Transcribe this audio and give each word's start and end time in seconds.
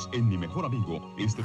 Bienvenidos 0.00 0.08
en 0.12 0.28
Mi 0.28 0.36
Mejor 0.38 0.64
Amigo. 0.64 1.00
Este... 1.18 1.42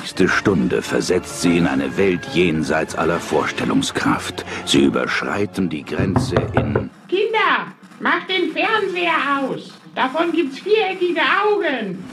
nächste 0.00 0.28
Stunde 0.28 0.82
versetzt 0.82 1.40
sie 1.40 1.56
in 1.56 1.66
eine 1.66 1.96
Welt 1.96 2.26
jenseits 2.34 2.94
aller 2.94 3.18
Vorstellungskraft. 3.18 4.44
Sie 4.66 4.84
überschreiten 4.84 5.68
die 5.68 5.84
Grenze 5.84 6.36
in... 6.54 6.90
Kinder, 7.08 7.72
macht 8.00 8.28
den 8.28 8.52
Fernseher 8.52 9.40
aus. 9.40 9.72
Davon 9.94 10.32
gibt's 10.32 10.58
viereckige 10.58 11.20
Augen. 11.20 12.04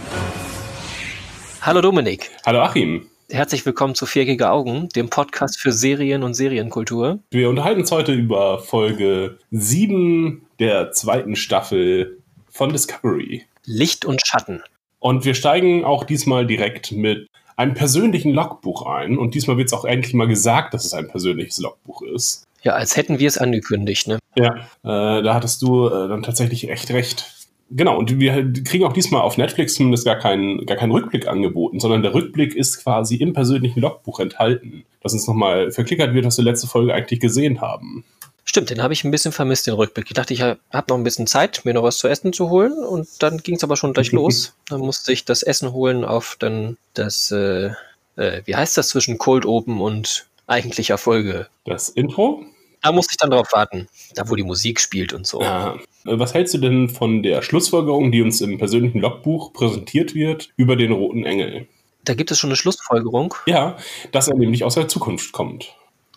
Hallo 1.62 1.82
Dominik. 1.82 2.32
Hallo 2.46 2.62
Achim. 2.62 3.11
Herzlich 3.32 3.66
willkommen 3.66 3.96
zu 3.96 4.06
Viereckige 4.06 4.50
Augen, 4.50 4.90
dem 4.90 5.10
Podcast 5.10 5.58
für 5.58 5.72
Serien 5.72 6.24
und 6.24 6.34
Serienkultur. 6.34 7.20
Wir 7.32 7.50
unterhalten 7.50 7.80
uns 7.80 7.90
heute 7.90 8.12
über 8.12 8.60
Folge 8.60 9.38
7 9.52 10.46
der 10.60 10.92
zweiten 10.92 11.38
Staffel 11.38 12.18
von 12.50 12.74
Discovery. 12.74 13.46
Licht 13.64 14.04
und 14.04 14.22
Schatten. 14.28 14.62
Und 15.00 15.24
wir 15.24 15.34
steigen 15.34 15.86
auch 15.86 16.04
diesmal 16.04 16.46
direkt 16.46 16.92
mit 16.92 17.30
einem 17.56 17.74
persönlichen 17.74 18.34
Logbuch 18.34 18.86
ein. 18.86 19.18
Und 19.18 19.34
diesmal 19.34 19.56
wird 19.56 19.68
es 19.68 19.74
auch 19.74 19.86
endlich 19.86 20.14
mal 20.14 20.28
gesagt, 20.28 20.74
dass 20.74 20.84
es 20.84 20.94
ein 20.94 21.08
persönliches 21.08 21.58
Logbuch 21.60 22.02
ist. 22.02 22.44
Ja, 22.64 22.74
als 22.74 22.98
hätten 22.98 23.18
wir 23.20 23.30
es 23.30 23.38
angekündigt, 23.38 24.10
ne? 24.10 24.20
Ja, 24.36 24.56
äh, 24.84 25.24
da 25.24 25.34
hattest 25.34 25.62
du 25.62 25.88
äh, 25.88 26.10
dann 26.10 26.22
tatsächlich 26.22 26.70
echt 26.70 26.92
recht. 26.92 27.41
Genau, 27.74 27.98
und 27.98 28.20
wir 28.20 28.52
kriegen 28.66 28.84
auch 28.84 28.92
diesmal 28.92 29.22
auf 29.22 29.38
Netflix 29.38 29.76
zumindest 29.76 30.04
gar 30.04 30.18
keinen, 30.18 30.66
gar 30.66 30.76
keinen 30.76 30.92
Rückblick 30.92 31.28
angeboten, 31.28 31.80
sondern 31.80 32.04
der 32.04 32.14
Rückblick 32.14 32.54
ist 32.54 32.84
quasi 32.84 33.16
im 33.16 33.32
persönlichen 33.32 33.80
Logbuch 33.80 34.20
enthalten, 34.20 34.84
dass 35.02 35.14
uns 35.14 35.26
nochmal 35.26 35.72
verklickert 35.72 36.14
wird, 36.14 36.26
was 36.26 36.38
wir 36.38 36.44
letzte 36.44 36.68
Folge 36.68 36.94
eigentlich 36.94 37.22
gesehen 37.22 37.62
haben. 37.62 38.04
Stimmt, 38.44 38.72
den 38.72 38.84
habe 38.84 38.94
ich 38.94 39.06
ein 39.06 39.12
bisschen 39.12 39.32
vermisst, 39.32 39.68
den 39.68 39.76
Rückblick. 39.76 40.08
Ich 40.08 40.14
dachte, 40.14 40.34
ich 40.34 40.42
habe 40.42 40.58
noch 40.90 40.98
ein 40.98 41.06
bisschen 41.06 41.28
Zeit, 41.28 41.62
mir 41.64 41.74
noch 41.74 41.84
was 41.84 41.98
zu 41.98 42.10
essen 42.10 42.34
zu 42.34 42.50
holen 42.50 42.74
und 42.74 43.08
dann 43.20 43.38
ging 43.38 43.56
es 43.56 43.64
aber 43.64 43.78
schon 43.78 43.94
gleich 43.94 44.12
los. 44.12 44.54
Dann 44.68 44.82
musste 44.82 45.14
ich 45.14 45.24
das 45.24 45.42
Essen 45.42 45.72
holen 45.72 46.04
auf 46.04 46.36
dann 46.40 46.78
das, 46.94 47.32
äh, 47.32 47.72
äh, 48.18 48.42
wie 48.44 48.56
heißt 48.56 48.78
das 48.78 48.90
zwischen 48.90 49.18
Cold 49.18 49.46
Open 49.46 49.80
und 49.80 50.26
eigentlicher 50.48 50.98
Folge? 50.98 51.48
Das 51.64 51.88
Intro? 51.88 52.44
Da 52.82 52.92
musste 52.92 53.14
ich 53.14 53.18
dann 53.18 53.30
drauf 53.30 53.50
warten, 53.54 53.88
da 54.16 54.28
wo 54.30 54.36
die 54.36 54.44
Musik 54.44 54.80
spielt 54.80 55.14
und 55.14 55.28
so. 55.28 55.42
Ja. 55.42 55.78
Was 56.04 56.34
hältst 56.34 56.54
du 56.56 56.58
denn 56.58 56.90
von 56.90 57.22
der 57.22 57.44
Schlussfolgerung, 57.44 58.12
die 58.12 58.22
uns 58.22 58.42
im 58.42 58.58
persönlichen 58.58 59.00
Logbuch 59.00 59.54
präsentiert 59.54 60.16
wird, 60.16 60.50
über 60.56 60.76
den 60.76 60.92
roten 60.92 61.26
Engel? 61.26 61.68
Da 62.04 62.16
gibt 62.16 62.32
es 62.32 62.40
schon 62.40 62.50
eine 62.50 62.58
Schlussfolgerung? 62.58 63.36
Ja, 63.46 63.78
dass 64.12 64.28
er 64.28 64.36
nämlich 64.36 64.64
aus 64.64 64.76
der 64.76 64.88
Zukunft 64.88 65.32
kommt. 65.32 65.76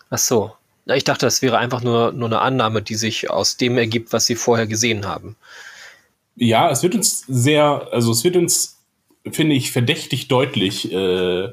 Ach 0.09 0.17
so. 0.17 0.51
Ich 0.87 1.03
dachte, 1.03 1.25
das 1.25 1.41
wäre 1.41 1.57
einfach 1.57 1.81
nur, 1.81 2.11
nur 2.11 2.27
eine 2.27 2.41
Annahme, 2.41 2.81
die 2.81 2.95
sich 2.95 3.29
aus 3.29 3.57
dem 3.57 3.77
ergibt, 3.77 4.13
was 4.13 4.25
sie 4.25 4.35
vorher 4.35 4.67
gesehen 4.67 5.07
haben. 5.07 5.35
Ja, 6.35 6.69
es 6.69 6.83
wird 6.83 6.95
uns 6.95 7.23
sehr, 7.27 7.87
also 7.91 8.11
es 8.11 8.23
wird 8.23 8.35
uns, 8.35 8.79
finde 9.31 9.55
ich, 9.55 9.71
verdächtig 9.71 10.27
deutlich 10.27 10.91
äh, 10.91 11.49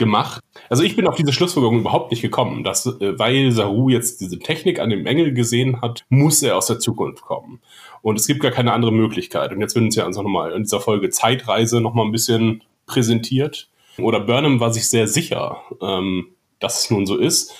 gemacht. 0.00 0.42
Also 0.68 0.82
ich 0.82 0.96
bin 0.96 1.06
auf 1.06 1.14
diese 1.14 1.32
Schlussfolgerung 1.32 1.78
überhaupt 1.78 2.10
nicht 2.10 2.22
gekommen, 2.22 2.64
dass, 2.64 2.86
äh, 2.86 3.16
weil 3.16 3.52
Saru 3.52 3.88
jetzt 3.88 4.20
diese 4.20 4.40
Technik 4.40 4.80
an 4.80 4.90
dem 4.90 5.06
Engel 5.06 5.32
gesehen 5.32 5.80
hat, 5.80 6.04
muss 6.08 6.42
er 6.42 6.56
aus 6.56 6.66
der 6.66 6.80
Zukunft 6.80 7.22
kommen. 7.22 7.60
Und 8.02 8.18
es 8.18 8.26
gibt 8.26 8.40
gar 8.40 8.50
keine 8.50 8.72
andere 8.72 8.92
Möglichkeit. 8.92 9.52
Und 9.52 9.60
jetzt 9.60 9.76
wird 9.76 9.84
uns 9.84 9.94
ja 9.94 10.04
also 10.04 10.22
nochmal 10.22 10.52
in 10.52 10.64
dieser 10.64 10.80
Folge 10.80 11.10
Zeitreise 11.10 11.80
nochmal 11.80 12.06
ein 12.06 12.12
bisschen 12.12 12.64
präsentiert. 12.86 13.68
Oder 13.98 14.18
Burnham 14.18 14.58
war 14.58 14.72
sich 14.72 14.88
sehr 14.88 15.06
sicher, 15.06 15.62
ähm, 15.80 16.28
dass 16.58 16.82
es 16.82 16.90
nun 16.90 17.06
so 17.06 17.16
ist 17.16 17.54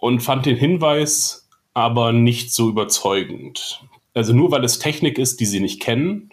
und 0.00 0.20
fand 0.20 0.46
den 0.46 0.56
Hinweis 0.56 1.48
aber 1.74 2.12
nicht 2.12 2.54
so 2.54 2.68
überzeugend. 2.68 3.82
Also 4.14 4.32
nur 4.32 4.52
weil 4.52 4.62
es 4.64 4.78
Technik 4.78 5.18
ist, 5.18 5.40
die 5.40 5.46
sie 5.46 5.60
nicht 5.60 5.82
kennen, 5.82 6.30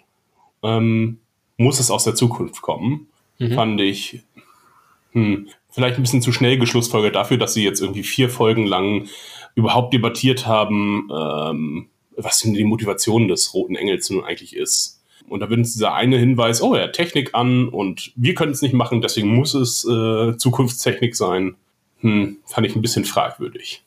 ähm, 0.62 1.20
muss 1.58 1.80
es 1.80 1.90
aus 1.90 2.04
der 2.04 2.16
Zukunft 2.16 2.62
kommen, 2.62 3.08
mhm. 3.40 3.54
fand 3.54 3.82
ich 3.82 4.24
hm, 5.12 5.48
vielleicht 5.70 5.98
ein 5.98 6.04
bisschen 6.04 6.22
zu 6.22 6.32
schnell 6.32 6.58
geschlussfolgert 6.58 7.16
dafür, 7.16 7.38
dass 7.38 7.54
sie 7.54 7.64
jetzt 7.64 7.82
irgendwie 7.82 8.04
vier 8.04 8.30
Folgen 8.30 8.66
lang 8.66 9.08
überhaupt 9.56 9.94
debattiert 9.94 10.48
haben, 10.48 11.10
ähm, 11.14 11.88
was 12.16 12.40
denn 12.40 12.54
die 12.54 12.64
Motivation 12.64 13.28
des 13.28 13.54
Roten 13.54 13.76
Engels 13.76 14.10
nun 14.10 14.24
eigentlich 14.24 14.56
ist. 14.56 15.02
Und 15.28 15.40
da 15.40 15.50
wird 15.50 15.60
uns 15.60 15.74
dieser 15.74 15.94
eine 15.94 16.18
Hinweis, 16.18 16.62
oh, 16.62 16.76
hat 16.76 16.94
Technik 16.94 17.34
an 17.34 17.70
und 17.70 18.12
wir 18.16 18.34
können 18.34 18.52
es 18.52 18.62
nicht 18.62 18.74
machen, 18.74 19.02
deswegen 19.02 19.34
muss 19.34 19.54
es 19.54 19.86
äh, 19.86 20.36
Zukunftstechnik 20.38 21.16
sein 21.16 21.56
hm, 22.02 22.38
fand 22.46 22.68
ich 22.68 22.76
ein 22.76 22.82
bisschen 22.82 23.06
fragwürdig. 23.06 23.84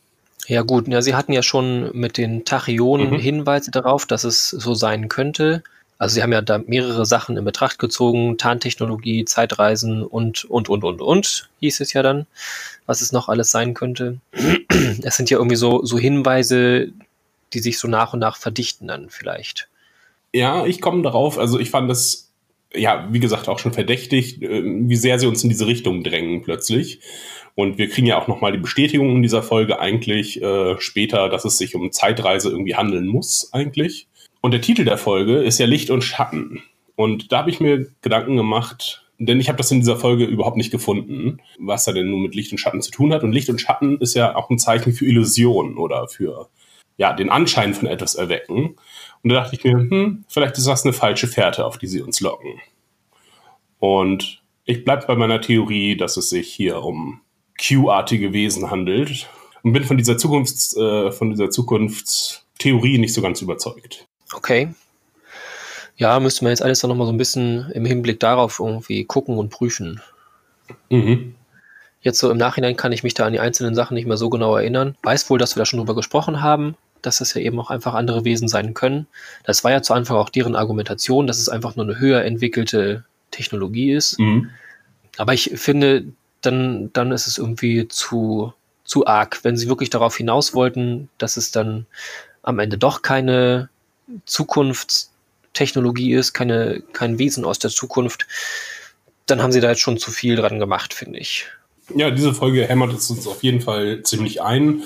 Ja 0.46 0.62
gut, 0.62 0.88
ja, 0.88 1.02
sie 1.02 1.14
hatten 1.14 1.32
ja 1.32 1.42
schon 1.42 1.90
mit 1.96 2.16
den 2.18 2.44
Tachyonen 2.44 3.10
mhm. 3.10 3.18
Hinweise 3.18 3.70
darauf, 3.70 4.06
dass 4.06 4.24
es 4.24 4.48
so 4.48 4.74
sein 4.74 5.08
könnte. 5.08 5.62
Also 5.98 6.14
sie 6.14 6.22
haben 6.22 6.32
ja 6.32 6.42
da 6.42 6.58
mehrere 6.58 7.06
Sachen 7.06 7.36
in 7.36 7.44
Betracht 7.44 7.78
gezogen, 7.78 8.36
Tarntechnologie, 8.36 9.24
Zeitreisen 9.24 10.02
und, 10.02 10.44
und, 10.44 10.68
und, 10.68 10.84
und, 10.84 11.00
und, 11.00 11.48
hieß 11.60 11.80
es 11.80 11.92
ja 11.92 12.02
dann, 12.02 12.26
was 12.86 13.00
es 13.00 13.12
noch 13.12 13.28
alles 13.28 13.50
sein 13.50 13.74
könnte. 13.74 14.18
Es 15.02 15.16
sind 15.16 15.30
ja 15.30 15.38
irgendwie 15.38 15.56
so, 15.56 15.84
so 15.84 15.98
Hinweise, 15.98 16.88
die 17.52 17.60
sich 17.60 17.78
so 17.78 17.88
nach 17.88 18.12
und 18.12 18.18
nach 18.18 18.36
verdichten 18.36 18.88
dann 18.88 19.08
vielleicht. 19.08 19.68
Ja, 20.32 20.66
ich 20.66 20.80
komme 20.80 21.02
darauf, 21.02 21.38
also 21.38 21.60
ich 21.60 21.70
fand 21.70 21.88
das, 21.88 22.32
ja, 22.74 23.08
wie 23.12 23.20
gesagt, 23.20 23.48
auch 23.48 23.60
schon 23.60 23.72
verdächtig, 23.72 24.42
äh, 24.42 24.62
wie 24.64 24.96
sehr 24.96 25.18
sie 25.18 25.26
uns 25.26 25.44
in 25.44 25.48
diese 25.48 25.66
Richtung 25.66 26.02
drängen 26.02 26.42
plötzlich. 26.42 27.00
Und 27.54 27.78
wir 27.78 27.88
kriegen 27.88 28.08
ja 28.08 28.20
auch 28.20 28.26
nochmal 28.26 28.50
die 28.50 28.58
Bestätigung 28.58 29.14
in 29.14 29.22
dieser 29.22 29.44
Folge 29.44 29.78
eigentlich 29.78 30.42
äh, 30.42 30.74
später, 30.80 31.28
dass 31.28 31.44
es 31.44 31.56
sich 31.56 31.76
um 31.76 31.92
Zeitreise 31.92 32.50
irgendwie 32.50 32.74
handeln 32.74 33.06
muss 33.06 33.50
eigentlich. 33.52 34.08
Und 34.44 34.50
der 34.50 34.60
Titel 34.60 34.84
der 34.84 34.98
Folge 34.98 35.38
ist 35.38 35.58
ja 35.58 35.64
Licht 35.64 35.88
und 35.88 36.02
Schatten. 36.02 36.62
Und 36.96 37.32
da 37.32 37.38
habe 37.38 37.48
ich 37.48 37.60
mir 37.60 37.86
Gedanken 38.02 38.36
gemacht, 38.36 39.06
denn 39.16 39.40
ich 39.40 39.48
habe 39.48 39.56
das 39.56 39.70
in 39.70 39.80
dieser 39.80 39.96
Folge 39.96 40.26
überhaupt 40.26 40.58
nicht 40.58 40.70
gefunden, 40.70 41.40
was 41.58 41.84
da 41.84 41.92
denn 41.92 42.10
nun 42.10 42.20
mit 42.20 42.34
Licht 42.34 42.52
und 42.52 42.58
Schatten 42.58 42.82
zu 42.82 42.90
tun 42.90 43.14
hat. 43.14 43.22
Und 43.22 43.32
Licht 43.32 43.48
und 43.48 43.58
Schatten 43.58 43.96
ist 44.02 44.12
ja 44.12 44.36
auch 44.36 44.50
ein 44.50 44.58
Zeichen 44.58 44.92
für 44.92 45.06
Illusion 45.06 45.78
oder 45.78 46.08
für 46.08 46.50
ja, 46.98 47.14
den 47.14 47.30
Anschein 47.30 47.72
von 47.72 47.88
etwas 47.88 48.16
erwecken. 48.16 48.76
Und 49.22 49.30
da 49.30 49.36
dachte 49.36 49.56
ich 49.56 49.64
mir, 49.64 49.78
hm, 49.78 50.26
vielleicht 50.28 50.58
ist 50.58 50.66
das 50.66 50.84
eine 50.84 50.92
falsche 50.92 51.26
Fährte, 51.26 51.64
auf 51.64 51.78
die 51.78 51.86
sie 51.86 52.02
uns 52.02 52.20
locken. 52.20 52.60
Und 53.78 54.42
ich 54.66 54.84
bleibe 54.84 55.06
bei 55.06 55.16
meiner 55.16 55.40
Theorie, 55.40 55.96
dass 55.96 56.18
es 56.18 56.28
sich 56.28 56.52
hier 56.52 56.82
um 56.82 57.22
Q-artige 57.58 58.34
Wesen 58.34 58.70
handelt 58.70 59.26
und 59.62 59.72
bin 59.72 59.84
von 59.84 59.96
dieser 59.96 60.18
Zukunfts, 60.18 60.76
äh, 60.76 61.12
von 61.12 61.30
dieser 61.30 61.48
Zukunftstheorie 61.48 62.98
nicht 62.98 63.14
so 63.14 63.22
ganz 63.22 63.40
überzeugt. 63.40 64.06
Okay. 64.32 64.74
Ja, 65.96 66.18
müsste 66.18 66.44
man 66.44 66.50
jetzt 66.50 66.62
alles 66.62 66.80
dann 66.80 66.88
nochmal 66.88 67.06
so 67.06 67.12
ein 67.12 67.18
bisschen 67.18 67.70
im 67.72 67.84
Hinblick 67.84 68.18
darauf 68.20 68.58
irgendwie 68.58 69.04
gucken 69.04 69.38
und 69.38 69.50
prüfen. 69.50 70.00
Mhm. 70.90 71.34
Jetzt 72.00 72.18
so 72.18 72.30
im 72.30 72.36
Nachhinein 72.36 72.76
kann 72.76 72.92
ich 72.92 73.02
mich 73.02 73.14
da 73.14 73.26
an 73.26 73.32
die 73.32 73.40
einzelnen 73.40 73.74
Sachen 73.74 73.94
nicht 73.94 74.06
mehr 74.06 74.16
so 74.16 74.28
genau 74.28 74.56
erinnern. 74.56 74.96
Weiß 75.02 75.30
wohl, 75.30 75.38
dass 75.38 75.56
wir 75.56 75.60
da 75.60 75.66
schon 75.66 75.78
drüber 75.78 75.94
gesprochen 75.94 76.42
haben, 76.42 76.76
dass 77.00 77.18
das 77.18 77.34
ja 77.34 77.40
eben 77.40 77.58
auch 77.60 77.70
einfach 77.70 77.94
andere 77.94 78.24
Wesen 78.24 78.48
sein 78.48 78.74
können. 78.74 79.06
Das 79.44 79.64
war 79.64 79.70
ja 79.70 79.82
zu 79.82 79.94
Anfang 79.94 80.16
auch 80.16 80.30
deren 80.30 80.56
Argumentation, 80.56 81.26
dass 81.26 81.38
es 81.38 81.48
einfach 81.48 81.76
nur 81.76 81.86
eine 81.86 81.98
höher 81.98 82.22
entwickelte 82.22 83.04
Technologie 83.30 83.92
ist. 83.92 84.18
Mhm. 84.18 84.50
Aber 85.16 85.32
ich 85.32 85.52
finde, 85.54 86.04
dann, 86.42 86.92
dann 86.92 87.12
ist 87.12 87.26
es 87.26 87.38
irgendwie 87.38 87.88
zu, 87.88 88.52
zu 88.84 89.06
arg. 89.06 89.40
Wenn 89.42 89.56
sie 89.56 89.68
wirklich 89.68 89.90
darauf 89.90 90.16
hinaus 90.16 90.54
wollten, 90.54 91.08
dass 91.18 91.36
es 91.36 91.52
dann 91.52 91.86
am 92.42 92.58
Ende 92.58 92.78
doch 92.78 93.02
keine 93.02 93.70
Zukunftstechnologie 94.26 96.14
ist, 96.14 96.32
keine, 96.32 96.82
kein 96.92 97.18
Wesen 97.18 97.44
aus 97.44 97.58
der 97.58 97.70
Zukunft, 97.70 98.26
dann 99.26 99.42
haben 99.42 99.52
sie 99.52 99.60
da 99.60 99.70
jetzt 99.70 99.80
schon 99.80 99.98
zu 99.98 100.10
viel 100.10 100.36
dran 100.36 100.58
gemacht, 100.58 100.94
finde 100.94 101.18
ich. 101.18 101.46
Ja, 101.94 102.10
diese 102.10 102.34
Folge 102.34 102.66
hämmert 102.66 102.92
es 102.94 103.10
uns 103.10 103.26
auf 103.26 103.42
jeden 103.42 103.60
Fall 103.60 104.02
ziemlich 104.02 104.42
ein. 104.42 104.82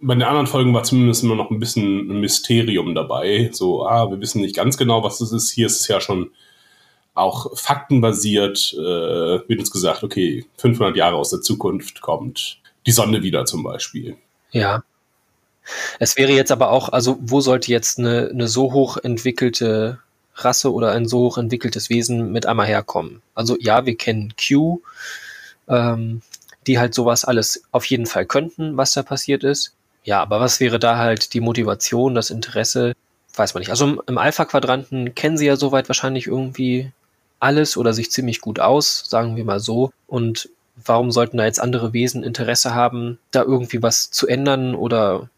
Bei 0.00 0.14
den 0.14 0.22
anderen 0.22 0.46
Folgen 0.46 0.72
war 0.72 0.82
zumindest 0.82 1.22
immer 1.22 1.34
noch 1.34 1.50
ein 1.50 1.60
bisschen 1.60 2.10
ein 2.10 2.20
Mysterium 2.20 2.94
dabei. 2.94 3.50
So, 3.52 3.86
ah, 3.86 4.10
wir 4.10 4.20
wissen 4.20 4.40
nicht 4.40 4.56
ganz 4.56 4.76
genau, 4.78 5.02
was 5.02 5.18
das 5.18 5.32
ist. 5.32 5.50
Hier 5.50 5.66
ist 5.66 5.80
es 5.80 5.88
ja 5.88 6.00
schon 6.00 6.30
auch 7.14 7.56
faktenbasiert 7.56 8.74
äh, 8.78 9.48
wird 9.48 9.58
uns 9.58 9.70
gesagt, 9.70 10.02
okay, 10.02 10.46
500 10.56 10.96
Jahre 10.96 11.16
aus 11.16 11.30
der 11.30 11.42
Zukunft 11.42 12.00
kommt 12.00 12.60
die 12.86 12.92
Sonne 12.92 13.22
wieder 13.22 13.44
zum 13.44 13.62
Beispiel. 13.62 14.16
Ja. 14.52 14.82
Es 15.98 16.16
wäre 16.16 16.32
jetzt 16.32 16.52
aber 16.52 16.70
auch, 16.70 16.88
also 16.88 17.18
wo 17.20 17.40
sollte 17.40 17.70
jetzt 17.70 17.98
eine, 17.98 18.30
eine 18.32 18.48
so 18.48 18.72
hoch 18.72 18.96
entwickelte 18.96 19.98
Rasse 20.34 20.72
oder 20.72 20.92
ein 20.92 21.06
so 21.06 21.20
hoch 21.20 21.38
entwickeltes 21.38 21.90
Wesen 21.90 22.32
mit 22.32 22.46
einmal 22.46 22.66
herkommen? 22.66 23.22
Also 23.34 23.56
ja, 23.60 23.86
wir 23.86 23.96
kennen 23.96 24.34
Q, 24.36 24.80
ähm, 25.68 26.22
die 26.66 26.78
halt 26.78 26.94
sowas 26.94 27.24
alles 27.24 27.64
auf 27.72 27.84
jeden 27.86 28.06
Fall 28.06 28.26
könnten, 28.26 28.76
was 28.76 28.92
da 28.92 29.02
passiert 29.02 29.44
ist. 29.44 29.74
Ja, 30.04 30.20
aber 30.22 30.40
was 30.40 30.60
wäre 30.60 30.78
da 30.78 30.96
halt 30.96 31.34
die 31.34 31.40
Motivation, 31.40 32.14
das 32.14 32.30
Interesse? 32.30 32.94
Weiß 33.34 33.54
man 33.54 33.60
nicht. 33.60 33.70
Also 33.70 33.84
im, 33.86 34.02
im 34.06 34.18
Alpha-Quadranten 34.18 35.14
kennen 35.14 35.36
sie 35.36 35.46
ja 35.46 35.56
soweit 35.56 35.88
wahrscheinlich 35.88 36.26
irgendwie 36.26 36.92
alles 37.38 37.76
oder 37.76 37.92
sich 37.92 38.10
ziemlich 38.10 38.40
gut 38.40 38.60
aus, 38.60 39.04
sagen 39.06 39.36
wir 39.36 39.44
mal 39.44 39.60
so. 39.60 39.92
Und 40.06 40.48
warum 40.84 41.10
sollten 41.10 41.36
da 41.38 41.44
jetzt 41.44 41.60
andere 41.60 41.92
Wesen 41.92 42.22
Interesse 42.22 42.74
haben, 42.74 43.18
da 43.30 43.42
irgendwie 43.42 43.82
was 43.82 44.10
zu 44.10 44.26
ändern 44.26 44.74
oder 44.74 45.28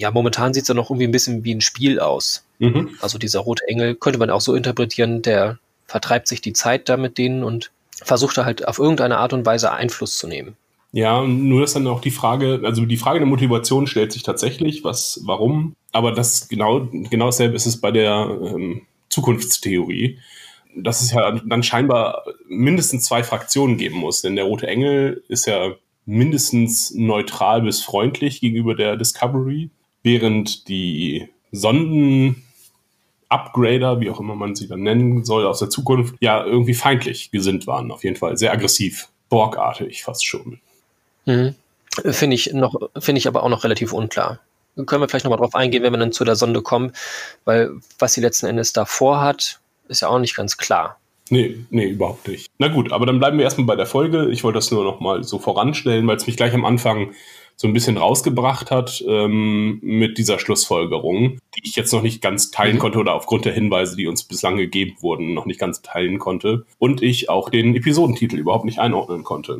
ja, 0.00 0.10
momentan 0.10 0.54
sieht 0.54 0.62
es 0.62 0.68
ja 0.68 0.74
noch 0.74 0.90
irgendwie 0.90 1.06
ein 1.06 1.12
bisschen 1.12 1.44
wie 1.44 1.54
ein 1.54 1.60
Spiel 1.60 2.00
aus. 2.00 2.44
Mhm. 2.58 2.90
Also 3.00 3.18
dieser 3.18 3.40
rote 3.40 3.68
Engel 3.68 3.94
könnte 3.94 4.18
man 4.18 4.30
auch 4.30 4.40
so 4.40 4.54
interpretieren, 4.54 5.20
der 5.20 5.58
vertreibt 5.86 6.26
sich 6.26 6.40
die 6.40 6.54
Zeit 6.54 6.88
da 6.88 6.96
mit 6.96 7.18
denen 7.18 7.44
und 7.44 7.70
versucht 7.90 8.38
da 8.38 8.46
halt 8.46 8.66
auf 8.66 8.78
irgendeine 8.78 9.18
Art 9.18 9.34
und 9.34 9.44
Weise 9.44 9.72
Einfluss 9.72 10.16
zu 10.16 10.26
nehmen. 10.26 10.56
Ja, 10.92 11.22
nur 11.22 11.64
ist 11.64 11.76
dann 11.76 11.86
auch 11.86 12.00
die 12.00 12.10
Frage, 12.10 12.62
also 12.64 12.86
die 12.86 12.96
Frage 12.96 13.18
der 13.18 13.28
Motivation 13.28 13.86
stellt 13.86 14.10
sich 14.10 14.22
tatsächlich, 14.22 14.84
was, 14.84 15.20
warum, 15.24 15.76
aber 15.92 16.12
das 16.12 16.48
genau, 16.48 16.88
genau 17.10 17.26
dasselbe 17.26 17.54
ist 17.54 17.66
es 17.66 17.80
bei 17.80 17.90
der 17.90 18.38
ähm, 18.42 18.82
Zukunftstheorie, 19.10 20.18
dass 20.74 21.02
es 21.02 21.12
ja 21.12 21.32
dann 21.32 21.62
scheinbar 21.62 22.24
mindestens 22.48 23.04
zwei 23.04 23.22
Fraktionen 23.22 23.76
geben 23.76 23.98
muss, 23.98 24.22
denn 24.22 24.34
der 24.34 24.46
Rote 24.46 24.66
Engel 24.66 25.22
ist 25.28 25.46
ja 25.46 25.74
mindestens 26.06 26.92
neutral 26.94 27.62
bis 27.62 27.82
freundlich 27.82 28.40
gegenüber 28.40 28.74
der 28.74 28.96
Discovery, 28.96 29.70
während 30.02 30.68
die 30.68 31.28
Sonden 31.52 32.44
Upgrader, 33.28 34.00
wie 34.00 34.10
auch 34.10 34.20
immer 34.20 34.34
man 34.34 34.54
sie 34.54 34.66
dann 34.66 34.82
nennen 34.82 35.24
soll, 35.24 35.46
aus 35.46 35.60
der 35.60 35.70
Zukunft, 35.70 36.16
ja 36.20 36.44
irgendwie 36.44 36.74
feindlich 36.74 37.30
gesinnt 37.30 37.66
waren, 37.66 37.92
auf 37.92 38.02
jeden 38.02 38.16
Fall. 38.16 38.36
Sehr 38.36 38.52
aggressiv, 38.52 39.08
borgartig 39.28 40.02
fast 40.02 40.26
schon. 40.26 40.60
Mhm. 41.26 41.54
Finde 42.04 42.34
ich 42.34 42.52
noch, 42.52 42.74
finde 42.98 43.18
ich 43.18 43.28
aber 43.28 43.42
auch 43.42 43.48
noch 43.48 43.64
relativ 43.64 43.92
unklar. 43.92 44.40
Können 44.86 45.02
wir 45.02 45.08
vielleicht 45.08 45.24
nochmal 45.24 45.38
drauf 45.38 45.54
eingehen, 45.54 45.82
wenn 45.82 45.92
wir 45.92 45.98
dann 45.98 46.12
zu 46.12 46.24
der 46.24 46.36
Sonde 46.36 46.62
kommen, 46.62 46.92
weil 47.44 47.72
was 47.98 48.14
sie 48.14 48.20
letzten 48.20 48.46
Endes 48.46 48.72
davor 48.72 49.20
hat, 49.20 49.60
ist 49.88 50.00
ja 50.00 50.08
auch 50.08 50.18
nicht 50.18 50.36
ganz 50.36 50.56
klar. 50.56 50.98
Nee, 51.28 51.64
nee, 51.70 51.86
überhaupt 51.86 52.26
nicht. 52.26 52.50
Na 52.58 52.68
gut, 52.68 52.92
aber 52.92 53.06
dann 53.06 53.18
bleiben 53.18 53.38
wir 53.38 53.44
erstmal 53.44 53.66
bei 53.66 53.76
der 53.76 53.86
Folge. 53.86 54.28
Ich 54.30 54.42
wollte 54.42 54.58
das 54.58 54.70
nur 54.72 54.84
nochmal 54.84 55.22
so 55.22 55.38
voranstellen, 55.38 56.06
weil 56.06 56.16
es 56.16 56.26
mich 56.26 56.36
gleich 56.36 56.54
am 56.54 56.64
Anfang 56.64 57.12
so 57.60 57.68
ein 57.68 57.74
bisschen 57.74 57.98
rausgebracht 57.98 58.70
hat 58.70 59.04
ähm, 59.06 59.80
mit 59.82 60.16
dieser 60.16 60.38
Schlussfolgerung, 60.38 61.40
die 61.54 61.60
ich 61.62 61.76
jetzt 61.76 61.92
noch 61.92 62.00
nicht 62.00 62.22
ganz 62.22 62.50
teilen 62.50 62.76
mhm. 62.76 62.78
konnte 62.78 62.98
oder 62.98 63.12
aufgrund 63.12 63.44
der 63.44 63.52
Hinweise, 63.52 63.96
die 63.96 64.06
uns 64.06 64.24
bislang 64.24 64.56
gegeben 64.56 64.96
wurden, 65.00 65.34
noch 65.34 65.44
nicht 65.44 65.60
ganz 65.60 65.82
teilen 65.82 66.18
konnte. 66.18 66.64
Und 66.78 67.02
ich 67.02 67.28
auch 67.28 67.50
den 67.50 67.76
Episodentitel 67.76 68.38
überhaupt 68.38 68.64
nicht 68.64 68.78
einordnen 68.78 69.24
konnte. 69.24 69.58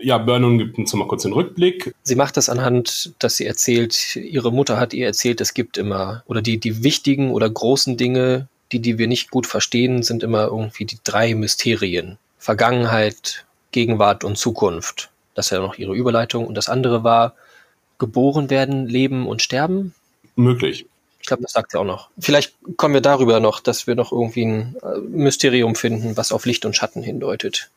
Ja, 0.00 0.16
Burnham 0.16 0.56
gibt 0.56 0.78
uns 0.78 0.94
mal 0.94 1.06
kurz 1.06 1.24
den 1.24 1.34
Rückblick. 1.34 1.94
Sie 2.04 2.14
macht 2.14 2.38
das 2.38 2.48
anhand, 2.48 3.12
dass 3.18 3.36
sie 3.36 3.44
erzählt, 3.44 4.16
ihre 4.16 4.50
Mutter 4.50 4.80
hat 4.80 4.94
ihr 4.94 5.04
erzählt, 5.04 5.42
es 5.42 5.52
gibt 5.52 5.76
immer, 5.76 6.24
oder 6.26 6.40
die, 6.40 6.58
die 6.58 6.84
wichtigen 6.84 7.32
oder 7.32 7.50
großen 7.50 7.98
Dinge, 7.98 8.48
die, 8.72 8.80
die 8.80 8.96
wir 8.96 9.08
nicht 9.08 9.30
gut 9.30 9.46
verstehen, 9.46 10.02
sind 10.02 10.22
immer 10.22 10.46
irgendwie 10.46 10.86
die 10.86 11.00
drei 11.04 11.34
Mysterien. 11.34 12.16
Vergangenheit, 12.38 13.44
Gegenwart 13.72 14.24
und 14.24 14.38
Zukunft. 14.38 15.10
Das 15.36 15.46
ist 15.46 15.50
ja 15.50 15.60
noch 15.60 15.78
ihre 15.78 15.94
Überleitung. 15.94 16.46
Und 16.46 16.56
das 16.56 16.68
andere 16.68 17.04
war 17.04 17.34
geboren 17.98 18.50
werden, 18.50 18.86
leben 18.86 19.28
und 19.28 19.42
sterben. 19.42 19.94
Möglich. 20.34 20.86
Ich 21.20 21.26
glaube, 21.26 21.42
das 21.42 21.52
sagt 21.52 21.72
sie 21.72 21.78
auch 21.78 21.84
noch. 21.84 22.10
Vielleicht 22.18 22.54
kommen 22.76 22.94
wir 22.94 23.00
darüber 23.00 23.38
noch, 23.40 23.60
dass 23.60 23.86
wir 23.86 23.94
noch 23.94 24.12
irgendwie 24.12 24.44
ein 24.44 24.76
äh, 24.82 24.98
Mysterium 24.98 25.74
finden, 25.74 26.16
was 26.16 26.32
auf 26.32 26.46
Licht 26.46 26.64
und 26.64 26.74
Schatten 26.74 27.02
hindeutet. 27.02 27.70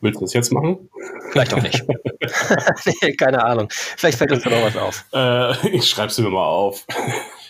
Willst 0.00 0.20
du 0.20 0.24
das 0.24 0.34
jetzt 0.34 0.52
machen? 0.52 0.90
Vielleicht 1.30 1.54
auch 1.54 1.62
nicht. 1.62 1.84
nee, 3.02 3.12
keine 3.12 3.42
Ahnung. 3.44 3.68
Vielleicht 3.70 4.18
fällt 4.18 4.32
uns 4.32 4.42
da 4.42 4.50
noch 4.50 4.62
was 4.62 4.76
auf. 4.76 5.04
Äh, 5.14 5.68
ich 5.68 5.88
schreibe 5.88 6.08
es 6.08 6.18
mir 6.18 6.28
mal 6.28 6.44
auf. 6.44 6.84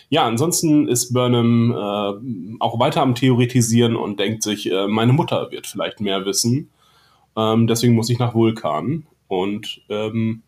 ja, 0.09 0.25
ansonsten 0.25 0.87
ist 0.87 1.11
Burnham 1.11 1.71
äh, 1.71 2.59
auch 2.61 2.79
weiter 2.79 3.01
am 3.01 3.15
Theoretisieren 3.15 3.95
und 3.95 4.19
denkt 4.19 4.43
sich, 4.43 4.71
äh, 4.71 4.87
meine 4.87 5.11
Mutter 5.11 5.51
wird 5.51 5.67
vielleicht 5.67 5.99
mehr 5.99 6.25
wissen. 6.25 6.69
Ähm, 7.35 7.67
deswegen 7.67 7.95
muss 7.95 8.09
ich 8.09 8.19
nach 8.19 8.33
Vulkan 8.33 9.05
und 9.27 9.81
ähm, 9.89 10.43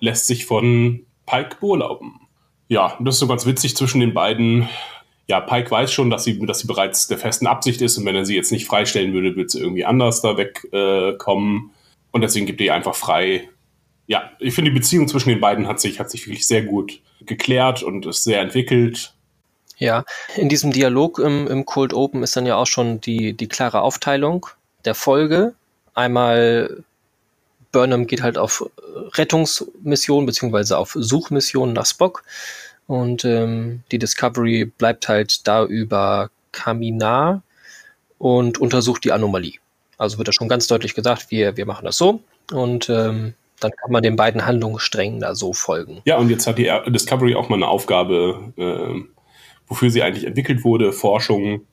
lässt 0.00 0.26
sich 0.26 0.46
von 0.46 1.06
Pike 1.26 1.56
beurlauben. 1.60 2.20
Ja, 2.68 2.96
das 3.00 3.16
ist 3.16 3.20
so 3.20 3.26
ganz 3.26 3.46
witzig 3.46 3.76
zwischen 3.76 4.00
den 4.00 4.14
beiden. 4.14 4.68
Ja, 5.26 5.40
Pike 5.40 5.70
weiß 5.70 5.92
schon, 5.92 6.10
dass 6.10 6.24
sie, 6.24 6.44
dass 6.44 6.60
sie 6.60 6.66
bereits 6.66 7.06
der 7.08 7.18
festen 7.18 7.46
Absicht 7.46 7.80
ist 7.82 7.98
und 7.98 8.04
wenn 8.04 8.16
er 8.16 8.24
sie 8.24 8.34
jetzt 8.34 8.52
nicht 8.52 8.66
freistellen 8.66 9.12
würde, 9.12 9.36
würde 9.36 9.48
sie 9.48 9.60
irgendwie 9.60 9.84
anders 9.84 10.22
da 10.22 10.36
wegkommen. 10.36 11.56
Äh, 11.56 12.12
und 12.12 12.20
deswegen 12.22 12.46
gibt 12.46 12.60
er 12.60 12.66
ihr 12.66 12.74
einfach 12.74 12.94
frei. 12.94 13.48
Ja, 14.06 14.30
ich 14.40 14.54
finde, 14.54 14.72
die 14.72 14.78
Beziehung 14.78 15.06
zwischen 15.06 15.28
den 15.28 15.40
beiden 15.40 15.68
hat 15.68 15.80
sich, 15.80 16.00
hat 16.00 16.10
sich 16.10 16.26
wirklich 16.26 16.46
sehr 16.46 16.62
gut 16.62 17.00
geklärt 17.20 17.82
und 17.82 18.06
ist 18.06 18.24
sehr 18.24 18.40
entwickelt. 18.40 19.14
Ja, 19.78 20.04
in 20.36 20.48
diesem 20.48 20.72
Dialog 20.72 21.18
im, 21.18 21.46
im 21.46 21.64
Cold 21.64 21.94
Open 21.94 22.22
ist 22.22 22.36
dann 22.36 22.44
ja 22.44 22.56
auch 22.56 22.66
schon 22.66 23.00
die, 23.00 23.32
die 23.32 23.48
klare 23.48 23.80
Aufteilung 23.82 24.46
der 24.84 24.94
Folge. 24.94 25.54
Einmal 25.94 26.84
Burnham 27.72 28.06
geht 28.06 28.22
halt 28.22 28.38
auf 28.38 28.68
Rettungsmission 29.14 30.26
beziehungsweise 30.26 30.78
auf 30.78 30.96
Suchmission 30.98 31.72
nach 31.72 31.86
Spock 31.86 32.24
und 32.86 33.24
ähm, 33.24 33.82
die 33.92 33.98
Discovery 33.98 34.64
bleibt 34.64 35.08
halt 35.08 35.46
da 35.46 35.64
über 35.64 36.30
Kaminar 36.52 37.42
und 38.18 38.58
untersucht 38.58 39.04
die 39.04 39.12
Anomalie. 39.12 39.58
Also 39.98 40.18
wird 40.18 40.28
da 40.28 40.32
schon 40.32 40.48
ganz 40.48 40.66
deutlich 40.66 40.94
gesagt, 40.94 41.30
wir, 41.30 41.56
wir 41.56 41.66
machen 41.66 41.84
das 41.84 41.96
so 41.96 42.20
und 42.52 42.88
ähm, 42.88 43.34
dann 43.60 43.72
kann 43.72 43.92
man 43.92 44.02
den 44.02 44.16
beiden 44.16 44.46
Handlungssträngen 44.46 45.20
da 45.20 45.34
so 45.34 45.52
folgen. 45.52 46.00
Ja, 46.04 46.16
und 46.16 46.30
jetzt 46.30 46.46
hat 46.46 46.58
die 46.58 46.70
Discovery 46.88 47.34
auch 47.34 47.48
mal 47.48 47.56
eine 47.56 47.68
Aufgabe, 47.68 48.52
äh, 48.56 49.04
wofür 49.68 49.90
sie 49.90 50.02
eigentlich 50.02 50.26
entwickelt 50.26 50.64
wurde, 50.64 50.92
Forschung 50.92 51.66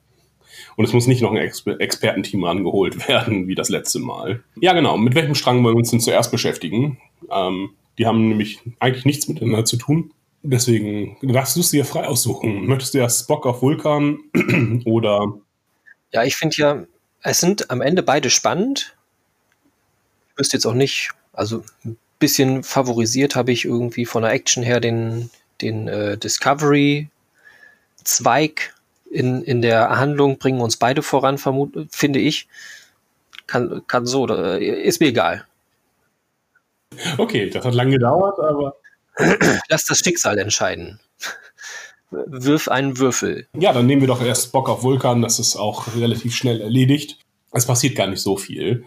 und 0.78 0.84
es 0.84 0.92
muss 0.92 1.08
nicht 1.08 1.22
noch 1.22 1.32
ein 1.32 1.36
Exper 1.36 1.80
Expertenteam 1.80 2.44
rangeholt 2.44 3.08
werden, 3.08 3.48
wie 3.48 3.56
das 3.56 3.68
letzte 3.68 3.98
Mal. 3.98 4.44
Ja, 4.60 4.74
genau. 4.74 4.96
Mit 4.96 5.16
welchem 5.16 5.34
Strang 5.34 5.64
wollen 5.64 5.74
wir 5.74 5.80
uns 5.80 5.90
denn 5.90 5.98
zuerst 5.98 6.30
beschäftigen? 6.30 6.98
Ähm, 7.32 7.70
die 7.98 8.06
haben 8.06 8.28
nämlich 8.28 8.60
eigentlich 8.78 9.04
nichts 9.04 9.26
miteinander 9.26 9.64
zu 9.64 9.76
tun. 9.76 10.12
Deswegen 10.44 11.16
darfst 11.20 11.56
du 11.56 11.60
es 11.60 11.70
dir 11.70 11.84
frei 11.84 12.06
aussuchen. 12.06 12.66
Möchtest 12.66 12.94
du 12.94 12.98
erst 12.98 13.24
Spock 13.24 13.44
auf 13.44 13.60
Vulkan 13.60 14.20
oder. 14.84 15.34
Ja, 16.12 16.22
ich 16.22 16.36
finde 16.36 16.56
ja, 16.56 16.84
es 17.22 17.40
sind 17.40 17.72
am 17.72 17.80
Ende 17.80 18.04
beide 18.04 18.30
spannend. 18.30 18.94
Ich 20.30 20.38
wüsste 20.38 20.58
jetzt 20.58 20.66
auch 20.66 20.74
nicht, 20.74 21.10
also 21.32 21.64
ein 21.84 21.96
bisschen 22.20 22.62
favorisiert 22.62 23.34
habe 23.34 23.50
ich 23.50 23.64
irgendwie 23.64 24.06
von 24.06 24.22
der 24.22 24.30
Action 24.30 24.62
her 24.62 24.78
den, 24.78 25.30
den 25.60 25.88
äh, 25.88 26.16
Discovery-Zweig 26.16 28.74
in, 29.10 29.42
in 29.42 29.62
der 29.62 29.98
Handlung 29.98 30.38
bringen 30.38 30.60
uns 30.60 30.76
beide 30.76 31.02
voran, 31.02 31.38
vermut, 31.38 31.88
finde 31.90 32.18
ich. 32.18 32.48
Kann, 33.46 33.82
kann 33.86 34.06
so, 34.06 34.26
ist 34.26 35.00
mir 35.00 35.08
egal. 35.08 35.44
Okay, 37.16 37.48
das 37.50 37.64
hat 37.64 37.74
lange 37.74 37.92
gedauert, 37.92 38.38
aber. 38.38 38.76
Lass 39.68 39.86
das 39.86 39.98
Schicksal 39.98 40.38
entscheiden. 40.38 41.00
Wirf 42.10 42.68
einen 42.68 42.98
Würfel. 42.98 43.46
Ja, 43.54 43.72
dann 43.72 43.86
nehmen 43.86 44.00
wir 44.00 44.08
doch 44.08 44.22
erst 44.22 44.52
Bock 44.52 44.68
auf 44.68 44.82
Vulkan, 44.82 45.20
das 45.20 45.38
ist 45.38 45.56
auch 45.56 45.94
relativ 45.96 46.34
schnell 46.34 46.60
erledigt. 46.60 47.18
Es 47.52 47.66
passiert 47.66 47.96
gar 47.96 48.06
nicht 48.06 48.22
so 48.22 48.36
viel. 48.36 48.84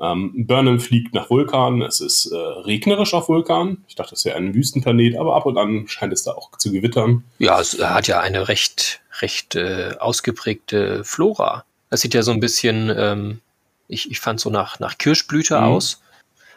Ähm, 0.00 0.46
Burnham 0.46 0.80
fliegt 0.80 1.14
nach 1.14 1.28
Vulkan. 1.28 1.82
Es 1.82 2.00
ist 2.00 2.26
äh, 2.26 2.36
regnerisch 2.36 3.12
auf 3.12 3.28
Vulkan. 3.28 3.84
Ich 3.86 3.96
dachte, 3.96 4.14
es 4.14 4.24
wäre 4.24 4.36
ein 4.36 4.54
Wüstenplanet, 4.54 5.16
aber 5.16 5.36
ab 5.36 5.44
und 5.46 5.58
an 5.58 5.86
scheint 5.88 6.12
es 6.12 6.22
da 6.22 6.32
auch 6.32 6.50
zu 6.56 6.72
gewittern. 6.72 7.24
Ja, 7.38 7.60
es 7.60 7.78
hat 7.78 8.06
ja 8.06 8.20
eine 8.20 8.48
recht, 8.48 9.02
recht 9.20 9.56
äh, 9.56 9.94
ausgeprägte 9.98 11.04
Flora. 11.04 11.64
Es 11.90 12.00
sieht 12.00 12.14
ja 12.14 12.22
so 12.22 12.30
ein 12.30 12.40
bisschen, 12.40 12.90
ähm, 12.96 13.40
ich, 13.88 14.10
ich 14.10 14.20
fand 14.20 14.40
so 14.40 14.48
nach, 14.48 14.80
nach 14.80 14.96
Kirschblüte 14.96 15.58
mhm. 15.58 15.64
aus. 15.64 16.00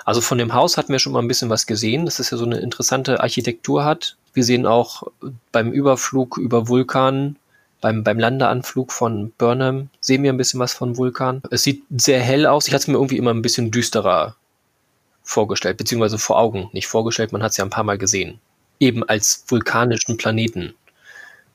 Also 0.05 0.21
von 0.21 0.38
dem 0.38 0.53
Haus 0.53 0.77
hatten 0.77 0.91
wir 0.91 1.00
schon 1.00 1.13
mal 1.13 1.21
ein 1.21 1.27
bisschen 1.27 1.50
was 1.50 1.65
gesehen, 1.65 2.05
dass 2.05 2.19
es 2.19 2.29
ja 2.29 2.38
so 2.38 2.45
eine 2.45 2.59
interessante 2.59 3.21
Architektur 3.21 3.83
hat. 3.83 4.15
Wir 4.33 4.43
sehen 4.43 4.65
auch 4.65 5.03
beim 5.51 5.71
Überflug 5.71 6.38
über 6.38 6.67
Vulkan 6.67 7.38
beim, 7.83 8.01
beim 8.01 8.17
Landeanflug 8.17 8.93
von 8.93 9.31
Burnham 9.37 9.89
sehen 9.99 10.23
wir 10.23 10.31
ein 10.31 10.37
bisschen 10.37 10.61
was 10.61 10.71
von 10.71 10.95
Vulkan. 10.95 11.41
Es 11.51 11.63
sieht 11.63 11.83
sehr 11.97 12.21
hell 12.21 12.45
aus. 12.45 12.65
Ich 12.65 12.73
hatte 12.73 12.83
es 12.83 12.87
mir 12.87 12.93
irgendwie 12.93 13.17
immer 13.17 13.33
ein 13.33 13.41
bisschen 13.41 13.71
düsterer 13.71 14.37
vorgestellt, 15.21 15.75
beziehungsweise 15.75 16.17
vor 16.17 16.39
Augen. 16.39 16.69
Nicht 16.71 16.87
vorgestellt, 16.87 17.33
man 17.33 17.43
hat 17.43 17.51
es 17.51 17.57
ja 17.57 17.65
ein 17.65 17.69
paar 17.69 17.83
Mal 17.83 17.97
gesehen. 17.97 18.39
Eben 18.79 19.03
als 19.03 19.43
vulkanischen 19.47 20.15
Planeten. 20.15 20.75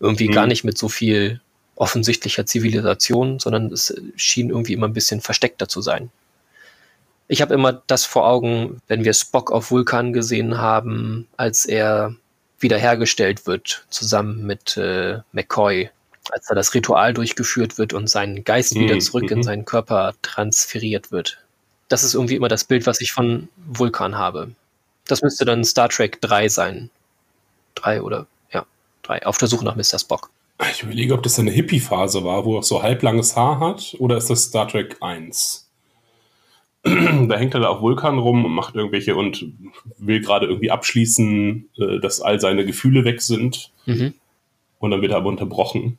Irgendwie 0.00 0.28
mhm. 0.28 0.32
gar 0.32 0.46
nicht 0.46 0.64
mit 0.64 0.76
so 0.76 0.90
viel 0.90 1.40
offensichtlicher 1.76 2.44
Zivilisation, 2.44 3.38
sondern 3.38 3.72
es 3.72 3.94
schien 4.16 4.50
irgendwie 4.50 4.74
immer 4.74 4.86
ein 4.86 4.92
bisschen 4.92 5.22
versteckter 5.22 5.66
zu 5.66 5.80
sein. 5.80 6.10
Ich 7.26 7.40
habe 7.40 7.54
immer 7.54 7.82
das 7.86 8.04
vor 8.04 8.28
Augen, 8.28 8.82
wenn 8.86 9.02
wir 9.02 9.14
Spock 9.14 9.50
auf 9.50 9.70
Vulkan 9.70 10.12
gesehen 10.12 10.58
haben, 10.58 11.26
als 11.38 11.64
er 11.64 12.14
wiederhergestellt 12.60 13.46
wird, 13.46 13.86
zusammen 13.88 14.44
mit 14.44 14.76
äh, 14.76 15.20
McCoy 15.32 15.88
als 16.32 16.46
da 16.46 16.54
das 16.54 16.74
Ritual 16.74 17.14
durchgeführt 17.14 17.78
wird 17.78 17.92
und 17.92 18.08
sein 18.08 18.44
Geist 18.44 18.74
wieder 18.74 18.94
mhm, 18.94 19.00
zurück 19.00 19.30
in 19.30 19.38
mhm. 19.38 19.42
seinen 19.42 19.64
Körper 19.64 20.14
transferiert 20.22 21.10
wird. 21.10 21.38
Das 21.88 22.02
ist 22.02 22.14
irgendwie 22.14 22.36
immer 22.36 22.48
das 22.48 22.64
Bild, 22.64 22.86
was 22.86 23.00
ich 23.00 23.12
von 23.12 23.48
Vulkan 23.66 24.16
habe. 24.16 24.50
Das 25.06 25.22
müsste 25.22 25.44
dann 25.44 25.64
Star 25.64 25.88
Trek 25.88 26.20
3 26.20 26.48
sein. 26.48 26.90
3 27.76 28.02
oder, 28.02 28.26
ja, 28.52 28.66
3. 29.02 29.24
Auf 29.26 29.38
der 29.38 29.48
Suche 29.48 29.64
nach 29.64 29.76
Mr. 29.76 29.98
Spock. 29.98 30.30
Ich 30.72 30.82
überlege, 30.82 31.14
ob 31.14 31.22
das 31.22 31.38
eine 31.38 31.50
Hippie-Phase 31.50 32.24
war, 32.24 32.44
wo 32.44 32.58
er 32.58 32.62
so 32.62 32.82
halblanges 32.82 33.36
Haar 33.36 33.60
hat, 33.60 33.94
oder 33.98 34.16
ist 34.16 34.28
das 34.28 34.44
Star 34.44 34.68
Trek 34.68 34.96
1? 35.00 35.68
da 37.28 37.36
hängt 37.36 37.54
er 37.54 37.60
da 37.60 37.68
auf 37.68 37.80
Vulkan 37.80 38.18
rum 38.18 38.44
und 38.44 38.52
macht 38.52 38.74
irgendwelche 38.74 39.16
und 39.16 39.46
will 39.98 40.20
gerade 40.20 40.46
irgendwie 40.46 40.70
abschließen, 40.70 41.68
äh, 41.76 42.00
dass 42.00 42.20
all 42.20 42.40
seine 42.40 42.64
Gefühle 42.64 43.04
weg 43.04 43.20
sind. 43.20 43.72
Mhm. 43.86 44.14
Und 44.78 44.90
dann 44.90 45.02
wird 45.02 45.12
er 45.12 45.18
aber 45.18 45.28
unterbrochen. 45.28 45.98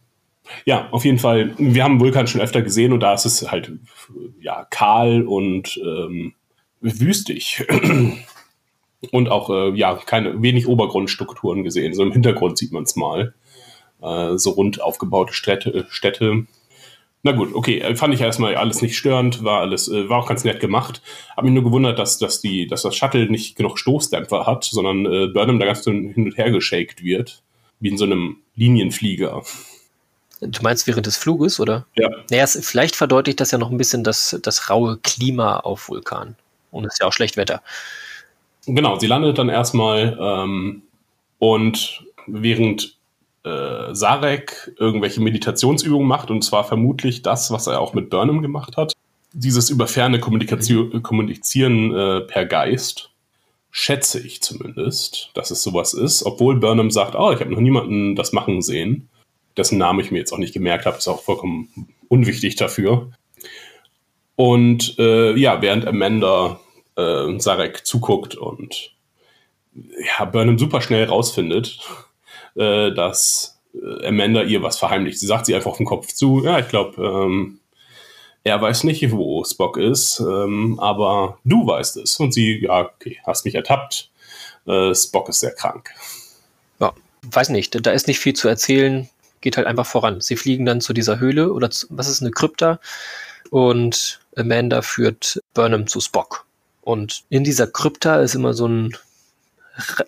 Ja, 0.66 0.90
auf 0.92 1.06
jeden 1.06 1.20
Fall. 1.20 1.54
Wir 1.58 1.84
haben 1.84 2.00
Vulkan 2.00 2.28
schon 2.28 2.42
öfter 2.42 2.62
gesehen 2.62 2.94
und 2.94 3.02
da 3.02 3.14
ist 3.14 3.26
es 3.26 3.50
halt 3.52 3.72
ja 4.42 4.66
kahl 4.70 5.24
und 5.24 5.80
ähm, 5.84 6.34
wüstig. 6.82 7.66
und 9.12 9.30
auch 9.30 9.50
äh, 9.50 9.70
ja 9.76 9.96
keine 9.96 10.42
wenig 10.42 10.68
Obergrundstrukturen 10.68 11.64
gesehen. 11.64 11.94
So 11.94 12.04
im 12.04 12.12
Hintergrund 12.12 12.58
sieht 12.58 12.72
man 12.72 12.84
es 12.84 12.96
mal. 12.96 13.34
Äh, 14.02 14.38
so 14.38 14.52
rund 14.52 14.82
aufgebaute 14.82 15.34
Städte, 15.34 15.86
Städte 15.90 16.46
na 17.22 17.34
gut, 17.34 17.54
okay, 17.54 17.80
äh, 17.80 17.96
fand 17.96 18.14
ich 18.14 18.22
erstmal 18.22 18.56
alles 18.56 18.82
nicht 18.82 18.98
störend, 18.98 19.44
war 19.44 19.60
alles, 19.60 19.90
äh, 19.90 20.08
war 20.08 20.20
auch 20.20 20.28
ganz 20.28 20.46
nett 20.46 20.62
gemacht. 20.62 21.02
Hab 21.36 21.44
mich 21.44 21.54
nur 21.54 21.64
gewundert, 21.64 22.00
dass, 22.00 22.18
dass, 22.18 22.40
die, 22.40 22.66
dass 22.66 22.84
das 22.84 22.96
Shuttle 22.96 23.30
nicht 23.30 23.58
genug 23.58 23.78
Stoßdämpfer 23.78 24.46
hat, 24.46 24.64
sondern 24.64 25.06
äh, 25.06 25.28
Burnham 25.28 25.60
da 25.60 25.66
ganz 25.66 25.84
hin 25.84 26.14
und 26.16 26.38
her 26.38 26.52
geschakt 26.52 27.04
wird, 27.04 27.44
wie 27.82 27.90
in 27.90 27.98
so 27.98 28.06
einem 28.06 28.38
Linienflieger. 28.56 29.44
Du 30.42 30.64
meinst 30.64 30.88
während 30.88 31.06
des 31.06 31.18
Fluges, 31.18 31.60
oder? 31.60 31.86
Ja. 31.96 32.10
Naja, 32.30 32.44
es, 32.44 32.58
vielleicht 32.66 32.96
verdeutlicht 32.96 33.40
das 33.40 33.52
ja 33.52 33.58
noch 33.58 33.72
ein 33.72 33.78
bisschen 33.78 34.04
das, 34.04 34.40
das 34.42 34.70
raue 34.70 34.98
Klima 34.98 35.58
auf 35.58 35.90
Vulkan. 35.90 36.36
Und 36.72 36.86
es 36.86 36.94
ist 36.94 37.00
ja 37.00 37.08
auch 37.08 37.14
schlecht 37.14 37.36
Wetter. 37.36 37.62
Genau, 38.66 38.98
sie 39.00 39.08
landet 39.08 39.38
dann 39.38 39.50
erstmal 39.50 40.18
ähm, 40.20 40.84
und 41.40 42.04
während 42.28 42.98
äh, 43.44 43.94
Sarek 43.94 44.74
irgendwelche 44.78 45.22
Meditationsübungen 45.22 46.08
macht, 46.08 46.30
und 46.30 46.44
zwar 46.44 46.64
vermutlich 46.64 47.22
das, 47.22 47.52
was 47.52 47.68
er 47.68 47.80
auch 47.80 47.94
mit 47.94 48.10
Burnham 48.10 48.42
gemacht 48.42 48.78
hat. 48.78 48.94
Dieses 49.34 49.70
über 49.70 49.88
ferne 49.88 50.20
Kommunikation, 50.20 51.02
Kommunizieren 51.04 51.96
äh, 51.96 52.22
per 52.22 52.46
Geist, 52.46 53.12
schätze 53.72 54.20
ich 54.20 54.42
zumindest, 54.42 55.32
dass 55.36 55.52
es 55.52 55.64
sowas 55.64 55.94
ist, 55.94 56.24
obwohl 56.24 56.60
Burnham 56.60 56.92
sagt, 56.92 57.16
oh, 57.16 57.32
ich 57.32 57.40
habe 57.40 57.52
noch 57.52 57.60
niemanden 57.60 58.16
das 58.16 58.34
machen 58.34 58.62
sehen, 58.62 59.10
dessen 59.60 59.78
Namen 59.78 60.00
ich 60.00 60.12
mir 60.12 60.20
jetzt 60.20 60.32
auch 60.32 60.38
nicht 60.38 60.54
gemerkt 60.54 60.86
habe, 60.86 60.98
ist 60.98 61.08
auch 61.08 61.22
vollkommen 61.22 61.90
unwichtig 62.08 62.56
dafür. 62.56 63.12
Und 64.36 64.98
äh, 64.98 65.36
ja, 65.36 65.62
während 65.62 65.86
Amanda 65.86 66.60
äh, 66.96 67.40
Sarek 67.40 67.86
zuguckt 67.86 68.36
und 68.36 68.94
ja, 69.74 70.26
Burnham 70.26 70.58
super 70.58 70.82
schnell 70.82 71.06
rausfindet, 71.06 71.80
äh, 72.56 72.92
dass 72.92 73.60
äh, 73.74 74.08
Amanda 74.08 74.44
ihr 74.44 74.64
was 74.64 74.78
verheimlicht. 74.78 75.20
Sie 75.20 75.28
sagt 75.28 75.46
sie 75.46 75.56
einfach 75.56 75.72
auf 75.72 75.78
den 75.78 75.86
Kopf 75.86 76.08
zu, 76.14 76.44
ja, 76.44 76.60
ich 76.60 76.70
glaube, 76.70 77.02
ähm, 77.04 77.60
er 78.44 78.62
weiß 78.62 78.86
nicht, 78.86 79.12
wo 79.12 79.44
Spock 79.44 79.78
ist, 79.78 80.20
ähm, 80.20 80.80
aber 80.80 81.38
du 81.44 81.68
weißt 81.68 81.98
es. 81.98 82.18
Und 82.20 82.34
sie, 82.34 82.64
ja, 82.64 82.82
okay, 82.82 83.20
hast 83.26 83.46
mich 83.46 83.56
ertappt. 83.56 84.10
Äh, 84.66 84.96
Spock 84.96 85.30
ist 85.30 85.42
sehr 85.42 85.54
krank. 85.54 85.90
Ja, 86.80 86.94
weiß 87.24 87.50
nicht, 87.50 87.86
da 87.86 87.92
ist 87.92 88.08
nicht 88.08 88.20
viel 88.20 88.34
zu 88.34 88.48
erzählen. 88.48 89.10
Geht 89.42 89.58
halt 89.58 89.68
einfach 89.68 89.86
voran. 89.86 90.22
Sie 90.22 90.36
fliegen 90.36 90.66
dann 90.66 90.82
zu 90.82 90.94
dieser 90.94 91.20
Höhle 91.20 91.54
oder 91.54 91.72
zu, 91.72 91.88
was 91.90 92.08
ist 92.08 92.22
eine 92.22 92.32
Krypta? 92.32 92.80
Und 93.50 94.20
Amanda 94.36 94.82
führt 94.82 95.42
Burnham 95.54 95.88
zu 95.88 96.02
Spock. 96.02 96.46
Und 96.82 97.24
in 97.30 97.44
dieser 97.44 97.68
Krypta 97.68 98.22
ist 98.22 98.36
immer 98.36 98.54
so 98.54 98.68
ein 98.68 98.96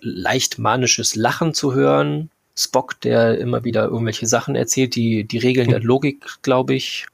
leicht 0.00 0.58
manisches 0.58 1.14
Lachen 1.14 1.54
zu 1.54 1.74
hören. 1.74 2.30
Spock, 2.56 3.00
der 3.00 3.38
immer 3.38 3.64
wieder 3.64 3.84
irgendwelche 3.84 4.26
Sachen 4.26 4.56
erzählt, 4.56 4.94
die 4.94 5.24
die 5.24 5.38
Regeln 5.38 5.70
der 5.70 5.80
Logik, 5.80 6.24
glaube 6.42 6.74
ich, 6.74 7.06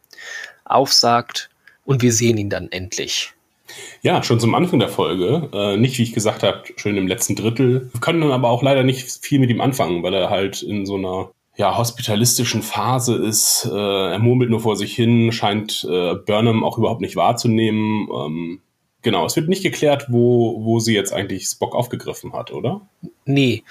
aufsagt. 0.64 1.50
Und 1.84 2.02
wir 2.02 2.12
sehen 2.12 2.36
ihn 2.36 2.50
dann 2.50 2.70
endlich. 2.70 3.32
Ja, 4.02 4.22
schon 4.22 4.40
zum 4.40 4.54
Anfang 4.54 4.78
der 4.78 4.88
Folge. 4.88 5.48
Äh, 5.52 5.76
nicht, 5.76 5.98
wie 5.98 6.02
ich 6.02 6.12
gesagt 6.12 6.42
habe, 6.42 6.64
schön 6.76 6.96
im 6.96 7.06
letzten 7.06 7.36
Drittel. 7.36 7.90
Wir 7.92 8.00
können 8.00 8.20
dann 8.20 8.32
aber 8.32 8.48
auch 8.48 8.62
leider 8.62 8.82
nicht 8.82 9.10
viel 9.22 9.38
mit 9.38 9.50
ihm 9.50 9.60
anfangen, 9.60 10.02
weil 10.02 10.14
er 10.14 10.30
halt 10.30 10.62
in 10.62 10.86
so 10.86 10.96
einer 10.96 11.30
ja, 11.58 11.76
hospitalistischen 11.76 12.62
Phase 12.62 13.16
ist. 13.16 13.68
Äh, 13.70 14.12
er 14.12 14.18
murmelt 14.20 14.48
nur 14.48 14.60
vor 14.60 14.76
sich 14.76 14.94
hin, 14.94 15.32
scheint 15.32 15.84
äh, 15.90 16.14
Burnham 16.14 16.62
auch 16.62 16.78
überhaupt 16.78 17.00
nicht 17.00 17.16
wahrzunehmen. 17.16 18.08
Ähm, 18.14 18.60
genau, 19.02 19.26
es 19.26 19.34
wird 19.34 19.48
nicht 19.48 19.64
geklärt, 19.64 20.06
wo, 20.08 20.64
wo 20.64 20.78
sie 20.78 20.94
jetzt 20.94 21.12
eigentlich 21.12 21.46
Spock 21.46 21.74
aufgegriffen 21.74 22.32
hat, 22.32 22.52
oder? 22.52 22.82
Nee. 23.24 23.64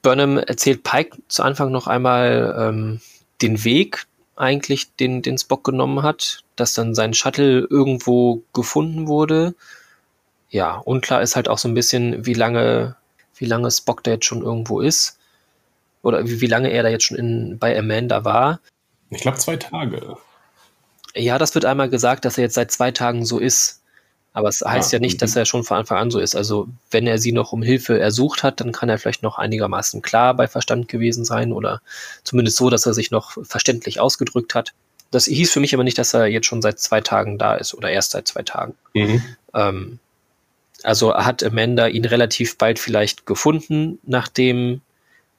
Burnham 0.00 0.38
erzählt 0.38 0.82
Pike 0.82 1.18
zu 1.28 1.42
Anfang 1.42 1.70
noch 1.70 1.86
einmal 1.86 2.56
ähm, 2.58 3.00
den 3.42 3.64
Weg, 3.64 4.06
eigentlich, 4.36 4.94
den, 4.96 5.20
den 5.20 5.36
Spock 5.36 5.62
genommen 5.64 6.02
hat, 6.02 6.42
dass 6.56 6.72
dann 6.72 6.94
sein 6.94 7.12
Shuttle 7.12 7.66
irgendwo 7.68 8.42
gefunden 8.54 9.08
wurde. 9.08 9.54
Ja, 10.48 10.76
unklar 10.78 11.20
ist 11.20 11.36
halt 11.36 11.50
auch 11.50 11.58
so 11.58 11.68
ein 11.68 11.74
bisschen, 11.74 12.24
wie 12.24 12.34
lange, 12.34 12.96
wie 13.36 13.44
lange 13.44 13.70
Spock 13.70 14.02
da 14.04 14.12
jetzt 14.12 14.24
schon 14.24 14.40
irgendwo 14.40 14.80
ist. 14.80 15.19
Oder 16.02 16.26
wie, 16.26 16.40
wie 16.40 16.46
lange 16.46 16.70
er 16.70 16.82
da 16.82 16.88
jetzt 16.88 17.04
schon 17.04 17.18
in, 17.18 17.58
bei 17.58 17.78
Amanda 17.78 18.24
war. 18.24 18.60
Ich 19.10 19.22
glaube 19.22 19.38
zwei 19.38 19.56
Tage. 19.56 20.16
Ja, 21.14 21.38
das 21.38 21.54
wird 21.54 21.64
einmal 21.64 21.90
gesagt, 21.90 22.24
dass 22.24 22.38
er 22.38 22.44
jetzt 22.44 22.54
seit 22.54 22.70
zwei 22.70 22.90
Tagen 22.90 23.24
so 23.24 23.38
ist. 23.38 23.80
Aber 24.32 24.48
es 24.48 24.60
heißt 24.60 24.92
ja, 24.92 24.98
ja 24.98 25.00
nicht, 25.00 25.20
dass 25.22 25.34
mhm. 25.34 25.38
er 25.38 25.44
schon 25.44 25.64
von 25.64 25.78
Anfang 25.78 25.98
an 25.98 26.10
so 26.10 26.20
ist. 26.20 26.36
Also 26.36 26.68
wenn 26.90 27.06
er 27.06 27.18
sie 27.18 27.32
noch 27.32 27.52
um 27.52 27.62
Hilfe 27.62 27.98
ersucht 27.98 28.42
hat, 28.42 28.60
dann 28.60 28.72
kann 28.72 28.88
er 28.88 28.98
vielleicht 28.98 29.22
noch 29.22 29.38
einigermaßen 29.38 30.02
klar 30.02 30.34
bei 30.34 30.46
Verstand 30.46 30.88
gewesen 30.88 31.24
sein 31.24 31.52
oder 31.52 31.82
zumindest 32.22 32.56
so, 32.56 32.70
dass 32.70 32.86
er 32.86 32.94
sich 32.94 33.10
noch 33.10 33.36
verständlich 33.42 33.98
ausgedrückt 33.98 34.54
hat. 34.54 34.72
Das 35.10 35.24
hieß 35.24 35.52
für 35.52 35.58
mich 35.58 35.74
aber 35.74 35.82
nicht, 35.82 35.98
dass 35.98 36.14
er 36.14 36.26
jetzt 36.26 36.46
schon 36.46 36.62
seit 36.62 36.78
zwei 36.78 37.00
Tagen 37.00 37.38
da 37.38 37.56
ist 37.56 37.74
oder 37.74 37.90
erst 37.90 38.12
seit 38.12 38.28
zwei 38.28 38.42
Tagen. 38.42 38.74
Mhm. 38.94 39.22
Ähm, 39.54 39.98
also 40.84 41.14
hat 41.14 41.42
Amanda 41.42 41.88
ihn 41.88 42.04
relativ 42.04 42.56
bald 42.56 42.78
vielleicht 42.78 43.26
gefunden, 43.26 43.98
nachdem 44.04 44.80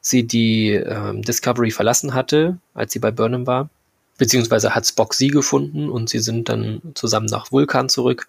sie 0.02 0.26
die 0.26 0.72
ähm, 0.72 1.22
Discovery 1.22 1.72
verlassen 1.72 2.14
hatte, 2.14 2.58
als 2.74 2.92
sie 2.92 3.00
bei 3.00 3.12
Burnham 3.12 3.48
war. 3.48 3.70
Beziehungsweise 4.18 4.76
hat 4.76 4.86
Spock 4.86 5.14
sie 5.14 5.30
gefunden 5.30 5.90
und 5.90 6.10
sie 6.10 6.20
sind 6.20 6.50
dann 6.50 6.82
zusammen 6.96 7.28
nach 7.28 7.52
Vulkan 7.52 7.88
zurück. 7.88 8.28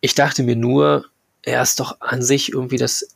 Ich 0.00 0.14
dachte 0.14 0.42
mir 0.42 0.56
nur, 0.56 1.06
er 1.42 1.62
ist 1.62 1.80
doch 1.80 2.00
an 2.00 2.22
sich 2.22 2.52
irgendwie 2.52 2.76
das, 2.76 3.14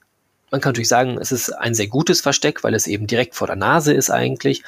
man 0.51 0.61
kann 0.61 0.71
natürlich 0.71 0.89
sagen, 0.89 1.19
es 1.19 1.33
ist 1.33 1.51
ein 1.51 1.75
sehr 1.75 1.89
gutes 1.89 2.21
Versteck, 2.21 2.65
weil 2.65 2.75
es 2.75 2.87
eben 2.87 3.07
direkt 3.07 3.35
vor 3.35 3.47
der 3.47 3.57
Nase 3.57 3.93
ist 3.93 4.11
eigentlich. 4.11 4.63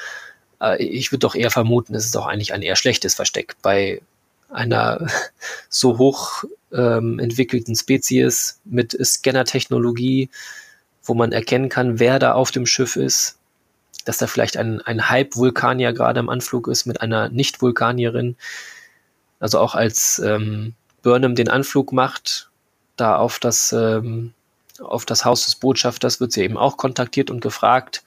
Ich 0.79 1.13
würde 1.13 1.21
doch 1.21 1.35
eher 1.35 1.51
vermuten, 1.51 1.95
es 1.95 2.07
ist 2.07 2.15
doch 2.15 2.27
eigentlich 2.27 2.55
ein 2.55 2.63
eher 2.63 2.77
schlechtes 2.77 3.15
Versteck. 3.15 3.57
Bei 3.63 4.01
einer 4.51 5.07
so 5.69 5.99
hoch 5.99 6.45
ähm, 6.73 7.19
entwickelten 7.19 7.77
Spezies 7.77 8.61
mit 8.65 8.97
Scanner-Technologie, 9.03 10.31
wo 11.07 11.15
man 11.15 11.33
erkennen 11.33 11.69
kann, 11.69 11.99
wer 11.99 12.19
da 12.19 12.33
auf 12.33 12.51
dem 12.51 12.67
Schiff 12.67 12.97
ist, 12.97 13.39
dass 14.05 14.19
da 14.19 14.27
vielleicht 14.27 14.57
ein, 14.57 14.81
ein 14.83 15.09
Halb-Vulkanier 15.09 15.93
gerade 15.93 16.21
im 16.21 16.29
Anflug 16.29 16.69
ist 16.69 16.87
mit 16.87 17.01
einer 17.01 17.29
Nicht-Vulkanierin. 17.29 18.37
Also 19.41 19.59
auch 19.59 19.75
als 19.75 20.19
ähm, 20.19 20.75
Burnham 21.03 21.35
den 21.35 21.49
Anflug 21.49 21.93
macht, 21.93 22.51
da 22.97 23.17
auf 23.17 23.39
das, 23.39 23.73
ähm, 23.73 24.33
auf 24.81 25.05
das 25.05 25.25
Haus 25.25 25.45
des 25.45 25.57
Botschafters 25.57 26.21
wird 26.21 26.33
sie 26.33 26.43
eben 26.43 26.57
auch 26.57 26.77
kontaktiert 26.77 27.31
und 27.31 27.41
gefragt, 27.41 28.03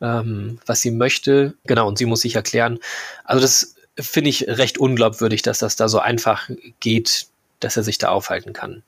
ähm, 0.00 0.58
was 0.66 0.80
sie 0.80 0.90
möchte. 0.90 1.54
Genau, 1.64 1.86
und 1.86 1.98
sie 1.98 2.06
muss 2.06 2.20
sich 2.20 2.34
erklären. 2.34 2.78
Also 3.24 3.40
das 3.40 3.76
finde 3.98 4.30
ich 4.30 4.48
recht 4.48 4.78
unglaubwürdig, 4.78 5.42
dass 5.42 5.58
das 5.58 5.76
da 5.76 5.88
so 5.88 5.98
einfach 5.98 6.50
geht, 6.80 7.26
dass 7.60 7.76
er 7.76 7.82
sich 7.82 7.98
da 7.98 8.08
aufhalten 8.08 8.52
kann. 8.52 8.82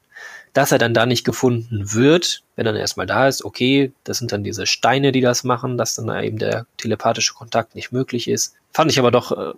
Dass 0.53 0.73
er 0.73 0.79
dann 0.79 0.95
da 0.95 1.07
nicht 1.07 1.25
gefunden 1.25 1.93
wird, 1.95 2.43
wenn 2.57 2.67
er 2.67 2.75
erstmal 2.75 3.07
da 3.07 3.29
ist, 3.29 3.45
okay, 3.45 3.93
das 4.05 4.19
sind 4.19 4.33
dann 4.33 4.45
diese 4.45 4.67
Steine, 4.67 5.13
die 5.13 5.21
das 5.21 5.45
machen, 5.45 5.77
dass 5.77 5.95
dann 5.95 6.09
eben 6.23 6.39
der 6.39 6.67
telepathische 6.77 7.35
Kontakt 7.35 7.75
nicht 7.75 7.93
möglich 7.93 8.29
ist. 8.29 8.55
Fand 8.73 8.91
ich 8.91 8.99
aber 8.99 9.11
doch 9.11 9.33
äh, 9.33 9.55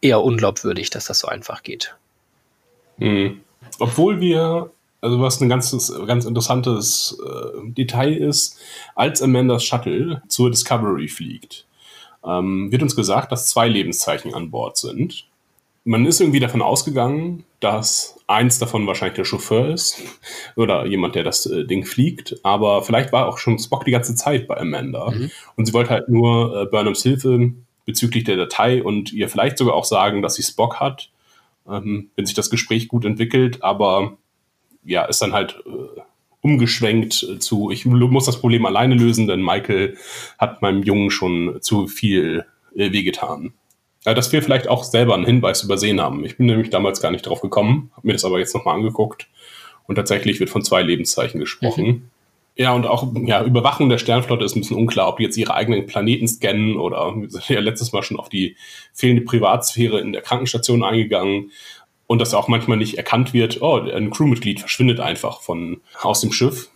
eher 0.00 0.22
unglaubwürdig, 0.22 0.90
dass 0.90 1.06
das 1.06 1.18
so 1.18 1.28
einfach 1.28 1.62
geht. 1.62 1.94
Mhm. 2.98 3.40
Obwohl 3.78 4.20
wir, 4.20 4.70
also 5.00 5.20
was 5.20 5.40
ein 5.40 5.48
ganzes, 5.48 5.92
ganz 6.06 6.24
interessantes 6.24 7.18
äh, 7.24 7.70
Detail 7.72 8.14
ist, 8.14 8.58
als 8.94 9.22
Amandas 9.22 9.64
Shuttle 9.64 10.22
zur 10.28 10.50
Discovery 10.50 11.08
fliegt, 11.08 11.66
ähm, 12.24 12.70
wird 12.70 12.82
uns 12.82 12.96
gesagt, 12.96 13.32
dass 13.32 13.48
zwei 13.48 13.68
Lebenszeichen 13.68 14.34
an 14.34 14.50
Bord 14.50 14.76
sind. 14.76 15.26
Man 15.84 16.06
ist 16.06 16.20
irgendwie 16.20 16.40
davon 16.40 16.62
ausgegangen, 16.62 17.44
dass 17.60 18.18
eins 18.26 18.58
davon 18.58 18.86
wahrscheinlich 18.86 19.16
der 19.16 19.24
Chauffeur 19.24 19.68
ist 19.68 20.00
oder 20.56 20.86
jemand, 20.86 21.14
der 21.14 21.24
das 21.24 21.44
äh, 21.46 21.64
Ding 21.64 21.84
fliegt. 21.84 22.36
Aber 22.42 22.82
vielleicht 22.82 23.12
war 23.12 23.28
auch 23.28 23.38
schon 23.38 23.58
Spock 23.58 23.84
die 23.84 23.90
ganze 23.90 24.14
Zeit 24.14 24.46
bei 24.46 24.56
Amanda. 24.56 25.10
Mhm. 25.10 25.30
Und 25.56 25.66
sie 25.66 25.74
wollte 25.74 25.90
halt 25.90 26.08
nur 26.08 26.62
äh, 26.62 26.66
Burnhams 26.66 27.02
Hilfe 27.02 27.52
bezüglich 27.84 28.24
der 28.24 28.36
Datei 28.36 28.82
und 28.82 29.12
ihr 29.12 29.28
vielleicht 29.28 29.58
sogar 29.58 29.74
auch 29.74 29.84
sagen, 29.84 30.22
dass 30.22 30.36
sie 30.36 30.42
Spock 30.42 30.80
hat 30.80 31.10
ähm, 31.68 32.10
wenn 32.16 32.26
sich 32.26 32.34
das 32.34 32.50
Gespräch 32.50 32.88
gut 32.88 33.04
entwickelt, 33.04 33.62
aber 33.62 34.16
ja, 34.84 35.04
ist 35.04 35.22
dann 35.22 35.32
halt 35.32 35.62
äh, 35.66 36.00
umgeschwenkt 36.40 37.14
zu, 37.38 37.70
ich 37.70 37.86
muss 37.86 38.26
das 38.26 38.40
Problem 38.40 38.66
alleine 38.66 38.94
lösen, 38.94 39.26
denn 39.26 39.42
Michael 39.42 39.96
hat 40.38 40.60
meinem 40.60 40.82
Jungen 40.82 41.10
schon 41.10 41.58
zu 41.60 41.86
viel 41.86 42.44
äh, 42.74 42.92
wehgetan. 42.92 43.54
Ja, 44.04 44.14
dass 44.14 44.32
wir 44.32 44.42
vielleicht 44.42 44.68
auch 44.68 44.84
selber 44.84 45.14
einen 45.14 45.24
Hinweis 45.24 45.62
übersehen 45.62 46.00
haben. 46.00 46.24
Ich 46.24 46.36
bin 46.36 46.46
nämlich 46.46 46.70
damals 46.70 47.00
gar 47.00 47.10
nicht 47.10 47.26
drauf 47.26 47.40
gekommen, 47.40 47.90
habe 47.96 48.06
mir 48.06 48.12
das 48.12 48.24
aber 48.24 48.38
jetzt 48.38 48.54
nochmal 48.54 48.76
angeguckt 48.76 49.28
und 49.86 49.96
tatsächlich 49.96 50.40
wird 50.40 50.50
von 50.50 50.62
zwei 50.62 50.82
Lebenszeichen 50.82 51.40
gesprochen. 51.40 51.86
Mhm. 51.86 52.02
Ja, 52.56 52.72
und 52.72 52.86
auch 52.86 53.12
ja, 53.24 53.42
Überwachung 53.42 53.88
der 53.88 53.98
Sternflotte 53.98 54.44
ist 54.44 54.54
ein 54.54 54.60
bisschen 54.60 54.76
unklar, 54.76 55.08
ob 55.08 55.16
die 55.16 55.24
jetzt 55.24 55.36
ihre 55.36 55.54
eigenen 55.54 55.86
Planeten 55.86 56.28
scannen 56.28 56.76
oder 56.76 57.12
wir 57.16 57.28
sind 57.28 57.48
ja 57.48 57.58
letztes 57.60 57.92
Mal 57.92 58.04
schon 58.04 58.18
auf 58.18 58.28
die 58.28 58.56
fehlende 58.92 59.22
Privatsphäre 59.22 60.00
in 60.00 60.12
der 60.12 60.22
Krankenstation 60.22 60.84
eingegangen 60.84 61.50
und 62.06 62.20
dass 62.20 62.32
auch 62.32 62.46
manchmal 62.46 62.76
nicht 62.76 62.96
erkannt 62.96 63.32
wird, 63.32 63.60
oh, 63.60 63.80
ein 63.80 64.10
Crewmitglied 64.10 64.60
verschwindet 64.60 65.00
einfach 65.00 65.40
von 65.40 65.80
aus 66.00 66.20
dem 66.20 66.30
Schiff, 66.30 66.68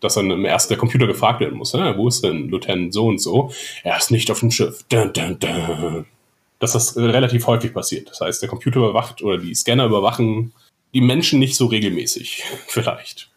dass 0.00 0.14
dann 0.14 0.44
erst 0.44 0.68
der 0.68 0.76
Computer 0.76 1.06
gefragt 1.06 1.40
werden 1.40 1.56
muss, 1.56 1.72
ne? 1.72 1.94
wo 1.96 2.08
ist 2.08 2.22
denn 2.22 2.50
Lieutenant 2.50 2.92
so 2.92 3.06
und 3.06 3.18
so? 3.18 3.50
Er 3.82 3.96
ist 3.96 4.10
nicht 4.10 4.30
auf 4.30 4.40
dem 4.40 4.50
Schiff. 4.50 4.84
Dun, 4.90 5.10
dun, 5.14 5.38
dun. 5.38 6.06
Dass 6.64 6.72
das 6.72 6.96
relativ 6.96 7.46
häufig 7.46 7.72
passiert. 7.74 8.10
Das 8.10 8.20
heißt, 8.20 8.42
der 8.42 8.48
Computer 8.48 8.78
überwacht 8.78 9.22
oder 9.22 9.38
die 9.38 9.54
Scanner 9.54 9.84
überwachen 9.84 10.52
die 10.94 11.00
Menschen 11.00 11.40
nicht 11.40 11.56
so 11.56 11.66
regelmäßig, 11.66 12.44
vielleicht. 12.68 13.28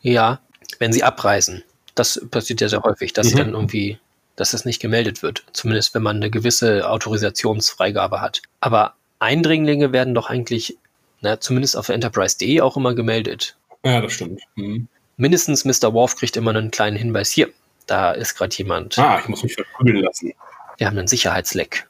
Ja, 0.00 0.40
wenn 0.78 0.92
sie 0.92 1.04
abreisen. 1.04 1.62
Das 1.94 2.26
passiert 2.30 2.60
ja 2.62 2.68
sehr 2.68 2.82
häufig, 2.82 3.12
dass 3.12 3.34
mhm. 3.34 3.38
dann 3.38 3.50
irgendwie, 3.50 3.98
dass 4.34 4.52
das 4.52 4.64
nicht 4.64 4.80
gemeldet 4.80 5.22
wird. 5.22 5.44
Zumindest 5.52 5.94
wenn 5.94 6.02
man 6.02 6.16
eine 6.16 6.30
gewisse 6.30 6.88
Autorisationsfreigabe 6.88 8.20
hat. 8.20 8.40
Aber 8.60 8.94
Eindringlinge 9.18 9.92
werden 9.92 10.14
doch 10.14 10.28
eigentlich, 10.30 10.78
na, 11.20 11.38
zumindest 11.38 11.76
auf 11.76 11.90
Enterprise.de 11.90 12.62
auch 12.62 12.76
immer 12.76 12.94
gemeldet. 12.94 13.56
Ja, 13.84 14.00
das 14.00 14.14
stimmt. 14.14 14.40
Mhm. 14.56 14.88
Mindestens 15.18 15.64
Mr. 15.64 15.92
Worf 15.92 16.16
kriegt 16.16 16.36
immer 16.36 16.50
einen 16.50 16.70
kleinen 16.70 16.96
Hinweis. 16.96 17.30
Hier, 17.30 17.50
da 17.86 18.12
ist 18.12 18.34
gerade 18.34 18.56
jemand. 18.56 18.98
Ah, 18.98 19.20
ich 19.20 19.28
muss 19.28 19.42
mich 19.42 19.54
verprügeln 19.54 20.02
lassen. 20.02 20.32
Wir 20.78 20.86
haben 20.86 20.98
einen 20.98 21.06
Sicherheitsleck. 21.06 21.86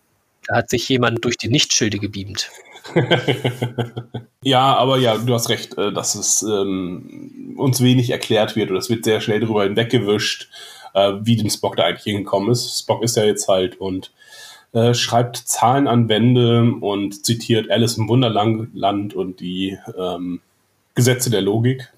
Da 0.47 0.57
hat 0.57 0.71
sich 0.71 0.89
jemand 0.89 1.25
durch 1.25 1.37
die 1.37 1.49
Nichtschilde 1.49 1.99
gebeamt. 1.99 2.51
ja, 4.43 4.75
aber 4.77 4.99
ja, 4.99 5.17
du 5.17 5.33
hast 5.35 5.49
recht, 5.49 5.79
äh, 5.79 5.93
dass 5.93 6.15
es 6.15 6.43
ähm, 6.43 7.55
uns 7.57 7.81
wenig 7.81 8.11
erklärt 8.11 8.57
wird 8.57 8.71
oder 8.71 8.79
es 8.79 8.91
wird 8.91 9.05
sehr 9.05 9.21
schnell 9.21 9.41
darüber 9.41 9.65
hinweggewischt, 9.65 10.49
äh, 10.95 11.13
wie 11.23 11.37
dem 11.37 11.49
Spock 11.49 11.77
da 11.77 11.85
eigentlich 11.85 12.05
hingekommen 12.05 12.51
ist. 12.51 12.81
Spock 12.81 13.03
ist 13.03 13.17
ja 13.17 13.25
jetzt 13.25 13.49
halt 13.49 13.81
und 13.81 14.13
äh, 14.73 14.95
schreibt 14.95 15.37
Zahlen 15.37 15.87
an 15.87 16.09
Wände 16.09 16.73
und 16.81 17.25
zitiert 17.25 17.71
Alice 17.71 17.99
im 17.99 18.09
Wunderland 18.09 19.15
und 19.15 19.41
die 19.41 19.79
ähm, 19.97 20.41
Gesetze 20.95 21.31
der 21.31 21.43
Logik. 21.43 21.93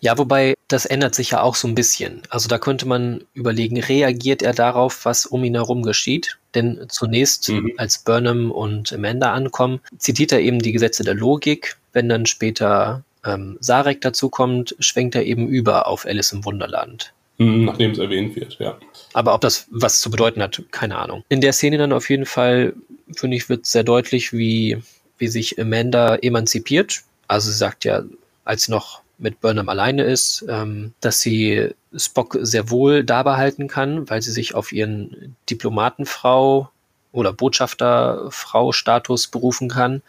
Ja, 0.00 0.16
wobei 0.16 0.54
das 0.74 0.86
ändert 0.86 1.14
sich 1.14 1.30
ja 1.30 1.40
auch 1.40 1.54
so 1.54 1.68
ein 1.68 1.76
bisschen. 1.76 2.22
Also 2.30 2.48
da 2.48 2.58
könnte 2.58 2.86
man 2.86 3.22
überlegen, 3.32 3.80
reagiert 3.80 4.42
er 4.42 4.52
darauf, 4.52 5.04
was 5.04 5.24
um 5.24 5.44
ihn 5.44 5.54
herum 5.54 5.84
geschieht? 5.84 6.36
Denn 6.56 6.86
zunächst, 6.88 7.48
mhm. 7.48 7.72
als 7.76 7.98
Burnham 7.98 8.50
und 8.50 8.92
Amanda 8.92 9.32
ankommen, 9.32 9.80
zitiert 9.98 10.32
er 10.32 10.40
eben 10.40 10.58
die 10.58 10.72
Gesetze 10.72 11.04
der 11.04 11.14
Logik. 11.14 11.76
Wenn 11.92 12.08
dann 12.08 12.26
später 12.26 13.04
ähm, 13.24 13.56
Sarek 13.60 14.00
dazukommt, 14.00 14.74
schwenkt 14.80 15.14
er 15.14 15.24
eben 15.24 15.46
über 15.46 15.86
auf 15.86 16.06
Alice 16.06 16.32
im 16.32 16.44
Wunderland. 16.44 17.12
Mhm, 17.38 17.66
nachdem 17.66 17.92
es 17.92 17.98
erwähnt 17.98 18.34
wird, 18.34 18.58
ja. 18.58 18.76
Aber 19.12 19.32
ob 19.32 19.42
das 19.42 19.68
was 19.70 20.00
zu 20.00 20.10
bedeuten 20.10 20.42
hat, 20.42 20.60
keine 20.72 20.98
Ahnung. 20.98 21.22
In 21.28 21.40
der 21.40 21.52
Szene 21.52 21.78
dann 21.78 21.92
auf 21.92 22.10
jeden 22.10 22.26
Fall, 22.26 22.74
finde 23.14 23.36
ich, 23.36 23.48
wird 23.48 23.64
sehr 23.64 23.84
deutlich, 23.84 24.32
wie, 24.32 24.78
wie 25.18 25.28
sich 25.28 25.60
Amanda 25.60 26.16
emanzipiert. 26.16 27.02
Also 27.28 27.50
sie 27.52 27.56
sagt 27.56 27.84
ja, 27.84 28.02
als 28.44 28.68
noch 28.68 29.03
mit 29.18 29.40
Burnham 29.40 29.68
alleine 29.68 30.02
ist, 30.04 30.44
ähm, 30.48 30.92
dass 31.00 31.20
sie 31.20 31.70
Spock 31.96 32.36
sehr 32.40 32.70
wohl 32.70 33.04
da 33.04 33.22
behalten 33.22 33.68
kann, 33.68 34.08
weil 34.10 34.22
sie 34.22 34.32
sich 34.32 34.54
auf 34.54 34.72
ihren 34.72 35.36
Diplomatenfrau 35.48 36.70
oder 37.12 37.32
Botschafterfrau-Status 37.32 39.28
berufen 39.28 39.68
kann 39.68 40.02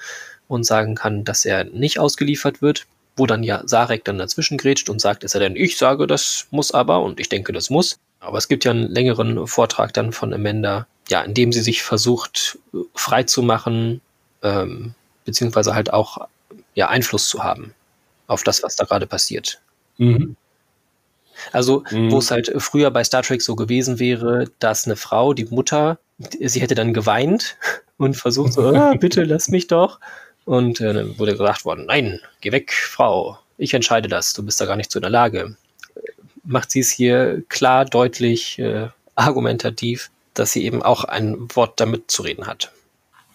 und 0.48 0.66
sagen 0.66 0.96
kann, 0.96 1.24
dass 1.24 1.46
er 1.46 1.66
nicht 1.66 2.00
ausgeliefert 2.00 2.62
wird, 2.62 2.88
wo 3.16 3.26
dann 3.26 3.44
ja 3.44 3.62
Sarek 3.66 4.04
dann 4.06 4.18
dazwischen 4.18 4.58
grätscht 4.58 4.90
und 4.90 5.00
sagt, 5.00 5.24
ist 5.24 5.36
er 5.36 5.40
denn, 5.40 5.56
ich 5.56 5.78
sage, 5.78 6.08
das 6.08 6.48
muss 6.52 6.72
aber 6.72 7.02
und 7.02 7.20
ich 7.20 7.30
denke, 7.30 7.54
das 7.54 7.70
muss. 7.70 7.98
Aber 8.20 8.38
es 8.40 8.48
gibt 8.48 8.66
ja 8.66 8.72
einen 8.72 8.90
längeren 8.90 9.46
Vortrag 9.48 9.94
dann 9.94 10.12
von 10.12 10.34
Amanda, 10.34 10.88
ja, 11.10 11.22
in 11.22 11.36
dem 11.36 11.52
sie 11.52 11.62
sich 11.62 11.84
versucht, 11.84 12.58
frei 12.96 13.24
zu 13.24 13.44
machen, 13.44 14.02
ähm, 14.42 14.96
beziehungsweise 15.26 15.76
halt 15.76 15.94
auch 15.94 16.28
ja, 16.74 16.90
Einfluss 16.90 17.30
zu 17.30 17.44
haben 17.44 17.74
auf 18.28 18.44
das, 18.44 18.64
was 18.64 18.76
da 18.76 18.86
gerade 18.86 19.08
passiert. 19.08 19.62
Mhm. 19.98 20.36
Also, 21.52 21.84
mhm. 21.92 22.12
wo 22.12 22.20
es 22.20 22.32
halt 22.32 22.52
früher 22.58 22.92
bei 22.92 23.04
Star 23.04 23.24
Trek 23.24 23.42
so 23.42 23.56
gewesen 23.56 24.00
wäre, 24.00 24.46
dass 24.60 24.86
eine 24.86 24.96
Frau, 24.96 25.34
die 25.34 25.46
Mutter, 25.46 26.00
sie 26.18 26.62
hätte 26.62 26.76
dann 26.76 26.94
geweint 26.94 27.58
und 27.98 28.16
versucht 28.16 28.54
so, 28.54 28.68
ah, 28.70 28.94
bitte 29.00 29.24
lass 29.24 29.50
mich 29.50 29.68
doch. 29.68 30.00
Und 30.46 30.80
äh, 30.80 30.94
dann 30.94 31.18
wurde 31.18 31.34
gesagt 31.34 31.66
worden, 31.66 31.86
nein, 31.88 32.20
geh 32.42 32.52
weg, 32.52 32.72
Frau, 32.72 33.38
ich 33.58 33.74
entscheide 33.74 34.08
das, 34.08 34.34
du 34.34 34.44
bist 34.44 34.62
da 34.62 34.66
gar 34.66 34.76
nicht 34.76 34.92
zu 34.92 35.00
in 35.00 35.04
der 35.04 35.12
Lage. 35.12 35.56
Macht 36.44 36.72
sie 36.72 36.82
es 36.82 36.92
hier 36.92 37.44
klar, 37.50 37.86
deutlich, 37.86 38.60
äh, 38.60 38.90
argumentativ, 39.16 40.12
dass 40.34 40.52
sie 40.52 40.64
eben 40.66 40.84
auch 40.84 41.04
ein 41.04 41.48
Wort 41.56 41.80
damit 41.80 42.12
zu 42.12 42.22
reden 42.22 42.46
hat. 42.46 42.72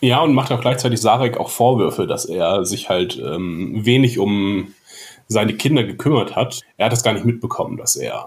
Ja, 0.01 0.21
und 0.21 0.33
macht 0.33 0.53
auch 0.53 0.61
gleichzeitig 0.61 1.01
Sarek 1.01 1.37
auch 1.37 1.51
Vorwürfe, 1.51 2.07
dass 2.07 2.25
er 2.25 2.65
sich 2.65 2.89
halt 2.89 3.19
ähm, 3.19 3.85
wenig 3.85 4.19
um 4.19 4.75
seine 5.31 5.55
Kinder 5.55 5.85
gekümmert 5.85 6.37
hat. 6.37 6.61
Er 6.77 6.87
hat 6.87 6.93
es 6.93 7.03
gar 7.03 7.13
nicht 7.13 7.25
mitbekommen, 7.25 7.77
dass 7.77 7.97
er 7.97 8.27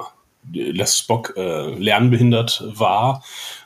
Les 0.51 0.97
Spock 0.97 1.33
äh, 1.37 1.73
lernbehindert 1.75 2.63
war 2.65 3.23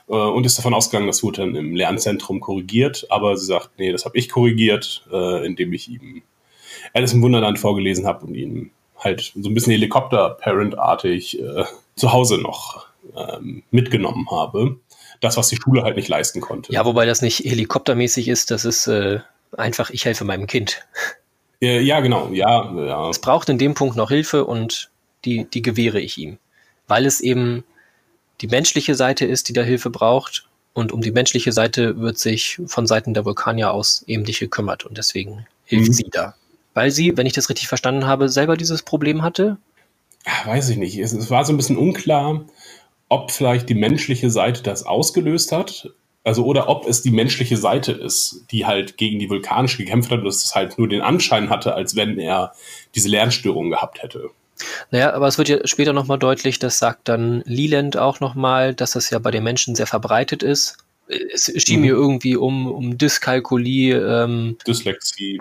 äh, 0.08 0.12
und 0.12 0.44
ist 0.46 0.58
davon 0.58 0.74
ausgegangen, 0.74 1.06
das 1.06 1.22
wurde 1.22 1.42
dann 1.42 1.54
im 1.54 1.74
Lernzentrum 1.74 2.40
korrigiert. 2.40 3.06
Aber 3.10 3.36
sie 3.36 3.46
sagt, 3.46 3.70
nee, 3.78 3.92
das 3.92 4.04
habe 4.04 4.18
ich 4.18 4.28
korrigiert, 4.28 5.06
äh, 5.12 5.46
indem 5.46 5.72
ich 5.72 5.88
ihm 5.88 6.22
Alice 6.94 7.12
im 7.12 7.22
Wunderland 7.22 7.58
vorgelesen 7.58 8.06
habe 8.06 8.26
und 8.26 8.34
ihn 8.34 8.70
halt 8.96 9.32
so 9.36 9.48
ein 9.48 9.54
bisschen 9.54 9.72
Helikopter-Parent-artig 9.72 11.40
äh, 11.40 11.64
zu 11.96 12.12
Hause 12.12 12.38
noch 12.38 12.86
ähm, 13.16 13.62
mitgenommen 13.70 14.26
habe. 14.30 14.76
Das, 15.20 15.36
was 15.36 15.48
die 15.48 15.56
Schule 15.56 15.82
halt 15.82 15.96
nicht 15.96 16.08
leisten 16.08 16.40
konnte. 16.40 16.72
Ja, 16.72 16.84
wobei 16.84 17.06
das 17.06 17.22
nicht 17.22 17.40
helikoptermäßig 17.40 18.28
ist, 18.28 18.50
das 18.50 18.64
ist 18.64 18.86
äh, 18.86 19.20
einfach, 19.56 19.90
ich 19.90 20.04
helfe 20.04 20.24
meinem 20.24 20.46
Kind. 20.46 20.86
Äh, 21.60 21.80
ja, 21.80 22.00
genau, 22.00 22.30
ja, 22.32 22.72
ja. 22.74 23.08
Es 23.10 23.20
braucht 23.20 23.48
in 23.48 23.58
dem 23.58 23.74
Punkt 23.74 23.96
noch 23.96 24.10
Hilfe 24.10 24.44
und 24.44 24.90
die, 25.24 25.44
die 25.44 25.62
gewähre 25.62 26.00
ich 26.00 26.18
ihm. 26.18 26.38
Weil 26.86 27.04
es 27.06 27.20
eben 27.20 27.64
die 28.40 28.46
menschliche 28.46 28.94
Seite 28.94 29.26
ist, 29.26 29.48
die 29.48 29.52
da 29.52 29.62
Hilfe 29.62 29.90
braucht. 29.90 30.48
Und 30.72 30.92
um 30.92 31.00
die 31.00 31.10
menschliche 31.10 31.52
Seite 31.52 31.98
wird 31.98 32.18
sich 32.18 32.60
von 32.66 32.86
Seiten 32.86 33.12
der 33.12 33.24
Vulkanier 33.24 33.72
aus 33.72 34.04
eben 34.06 34.22
nicht 34.22 34.38
gekümmert 34.38 34.84
und 34.86 34.96
deswegen 34.96 35.46
hilft 35.64 35.88
mhm. 35.88 35.92
sie 35.94 36.10
da. 36.10 36.34
Weil 36.74 36.92
sie, 36.92 37.16
wenn 37.16 37.26
ich 37.26 37.32
das 37.32 37.48
richtig 37.48 37.66
verstanden 37.66 38.06
habe, 38.06 38.28
selber 38.28 38.56
dieses 38.56 38.82
Problem 38.82 39.22
hatte? 39.22 39.56
Weiß 40.44 40.68
ich 40.68 40.76
nicht. 40.76 40.96
Es, 40.98 41.12
es 41.12 41.30
war 41.30 41.44
so 41.44 41.52
ein 41.52 41.56
bisschen 41.56 41.76
unklar, 41.76 42.44
ob 43.08 43.32
vielleicht 43.32 43.68
die 43.68 43.74
menschliche 43.74 44.30
Seite 44.30 44.62
das 44.62 44.84
ausgelöst 44.84 45.50
hat 45.50 45.90
also, 46.28 46.44
oder 46.44 46.68
ob 46.68 46.86
es 46.86 47.00
die 47.00 47.10
menschliche 47.10 47.56
Seite 47.56 47.92
ist, 47.92 48.44
die 48.50 48.66
halt 48.66 48.98
gegen 48.98 49.18
die 49.18 49.30
vulkanische 49.30 49.78
gekämpft 49.78 50.10
hat 50.10 50.20
und 50.20 50.26
es 50.26 50.54
halt 50.54 50.78
nur 50.78 50.86
den 50.86 51.00
Anschein 51.00 51.48
hatte, 51.48 51.74
als 51.74 51.96
wenn 51.96 52.18
er 52.18 52.52
diese 52.94 53.08
Lernstörung 53.08 53.70
gehabt 53.70 54.02
hätte. 54.02 54.28
Naja, 54.90 55.14
aber 55.14 55.26
es 55.26 55.38
wird 55.38 55.48
ja 55.48 55.66
später 55.66 55.94
nochmal 55.94 56.18
deutlich, 56.18 56.58
das 56.58 56.78
sagt 56.78 57.08
dann 57.08 57.42
Leland 57.46 57.96
auch 57.96 58.20
nochmal, 58.20 58.74
dass 58.74 58.90
das 58.90 59.08
ja 59.08 59.18
bei 59.18 59.30
den 59.30 59.42
Menschen 59.42 59.74
sehr 59.74 59.86
verbreitet 59.86 60.42
ist. 60.42 60.76
Es 61.08 61.50
schien 61.64 61.80
mhm. 61.80 61.86
mir 61.86 61.92
irgendwie 61.92 62.36
um, 62.36 62.70
um 62.70 62.98
Dyskalkulie. 62.98 63.96
Ähm, 63.96 64.58
Dyslexie. 64.66 65.40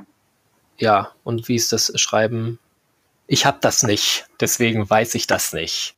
Ja, 0.78 1.12
und 1.26 1.50
wie 1.50 1.56
ist 1.56 1.74
das 1.74 1.92
Schreiben? 1.96 2.60
Ich 3.28 3.46
habe 3.46 3.58
das 3.60 3.84
nicht, 3.84 4.28
deswegen 4.40 4.90
weiß 4.90 5.16
ich 5.16 5.28
das 5.28 5.52
nicht 5.52 5.97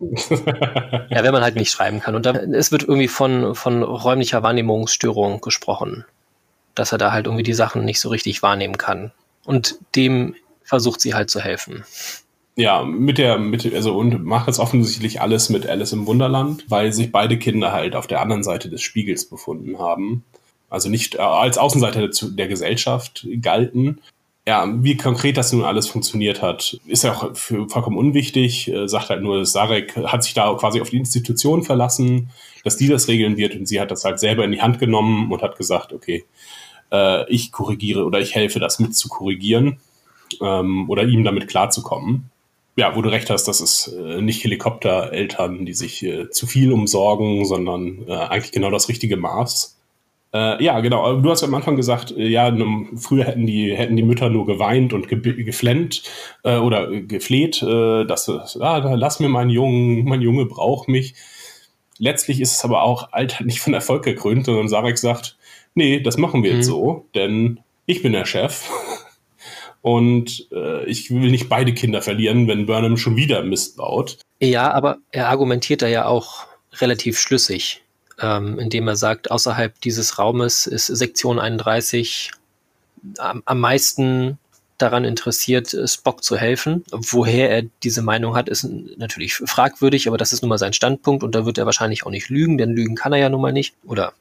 ja, 0.00 1.22
wenn 1.22 1.32
man 1.32 1.42
halt 1.42 1.56
nicht 1.56 1.70
schreiben 1.70 2.00
kann. 2.00 2.14
Und 2.14 2.26
da, 2.26 2.32
es 2.32 2.72
wird 2.72 2.82
irgendwie 2.82 3.08
von, 3.08 3.54
von 3.54 3.82
räumlicher 3.82 4.42
Wahrnehmungsstörung 4.42 5.40
gesprochen. 5.40 6.04
Dass 6.74 6.92
er 6.92 6.98
da 6.98 7.12
halt 7.12 7.26
irgendwie 7.26 7.44
die 7.44 7.54
Sachen 7.54 7.84
nicht 7.84 8.00
so 8.00 8.08
richtig 8.08 8.42
wahrnehmen 8.42 8.78
kann. 8.78 9.12
Und 9.44 9.78
dem 9.94 10.34
versucht 10.64 11.00
sie 11.00 11.14
halt 11.14 11.30
zu 11.30 11.40
helfen. 11.40 11.84
Ja, 12.56 12.84
mit 12.84 13.18
der, 13.18 13.38
mit, 13.38 13.72
also 13.74 13.96
und 13.96 14.24
macht 14.24 14.46
jetzt 14.46 14.60
offensichtlich 14.60 15.20
alles 15.20 15.48
mit 15.48 15.66
Alice 15.66 15.92
im 15.92 16.06
Wunderland, 16.06 16.64
weil 16.68 16.92
sich 16.92 17.10
beide 17.10 17.36
Kinder 17.36 17.72
halt 17.72 17.96
auf 17.96 18.06
der 18.06 18.20
anderen 18.20 18.44
Seite 18.44 18.70
des 18.70 18.80
Spiegels 18.82 19.28
befunden 19.28 19.78
haben. 19.78 20.24
Also 20.70 20.88
nicht 20.88 21.16
äh, 21.16 21.18
als 21.18 21.58
Außenseiter 21.58 22.08
der 22.08 22.48
Gesellschaft 22.48 23.26
galten, 23.40 24.00
ja, 24.46 24.68
wie 24.82 24.96
konkret 24.96 25.36
das 25.38 25.52
nun 25.52 25.64
alles 25.64 25.88
funktioniert 25.88 26.42
hat, 26.42 26.78
ist 26.86 27.04
ja 27.04 27.12
auch 27.12 27.34
für 27.34 27.68
vollkommen 27.68 27.96
unwichtig. 27.96 28.68
Äh, 28.68 28.88
sagt 28.88 29.08
halt 29.08 29.22
nur, 29.22 29.46
Sarek 29.46 29.96
hat 29.96 30.22
sich 30.22 30.34
da 30.34 30.52
quasi 30.54 30.80
auf 30.80 30.90
die 30.90 30.98
Institution 30.98 31.62
verlassen, 31.62 32.30
dass 32.62 32.76
die 32.76 32.88
das 32.88 33.08
regeln 33.08 33.36
wird 33.36 33.54
und 33.54 33.66
sie 33.66 33.80
hat 33.80 33.90
das 33.90 34.04
halt 34.04 34.18
selber 34.18 34.44
in 34.44 34.52
die 34.52 34.60
Hand 34.60 34.78
genommen 34.78 35.32
und 35.32 35.42
hat 35.42 35.56
gesagt, 35.56 35.92
okay, 35.92 36.24
äh, 36.92 37.30
ich 37.32 37.52
korrigiere 37.52 38.04
oder 38.04 38.20
ich 38.20 38.34
helfe, 38.34 38.60
das 38.60 38.78
mit 38.78 38.94
zu 38.94 39.08
korrigieren 39.08 39.80
ähm, 40.42 40.90
oder 40.90 41.04
ihm 41.04 41.24
damit 41.24 41.48
klarzukommen. 41.48 42.30
Ja, 42.76 42.96
wo 42.96 43.02
du 43.02 43.08
recht 43.08 43.30
hast, 43.30 43.44
das 43.44 43.60
ist 43.60 43.94
äh, 43.96 44.20
nicht 44.20 44.42
Helikoptereltern, 44.42 45.64
die 45.64 45.74
sich 45.74 46.02
äh, 46.02 46.28
zu 46.30 46.46
viel 46.46 46.72
umsorgen, 46.72 47.44
sondern 47.44 48.04
äh, 48.08 48.12
eigentlich 48.12 48.52
genau 48.52 48.70
das 48.70 48.88
richtige 48.88 49.16
Maß. 49.16 49.78
Äh, 50.34 50.62
ja, 50.64 50.80
genau. 50.80 51.20
Du 51.20 51.30
hast 51.30 51.44
am 51.44 51.54
Anfang 51.54 51.76
gesagt, 51.76 52.10
äh, 52.10 52.26
ja, 52.26 52.52
früher 52.96 53.24
hätten 53.24 53.46
die, 53.46 53.74
hätten 53.74 53.94
die 53.94 54.02
Mütter 54.02 54.30
nur 54.30 54.46
geweint 54.46 54.92
und 54.92 55.08
ge 55.08 55.44
geflennt 55.44 56.02
äh, 56.42 56.56
oder 56.56 56.88
gefleht, 56.88 57.62
äh, 57.62 58.04
dass 58.04 58.28
ah, 58.28 58.78
lass 58.78 59.20
mir 59.20 59.28
meinen 59.28 59.50
Jungen, 59.50 60.04
mein 60.04 60.22
Junge 60.22 60.46
braucht 60.46 60.88
mich. 60.88 61.14
Letztlich 61.98 62.40
ist 62.40 62.56
es 62.56 62.64
aber 62.64 62.82
auch 62.82 63.12
Alter 63.12 63.44
nicht 63.44 63.60
von 63.60 63.74
Erfolg 63.74 64.02
gekrönt, 64.02 64.46
sondern 64.46 64.68
Sarek 64.68 64.98
sagt, 64.98 65.36
nee, 65.74 66.00
das 66.00 66.18
machen 66.18 66.42
wir 66.42 66.50
mhm. 66.50 66.56
jetzt 66.56 66.66
so, 66.66 67.06
denn 67.14 67.60
ich 67.86 68.02
bin 68.02 68.12
der 68.12 68.26
Chef. 68.26 68.68
Und 69.82 70.48
äh, 70.50 70.84
ich 70.86 71.10
will 71.10 71.30
nicht 71.30 71.50
beide 71.50 71.74
Kinder 71.74 72.00
verlieren, 72.00 72.48
wenn 72.48 72.64
Burnham 72.66 72.96
schon 72.96 73.16
wieder 73.16 73.44
Mist 73.44 73.76
baut. 73.76 74.18
Ja, 74.40 74.72
aber 74.72 74.96
er 75.12 75.28
argumentiert 75.28 75.82
da 75.82 75.86
ja 75.86 76.06
auch 76.06 76.46
relativ 76.80 77.18
schlüssig 77.18 77.83
ähm, 78.20 78.58
indem 78.58 78.88
er 78.88 78.96
sagt, 78.96 79.30
außerhalb 79.30 79.80
dieses 79.80 80.18
Raumes 80.18 80.66
ist 80.66 80.86
Sektion 80.86 81.38
31 81.38 82.30
am, 83.18 83.42
am 83.44 83.60
meisten 83.60 84.38
daran 84.78 85.04
interessiert, 85.04 85.76
Spock 85.86 86.24
zu 86.24 86.36
helfen. 86.36 86.84
Woher 86.90 87.50
er 87.50 87.62
diese 87.82 88.02
Meinung 88.02 88.34
hat, 88.34 88.48
ist 88.48 88.64
natürlich 88.96 89.34
fragwürdig, 89.34 90.08
aber 90.08 90.18
das 90.18 90.32
ist 90.32 90.42
nun 90.42 90.48
mal 90.48 90.58
sein 90.58 90.72
Standpunkt 90.72 91.22
und 91.22 91.34
da 91.34 91.46
wird 91.46 91.58
er 91.58 91.66
wahrscheinlich 91.66 92.04
auch 92.04 92.10
nicht 92.10 92.28
lügen, 92.28 92.58
denn 92.58 92.70
lügen 92.70 92.96
kann 92.96 93.12
er 93.12 93.18
ja 93.18 93.28
nun 93.28 93.40
mal 93.40 93.52
nicht 93.52 93.74
oder 93.84 94.14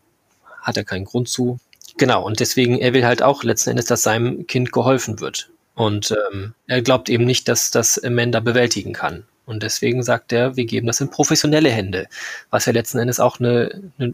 hat 0.61 0.77
er 0.77 0.83
keinen 0.83 1.05
Grund 1.05 1.27
zu. 1.27 1.59
Genau, 1.97 2.23
und 2.23 2.39
deswegen, 2.39 2.79
er 2.79 2.93
will 2.93 3.05
halt 3.05 3.21
auch 3.21 3.43
letzten 3.43 3.71
Endes, 3.71 3.85
dass 3.85 4.03
seinem 4.03 4.47
Kind 4.47 4.71
geholfen 4.71 5.19
wird. 5.19 5.49
Und 5.75 6.15
ähm, 6.31 6.53
er 6.67 6.81
glaubt 6.81 7.09
eben 7.09 7.25
nicht, 7.25 7.47
dass 7.47 7.71
das 7.71 8.03
Amanda 8.03 8.39
bewältigen 8.39 8.93
kann. 8.93 9.25
Und 9.45 9.63
deswegen 9.63 10.03
sagt 10.03 10.31
er, 10.31 10.55
wir 10.55 10.65
geben 10.65 10.87
das 10.87 11.01
in 11.01 11.09
professionelle 11.09 11.69
Hände, 11.69 12.07
was 12.49 12.65
ja 12.65 12.73
letzten 12.73 12.99
Endes 12.99 13.19
auch 13.19 13.39
eine, 13.39 13.81
eine, 13.97 14.13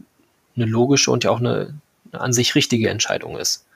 eine 0.56 0.66
logische 0.66 1.10
und 1.10 1.24
ja 1.24 1.30
auch 1.30 1.40
eine, 1.40 1.78
eine, 2.12 2.20
an 2.20 2.32
sich 2.32 2.54
richtige 2.54 2.90
Entscheidung 2.90 3.36
ist. 3.36 3.66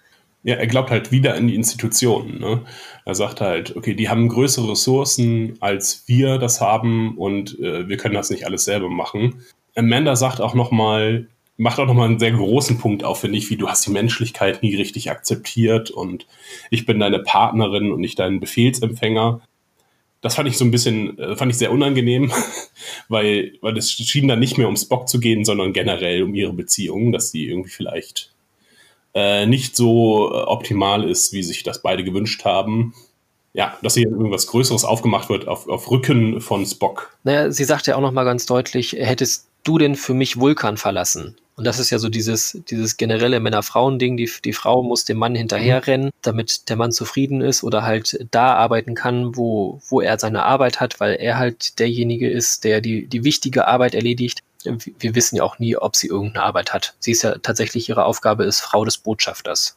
Ja, 0.43 0.57
er 0.57 0.67
glaubt 0.67 0.91
halt 0.91 1.11
wieder 1.11 1.37
in 1.37 1.49
die 1.49 1.55
Institutionen. 1.55 2.39
Ne? 2.39 2.63
Er 3.07 3.15
sagt 3.15 3.41
halt, 3.41 3.77
okay, 3.77 3.95
die 3.95 4.11
haben 4.11 4.29
größere 4.29 4.73
Ressourcen, 4.73 5.57
als 5.61 6.05
wir 6.07 6.39
das 6.39 6.61
haben 6.61 7.17
und 7.17 7.59
äh, 7.61 7.89
wir 7.89 7.97
können 7.97 8.15
das 8.15 8.29
nicht 8.31 8.47
alles 8.47 8.65
selber 8.65 8.91
machen. 8.91 9.43
Amanda 9.75 10.17
sagt 10.17 10.43
auch 10.43 10.55
nochmal, 10.55 11.29
macht 11.57 11.79
auch 11.79 11.87
nochmal 11.87 12.09
einen 12.09 12.19
sehr 12.19 12.33
großen 12.33 12.79
Punkt 12.79 13.05
auf, 13.05 13.21
finde 13.21 13.39
ich, 13.39 13.49
wie 13.49 13.57
du 13.57 13.69
hast 13.69 13.87
die 13.87 13.91
Menschlichkeit 13.91 14.63
nie 14.63 14.75
richtig 14.75 15.11
akzeptiert 15.11 15.91
und 15.91 16.27
ich 16.71 16.85
bin 16.85 17.01
deine 17.01 17.21
Partnerin 17.21 17.91
und 17.91 18.01
nicht 18.01 18.19
dein 18.19 18.41
Befehlsempfänger 18.41 19.41
das 20.25 20.37
fand 20.37 20.49
ich 20.49 20.57
so 20.57 20.65
ein 20.65 20.71
bisschen, 20.71 21.19
äh, 21.19 21.37
fand 21.37 21.53
ich 21.53 21.59
sehr 21.59 21.71
unangenehm, 21.71 22.33
weil, 23.09 23.53
weil 23.61 23.77
es 23.77 23.93
schien 23.93 24.27
dann 24.27 24.41
nicht 24.41 24.57
mehr 24.57 24.69
um 24.69 24.77
Spock 24.77 25.07
zu 25.07 25.21
gehen, 25.21 25.45
sondern 25.45 25.75
generell 25.75 26.23
um 26.23 26.35
ihre 26.35 26.55
Beziehung, 26.55 27.13
dass 27.13 27.31
sie 27.31 27.47
irgendwie 27.47 27.69
vielleicht 27.69 28.33
äh, 29.15 29.45
nicht 29.45 29.77
so 29.77 30.33
äh, 30.33 30.45
optimal 30.45 31.05
ist, 31.05 31.35
wie 31.35 31.43
sich 31.43 31.63
das 31.63 31.83
beide 31.83 32.05
gewünscht 32.05 32.47
haben. 32.47 32.95
Ja, 33.53 33.77
dass 33.83 33.95
hier 33.95 34.09
irgendwas 34.09 34.47
Größeres 34.47 34.85
aufgemacht 34.85 35.29
wird 35.29 35.47
auf, 35.47 35.69
auf 35.69 35.91
Rücken 35.91 36.41
von 36.41 36.65
Spock. 36.65 37.15
Naja, 37.23 37.53
sie 37.53 37.65
sagt 37.65 37.87
ja 37.87 37.95
auch 37.95 38.01
nochmal 38.01 38.25
ganz 38.25 38.47
deutlich, 38.47 38.95
hättest 38.95 39.47
du 39.65 39.79
denn 39.79 39.97
für 39.97 40.15
mich 40.15 40.39
Vulkan 40.39 40.77
verlassen? 40.77 41.37
Und 41.57 41.65
das 41.65 41.79
ist 41.79 41.91
ja 41.91 41.99
so 41.99 42.09
dieses, 42.09 42.59
dieses 42.69 42.97
generelle 42.97 43.39
Männer-Frauen-Ding. 43.39 44.17
Die, 44.17 44.31
die 44.45 44.53
Frau 44.53 44.83
muss 44.83 45.05
dem 45.05 45.19
Mann 45.19 45.37
hinterherrennen, 45.37 46.11
damit 46.23 46.69
der 46.69 46.77
Mann 46.77 46.91
zufrieden 46.91 47.41
ist 47.41 47.63
oder 47.63 47.85
halt 47.85 48.27
da 48.31 48.55
arbeiten 48.55 48.95
kann, 48.95 49.37
wo, 49.37 49.81
wo 49.89 50.01
er 50.01 50.19
seine 50.19 50.43
Arbeit 50.45 50.81
hat, 50.81 50.99
weil 50.99 51.15
er 51.15 51.39
halt 51.39 51.79
derjenige 51.79 52.29
ist, 52.29 52.65
der 52.65 52.81
die, 52.81 53.07
die 53.07 53.23
wichtige 53.23 53.69
Arbeit 53.69 53.95
erledigt. 53.95 54.41
Wir 54.65 55.15
wissen 55.15 55.37
ja 55.37 55.45
auch 55.45 55.59
nie, 55.59 55.77
ob 55.77 55.95
sie 55.95 56.09
irgendeine 56.09 56.45
Arbeit 56.45 56.73
hat. 56.73 56.95
Sie 56.99 57.13
ist 57.13 57.23
ja 57.23 57.37
tatsächlich, 57.39 57.89
ihre 57.89 58.05
Aufgabe 58.05 58.45
ist 58.45 58.61
Frau 58.61 58.85
des 58.85 58.99
Botschafters. 58.99 59.77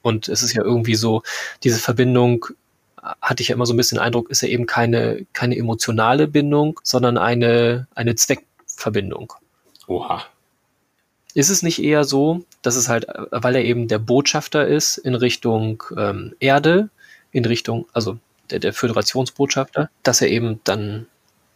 Und 0.00 0.28
es 0.28 0.42
ist 0.42 0.54
ja 0.54 0.62
irgendwie 0.62 0.94
so, 0.94 1.22
diese 1.62 1.80
Verbindung 1.80 2.46
hatte 3.20 3.42
ich 3.42 3.48
ja 3.48 3.54
immer 3.54 3.66
so 3.66 3.74
ein 3.74 3.76
bisschen 3.76 3.98
den 3.98 4.04
Eindruck, 4.04 4.30
ist 4.30 4.42
ja 4.42 4.48
eben 4.48 4.66
keine, 4.66 5.26
keine 5.32 5.56
emotionale 5.56 6.28
Bindung, 6.28 6.80
sondern 6.82 7.18
eine, 7.18 7.86
eine 7.94 8.14
Zweckverbindung. 8.78 9.34
Oha. 9.86 10.22
Ist 11.34 11.50
es 11.50 11.62
nicht 11.62 11.82
eher 11.82 12.04
so, 12.04 12.44
dass 12.62 12.76
es 12.76 12.88
halt, 12.88 13.06
weil 13.30 13.56
er 13.56 13.64
eben 13.64 13.88
der 13.88 13.98
Botschafter 13.98 14.66
ist 14.66 14.96
in 14.96 15.14
Richtung 15.14 15.82
ähm, 15.96 16.34
Erde, 16.40 16.88
in 17.32 17.44
Richtung, 17.44 17.86
also 17.92 18.18
der, 18.50 18.60
der 18.60 18.72
Föderationsbotschafter, 18.72 19.90
dass 20.02 20.20
er 20.20 20.28
eben 20.28 20.60
dann 20.64 21.06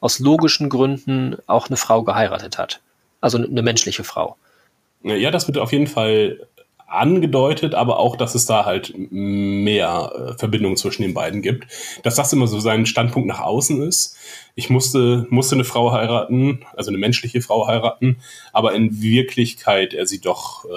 aus 0.00 0.18
logischen 0.18 0.68
Gründen 0.68 1.36
auch 1.46 1.68
eine 1.68 1.76
Frau 1.76 2.02
geheiratet 2.02 2.58
hat. 2.58 2.80
Also 3.20 3.38
eine 3.38 3.62
menschliche 3.62 4.04
Frau. 4.04 4.36
Ja, 5.02 5.30
das 5.30 5.46
wird 5.46 5.58
auf 5.58 5.72
jeden 5.72 5.86
Fall 5.86 6.46
angedeutet, 6.92 7.74
aber 7.74 7.98
auch, 7.98 8.16
dass 8.16 8.34
es 8.34 8.46
da 8.46 8.64
halt 8.64 8.94
mehr 8.96 10.12
äh, 10.14 10.38
Verbindung 10.38 10.76
zwischen 10.76 11.02
den 11.02 11.14
beiden 11.14 11.42
gibt. 11.42 11.66
Dass 12.02 12.16
das 12.16 12.32
immer 12.32 12.46
so 12.46 12.60
sein 12.60 12.86
Standpunkt 12.86 13.28
nach 13.28 13.40
außen 13.40 13.82
ist. 13.82 14.16
Ich 14.54 14.70
musste, 14.70 15.26
musste 15.30 15.54
eine 15.54 15.64
Frau 15.64 15.92
heiraten, 15.92 16.64
also 16.76 16.90
eine 16.90 16.98
menschliche 16.98 17.40
Frau 17.40 17.66
heiraten, 17.66 18.18
aber 18.52 18.74
in 18.74 19.00
Wirklichkeit 19.00 19.94
er 19.94 20.06
sie 20.06 20.20
doch 20.20 20.64
äh, 20.64 20.68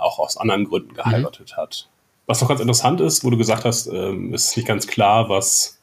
auch 0.00 0.18
aus 0.18 0.36
anderen 0.36 0.64
Gründen 0.64 0.94
geheiratet 0.94 1.54
mhm. 1.56 1.60
hat. 1.60 1.88
Was 2.26 2.40
noch 2.40 2.48
ganz 2.48 2.60
interessant 2.60 3.00
ist, 3.00 3.24
wo 3.24 3.30
du 3.30 3.36
gesagt 3.36 3.64
hast, 3.64 3.86
äh, 3.86 4.12
ist 4.32 4.56
nicht 4.56 4.66
ganz 4.66 4.86
klar, 4.86 5.28
was 5.28 5.80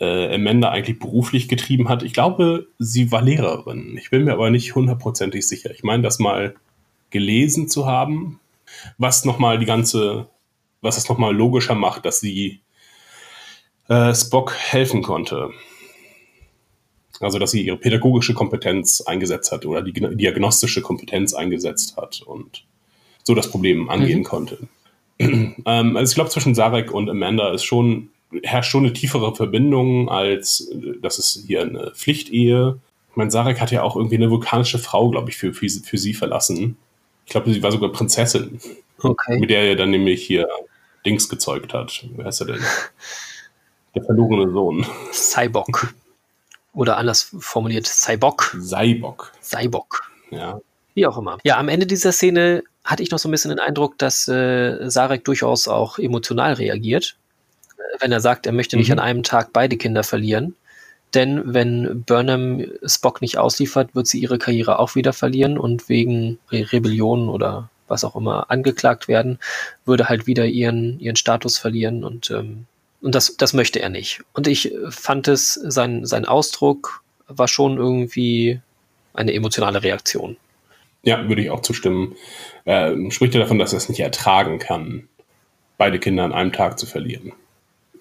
äh, 0.00 0.34
Amanda 0.34 0.70
eigentlich 0.70 0.98
beruflich 0.98 1.48
getrieben 1.48 1.88
hat. 1.88 2.02
Ich 2.02 2.12
glaube, 2.12 2.66
sie 2.78 3.12
war 3.12 3.22
Lehrerin. 3.22 3.96
Ich 3.96 4.10
bin 4.10 4.24
mir 4.24 4.32
aber 4.32 4.50
nicht 4.50 4.74
hundertprozentig 4.74 5.46
sicher. 5.46 5.70
Ich 5.70 5.82
meine, 5.82 6.02
das 6.02 6.18
mal 6.18 6.54
gelesen 7.10 7.68
zu 7.68 7.86
haben, 7.86 8.40
was 8.98 9.24
nochmal 9.24 9.58
die 9.58 9.66
ganze, 9.66 10.28
was 10.80 10.96
es 10.96 11.08
nochmal 11.08 11.34
logischer 11.34 11.74
macht, 11.74 12.04
dass 12.04 12.20
sie 12.20 12.60
äh, 13.88 14.14
Spock 14.14 14.54
helfen 14.54 15.02
konnte. 15.02 15.50
Also, 17.20 17.38
dass 17.38 17.52
sie 17.52 17.62
ihre 17.62 17.76
pädagogische 17.76 18.34
Kompetenz 18.34 19.00
eingesetzt 19.00 19.52
hat 19.52 19.64
oder 19.66 19.82
die 19.82 19.92
diagnostische 19.92 20.82
Kompetenz 20.82 21.32
eingesetzt 21.32 21.96
hat 21.96 22.22
und 22.22 22.64
so 23.22 23.34
das 23.34 23.50
Problem 23.50 23.88
angehen 23.88 24.20
mhm. 24.20 24.24
konnte. 24.24 24.58
ähm, 25.18 25.96
also 25.96 26.10
ich 26.10 26.14
glaube, 26.14 26.30
zwischen 26.30 26.54
Sarek 26.54 26.92
und 26.92 27.08
Amanda 27.08 27.52
ist 27.52 27.64
schon, 27.64 28.10
herrscht 28.42 28.70
schon 28.70 28.84
eine 28.84 28.92
tiefere 28.92 29.34
Verbindung, 29.34 30.08
als 30.08 30.70
das 31.00 31.18
ist 31.18 31.44
hier 31.46 31.62
eine 31.62 31.92
Pflichtehe. 31.94 32.78
Ich 33.10 33.16
meine, 33.16 33.30
Sarek 33.30 33.60
hat 33.60 33.70
ja 33.70 33.82
auch 33.82 33.96
irgendwie 33.96 34.16
eine 34.16 34.30
vulkanische 34.30 34.78
Frau, 34.78 35.08
glaube 35.10 35.30
ich, 35.30 35.36
für, 35.36 35.54
für, 35.54 35.68
für 35.68 35.98
sie 35.98 36.14
verlassen. 36.14 36.76
Ich 37.24 37.30
glaube, 37.30 37.52
sie 37.52 37.62
war 37.62 37.72
sogar 37.72 37.90
Prinzessin. 37.92 38.60
Okay. 39.02 39.38
Mit 39.38 39.50
der 39.50 39.62
er 39.62 39.76
dann 39.76 39.90
nämlich 39.90 40.26
hier 40.26 40.48
Dings 41.04 41.28
gezeugt 41.28 41.74
hat. 41.74 42.04
Wer 42.16 42.26
ist 42.26 42.40
er 42.40 42.46
denn? 42.46 42.60
Der 43.94 44.02
verlorene 44.02 44.50
Sohn. 44.50 44.86
Cyborg. 45.12 45.94
Oder 46.72 46.96
anders 46.96 47.34
formuliert, 47.38 47.86
Cyborg. 47.86 48.56
Cyborg. 48.60 49.32
Cyborg. 49.40 50.10
Ja. 50.30 50.60
Wie 50.94 51.06
auch 51.06 51.16
immer. 51.18 51.38
Ja, 51.44 51.58
am 51.58 51.68
Ende 51.68 51.86
dieser 51.86 52.12
Szene 52.12 52.64
hatte 52.84 53.02
ich 53.02 53.10
noch 53.10 53.18
so 53.18 53.28
ein 53.28 53.30
bisschen 53.30 53.50
den 53.50 53.60
Eindruck, 53.60 53.98
dass 53.98 54.28
äh, 54.28 54.90
Sarek 54.90 55.24
durchaus 55.24 55.68
auch 55.68 55.98
emotional 55.98 56.54
reagiert. 56.54 57.16
Äh, 57.76 57.82
wenn 58.00 58.12
er 58.12 58.20
sagt, 58.20 58.46
er 58.46 58.52
möchte 58.52 58.76
nicht 58.76 58.88
mhm. 58.88 58.94
an 58.94 59.00
einem 59.00 59.22
Tag 59.22 59.52
beide 59.52 59.76
Kinder 59.76 60.02
verlieren. 60.02 60.56
Denn 61.14 61.42
wenn 61.44 62.02
Burnham 62.04 62.64
Spock 62.84 63.20
nicht 63.20 63.38
ausliefert, 63.38 63.94
wird 63.94 64.06
sie 64.06 64.18
ihre 64.18 64.38
Karriere 64.38 64.78
auch 64.78 64.94
wieder 64.94 65.12
verlieren 65.12 65.58
und 65.58 65.88
wegen 65.88 66.38
Re 66.50 66.72
Rebellion 66.72 67.28
oder 67.28 67.70
was 67.86 68.04
auch 68.04 68.16
immer 68.16 68.50
angeklagt 68.50 69.08
werden, 69.08 69.38
würde 69.84 70.08
halt 70.08 70.26
wieder 70.26 70.46
ihren, 70.46 70.98
ihren 70.98 71.16
Status 71.16 71.58
verlieren 71.58 72.02
und, 72.02 72.30
ähm, 72.30 72.66
und 73.02 73.14
das, 73.14 73.36
das 73.36 73.52
möchte 73.52 73.80
er 73.80 73.90
nicht. 73.90 74.22
Und 74.32 74.46
ich 74.46 74.72
fand 74.88 75.28
es, 75.28 75.52
sein, 75.52 76.06
sein 76.06 76.24
Ausdruck 76.24 77.02
war 77.28 77.48
schon 77.48 77.76
irgendwie 77.76 78.60
eine 79.12 79.34
emotionale 79.34 79.82
Reaktion. 79.82 80.36
Ja, 81.02 81.28
würde 81.28 81.42
ich 81.42 81.50
auch 81.50 81.60
zustimmen. 81.60 82.16
Äh, 82.64 83.10
spricht 83.10 83.34
ja 83.34 83.40
davon, 83.40 83.58
dass 83.58 83.74
er 83.74 83.76
es 83.76 83.90
nicht 83.90 84.00
ertragen 84.00 84.58
kann, 84.58 85.08
beide 85.76 85.98
Kinder 85.98 86.24
an 86.24 86.32
einem 86.32 86.52
Tag 86.52 86.78
zu 86.78 86.86
verlieren 86.86 87.32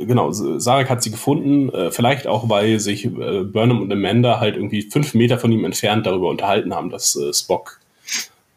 genau, 0.05 0.31
Sarek 0.31 0.89
hat 0.89 1.03
sie 1.03 1.11
gefunden, 1.11 1.69
äh, 1.69 1.91
vielleicht 1.91 2.27
auch, 2.27 2.49
weil 2.49 2.79
sich 2.79 3.05
äh, 3.05 3.09
Burnham 3.43 3.81
und 3.81 3.91
Amanda 3.91 4.39
halt 4.39 4.55
irgendwie 4.55 4.83
fünf 4.83 5.13
Meter 5.13 5.37
von 5.39 5.51
ihm 5.51 5.65
entfernt 5.65 6.05
darüber 6.05 6.29
unterhalten 6.29 6.73
haben, 6.73 6.89
dass 6.89 7.15
äh, 7.15 7.33
Spock 7.33 7.79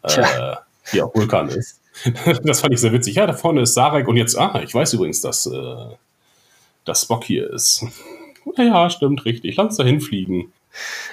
äh, 0.03 0.55
hier 0.85 1.05
auch 1.05 1.15
Vulkan 1.15 1.49
ist. 1.49 1.79
das 2.43 2.61
fand 2.61 2.73
ich 2.73 2.79
sehr 2.79 2.93
witzig. 2.93 3.15
Ja, 3.15 3.25
da 3.25 3.33
vorne 3.33 3.61
ist 3.61 3.73
Sarek 3.73 4.07
und 4.07 4.17
jetzt, 4.17 4.37
ah, 4.37 4.61
ich 4.63 4.73
weiß 4.73 4.93
übrigens, 4.93 5.21
dass, 5.21 5.45
äh, 5.45 5.75
dass 6.85 7.03
Spock 7.03 7.23
hier 7.23 7.51
ist. 7.51 7.85
Ja, 8.55 8.89
stimmt, 8.89 9.25
richtig. 9.25 9.55
Lass 9.57 9.67
uns 9.67 9.77
da 9.77 9.83
hinfliegen. 9.83 10.53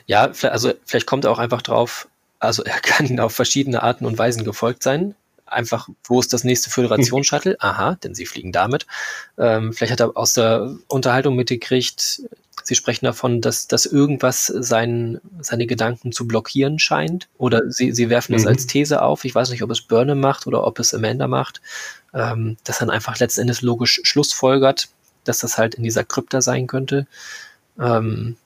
Ja, 0.07 0.31
also 0.43 0.73
vielleicht 0.85 1.07
kommt 1.07 1.25
er 1.25 1.33
auch 1.33 1.39
einfach 1.39 1.63
drauf, 1.63 2.09
also 2.39 2.63
er 2.63 2.79
kann 2.81 3.07
ihnen 3.07 3.21
auf 3.21 3.35
verschiedene 3.35 3.83
Arten 3.83 4.07
und 4.07 4.19
Weisen 4.19 4.45
gefolgt 4.45 4.83
sein 4.83 5.15
einfach, 5.47 5.89
wo 6.05 6.21
ist 6.21 6.33
das 6.33 6.45
nächste 6.45 6.71
Föderation-Shuttle? 6.71 7.57
Aha, 7.61 7.97
denn 7.97 8.15
sie 8.15 8.27
fliegen 8.27 8.53
damit. 8.53 8.87
Ähm, 9.39 9.73
vielleicht 9.73 9.93
hat 9.93 10.01
er 10.01 10.17
aus 10.17 10.33
der 10.33 10.77
Unterhaltung 10.89 11.37
mitgekriegt, 11.37 12.23
Sie 12.65 12.75
sprechen 12.75 13.05
davon, 13.05 13.43
dass, 13.43 13.67
dass 13.67 13.85
irgendwas 13.85 14.47
sein, 14.47 15.21
seine 15.41 15.67
Gedanken 15.67 16.13
zu 16.13 16.27
blockieren 16.27 16.79
scheint. 16.79 17.29
Oder 17.37 17.71
sie, 17.71 17.93
sie 17.93 18.09
werfen 18.09 18.33
das 18.33 18.43
mhm. 18.43 18.49
als 18.49 18.67
These 18.67 19.03
auf. 19.03 19.27
Ich 19.27 19.35
weiß 19.35 19.51
nicht, 19.51 19.63
ob 19.63 19.71
es 19.71 19.83
Burnham 19.83 20.21
macht 20.21 20.47
oder 20.47 20.67
ob 20.67 20.79
es 20.79 20.95
Amanda 20.95 21.29
macht. 21.29 21.61
Ähm, 22.15 22.57
das 22.65 22.79
dann 22.79 22.89
einfach 22.89 23.19
letzten 23.19 23.43
Endes 23.43 23.61
logisch 23.61 24.01
schlussfolgert, 24.05 24.89
dass 25.25 25.41
das 25.41 25.59
halt 25.59 25.75
in 25.75 25.85
dieser 25.85 26.05
Krypta 26.05 26.41
sein 26.41 26.67
könnte. 26.67 27.07
Ähm, 27.79 28.37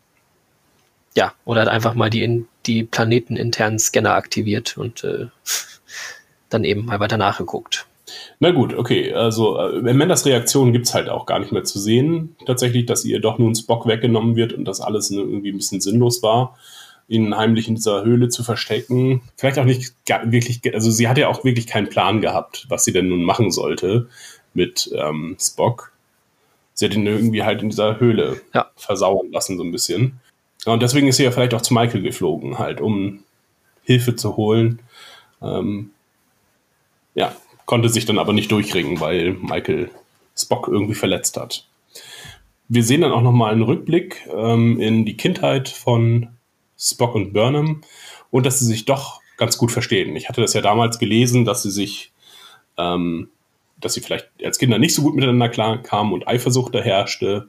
ja, 1.15 1.33
oder 1.45 1.61
hat 1.61 1.69
einfach 1.69 1.95
mal 1.95 2.11
die, 2.11 2.45
die 2.67 2.83
planeteninternen 2.83 3.79
Scanner 3.79 4.15
aktiviert 4.15 4.77
und 4.77 5.05
äh, 5.05 5.27
dann 6.49 6.65
eben 6.65 6.87
mal 6.87 7.01
weiter 7.01 7.17
nachgeguckt. 7.17 7.87
Na 8.41 8.51
gut, 8.51 8.75
okay. 8.75 9.13
Also 9.13 9.59
äh, 9.59 9.91
Amandas 9.91 10.25
Reaktion 10.25 10.73
gibt 10.73 10.87
es 10.87 10.95
halt 10.95 11.09
auch 11.09 11.27
gar 11.27 11.39
nicht 11.39 11.53
mehr 11.53 11.65
zu 11.65 11.79
sehen. 11.79 12.37
Tatsächlich, 12.47 12.87
dass 12.87 13.05
ihr 13.05 13.21
doch 13.21 13.39
nun 13.39 13.55
Spock 13.55 13.87
weggenommen 13.87 14.37
wird 14.37 14.53
und 14.53 14.65
das 14.65 14.81
alles 14.81 15.11
irgendwie 15.11 15.53
ein 15.53 15.59
bisschen 15.59 15.81
sinnlos 15.81 16.23
war, 16.23 16.57
ihn 17.09 17.37
heimlich 17.37 17.69
in 17.69 17.75
dieser 17.75 18.05
Höhle 18.05 18.29
zu 18.29 18.45
verstecken. 18.45 19.23
Vielleicht 19.37 19.59
auch 19.59 19.65
nicht 19.65 19.95
wirklich, 20.25 20.61
also 20.75 20.91
sie 20.91 21.09
hat 21.09 21.19
ja 21.19 21.29
auch 21.29 21.45
wirklich 21.45 21.67
keinen 21.67 21.89
Plan 21.89 22.21
gehabt, 22.21 22.67
was 22.69 22.85
sie 22.85 22.93
denn 22.93 23.09
nun 23.09 23.25
machen 23.25 23.51
sollte 23.51 24.09
mit 24.55 24.91
ähm, 24.95 25.37
Spock. 25.41 25.93
Sie 26.75 26.85
hat 26.85 26.95
ihn 26.95 27.07
irgendwie 27.07 27.43
halt 27.43 27.63
in 27.63 27.71
dieser 27.71 27.99
Höhle 27.99 28.41
ja. 28.55 28.71
versauern 28.77 29.33
lassen, 29.33 29.57
so 29.57 29.65
ein 29.65 29.73
bisschen. 29.73 30.21
Und 30.65 30.83
deswegen 30.83 31.09
ist 31.09 31.17
sie 31.17 31.25
ja 31.25 31.31
vielleicht 31.31 31.55
auch 31.55 31.63
zu 31.63 31.75
Michael 31.75 32.03
geflogen, 32.03 32.59
halt, 32.59 32.81
um 32.81 33.25
Hilfe 33.83 34.17
zu 34.17 34.37
holen. 34.37 34.81
Ähm, 35.43 35.91
ja, 37.19 37.35
konnte 37.67 37.89
sich 37.89 38.07
dann 38.07 38.19
aber 38.19 38.33
nicht 38.33 38.53
durchringen, 38.53 39.01
weil 39.01 39.33
Michael 39.33 39.91
Spock 40.37 40.69
irgendwie 40.69 40.95
verletzt 40.95 41.37
hat. 41.37 41.67
Wir 42.69 42.85
sehen 42.85 43.01
dann 43.01 43.13
auch 43.13 43.23
nochmal 43.23 43.53
einen 43.53 43.63
Rückblick 43.63 44.29
ähm, 44.33 44.79
in 44.81 45.05
die 45.05 45.17
Kindheit 45.17 45.69
von 45.69 46.29
Spock 46.79 47.17
und 47.17 47.33
Burnham 47.33 47.83
und 48.31 48.47
dass 48.47 48.61
sie 48.61 48.67
sich 48.67 48.85
doch 48.85 49.21
ganz 49.37 49.59
gut 49.59 49.73
verstehen. 49.73 50.15
Ich 50.15 50.29
hatte 50.29 50.41
das 50.41 50.55
ja 50.55 50.61
damals 50.61 50.99
gelesen, 50.99 51.45
dass 51.45 51.65
sie 51.65 51.73
sich, 51.73 52.13
ähm, 52.77 53.31
dass 53.81 53.95
sie 53.95 54.01
vielleicht 54.01 54.29
als 54.45 54.59
Kinder 54.59 54.79
nicht 54.79 54.95
so 54.95 55.03
gut 55.03 55.17
miteinander 55.17 55.49
klar 55.49 55.83
kamen 55.83 56.13
und 56.13 56.29
Eifersucht 56.29 56.75
da 56.75 56.81
herrschte. 56.81 57.49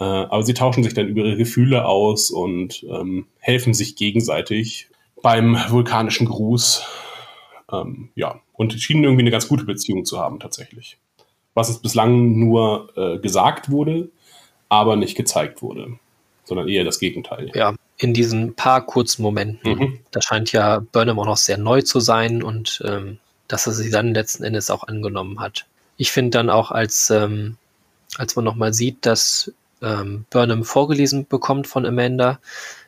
Äh, 0.00 0.04
aber 0.04 0.42
sie 0.42 0.54
tauschen 0.54 0.84
sich 0.84 0.94
dann 0.94 1.08
über 1.08 1.22
ihre 1.22 1.36
Gefühle 1.36 1.84
aus 1.84 2.30
und 2.30 2.82
ähm, 2.84 3.26
helfen 3.40 3.74
sich 3.74 3.94
gegenseitig 3.96 4.88
beim 5.20 5.58
vulkanischen 5.68 6.26
Gruß. 6.26 6.82
Ähm, 7.72 8.10
ja, 8.14 8.40
und 8.52 8.72
schienen 8.74 9.04
irgendwie 9.04 9.22
eine 9.22 9.30
ganz 9.30 9.48
gute 9.48 9.64
Beziehung 9.64 10.04
zu 10.04 10.18
haben 10.18 10.40
tatsächlich. 10.40 10.98
Was 11.54 11.68
es 11.68 11.78
bislang 11.78 12.38
nur 12.38 12.92
äh, 12.96 13.18
gesagt 13.18 13.70
wurde, 13.70 14.10
aber 14.68 14.96
nicht 14.96 15.16
gezeigt 15.16 15.62
wurde, 15.62 15.98
sondern 16.44 16.68
eher 16.68 16.84
das 16.84 16.98
Gegenteil. 16.98 17.50
Ja, 17.54 17.74
in 17.98 18.14
diesen 18.14 18.54
paar 18.54 18.84
kurzen 18.84 19.22
Momenten. 19.22 19.78
Mhm. 19.78 19.98
Da 20.10 20.22
scheint 20.22 20.52
ja 20.52 20.80
Burnham 20.80 21.18
auch 21.18 21.26
noch 21.26 21.36
sehr 21.36 21.58
neu 21.58 21.82
zu 21.82 22.00
sein 22.00 22.42
und 22.42 22.82
ähm, 22.84 23.18
dass 23.48 23.66
er 23.66 23.72
sie 23.72 23.90
dann 23.90 24.14
letzten 24.14 24.44
Endes 24.44 24.70
auch 24.70 24.84
angenommen 24.84 25.40
hat. 25.40 25.66
Ich 25.98 26.10
finde 26.10 26.30
dann 26.30 26.50
auch, 26.50 26.70
als, 26.70 27.10
ähm, 27.10 27.58
als 28.16 28.34
man 28.34 28.44
nochmal 28.44 28.72
sieht, 28.72 29.04
dass 29.04 29.52
ähm, 29.82 30.24
Burnham 30.30 30.64
vorgelesen 30.64 31.26
bekommt 31.26 31.66
von 31.66 31.84
Amanda, 31.84 32.40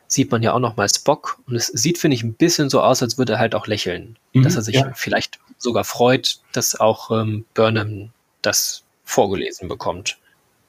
sieht 0.07 0.31
man 0.31 0.43
ja 0.43 0.53
auch 0.53 0.59
nochmal 0.59 0.89
Spock 0.89 1.39
und 1.47 1.55
es 1.55 1.67
sieht, 1.67 1.97
finde 1.97 2.15
ich, 2.15 2.23
ein 2.23 2.33
bisschen 2.33 2.69
so 2.69 2.81
aus, 2.81 3.01
als 3.01 3.17
würde 3.17 3.33
er 3.33 3.39
halt 3.39 3.55
auch 3.55 3.67
lächeln. 3.67 4.17
Mhm, 4.33 4.43
dass 4.43 4.55
er 4.55 4.61
sich 4.61 4.75
ja. 4.75 4.91
vielleicht 4.95 5.39
sogar 5.57 5.83
freut, 5.83 6.39
dass 6.51 6.79
auch 6.79 7.11
ähm, 7.11 7.45
Burnham 7.53 8.11
das 8.41 8.83
vorgelesen 9.03 9.67
bekommt. 9.67 10.17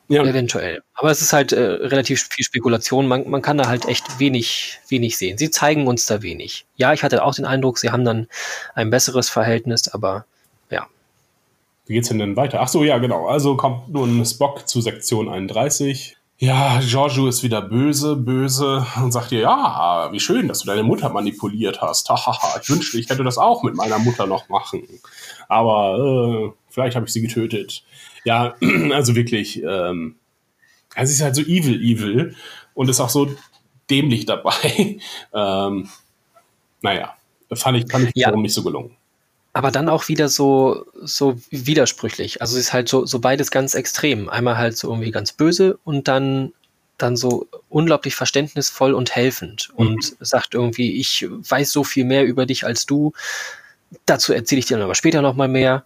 Ja. 0.09 0.23
Eventuell. 0.23 0.83
Aber 0.95 1.11
es 1.11 1.21
ist 1.21 1.33
halt 1.33 1.53
äh, 1.53 1.61
relativ 1.61 2.29
viel 2.31 2.45
Spekulation. 2.45 3.09
Man, 3.09 3.29
man 3.29 3.43
kann 3.43 3.59
da 3.59 3.67
halt 3.67 3.87
echt 3.87 4.21
wenig, 4.21 4.79
wenig 4.89 5.19
sehen. 5.19 5.37
Sie 5.37 5.51
zeigen 5.51 5.89
uns 5.89 6.07
da 6.07 6.23
wenig. 6.23 6.65
Ja, 6.77 6.93
ich 6.93 7.03
hatte 7.03 7.25
auch 7.25 7.35
den 7.35 7.45
Eindruck, 7.45 7.79
sie 7.79 7.91
haben 7.91 8.05
dann 8.05 8.29
ein 8.75 8.91
besseres 8.91 9.29
Verhältnis, 9.29 9.89
aber 9.89 10.25
ja. 10.71 10.87
Wie 11.87 11.95
geht's 11.95 12.09
denn 12.09 12.21
denn 12.21 12.37
weiter? 12.37 12.61
Ach 12.61 12.69
so, 12.69 12.85
ja, 12.85 12.99
genau. 12.99 13.27
Also 13.27 13.57
kommt 13.57 13.89
nun 13.89 14.25
Spock 14.25 14.69
zu 14.69 14.81
Sektion 14.81 15.29
31 15.29 16.16
ja, 16.39 16.81
Giorgio 16.81 17.29
ist 17.29 17.43
wieder 17.43 17.63
böse, 17.63 18.15
böse 18.15 18.87
und 18.97 19.13
sagt 19.13 19.31
dir, 19.31 19.41
ja, 19.41 20.09
wie 20.13 20.21
schön, 20.21 20.49
dass 20.49 20.61
du 20.61 20.67
deine 20.67 20.83
Mutter 20.83 21.09
manipuliert 21.09 21.81
hast. 21.81 22.11
Hahaha, 22.11 22.61
ich 22.61 22.69
wünschte, 22.69 22.99
ich 22.99 23.09
hätte 23.09 23.25
das 23.25 23.39
auch 23.39 23.63
mit 23.63 23.75
meiner 23.75 23.99
Mutter 23.99 24.27
noch 24.27 24.49
machen. 24.51 24.87
Aber 25.49 25.99
äh, 25.99 26.53
vielleicht 26.69 26.95
habe 26.95 27.07
ich 27.07 27.13
sie 27.13 27.23
getötet. 27.23 27.85
Ja, 28.25 28.55
also 28.93 29.17
wirklich, 29.17 29.63
ähm, 29.63 30.17
also 30.95 31.11
sie 31.11 31.15
ist 31.15 31.23
halt 31.23 31.37
so 31.37 31.43
evil, 31.43 31.81
evil 31.83 32.37
und 32.75 32.91
ist 32.91 33.01
auch 33.01 33.09
so 33.11 33.31
dämlich 33.89 34.27
dabei. 34.27 34.99
ähm, 35.33 35.89
naja, 36.83 37.17
fand 37.55 37.79
ich, 37.79 37.91
fand 37.91 38.09
ich 38.09 38.13
ja. 38.15 38.31
nicht 38.37 38.53
so 38.53 38.63
gelungen 38.63 38.97
aber 39.57 39.71
dann 39.71 39.89
auch 39.89 40.09
wieder 40.09 40.29
so, 40.29 40.85
so 41.03 41.41
widersprüchlich. 41.49 42.43
Also 42.43 42.59
es 42.59 42.65
ist 42.65 42.73
halt 42.75 42.91
so, 42.91 43.07
so 43.07 43.21
beides 43.21 43.51
ganz 43.51 43.73
extrem. 43.73 44.29
Einmal 44.29 44.59
halt 44.59 44.77
so 44.77 44.91
irgendwie 44.91 45.11
ganz 45.11 45.33
böse 45.33 45.79
und 45.83 46.09
dann, 46.09 46.53
dann 46.99 47.17
so 47.17 47.49
unglaublich 47.71 48.15
verständnisvoll 48.15 48.93
und 48.93 49.17
helfend 49.17 49.71
mhm. 49.73 49.79
und 49.79 50.17
sagt 50.21 50.53
irgendwie, 50.53 51.01
ich 51.01 51.27
weiß 51.31 51.73
so 51.73 51.85
viel 51.85 52.05
mehr 52.05 52.27
über 52.27 52.45
dich 52.45 52.67
als 52.67 52.85
du. 52.85 53.15
Dazu 54.05 54.35
erzähle 54.35 54.59
ich 54.59 54.67
dir 54.67 54.77
dann 54.77 54.85
aber 54.85 54.95
später 54.95 55.23
nochmal 55.23 55.49
mehr. 55.49 55.85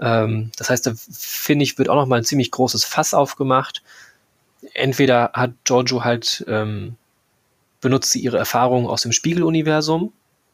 Ähm, 0.00 0.50
das 0.56 0.70
heißt, 0.70 0.88
da 0.88 0.92
finde 0.96 1.62
ich, 1.62 1.78
wird 1.78 1.88
auch 1.88 1.94
nochmal 1.94 2.22
ein 2.22 2.24
ziemlich 2.24 2.50
großes 2.50 2.84
Fass 2.84 3.14
aufgemacht. 3.14 3.84
Entweder 4.74 5.30
hat 5.32 5.52
Giorgio 5.62 6.02
halt 6.02 6.44
ähm, 6.48 6.96
benutzt 7.80 8.10
sie 8.10 8.18
ihre 8.18 8.38
Erfahrungen 8.38 8.88
aus 8.88 9.02
dem 9.02 9.12
Spiegeluniversum 9.12 10.12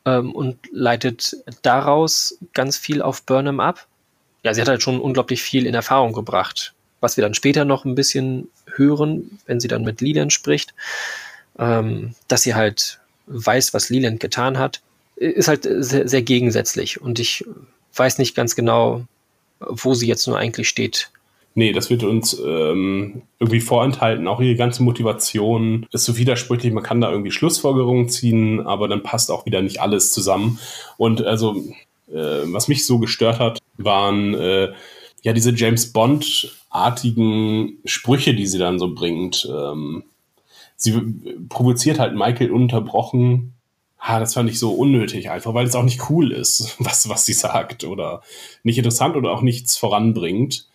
ähm, 0.09 0.33
und 0.33 0.59
leitet 0.73 1.37
daraus 1.63 2.39
ganz 2.55 2.77
viel 2.77 3.03
auf 3.03 3.23
Burnham 3.23 3.61
ab. 3.61 3.87
Ja, 4.43 4.55
sie 4.55 4.61
hat 4.61 4.69
halt 4.69 4.83
schon 4.83 5.01
unglaublich 5.01 5.43
viel 5.43 5.67
in 5.67 5.75
Erfahrung 5.75 6.13
gebracht, 6.13 6.75
was 7.01 7.17
wir 7.17 7.23
dann 7.23 7.35
später 7.35 7.65
noch 7.65 7.85
ein 7.85 7.95
bisschen 7.95 8.49
hören, 8.75 9.39
wenn 9.47 9.61
sie 9.61 9.69
dann 9.69 9.83
mit 9.83 10.01
Leland 10.01 10.33
spricht, 10.33 10.75
ähm, 11.59 12.15
dass 12.29 12.43
sie 12.43 12.55
halt 12.55 13.01
weiß, 13.27 13.75
was 13.75 13.91
Leland 13.91 14.21
getan 14.21 14.59
hat, 14.59 14.81
ist 15.17 15.49
halt 15.49 15.67
sehr, 15.69 16.09
sehr 16.09 16.23
gegensätzlich. 16.23 17.01
Und 17.01 17.19
ich 17.19 17.45
weiß 17.95 18.19
nicht 18.19 18.35
ganz 18.35 18.55
genau, 18.55 19.05
wo 19.61 19.95
sie 19.95 20.07
jetzt 20.07 20.27
nur 20.27 20.39
eigentlich 20.39 20.69
steht 20.69 21.11
Nee, 21.59 21.73
das 21.73 21.91
wird 21.91 22.05
uns 22.05 22.39
ähm, 22.39 23.23
irgendwie 23.41 23.59
vorenthalten. 23.59 24.29
Auch 24.29 24.41
ihre 24.41 24.55
ganze 24.55 24.85
Motivation 24.85 25.87
ist 25.91 26.05
so 26.05 26.17
widersprüchlich. 26.17 26.73
Man 26.73 26.85
kann 26.85 27.01
da 27.01 27.11
irgendwie 27.11 27.33
Schlussfolgerungen 27.33 28.09
ziehen, 28.09 28.65
aber 28.65 28.87
dann 28.87 29.03
passt 29.03 29.29
auch 29.33 29.45
wieder 29.45 29.61
nicht 29.61 29.81
alles 29.81 30.13
zusammen. 30.13 30.61
Und 30.99 31.25
also, 31.25 31.57
äh, 32.13 32.45
was 32.45 32.69
mich 32.69 32.87
so 32.87 33.01
gestört 33.01 33.41
hat, 33.41 33.59
waren 33.77 34.35
äh, 34.35 34.73
ja 35.25 35.33
diese 35.33 35.51
James 35.53 35.93
Bond-artigen 35.93 37.79
Sprüche, 37.85 38.35
die 38.35 38.47
sie 38.47 38.59
dann 38.59 38.79
so 38.79 38.95
bringt. 38.95 39.51
Ähm, 39.53 40.05
sie 40.77 40.93
provoziert 41.49 41.99
halt 41.99 42.15
Michael 42.15 42.53
unterbrochen. 42.53 43.55
Ha, 43.99 44.21
das 44.21 44.35
fand 44.35 44.49
ich 44.49 44.61
so 44.61 44.71
unnötig, 44.75 45.29
einfach 45.29 45.55
weil 45.55 45.67
es 45.67 45.75
auch 45.75 45.83
nicht 45.83 46.09
cool 46.09 46.31
ist, 46.31 46.77
was, 46.79 47.09
was 47.09 47.27
sie 47.27 47.33
sagt 47.33 47.83
oder 47.83 48.23
nicht 48.63 48.79
interessant 48.79 49.17
oder 49.17 49.33
auch 49.33 49.43
nichts 49.43 49.77
voranbringt 49.77 50.68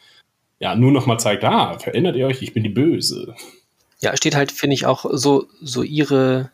ja, 0.63 0.76
nur 0.76 0.93
noch 0.93 1.08
mal 1.08 1.17
zeigt, 1.17 1.43
ah, 1.43 1.78
verinnert 1.78 2.15
ihr 2.15 2.26
euch, 2.26 2.41
ich 2.41 2.54
bin 2.54 2.63
die 2.63 2.69
Böse. 2.69 3.36
Ja, 3.99 4.15
steht 4.15 4.34
halt, 4.34 4.49
finde 4.49 4.76
ich, 4.76 4.86
auch 4.86 5.06
so, 5.12 5.45
so 5.62 5.84
ihre, 5.84 6.52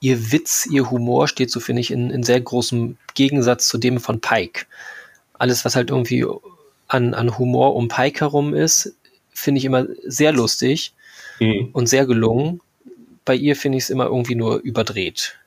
ihr 0.00 0.32
Witz, 0.32 0.66
ihr 0.66 0.90
Humor 0.90 1.28
steht 1.28 1.52
so, 1.52 1.60
finde 1.60 1.82
ich, 1.82 1.92
in, 1.92 2.10
in 2.10 2.24
sehr 2.24 2.40
großem 2.40 2.96
Gegensatz 3.14 3.68
zu 3.68 3.78
dem 3.78 4.00
von 4.00 4.20
Pike. 4.20 4.66
Alles, 5.34 5.64
was 5.64 5.76
halt 5.76 5.90
irgendwie 5.90 6.26
an, 6.88 7.14
an 7.14 7.38
Humor 7.38 7.76
um 7.76 7.86
Pike 7.86 8.22
herum 8.22 8.54
ist, 8.54 8.96
finde 9.32 9.60
ich 9.60 9.64
immer 9.66 9.86
sehr 10.04 10.32
lustig 10.32 10.92
mhm. 11.38 11.68
und 11.74 11.86
sehr 11.86 12.06
gelungen. 12.06 12.60
Bei 13.24 13.36
ihr 13.36 13.54
finde 13.54 13.78
ich 13.78 13.84
es 13.84 13.90
immer 13.90 14.06
irgendwie 14.06 14.34
nur 14.34 14.56
überdreht. 14.56 15.38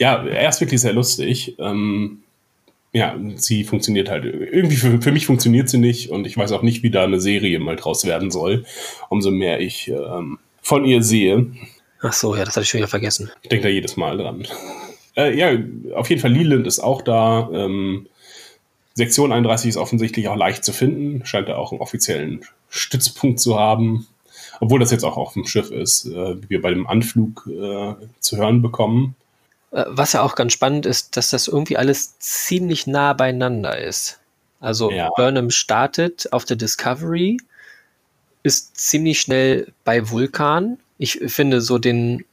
Ja, 0.00 0.26
er 0.26 0.48
ist 0.48 0.60
wirklich 0.60 0.80
sehr 0.80 0.94
lustig. 0.94 1.54
Ähm, 1.60 2.23
ja, 2.94 3.18
sie 3.34 3.64
funktioniert 3.64 4.08
halt. 4.08 4.24
Irgendwie 4.24 4.76
für, 4.76 5.02
für 5.02 5.10
mich 5.10 5.26
funktioniert 5.26 5.68
sie 5.68 5.78
nicht 5.78 6.10
und 6.10 6.26
ich 6.26 6.36
weiß 6.36 6.52
auch 6.52 6.62
nicht, 6.62 6.84
wie 6.84 6.90
da 6.90 7.02
eine 7.02 7.20
Serie 7.20 7.58
mal 7.58 7.74
draus 7.74 8.04
werden 8.04 8.30
soll. 8.30 8.64
Umso 9.08 9.32
mehr 9.32 9.60
ich 9.60 9.88
ähm, 9.88 10.38
von 10.62 10.84
ihr 10.84 11.02
sehe. 11.02 11.48
Ach 12.00 12.12
so, 12.12 12.36
ja, 12.36 12.44
das 12.44 12.54
hatte 12.54 12.62
ich 12.62 12.70
schon 12.70 12.78
wieder 12.78 12.88
vergessen. 12.88 13.30
Ich 13.42 13.48
denke 13.48 13.64
da 13.64 13.68
jedes 13.68 13.96
Mal 13.96 14.16
dran. 14.16 14.46
Äh, 15.16 15.36
ja, 15.36 15.58
auf 15.96 16.08
jeden 16.08 16.22
Fall, 16.22 16.32
Leland 16.32 16.68
ist 16.68 16.78
auch 16.78 17.02
da. 17.02 17.50
Ähm, 17.52 18.06
Sektion 18.94 19.32
31 19.32 19.70
ist 19.70 19.76
offensichtlich 19.76 20.28
auch 20.28 20.36
leicht 20.36 20.64
zu 20.64 20.72
finden. 20.72 21.26
Scheint 21.26 21.48
da 21.48 21.56
auch 21.56 21.72
einen 21.72 21.80
offiziellen 21.80 22.44
Stützpunkt 22.68 23.40
zu 23.40 23.58
haben. 23.58 24.06
Obwohl 24.60 24.78
das 24.78 24.92
jetzt 24.92 25.04
auch 25.04 25.16
auf 25.16 25.32
dem 25.32 25.46
Schiff 25.46 25.72
ist, 25.72 26.06
äh, 26.06 26.40
wie 26.42 26.50
wir 26.50 26.62
bei 26.62 26.70
dem 26.70 26.86
Anflug 26.86 27.48
äh, 27.48 27.94
zu 28.20 28.36
hören 28.36 28.62
bekommen. 28.62 29.16
Äh, 29.74 29.84
was 29.88 30.14
ja 30.14 30.22
auch 30.22 30.34
ganz 30.34 30.52
spannend 30.52 30.86
ist, 30.86 31.16
dass 31.16 31.30
das 31.30 31.48
irgendwie 31.48 31.76
alles 31.76 32.18
ziemlich 32.18 32.86
nah 32.86 33.12
beieinander 33.12 33.78
ist. 33.78 34.20
Also 34.60 34.90
ja. 34.90 35.10
Burnham 35.14 35.50
startet 35.50 36.32
auf 36.32 36.46
der 36.46 36.56
Discovery, 36.56 37.36
ist 38.42 38.76
ziemlich 38.76 39.20
schnell 39.20 39.72
bei 39.84 40.10
Vulkan 40.10 40.78
ich 40.98 41.20
finde 41.26 41.60
so 41.60 41.78
den, 41.78 42.24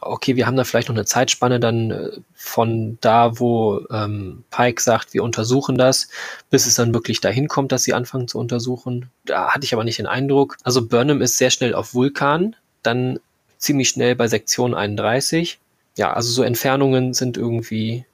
okay, 0.00 0.36
wir 0.36 0.46
haben 0.46 0.56
da 0.56 0.64
vielleicht 0.64 0.88
noch 0.88 0.94
eine 0.94 1.04
Zeitspanne 1.04 1.60
dann 1.60 1.90
äh, 1.90 2.10
von 2.34 2.98
da, 3.00 3.38
wo 3.38 3.80
ähm, 3.90 4.44
Pike 4.50 4.80
sagt, 4.80 5.14
wir 5.14 5.22
untersuchen 5.22 5.76
das, 5.76 6.08
bis 6.50 6.66
es 6.66 6.74
dann 6.74 6.94
wirklich 6.94 7.20
dahin 7.20 7.48
kommt, 7.48 7.72
dass 7.72 7.84
sie 7.84 7.94
anfangen 7.94 8.28
zu 8.28 8.38
untersuchen. 8.38 9.10
Da 9.24 9.50
hatte 9.50 9.64
ich 9.64 9.72
aber 9.72 9.84
nicht 9.84 9.98
den 9.98 10.06
Eindruck. 10.06 10.56
Also 10.62 10.86
Burnham 10.86 11.22
ist 11.22 11.38
sehr 11.38 11.50
schnell 11.50 11.74
auf 11.74 11.94
Vulkan, 11.94 12.56
dann 12.82 13.18
ziemlich 13.58 13.88
schnell 13.88 14.16
bei 14.16 14.28
Sektion 14.28 14.74
31. 14.74 15.58
Ja, 15.96 16.12
also 16.12 16.30
so 16.30 16.42
Entfernungen 16.42 17.14
sind 17.14 17.36
irgendwie. 17.36 18.06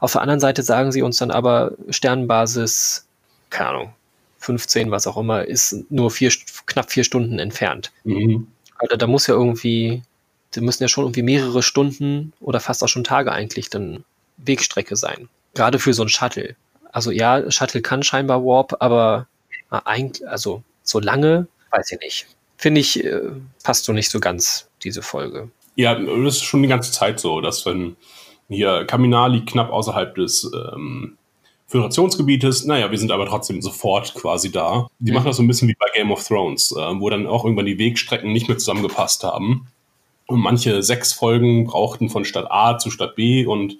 Auf 0.00 0.12
der 0.12 0.22
anderen 0.22 0.40
Seite 0.40 0.62
sagen 0.62 0.92
sie 0.92 1.02
uns 1.02 1.18
dann 1.18 1.30
aber 1.30 1.72
Sternbasis, 1.88 3.06
keine 3.50 3.70
Ahnung, 3.70 3.94
15, 4.38 4.90
was 4.90 5.06
auch 5.06 5.16
immer, 5.16 5.44
ist 5.44 5.90
nur 5.90 6.10
vier, 6.10 6.30
knapp 6.66 6.90
vier 6.90 7.04
Stunden 7.04 7.38
entfernt. 7.38 7.92
Mhm. 8.04 8.48
Also 8.76 8.96
da 8.96 9.06
muss 9.06 9.26
ja 9.26 9.34
irgendwie, 9.34 10.02
die 10.54 10.60
müssen 10.60 10.82
ja 10.82 10.88
schon 10.88 11.04
irgendwie 11.04 11.22
mehrere 11.22 11.62
Stunden 11.62 12.32
oder 12.40 12.60
fast 12.60 12.84
auch 12.84 12.88
schon 12.88 13.04
Tage 13.04 13.32
eigentlich 13.32 13.70
dann 13.70 14.04
Wegstrecke 14.36 14.96
sein. 14.96 15.28
Gerade 15.54 15.78
für 15.78 15.94
so 15.94 16.02
ein 16.02 16.08
Shuttle. 16.08 16.56
Also 16.92 17.10
ja, 17.10 17.50
Shuttle 17.50 17.82
kann 17.82 18.02
scheinbar 18.02 18.44
Warp, 18.44 18.76
aber 18.80 19.26
äh, 19.70 19.80
eigentlich, 19.84 20.28
also 20.28 20.62
so 20.82 21.00
lange, 21.00 21.48
weiß 21.70 21.92
ich 21.92 22.00
nicht. 22.00 22.26
Finde 22.56 22.80
ich, 22.80 23.02
äh, 23.04 23.20
passt 23.62 23.84
so 23.84 23.92
nicht 23.92 24.10
so 24.10 24.20
ganz, 24.20 24.68
diese 24.82 25.02
Folge. 25.02 25.50
Ja, 25.76 25.94
das 25.94 26.36
ist 26.36 26.44
schon 26.44 26.62
die 26.62 26.68
ganze 26.68 26.92
Zeit 26.92 27.18
so, 27.20 27.40
dass 27.40 27.66
wenn 27.66 27.96
hier 28.48 28.84
Kaminar 28.84 29.28
liegt 29.28 29.50
knapp 29.50 29.70
außerhalb 29.70 30.14
des 30.14 30.50
ähm, 30.54 31.16
Föderationsgebietes. 31.66 32.66
Naja, 32.66 32.90
wir 32.90 32.98
sind 32.98 33.10
aber 33.10 33.26
trotzdem 33.26 33.62
sofort 33.62 34.14
quasi 34.14 34.52
da. 34.52 34.86
Die 34.98 35.10
mhm. 35.10 35.16
machen 35.16 35.26
das 35.26 35.36
so 35.36 35.42
ein 35.42 35.48
bisschen 35.48 35.68
wie 35.68 35.76
bei 35.78 35.86
Game 35.94 36.12
of 36.12 36.26
Thrones, 36.26 36.72
äh, 36.72 37.00
wo 37.00 37.10
dann 37.10 37.26
auch 37.26 37.44
irgendwann 37.44 37.66
die 37.66 37.78
Wegstrecken 37.78 38.32
nicht 38.32 38.48
mehr 38.48 38.58
zusammengepasst 38.58 39.24
haben. 39.24 39.68
Und 40.26 40.40
manche 40.40 40.82
sechs 40.82 41.12
Folgen 41.12 41.64
brauchten 41.64 42.08
von 42.08 42.24
Stadt 42.24 42.46
A 42.50 42.78
zu 42.78 42.90
Stadt 42.90 43.14
B 43.16 43.44
und 43.44 43.76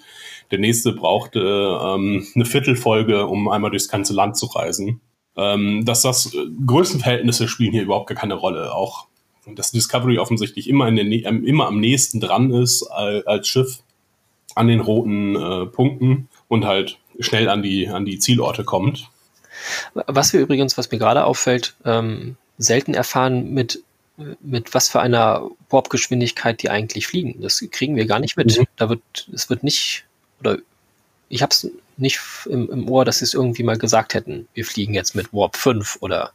der 0.51 0.59
nächste 0.59 0.93
brauchte 0.93 1.41
ähm, 1.41 2.27
eine 2.35 2.45
Viertelfolge, 2.45 3.27
um 3.27 3.49
einmal 3.49 3.71
durchs 3.71 3.89
ganze 3.89 4.13
Land 4.13 4.37
zu 4.37 4.47
reisen. 4.47 5.01
Ähm, 5.37 5.85
dass 5.85 6.03
das 6.03 6.35
äh, 6.35 6.39
Größenverhältnisse 6.67 7.49
spielen 7.49 7.73
hier 7.73 7.83
überhaupt 7.83 8.09
gar 8.09 8.17
keine 8.17 8.35
Rolle. 8.35 8.75
Auch 8.75 9.07
dass 9.47 9.73
Discovery 9.73 10.19
offensichtlich 10.19 10.69
immer, 10.69 10.89
in 10.89 10.97
der, 10.97 11.07
immer 11.07 11.67
am 11.67 11.81
nächsten 11.81 12.21
dran 12.21 12.51
ist 12.51 12.85
als, 12.85 13.27
als 13.27 13.49
Schiff 13.49 13.81
an 14.55 14.69
den 14.69 14.81
roten 14.81 15.37
äh, 15.37 15.67
Punkten 15.67 16.29
und 16.49 16.65
halt 16.65 16.99
schnell 17.19 17.49
an 17.49 17.63
die, 17.63 17.89
an 17.89 18.05
die 18.05 18.19
Zielorte 18.19 18.65
kommt. 18.65 19.09
Was 19.95 20.33
wir 20.33 20.41
übrigens, 20.41 20.77
was 20.79 20.91
mir 20.91 20.99
gerade 20.99 21.25
auffällt, 21.25 21.75
ähm, 21.85 22.37
selten 22.59 22.95
erfahren, 22.95 23.53
mit, 23.53 23.83
mit 24.41 24.75
was 24.75 24.89
für 24.89 25.01
einer 25.01 25.51
Warp-Geschwindigkeit 25.71 26.63
die 26.63 26.71
eigentlich 26.71 27.07
fliegen. 27.07 27.41
Das 27.41 27.65
kriegen 27.71 27.97
wir 27.97 28.07
gar 28.07 28.21
nicht 28.21 28.37
mit. 28.37 28.59
Mhm. 28.59 28.65
Da 28.77 28.89
wird, 28.89 29.29
es 29.33 29.51
wird 29.51 29.63
nicht, 29.63 30.05
oder 30.41 30.59
ich 31.29 31.43
habe 31.43 31.51
es 31.51 31.71
nicht 31.97 32.21
im, 32.47 32.71
im 32.71 32.89
Ohr, 32.89 33.05
dass 33.05 33.19
sie 33.19 33.25
es 33.25 33.35
irgendwie 33.35 33.63
mal 33.63 33.79
gesagt 33.79 34.15
hätten, 34.15 34.49
wir 34.55 34.65
fliegen 34.65 34.95
jetzt 34.95 35.15
mit 35.15 35.33
Warp 35.33 35.57
5 35.57 35.99
oder 36.01 36.33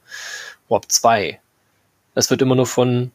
Warp 0.67 0.86
2. 0.89 1.39
Es 2.19 2.29
wird 2.29 2.41
immer 2.41 2.55
nur 2.55 2.65
von 2.65 3.12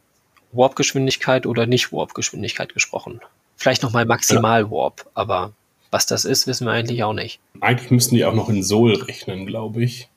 Warp-Geschwindigkeit 0.53 1.47
oder 1.47 1.67
nicht 1.67 1.93
Warp-Geschwindigkeit 1.93 2.73
gesprochen. 2.73 3.21
Vielleicht 3.57 3.83
nochmal 3.83 4.07
maximal 4.07 4.71
Warp, 4.71 5.11
aber 5.13 5.53
was 5.91 6.07
das 6.07 6.25
ist, 6.25 6.47
wissen 6.47 6.67
wir 6.67 6.73
eigentlich 6.73 7.05
auch 7.05 7.13
nicht. 7.13 7.39
Eigentlich 7.61 7.91
müssten 7.91 8.15
die 8.17 8.25
auch 8.25 8.35
noch 8.35 8.49
in 8.49 8.65
Soul 8.65 8.95
rechnen, 8.95 9.47
glaube 9.47 9.85
ich. 9.85 10.09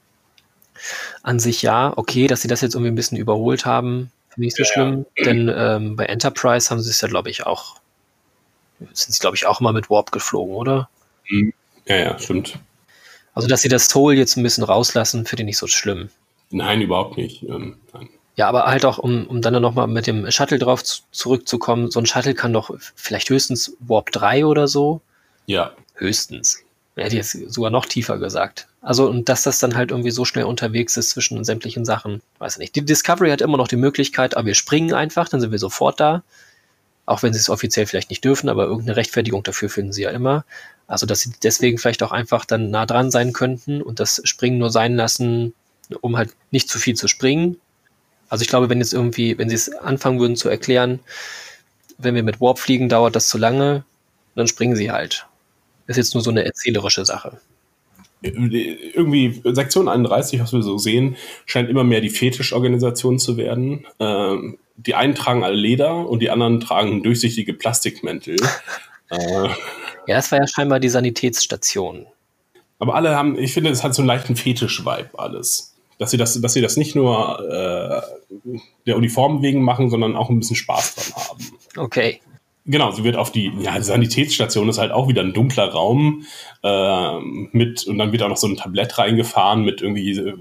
An 1.21 1.39
sich 1.39 1.61
ja, 1.61 1.91
okay, 1.97 2.27
dass 2.27 2.41
sie 2.41 2.47
das 2.47 2.61
jetzt 2.61 2.75
irgendwie 2.75 2.91
ein 2.91 2.95
bisschen 2.95 3.17
überholt 3.17 3.65
haben, 3.65 4.11
finde 4.29 4.47
ich 4.47 4.55
so 4.55 4.63
ja, 4.63 4.69
schlimm. 4.69 5.05
Ja. 5.17 5.23
Denn 5.25 5.51
ähm, 5.53 5.95
bei 5.97 6.05
Enterprise 6.05 6.69
haben 6.69 6.79
sie 6.79 6.89
es 6.89 7.01
ja, 7.01 7.09
glaube 7.09 7.29
ich, 7.29 7.45
auch, 7.45 7.75
sind 8.93 9.13
sie, 9.13 9.19
glaube 9.19 9.35
ich, 9.35 9.45
auch 9.47 9.59
immer 9.59 9.73
mit 9.73 9.89
Warp 9.89 10.13
geflogen, 10.13 10.55
oder? 10.55 10.89
Mhm. 11.29 11.53
Ja, 11.85 11.97
ja, 11.97 12.19
stimmt. 12.19 12.57
Also, 13.33 13.49
dass 13.49 13.61
sie 13.61 13.69
das 13.69 13.87
Soul 13.87 14.13
jetzt 14.13 14.37
ein 14.37 14.43
bisschen 14.43 14.63
rauslassen, 14.63 15.25
finde 15.25 15.43
ich 15.43 15.47
nicht 15.47 15.57
so 15.57 15.67
schlimm. 15.67 16.09
Nein, 16.49 16.81
überhaupt 16.81 17.17
nicht. 17.17 17.43
Ähm, 17.43 17.77
nein. 17.93 18.09
Ja, 18.37 18.47
aber 18.47 18.65
halt 18.65 18.85
auch, 18.85 18.99
um, 18.99 19.25
um 19.25 19.41
dann 19.41 19.59
nochmal 19.61 19.87
mit 19.87 20.05
dem 20.05 20.29
Shuttle 20.29 20.59
drauf 20.59 20.83
zu, 20.83 21.01
zurückzukommen, 21.11 21.89
so 21.89 21.99
ein 21.99 22.05
Shuttle 22.05 22.35
kann 22.35 22.53
doch 22.53 22.71
vielleicht 22.95 23.29
höchstens 23.29 23.75
Warp 23.79 24.11
3 24.11 24.45
oder 24.45 24.67
so. 24.67 25.01
Ja. 25.47 25.71
Höchstens. 25.95 26.59
Hätte 26.95 27.15
jetzt 27.15 27.31
sogar 27.31 27.71
noch 27.71 27.85
tiefer 27.85 28.19
gesagt. 28.19 28.67
Also, 28.81 29.07
und 29.07 29.27
dass 29.27 29.43
das 29.43 29.59
dann 29.59 29.75
halt 29.75 29.91
irgendwie 29.91 30.11
so 30.11 30.23
schnell 30.23 30.45
unterwegs 30.45 30.97
ist 30.97 31.09
zwischen 31.09 31.43
sämtlichen 31.43 31.83
Sachen, 31.83 32.21
weiß 32.37 32.53
ich 32.53 32.59
nicht. 32.59 32.75
Die 32.75 32.85
Discovery 32.85 33.31
hat 33.31 33.41
immer 33.41 33.57
noch 33.57 33.67
die 33.67 33.75
Möglichkeit, 33.75 34.37
aber 34.37 34.47
wir 34.47 34.55
springen 34.55 34.93
einfach, 34.93 35.29
dann 35.29 35.41
sind 35.41 35.51
wir 35.51 35.59
sofort 35.59 35.99
da. 35.99 36.23
Auch 37.07 37.23
wenn 37.23 37.33
sie 37.33 37.39
es 37.39 37.49
offiziell 37.49 37.87
vielleicht 37.87 38.09
nicht 38.09 38.23
dürfen, 38.23 38.49
aber 38.49 38.65
irgendeine 38.65 38.97
Rechtfertigung 38.97 39.41
dafür 39.43 39.69
finden 39.69 39.93
sie 39.93 40.03
ja 40.03 40.11
immer. 40.11 40.45
Also, 40.85 41.07
dass 41.07 41.21
sie 41.21 41.33
deswegen 41.41 41.79
vielleicht 41.79 42.03
auch 42.03 42.11
einfach 42.11 42.45
dann 42.45 42.69
nah 42.69 42.85
dran 42.85 43.09
sein 43.09 43.33
könnten 43.33 43.81
und 43.81 43.99
das 43.99 44.21
Springen 44.25 44.59
nur 44.59 44.69
sein 44.69 44.95
lassen, 44.95 45.53
um 46.01 46.17
halt 46.17 46.31
nicht 46.51 46.69
zu 46.69 46.77
viel 46.77 46.95
zu 46.95 47.07
springen. 47.07 47.57
Also, 48.29 48.41
ich 48.41 48.47
glaube, 48.47 48.69
wenn 48.69 48.79
jetzt 48.79 48.93
irgendwie, 48.93 49.37
wenn 49.37 49.49
sie 49.49 49.55
es 49.55 49.69
anfangen 49.69 50.19
würden 50.19 50.35
zu 50.35 50.49
erklären, 50.49 50.99
wenn 51.97 52.15
wir 52.15 52.23
mit 52.23 52.41
Warp 52.41 52.59
fliegen, 52.59 52.89
dauert 52.89 53.15
das 53.15 53.27
zu 53.27 53.37
lange, 53.37 53.83
dann 54.35 54.47
springen 54.47 54.75
sie 54.75 54.91
halt. 54.91 55.25
Ist 55.87 55.97
jetzt 55.97 56.13
nur 56.13 56.23
so 56.23 56.29
eine 56.29 56.45
erzählerische 56.45 57.05
Sache. 57.05 57.39
Irgendwie 58.21 59.41
Sektion 59.43 59.87
31, 59.87 60.39
was 60.41 60.51
wir 60.51 60.63
so 60.63 60.77
sehen, 60.77 61.15
scheint 61.45 61.69
immer 61.69 61.83
mehr 61.83 62.01
die 62.01 62.09
Fetischorganisation 62.09 63.19
zu 63.19 63.37
werden. 63.37 63.85
Ähm, 63.99 64.57
die 64.75 64.95
einen 64.95 65.15
tragen 65.15 65.43
alle 65.43 65.55
Leder 65.55 66.07
und 66.07 66.19
die 66.19 66.29
anderen 66.29 66.59
tragen 66.59 67.03
durchsichtige 67.03 67.53
Plastikmäntel. 67.53 68.37
äh, 69.09 69.17
ja, 70.07 70.15
das 70.15 70.31
war 70.31 70.39
ja 70.39 70.47
scheinbar 70.47 70.79
die 70.79 70.89
Sanitätsstation. 70.89 72.07
Aber 72.79 72.95
alle 72.95 73.15
haben, 73.15 73.37
ich 73.37 73.53
finde, 73.53 73.69
es 73.69 73.83
hat 73.83 73.95
so 73.95 74.01
einen 74.01 74.07
leichten 74.07 74.35
Fetisch-Vibe 74.35 75.17
alles. 75.17 75.76
Dass 75.97 76.11
sie 76.11 76.17
das, 76.17 76.39
dass 76.39 76.53
sie 76.53 76.61
das 76.61 76.77
nicht 76.77 76.95
nur 76.95 77.39
äh, 77.49 78.01
der 78.85 78.97
Uniform 78.97 79.41
wegen 79.41 79.63
machen, 79.63 79.89
sondern 79.89 80.15
auch 80.15 80.29
ein 80.29 80.39
bisschen 80.39 80.55
Spaß 80.55 80.95
dran 80.95 81.23
haben. 81.23 81.45
Okay. 81.75 82.21
Genau, 82.69 82.91
sie 82.91 83.05
wird 83.05 83.15
auf 83.15 83.31
die, 83.31 83.51
ja, 83.61 83.77
die 83.77 83.83
Sanitätsstation 83.83 84.67
ist 84.67 84.77
halt 84.77 84.91
auch 84.91 85.07
wieder 85.07 85.21
ein 85.21 85.33
dunkler 85.33 85.69
Raum 85.69 86.25
äh, 86.63 87.19
mit, 87.51 87.87
und 87.87 87.97
dann 87.97 88.11
wird 88.11 88.21
auch 88.23 88.29
noch 88.29 88.37
so 88.37 88.47
ein 88.47 88.57
Tablett 88.57 88.97
reingefahren 88.97 89.63
mit 89.63 89.81
irgendwie 89.81 90.11
äh, 90.11 90.35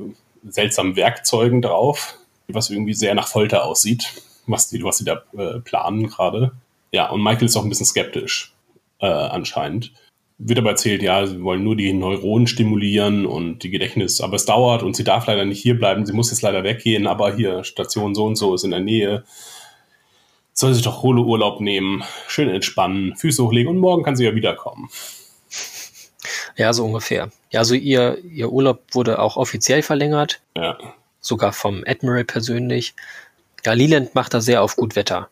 seltsamen 0.45 0.97
Werkzeugen 0.97 1.63
drauf, 1.63 2.19
was 2.49 2.71
irgendwie 2.71 2.95
sehr 2.95 3.15
nach 3.15 3.29
Folter 3.29 3.65
aussieht, 3.65 4.23
was 4.47 4.69
die, 4.69 4.83
was 4.83 4.99
sie 4.99 5.05
da 5.05 5.23
äh, 5.39 5.61
planen 5.61 6.09
gerade. 6.09 6.53
Ja, 6.91 7.11
und 7.11 7.23
Michael 7.23 7.47
ist 7.47 7.57
auch 7.57 7.63
ein 7.63 7.69
bisschen 7.69 7.87
skeptisch, 7.87 8.53
äh, 8.99 9.07
anscheinend. 9.07 9.93
Wird 10.39 10.59
aber 10.59 10.71
erzählt, 10.71 11.03
ja, 11.03 11.27
sie 11.27 11.43
wollen 11.43 11.65
nur 11.65 11.77
die 11.77 11.93
Neuronen 11.93 12.47
stimulieren 12.47 13.25
und 13.25 13.63
die 13.63 13.71
Gedächtnis, 13.71 14.21
aber 14.21 14.37
es 14.37 14.45
dauert 14.45 14.83
und 14.83 14.95
sie 14.95 15.05
darf 15.05 15.27
leider 15.27 15.47
nicht 15.47 15.63
hier 15.63 15.79
bleiben, 15.79 16.05
sie 16.05 16.13
muss 16.13 16.31
jetzt 16.31 16.43
leider 16.43 16.63
weggehen, 16.63 17.07
aber 17.07 17.35
hier, 17.35 17.65
Station 17.65 18.15
so 18.15 18.27
und 18.27 18.37
so 18.37 18.55
ist 18.55 18.65
in 18.65 18.71
der 18.71 18.81
Nähe 18.81 19.25
soll 20.57 20.73
sich 20.73 20.83
doch 20.83 21.03
Holo-Urlaub 21.03 21.61
nehmen, 21.61 22.03
schön 22.29 22.49
entspannen, 22.49 23.15
Füße 23.17 23.45
hochlegen 23.45 23.71
und 23.71 23.79
morgen 23.79 24.03
kann 24.03 24.17
sie 24.17 24.25
ja 24.25 24.35
wiederkommen. 24.35 24.89
Ja, 26.57 26.73
so 26.73 26.85
ungefähr. 26.87 27.31
Ja, 27.51 27.61
also 27.61 27.75
ihr, 27.75 28.19
ihr 28.25 28.51
Urlaub 28.51 28.83
wurde 28.93 29.19
auch 29.19 29.37
offiziell 29.37 29.83
verlängert. 29.83 30.41
Ja. 30.57 30.79
Sogar 31.21 31.53
vom 31.53 31.85
Admiral 31.87 32.25
persönlich. 32.25 32.95
Ja, 33.67 33.75
Leland 33.75 34.15
macht 34.15 34.33
da 34.33 34.41
sehr 34.41 34.63
auf 34.63 34.77
gut 34.77 34.97
Wetter. 34.97 35.29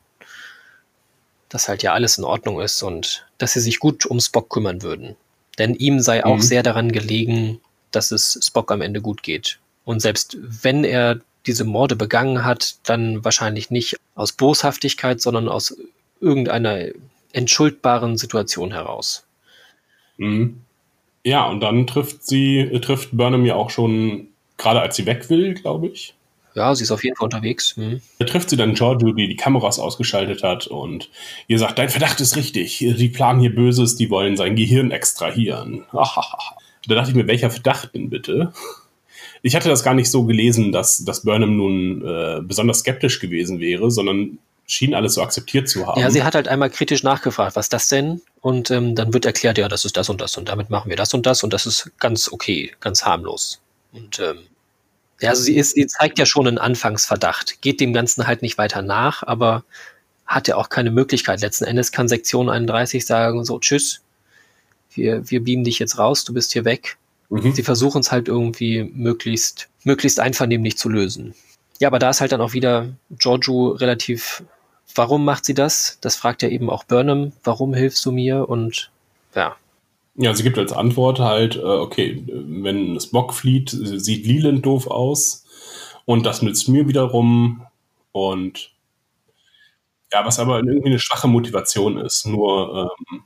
Dass 1.55 1.69
halt 1.69 1.85
ja 1.85 1.93
alles 1.93 2.19
in 2.19 2.25
Ordnung 2.25 2.61
ist 2.61 2.83
und 2.83 3.25
dass 3.38 3.53
sie 3.53 3.61
sich 3.61 3.79
gut 3.79 4.07
um 4.07 4.19
Spock 4.19 4.51
kümmern 4.51 4.83
würden. 4.83 5.14
Denn 5.57 5.77
ihm 5.77 6.01
sei 6.01 6.19
mhm. 6.19 6.25
auch 6.25 6.40
sehr 6.40 6.64
daran 6.64 6.90
gelegen, 6.90 7.61
dass 7.93 8.11
es 8.11 8.40
Spock 8.43 8.73
am 8.73 8.81
Ende 8.81 9.01
gut 9.01 9.23
geht. 9.23 9.61
Und 9.85 10.01
selbst 10.01 10.37
wenn 10.40 10.83
er 10.83 11.21
diese 11.47 11.62
Morde 11.62 11.95
begangen 11.95 12.45
hat, 12.45 12.75
dann 12.83 13.25
wahrscheinlich 13.25 13.71
nicht 13.71 13.97
aus 14.17 14.33
Boshaftigkeit, 14.33 15.21
sondern 15.21 15.49
aus 15.49 15.77
irgendeiner 16.21 16.88
entschuldbaren 17.33 18.17
Situation 18.17 18.73
heraus. 18.73 19.25
Mhm. 20.17 20.61
Ja, 21.23 21.47
und 21.49 21.61
dann 21.61 21.87
trifft 21.87 22.27
sie, 22.27 22.81
trifft 22.83 23.11
Burnham 23.12 23.47
ja 23.47 23.55
auch 23.55 23.71
schon, 23.71 24.27
gerade 24.59 24.81
als 24.81 24.97
sie 24.97 25.07
weg 25.07 25.31
will, 25.31 25.55
glaube 25.55 25.87
ich. 25.87 26.14
Ja, 26.55 26.75
sie 26.75 26.85
ist 26.85 26.93
auf 26.93 27.03
jeden 27.03 27.17
Fall 27.17 27.25
unterwegs. 27.25 27.77
Mhm. 27.77 28.01
Da 28.19 28.27
trifft 28.27 28.51
sie 28.51 28.57
dann 28.57 28.74
Giorgio, 28.74 29.12
die 29.12 29.28
die 29.28 29.37
Kameras 29.37 29.78
ausgeschaltet 29.78 30.43
hat 30.43 30.66
und 30.66 31.11
ihr 31.49 31.59
sagt, 31.59 31.78
dein 31.78 31.89
Verdacht 31.89 32.20
ist 32.20 32.37
richtig. 32.37 32.78
Die 32.78 33.09
planen 33.09 33.41
hier 33.41 33.55
Böses, 33.55 33.97
die 33.97 34.11
wollen 34.11 34.37
sein 34.37 34.55
Gehirn 34.55 34.91
extrahieren. 34.91 35.85
da 35.93 36.95
dachte 36.95 37.11
ich 37.11 37.16
mir, 37.16 37.26
welcher 37.26 37.51
Verdacht 37.51 37.95
denn 37.95 38.11
bitte? 38.11 38.53
ich 39.43 39.55
hatte 39.55 39.68
das 39.68 39.85
gar 39.85 39.93
nicht 39.95 40.11
so 40.11 40.24
gelesen, 40.24 40.72
dass, 40.72 41.05
dass 41.05 41.22
Burnham 41.22 41.57
nun 41.57 42.03
äh, 42.03 42.41
besonders 42.43 42.78
skeptisch 42.78 43.20
gewesen 43.20 43.61
wäre, 43.61 43.91
sondern 43.91 44.39
schien 44.66 44.95
alles 44.95 45.14
so 45.14 45.22
akzeptiert 45.22 45.68
zu 45.68 45.87
haben. 45.87 46.01
Ja, 46.01 46.11
sie 46.11 46.22
hat 46.22 46.35
halt 46.35 46.49
einmal 46.49 46.70
kritisch 46.70 47.03
nachgefragt, 47.03 47.55
was 47.55 47.68
das 47.68 47.89
denn? 47.89 48.22
Und 48.41 48.70
ähm, 48.70 48.95
dann 48.95 49.12
wird 49.12 49.26
erklärt, 49.26 49.59
ja, 49.59 49.68
das 49.68 49.85
ist 49.85 49.99
das 49.99 50.09
und 50.09 50.22
das 50.22 50.39
und 50.39 50.49
damit 50.49 50.70
machen 50.70 50.89
wir 50.89 50.97
das 50.97 51.12
und 51.12 51.26
das 51.26 51.45
und 51.45 51.53
das 51.53 51.66
ist 51.66 51.93
ganz 51.99 52.33
okay, 52.33 52.72
ganz 52.81 53.05
harmlos. 53.05 53.61
Und 53.93 54.18
ähm, 54.18 54.39
ja, 55.21 55.31
also 55.31 55.43
sie, 55.43 55.57
ist, 55.57 55.75
sie 55.75 55.87
zeigt 55.87 56.19
ja 56.19 56.27
schon 56.27 56.47
einen 56.47 56.59
Anfangsverdacht, 56.59 57.61
geht 57.62 57.81
dem 57.81 57.93
Ganzen 57.93 58.27
halt 58.27 58.43
nicht 58.43 58.59
weiter 58.59 58.83
nach, 58.83 59.23
aber 59.23 59.65
hat 60.27 60.49
ja 60.49 60.57
auch 60.57 60.69
keine 60.69 60.91
Möglichkeit. 60.91 61.41
Letzten 61.41 61.65
Endes 61.65 61.93
kann 61.93 62.09
Sektion 62.09 62.49
31 62.49 63.05
sagen, 63.07 63.45
so, 63.45 63.59
tschüss, 63.59 64.03
wir, 64.93 65.29
wir 65.31 65.43
beamen 65.43 65.65
dich 65.65 65.79
jetzt 65.79 65.99
raus, 65.99 66.25
du 66.25 66.33
bist 66.33 66.53
hier 66.53 66.65
weg. 66.65 66.97
Mhm. 67.29 67.53
Sie 67.53 67.62
versuchen 67.62 68.01
es 68.01 68.12
halt 68.12 68.29
irgendwie 68.29 68.85
möglichst, 68.95 69.69
möglichst 69.85 70.21
einvernehmlich 70.21 70.77
zu 70.79 70.89
lösen. 70.89 71.35
Ja, 71.81 71.89
aber 71.89 71.99
da 71.99 72.11
ist 72.11 72.21
halt 72.21 72.33
dann 72.33 72.41
auch 72.41 72.53
wieder 72.53 72.89
Giorgio 73.11 73.71
relativ, 73.71 74.43
warum 74.95 75.25
macht 75.25 75.45
sie 75.45 75.55
das? 75.55 75.99
Das 76.01 76.17
fragt 76.17 76.43
ja 76.43 76.49
eben 76.49 76.71
auch 76.71 76.85
Burnham, 76.85 77.33
warum 77.43 77.75
hilfst 77.75 78.05
du 78.05 78.12
mir? 78.12 78.49
Und 78.49 78.91
ja. 79.35 79.57
Ja, 80.17 80.35
sie 80.35 80.45
gibt 80.45 80.59
als 80.59 80.73
Antwort 80.73 81.19
halt, 81.19 81.57
äh, 81.57 81.62
okay, 81.62 82.23
wenn 82.27 83.01
Spock 83.01 83.35
flieht, 83.35 83.71
sieht 83.71 84.27
Leland 84.27 84.65
doof 84.65 84.87
aus 84.87 85.45
und 86.05 86.25
das 86.25 86.43
nützt 86.43 86.69
mir 86.69 86.87
wiederum 86.89 87.67
und 88.12 88.71
ja, 90.12 90.25
was 90.25 90.39
aber 90.39 90.59
irgendwie 90.59 90.91
eine 90.91 91.01
schwache 91.01 91.27
Motivation 91.27 91.99
ist, 91.99 92.27
nur 92.27 92.93
ähm, 93.11 93.25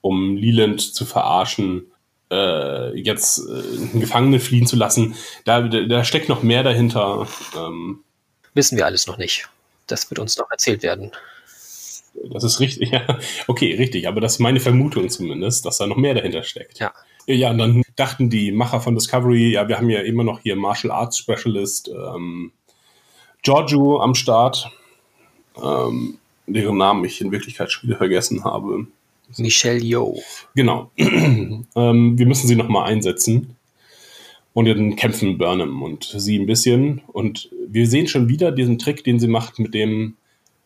um 0.00 0.36
Leland 0.36 0.80
zu 0.80 1.04
verarschen, 1.04 1.90
äh, 2.30 2.96
jetzt 2.96 3.40
äh, 3.40 3.98
Gefangene 3.98 4.38
fliehen 4.38 4.66
zu 4.66 4.76
lassen. 4.76 5.16
Da, 5.44 5.62
da 5.62 6.04
steckt 6.04 6.28
noch 6.28 6.42
mehr 6.44 6.62
dahinter. 6.62 7.26
Ähm, 7.56 8.04
Wissen 8.54 8.78
wir 8.78 8.86
alles 8.86 9.06
noch 9.08 9.18
nicht. 9.18 9.48
Das 9.88 10.08
wird 10.10 10.20
uns 10.20 10.36
noch 10.38 10.50
erzählt 10.50 10.84
werden. 10.84 11.10
Das 12.30 12.44
ist 12.44 12.60
richtig, 12.60 12.90
ja. 12.92 13.18
Okay, 13.46 13.74
richtig, 13.74 14.08
aber 14.08 14.20
das 14.20 14.34
ist 14.34 14.38
meine 14.38 14.60
Vermutung 14.60 15.08
zumindest, 15.08 15.64
dass 15.64 15.78
da 15.78 15.86
noch 15.86 15.96
mehr 15.96 16.14
dahinter 16.14 16.42
steckt. 16.42 16.78
Ja. 16.78 16.92
Ja, 17.26 17.50
und 17.50 17.58
dann 17.58 17.82
dachten 17.96 18.30
die 18.30 18.50
Macher 18.50 18.80
von 18.80 18.94
Discovery, 18.94 19.52
ja, 19.52 19.68
wir 19.68 19.76
haben 19.76 19.90
ja 19.90 20.00
immer 20.00 20.24
noch 20.24 20.40
hier 20.40 20.56
Martial 20.56 20.90
Arts 20.90 21.18
Specialist 21.18 21.88
ähm, 21.88 22.50
Giorgio 23.42 24.00
am 24.00 24.14
Start, 24.14 24.70
ähm, 25.62 26.18
deren 26.46 26.76
Namen 26.76 27.04
ich 27.04 27.20
in 27.20 27.30
Wirklichkeit 27.30 27.70
schon 27.70 27.88
wieder 27.88 27.98
vergessen 27.98 28.42
habe. 28.44 28.86
Michelle 29.38 29.80
Yeoh. 29.80 30.20
Genau. 30.54 30.90
ähm, 30.96 31.64
wir 32.18 32.26
müssen 32.26 32.48
sie 32.48 32.56
nochmal 32.56 32.90
einsetzen. 32.90 33.56
Und 34.52 34.64
dann 34.64 34.96
kämpfen 34.96 35.38
Burnham 35.38 35.82
und 35.82 36.12
sie 36.16 36.36
ein 36.36 36.46
bisschen. 36.46 37.02
Und 37.06 37.50
wir 37.68 37.86
sehen 37.86 38.08
schon 38.08 38.28
wieder 38.28 38.50
diesen 38.50 38.78
Trick, 38.78 39.04
den 39.04 39.20
sie 39.20 39.28
macht, 39.28 39.60
mit 39.60 39.74
dem, 39.74 40.16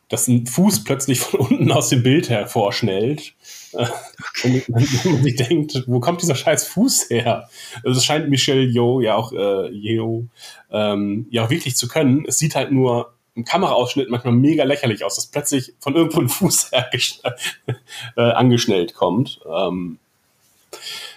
dass 0.08 0.28
ein 0.28 0.46
Fuß 0.46 0.84
plötzlich 0.84 1.20
von 1.20 1.40
unten 1.40 1.72
aus 1.72 1.88
dem 1.88 2.02
Bild 2.02 2.28
hervorschnellt. 2.28 3.34
Okay. 3.72 4.62
Und 4.68 5.04
man 5.04 5.22
sich 5.22 5.36
denkt, 5.36 5.84
wo 5.86 6.00
kommt 6.00 6.22
dieser 6.22 6.34
scheiß 6.34 6.66
Fuß 6.68 7.10
her? 7.10 7.48
Also 7.84 7.98
es 7.98 8.04
scheint 8.04 8.28
Michelle 8.28 8.62
Yeoh 8.62 9.00
ja 9.00 9.16
auch, 9.16 9.32
äh, 9.32 9.70
Yeoh, 9.70 10.26
ähm, 10.70 11.26
ja 11.30 11.44
auch 11.44 11.50
wirklich 11.50 11.76
zu 11.76 11.88
können. 11.88 12.24
Es 12.26 12.38
sieht 12.38 12.54
halt 12.54 12.70
nur 12.70 13.14
im 13.34 13.44
Kameraausschnitt 13.44 14.10
manchmal 14.10 14.34
mega 14.34 14.64
lächerlich 14.64 15.04
aus, 15.04 15.16
dass 15.16 15.26
plötzlich 15.26 15.72
von 15.80 15.96
irgendwo 15.96 16.20
ein 16.20 16.28
Fuß 16.28 16.70
äh, 18.16 18.20
angeschnellt 18.20 18.94
kommt. 18.94 19.40
Ähm, 19.52 19.98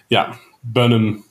ja, 0.09 0.39
Burnham 0.63 1.23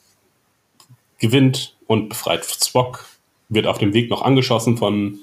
gewinnt 1.19 1.77
und 1.87 2.09
befreit 2.09 2.45
Spock, 2.45 3.07
wird 3.49 3.67
auf 3.67 3.79
dem 3.79 3.95
Weg 3.95 4.11
noch 4.11 4.23
angeschossen 4.23 4.77
von 4.77 5.21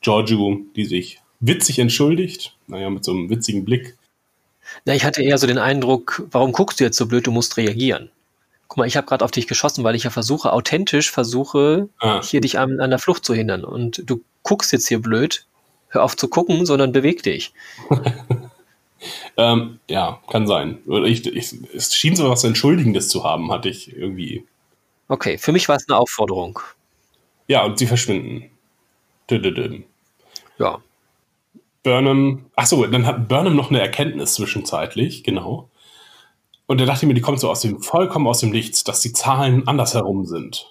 Giorgio, 0.00 0.60
die 0.76 0.84
sich 0.84 1.20
witzig 1.40 1.78
entschuldigt, 1.78 2.56
naja, 2.66 2.90
mit 2.90 3.04
so 3.04 3.12
einem 3.12 3.30
witzigen 3.30 3.64
Blick. 3.64 3.96
Na, 4.84 4.94
ich 4.94 5.04
hatte 5.04 5.22
eher 5.22 5.38
so 5.38 5.46
den 5.46 5.58
Eindruck, 5.58 6.24
warum 6.30 6.52
guckst 6.52 6.80
du 6.80 6.84
jetzt 6.84 6.96
so 6.96 7.06
blöd, 7.06 7.26
du 7.26 7.30
musst 7.30 7.56
reagieren. 7.56 8.10
Guck 8.68 8.78
mal, 8.78 8.86
ich 8.86 8.96
habe 8.96 9.06
gerade 9.06 9.24
auf 9.24 9.30
dich 9.30 9.46
geschossen, 9.46 9.82
weil 9.82 9.94
ich 9.94 10.04
ja 10.04 10.10
versuche, 10.10 10.52
authentisch 10.52 11.10
versuche, 11.10 11.88
ah. 12.00 12.22
hier 12.22 12.40
dich 12.40 12.58
an, 12.58 12.80
an 12.80 12.90
der 12.90 12.98
Flucht 12.98 13.24
zu 13.24 13.32
hindern. 13.34 13.64
Und 13.64 14.02
du 14.04 14.20
guckst 14.42 14.72
jetzt 14.72 14.88
hier 14.88 15.00
blöd, 15.00 15.46
hör 15.88 16.02
auf 16.02 16.16
zu 16.16 16.28
gucken, 16.28 16.66
sondern 16.66 16.92
beweg 16.92 17.22
dich. 17.22 17.54
ähm, 19.38 19.80
ja, 19.88 20.20
kann 20.30 20.46
sein. 20.46 20.78
Ich, 21.06 21.26
ich, 21.26 21.54
es 21.74 21.94
schien 21.94 22.14
so 22.14 22.28
was 22.28 22.44
Entschuldigendes 22.44 23.08
zu 23.08 23.24
haben, 23.24 23.50
hatte 23.50 23.70
ich 23.70 23.96
irgendwie. 23.96 24.44
Okay, 25.08 25.38
für 25.38 25.52
mich 25.52 25.66
war 25.68 25.76
es 25.76 25.88
eine 25.88 25.96
Aufforderung. 25.96 26.58
Ja, 27.46 27.64
und 27.64 27.78
sie 27.78 27.86
verschwinden. 27.86 28.50
Ja. 30.58 30.82
Burnham, 31.82 32.46
achso, 32.56 32.86
dann 32.86 33.06
hat 33.06 33.28
Burnham 33.28 33.56
noch 33.56 33.70
eine 33.70 33.80
Erkenntnis 33.80 34.34
zwischenzeitlich, 34.34 35.24
genau. 35.24 35.70
Und 36.66 36.80
da 36.80 36.84
dachte 36.84 37.04
ich 37.04 37.08
mir, 37.08 37.14
die 37.14 37.22
kommt 37.22 37.40
so 37.40 37.50
aus 37.50 37.60
dem, 37.60 37.82
vollkommen 37.82 38.26
aus 38.26 38.40
dem 38.40 38.50
Nichts, 38.50 38.84
dass 38.84 39.00
die 39.00 39.12
Zahlen 39.12 39.66
andersherum 39.66 40.26
sind. 40.26 40.66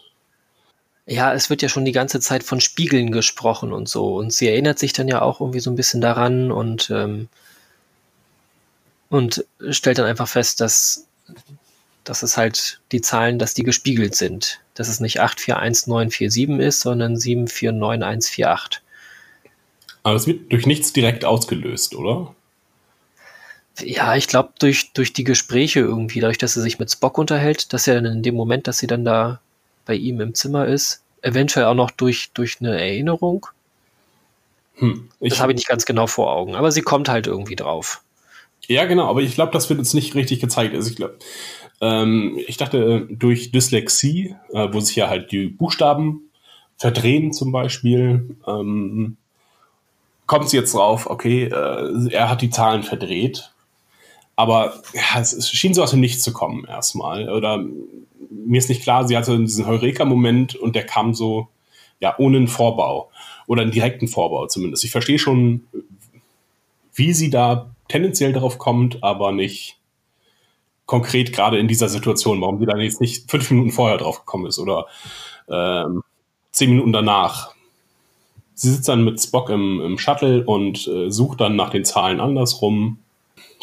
Ja, 1.08 1.34
es 1.34 1.50
wird 1.50 1.62
ja 1.62 1.70
schon 1.70 1.86
die 1.86 1.94
ganze 1.94 2.20
Zeit 2.20 2.44
von 2.44 2.60
Spiegeln 2.60 3.12
gesprochen 3.12 3.72
und 3.72 3.88
so. 3.90 4.16
Und 4.18 4.34
sie 4.34 4.48
erinnert 4.48 4.78
sich 4.78 4.94
dann 4.94 5.08
ja 5.08 5.22
auch 5.22 5.40
irgendwie 5.40 5.62
so 5.62 5.72
ein 5.72 5.76
bisschen 5.76 6.02
daran 6.02 6.52
und, 6.52 6.92
ähm, 6.92 7.30
und 9.10 9.46
stellt 9.70 9.98
dann 9.98 10.06
einfach 10.06 10.28
fest, 10.28 10.60
dass, 10.60 11.08
dass 12.04 12.24
es 12.24 12.38
halt 12.38 12.82
die 12.92 13.02
Zahlen, 13.02 13.40
dass 13.40 13.54
die 13.54 13.64
gespiegelt 13.64 14.16
sind. 14.16 14.60
Dass 14.76 14.90
es 14.90 15.00
nicht 15.00 15.22
841947 15.22 16.60
ist, 16.60 16.82
sondern 16.82 17.16
749148. 17.16 18.82
Aber 20.08 20.16
es 20.16 20.26
wird 20.26 20.54
durch 20.54 20.66
nichts 20.66 20.94
direkt 20.94 21.26
ausgelöst, 21.26 21.94
oder? 21.94 22.34
Ja, 23.78 24.16
ich 24.16 24.30
glaube, 24.30 24.54
durch, 24.58 24.94
durch 24.94 25.12
die 25.12 25.26
Gespräche 25.26 25.82
irgendwie, 25.82 26.22
dadurch, 26.22 26.38
dass 26.38 26.54
sie 26.54 26.62
sich 26.62 26.80
mit 26.80 26.90
Spock 26.90 27.18
unterhält, 27.18 27.74
dass 27.74 27.88
er 27.88 27.96
dann 27.96 28.14
in 28.14 28.24
dem 28.24 28.34
Moment, 28.34 28.68
dass 28.68 28.78
sie 28.78 28.88
dann 28.88 29.04
da 29.04 29.42
bei 29.86 29.96
ihm 29.96 30.22
im 30.22 30.34
Zimmer 30.34 30.66
ist. 30.66 31.04
Eventuell 31.22 31.66
auch 31.66 31.74
noch 31.74 31.92
durch, 31.92 32.32
durch 32.34 32.62
eine 32.62 32.80
Erinnerung. 32.80 33.48
Hm, 34.76 35.10
das 35.20 35.42
habe 35.42 35.52
ich 35.52 35.58
nicht 35.58 35.68
ganz 35.68 35.84
genau 35.86 36.08
vor 36.08 36.32
Augen, 36.32 36.56
aber 36.56 36.72
sie 36.72 36.84
kommt 36.84 37.10
halt 37.10 37.28
irgendwie 37.28 37.58
drauf. 37.58 38.02
Ja, 38.66 38.86
genau, 38.86 39.10
aber 39.10 39.22
ich 39.22 39.36
glaube, 39.36 39.52
das 39.52 39.68
wird 39.68 39.78
uns 39.78 39.94
nicht 39.94 40.16
richtig 40.16 40.40
gezeigt. 40.40 40.74
Also 40.74 40.90
ich 40.90 40.96
glaube, 40.96 41.20
ähm, 41.82 42.40
ich 42.48 42.56
dachte, 42.56 43.06
durch 43.10 43.52
Dyslexie, 43.52 44.38
äh, 44.54 44.70
wo 44.72 44.80
sich 44.80 44.96
ja 44.96 45.10
halt 45.10 45.34
die 45.34 45.48
Buchstaben 45.48 46.32
verdrehen 46.78 47.34
zum 47.34 47.52
Beispiel, 47.52 48.38
ähm, 48.48 49.18
kommt 50.28 50.50
sie 50.50 50.58
jetzt 50.58 50.74
drauf, 50.76 51.10
okay, 51.10 51.46
äh, 51.46 52.10
er 52.12 52.30
hat 52.30 52.42
die 52.42 52.50
Zahlen 52.50 52.84
verdreht. 52.84 53.52
Aber 54.36 54.84
ja, 54.94 55.20
es, 55.20 55.34
es 55.34 55.50
schien 55.50 55.74
so 55.74 55.82
aus 55.82 55.92
dem 55.92 56.00
Nichts 56.00 56.22
zu 56.22 56.32
kommen 56.32 56.66
erstmal. 56.66 57.30
Oder 57.30 57.66
mir 58.30 58.60
ist 58.60 58.70
nicht 58.70 58.84
klar, 58.84 59.08
sie 59.08 59.18
hatte 59.18 59.38
diesen 59.40 59.66
Heureka-Moment 59.66 60.56
und 60.56 60.76
der 60.76 60.86
kam 60.86 61.16
so, 61.16 61.48
ja, 62.00 62.14
ohne 62.20 62.38
einen 62.38 62.48
Vorbau. 62.48 63.10
Oder 63.48 63.64
einen 63.64 63.72
direkten 63.72 64.08
Vorbau 64.08 64.46
zumindest. 64.48 64.84
Ich 64.84 64.92
verstehe 64.92 65.18
schon, 65.18 65.66
wie 66.94 67.14
sie 67.14 67.30
da 67.30 67.72
tendenziell 67.88 68.34
darauf 68.34 68.58
kommt, 68.58 69.02
aber 69.04 69.32
nicht 69.32 69.78
konkret 70.86 71.34
gerade 71.34 71.58
in 71.58 71.68
dieser 71.68 71.90
Situation, 71.90 72.42
warum 72.42 72.60
sie 72.60 72.66
dann 72.66 72.80
jetzt 72.80 73.02
nicht 73.02 73.30
fünf 73.30 73.50
Minuten 73.52 73.72
vorher 73.72 73.98
drauf 73.98 74.20
gekommen 74.20 74.48
ist 74.48 74.60
oder 74.60 74.88
ähm, 75.50 76.04
zehn 76.52 76.70
Minuten 76.70 76.92
danach. 76.92 77.54
Sie 78.60 78.72
sitzt 78.72 78.90
dann 78.90 79.04
mit 79.04 79.22
Spock 79.22 79.50
im, 79.50 79.82
im 79.82 79.98
Shuttle 79.98 80.44
und 80.44 80.88
äh, 80.88 81.12
sucht 81.12 81.42
dann 81.42 81.56
nach 81.56 81.70
den 81.70 81.86
Zahlen 81.86 82.20
andersrum 82.20 83.00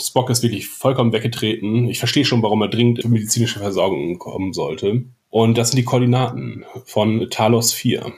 Spock 0.00 0.30
ist 0.30 0.42
wirklich 0.42 0.68
vollkommen 0.68 1.12
weggetreten. 1.12 1.88
Ich 1.88 1.98
verstehe 1.98 2.24
schon, 2.24 2.42
warum 2.42 2.62
er 2.62 2.68
dringend 2.68 3.02
für 3.02 3.08
medizinische 3.08 3.60
Versorgung 3.60 4.18
kommen 4.18 4.52
sollte. 4.52 5.04
Und 5.30 5.58
das 5.58 5.70
sind 5.70 5.78
die 5.78 5.84
Koordinaten 5.84 6.64
von 6.84 7.28
Talos 7.30 7.72
4. 7.72 8.12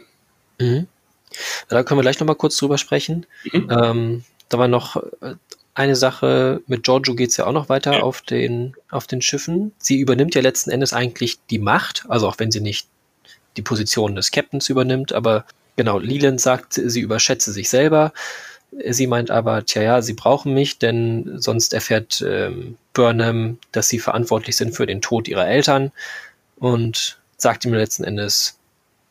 Mhm. 0.59 0.87
Da 1.69 1.83
können 1.83 1.99
wir 1.99 2.03
gleich 2.03 2.19
nochmal 2.19 2.37
kurz 2.37 2.57
drüber 2.57 2.79
sprechen. 2.79 3.27
Mhm. 3.53 3.69
Ähm, 3.71 4.25
da 4.49 4.59
war 4.59 4.69
noch 4.69 4.97
äh, 5.21 5.35
eine 5.75 5.97
Sache, 5.97 6.63
mit 6.67 6.85
Giorgio 6.85 7.15
geht 7.15 7.31
es 7.31 7.37
ja 7.37 7.47
auch 7.47 7.53
noch 7.53 7.69
weiter 7.69 7.95
ja. 7.95 8.03
auf, 8.03 8.23
den, 8.23 8.75
auf 8.91 9.07
den 9.07 9.21
Schiffen. 9.21 9.73
Sie 9.79 9.99
übernimmt 9.99 10.35
ja 10.35 10.41
letzten 10.41 10.71
Endes 10.71 10.95
eigentlich 10.95 11.39
die 11.51 11.59
Macht, 11.59 12.05
also 12.09 12.29
auch 12.29 12.39
wenn 12.39 12.51
sie 12.51 12.61
nicht 12.61 12.89
die 13.59 13.63
Position 13.63 14.15
des 14.15 14.31
Captains 14.31 14.69
übernimmt, 14.69 15.13
aber 15.13 15.45
genau, 15.77 15.99
Leland 15.99 16.41
sagt, 16.41 16.75
sie 16.75 17.01
überschätze 17.01 17.53
sich 17.53 17.69
selber. 17.69 18.13
Sie 18.89 19.07
meint 19.07 19.31
aber, 19.31 19.65
tja, 19.65 19.83
ja, 19.83 20.03
sie 20.03 20.15
brauchen 20.15 20.53
mich, 20.53 20.79
denn 20.79 21.35
sonst 21.37 21.73
erfährt 21.73 22.23
ähm, 22.27 22.77
Burnham, 22.93 23.59
dass 23.73 23.89
sie 23.89 23.99
verantwortlich 23.99 24.57
sind 24.57 24.75
für 24.75 24.87
den 24.87 25.01
Tod 25.01 25.29
ihrer 25.29 25.47
Eltern 25.47 25.93
und 26.57 27.19
sagt 27.37 27.65
ihm 27.65 27.75
letzten 27.75 28.05
Endes, 28.05 28.59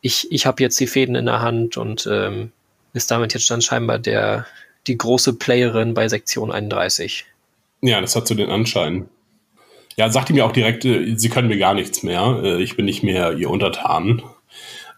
ich, 0.02 0.32
ich 0.32 0.46
habe 0.46 0.62
jetzt 0.62 0.80
die 0.80 0.88
Fäden 0.88 1.16
in 1.16 1.26
der 1.26 1.42
Hand 1.42 1.78
und 1.78 2.08
ähm, 2.12 2.52
ist 2.94 3.10
damit 3.12 3.34
jetzt 3.34 3.50
dann 3.50 3.62
scheinbar 3.62 3.98
der, 3.98 4.46
die 4.88 4.98
große 4.98 5.34
Playerin 5.34 5.94
bei 5.94 6.08
Sektion 6.08 6.52
31. 6.52 7.26
Ja, 7.82 8.02
das 8.02 8.16
hat 8.16 8.28
so 8.28 8.36
den 8.36 8.50
Anschein. 8.50 9.10
Ja, 9.98 10.10
sagt 10.10 10.30
ihm 10.30 10.36
ja 10.36 10.46
auch 10.46 10.52
direkt, 10.52 10.86
äh, 10.86 11.16
sie 11.16 11.30
können 11.30 11.48
mir 11.48 11.58
gar 11.58 11.74
nichts 11.74 12.04
mehr. 12.04 12.40
Äh, 12.44 12.62
ich 12.62 12.76
bin 12.76 12.86
nicht 12.86 13.04
mehr 13.04 13.34
ihr 13.34 13.50
Untertan, 13.50 14.22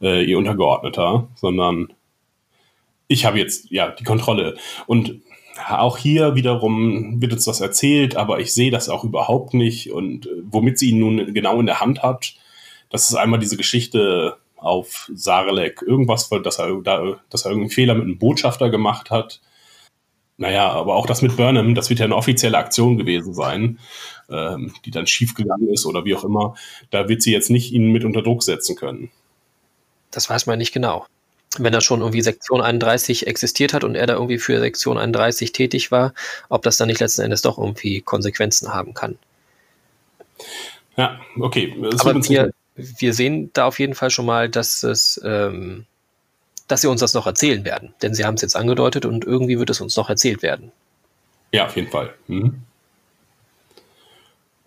äh, 0.01 0.23
ihr 0.23 0.37
Untergeordneter, 0.37 1.27
sondern 1.35 1.93
ich 3.07 3.25
habe 3.25 3.39
jetzt 3.39 3.71
ja 3.71 3.89
die 3.89 4.03
Kontrolle. 4.03 4.57
Und 4.85 5.21
auch 5.69 5.97
hier 5.97 6.35
wiederum 6.35 7.21
wird 7.21 7.33
uns 7.33 7.45
das 7.45 7.61
erzählt, 7.61 8.15
aber 8.15 8.39
ich 8.39 8.53
sehe 8.53 8.71
das 8.71 8.89
auch 8.89 9.03
überhaupt 9.03 9.53
nicht. 9.53 9.91
Und 9.91 10.27
äh, 10.27 10.31
womit 10.43 10.77
sie 10.79 10.91
ihn 10.91 10.99
nun 10.99 11.33
genau 11.33 11.59
in 11.59 11.65
der 11.65 11.79
Hand 11.79 12.03
hat, 12.03 12.35
das 12.89 13.09
ist 13.09 13.15
einmal 13.15 13.39
diese 13.39 13.57
Geschichte 13.57 14.37
auf 14.55 15.09
Sarelek, 15.13 15.83
irgendwas, 15.85 16.29
dass 16.29 16.59
er, 16.59 16.81
da, 16.81 17.19
dass 17.29 17.45
er 17.45 17.51
irgendeinen 17.51 17.71
Fehler 17.71 17.93
mit 17.95 18.03
einem 18.03 18.17
Botschafter 18.17 18.69
gemacht 18.69 19.11
hat. 19.11 19.41
Naja, 20.37 20.69
aber 20.69 20.95
auch 20.95 21.07
das 21.07 21.21
mit 21.21 21.35
Burnham, 21.35 21.73
das 21.73 21.89
wird 21.89 21.99
ja 21.99 22.05
eine 22.05 22.15
offizielle 22.15 22.57
Aktion 22.57 22.97
gewesen 22.97 23.33
sein, 23.33 23.79
ähm, 24.29 24.73
die 24.85 24.91
dann 24.91 25.07
schiefgegangen 25.07 25.69
ist 25.69 25.85
oder 25.85 26.05
wie 26.05 26.15
auch 26.15 26.23
immer. 26.23 26.55
Da 26.91 27.09
wird 27.09 27.23
sie 27.23 27.31
jetzt 27.31 27.49
nicht 27.49 27.71
ihn 27.71 27.91
mit 27.91 28.03
unter 28.03 28.21
Druck 28.21 28.43
setzen 28.43 28.75
können. 28.75 29.09
Das 30.11 30.29
weiß 30.29 30.45
man 30.45 30.57
nicht 30.57 30.73
genau. 30.73 31.05
Wenn 31.57 31.73
da 31.73 31.81
schon 31.81 32.01
irgendwie 32.01 32.21
Sektion 32.21 32.61
31 32.61 33.25
existiert 33.27 33.73
hat 33.73 33.83
und 33.83 33.95
er 33.95 34.05
da 34.05 34.13
irgendwie 34.13 34.37
für 34.37 34.59
Sektion 34.59 34.97
31 34.97 35.51
tätig 35.53 35.91
war, 35.91 36.13
ob 36.49 36.61
das 36.63 36.77
dann 36.77 36.87
nicht 36.87 36.99
letzten 36.99 37.21
Endes 37.21 37.41
doch 37.41 37.57
irgendwie 37.57 38.01
Konsequenzen 38.01 38.73
haben 38.73 38.93
kann. 38.93 39.17
Ja, 40.97 41.19
okay. 41.39 41.75
Das 41.91 42.01
Aber 42.01 42.21
wir, 42.23 42.51
wir 42.75 43.13
sehen 43.13 43.49
da 43.53 43.65
auf 43.65 43.79
jeden 43.79 43.95
Fall 43.95 44.09
schon 44.09 44.25
mal, 44.25 44.49
dass 44.49 44.83
es, 44.83 45.19
ähm, 45.23 45.85
dass 46.67 46.81
sie 46.81 46.87
uns 46.87 47.01
das 47.01 47.13
noch 47.13 47.27
erzählen 47.27 47.63
werden. 47.65 47.93
Denn 48.01 48.13
sie 48.13 48.25
haben 48.25 48.35
es 48.35 48.41
jetzt 48.41 48.55
angedeutet 48.55 49.05
und 49.05 49.25
irgendwie 49.25 49.57
wird 49.57 49.69
es 49.69 49.81
uns 49.81 49.95
noch 49.95 50.09
erzählt 50.09 50.41
werden. 50.41 50.71
Ja, 51.51 51.65
auf 51.65 51.75
jeden 51.75 51.89
Fall. 51.89 52.13
Mhm. 52.27 52.61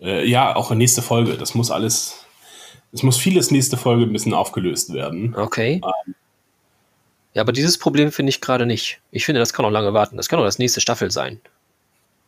Äh, 0.00 0.26
ja, 0.26 0.56
auch 0.56 0.70
in 0.70 0.78
nächste 0.78 1.02
Folge. 1.02 1.36
Das 1.36 1.54
muss 1.54 1.70
alles, 1.70 2.24
es 2.92 3.02
muss 3.02 3.16
vieles 3.16 3.50
nächste 3.50 3.76
Folge 3.76 4.04
ein 4.04 4.12
bisschen 4.12 4.34
aufgelöst 4.34 4.92
werden. 4.92 5.34
Okay. 5.36 5.80
Ähm, 5.84 6.14
ja, 7.34 7.42
aber 7.42 7.52
dieses 7.52 7.78
Problem 7.78 8.10
finde 8.10 8.30
ich 8.30 8.40
gerade 8.40 8.66
nicht. 8.66 9.00
Ich 9.12 9.24
finde, 9.24 9.38
das 9.38 9.52
kann 9.52 9.64
auch 9.64 9.70
lange 9.70 9.92
warten. 9.92 10.16
Das 10.16 10.28
kann 10.28 10.40
auch 10.40 10.44
das 10.44 10.58
nächste 10.58 10.80
Staffel 10.80 11.10
sein. 11.10 11.40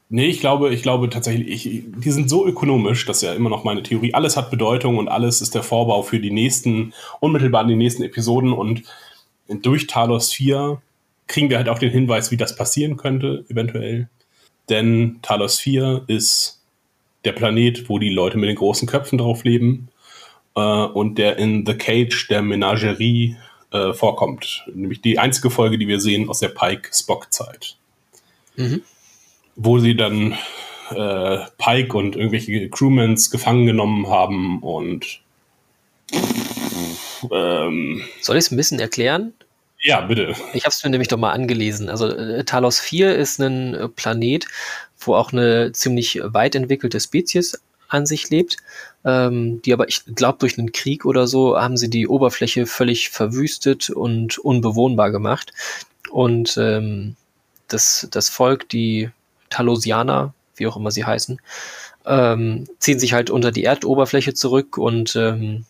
Nee, 0.08 0.26
ich 0.26 0.40
glaube, 0.40 0.72
ich 0.74 0.82
glaube 0.82 1.08
tatsächlich, 1.08 1.66
ich, 1.66 1.84
die 1.86 2.10
sind 2.10 2.28
so 2.28 2.46
ökonomisch, 2.46 3.06
das 3.06 3.16
ist 3.16 3.22
ja 3.22 3.32
immer 3.32 3.48
noch 3.48 3.64
meine 3.64 3.82
Theorie. 3.82 4.12
Alles 4.12 4.36
hat 4.36 4.50
Bedeutung 4.50 4.98
und 4.98 5.08
alles 5.08 5.40
ist 5.40 5.54
der 5.54 5.62
Vorbau 5.62 6.02
für 6.02 6.20
die 6.20 6.30
nächsten, 6.30 6.92
unmittelbar 7.20 7.64
die 7.66 7.76
nächsten 7.76 8.02
Episoden 8.02 8.52
und 8.52 8.84
durch 9.48 9.86
Talos 9.86 10.32
4 10.32 10.82
kriegen 11.28 11.48
wir 11.48 11.56
halt 11.56 11.70
auch 11.70 11.78
den 11.78 11.90
Hinweis, 11.90 12.30
wie 12.30 12.36
das 12.36 12.56
passieren 12.56 12.98
könnte, 12.98 13.46
eventuell. 13.48 14.10
Denn 14.68 15.18
Talos 15.22 15.58
4 15.60 16.04
ist 16.08 16.60
der 17.24 17.32
Planet, 17.32 17.88
wo 17.88 17.98
die 17.98 18.10
Leute 18.10 18.36
mit 18.36 18.50
den 18.50 18.56
großen 18.56 18.86
Köpfen 18.86 19.16
drauf 19.16 19.44
leben 19.44 19.88
und 20.60 21.16
der 21.16 21.38
in 21.38 21.64
The 21.66 21.74
Cage 21.74 22.28
der 22.28 22.42
Menagerie 22.42 23.36
äh, 23.70 23.92
vorkommt. 23.92 24.64
Nämlich 24.74 25.00
die 25.00 25.18
einzige 25.18 25.50
Folge, 25.50 25.78
die 25.78 25.88
wir 25.88 26.00
sehen 26.00 26.28
aus 26.28 26.40
der 26.40 26.48
Pike-Spock-Zeit. 26.48 27.76
Mhm 28.56 28.82
wo 29.56 29.78
sie 29.78 29.96
dann 29.96 30.36
äh, 30.90 31.38
Pike 31.58 31.96
und 31.96 32.16
irgendwelche 32.16 32.68
Crewmans 32.68 33.30
gefangen 33.30 33.66
genommen 33.66 34.08
haben 34.08 34.62
und 34.62 35.20
ähm, 37.30 38.02
Soll 38.20 38.36
ich 38.36 38.46
es 38.46 38.50
ein 38.50 38.56
bisschen 38.56 38.80
erklären? 38.80 39.32
Ja, 39.80 40.00
bitte. 40.02 40.34
Ich 40.52 40.64
habe 40.64 40.72
es 40.72 40.82
mir 40.84 40.90
nämlich 40.90 41.08
doch 41.08 41.18
mal 41.18 41.32
angelesen. 41.32 41.88
Also 41.88 42.08
äh, 42.08 42.44
Talos 42.44 42.78
4 42.78 43.16
ist 43.16 43.40
ein 43.40 43.74
äh, 43.74 43.88
Planet, 43.88 44.46
wo 44.98 45.14
auch 45.14 45.32
eine 45.32 45.72
ziemlich 45.72 46.20
weit 46.22 46.54
entwickelte 46.54 47.00
Spezies 47.00 47.60
an 47.88 48.06
sich 48.06 48.30
lebt, 48.30 48.56
ähm, 49.04 49.62
die 49.62 49.72
aber, 49.72 49.88
ich 49.88 50.04
glaube, 50.14 50.38
durch 50.38 50.58
einen 50.58 50.72
Krieg 50.72 51.04
oder 51.04 51.26
so 51.26 51.58
haben 51.58 51.76
sie 51.76 51.90
die 51.90 52.08
Oberfläche 52.08 52.66
völlig 52.66 53.10
verwüstet 53.10 53.90
und 53.90 54.38
unbewohnbar 54.38 55.10
gemacht. 55.10 55.52
Und 56.10 56.56
ähm, 56.58 57.16
das, 57.68 58.08
das 58.10 58.28
Volk, 58.28 58.68
die 58.68 59.10
Talosianer, 59.50 60.34
wie 60.56 60.66
auch 60.66 60.76
immer 60.76 60.90
sie 60.90 61.04
heißen, 61.04 61.40
ähm, 62.06 62.68
ziehen 62.78 62.98
sich 62.98 63.12
halt 63.12 63.30
unter 63.30 63.52
die 63.52 63.64
Erdoberfläche 63.64 64.34
zurück 64.34 64.78
und 64.78 65.16
ähm, 65.16 65.64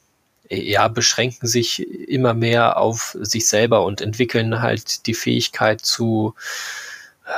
ja, 0.49 0.89
beschränken 0.89 1.47
sich 1.47 1.89
immer 2.09 2.35
mehr 2.35 2.77
auf 2.77 3.17
sich 3.21 3.49
selber 3.49 3.85
und 3.85 4.01
entwickeln 4.01 4.61
halt 4.61 5.07
die 5.07 5.15
Fähigkeit 5.15 5.81
zu 5.81 6.35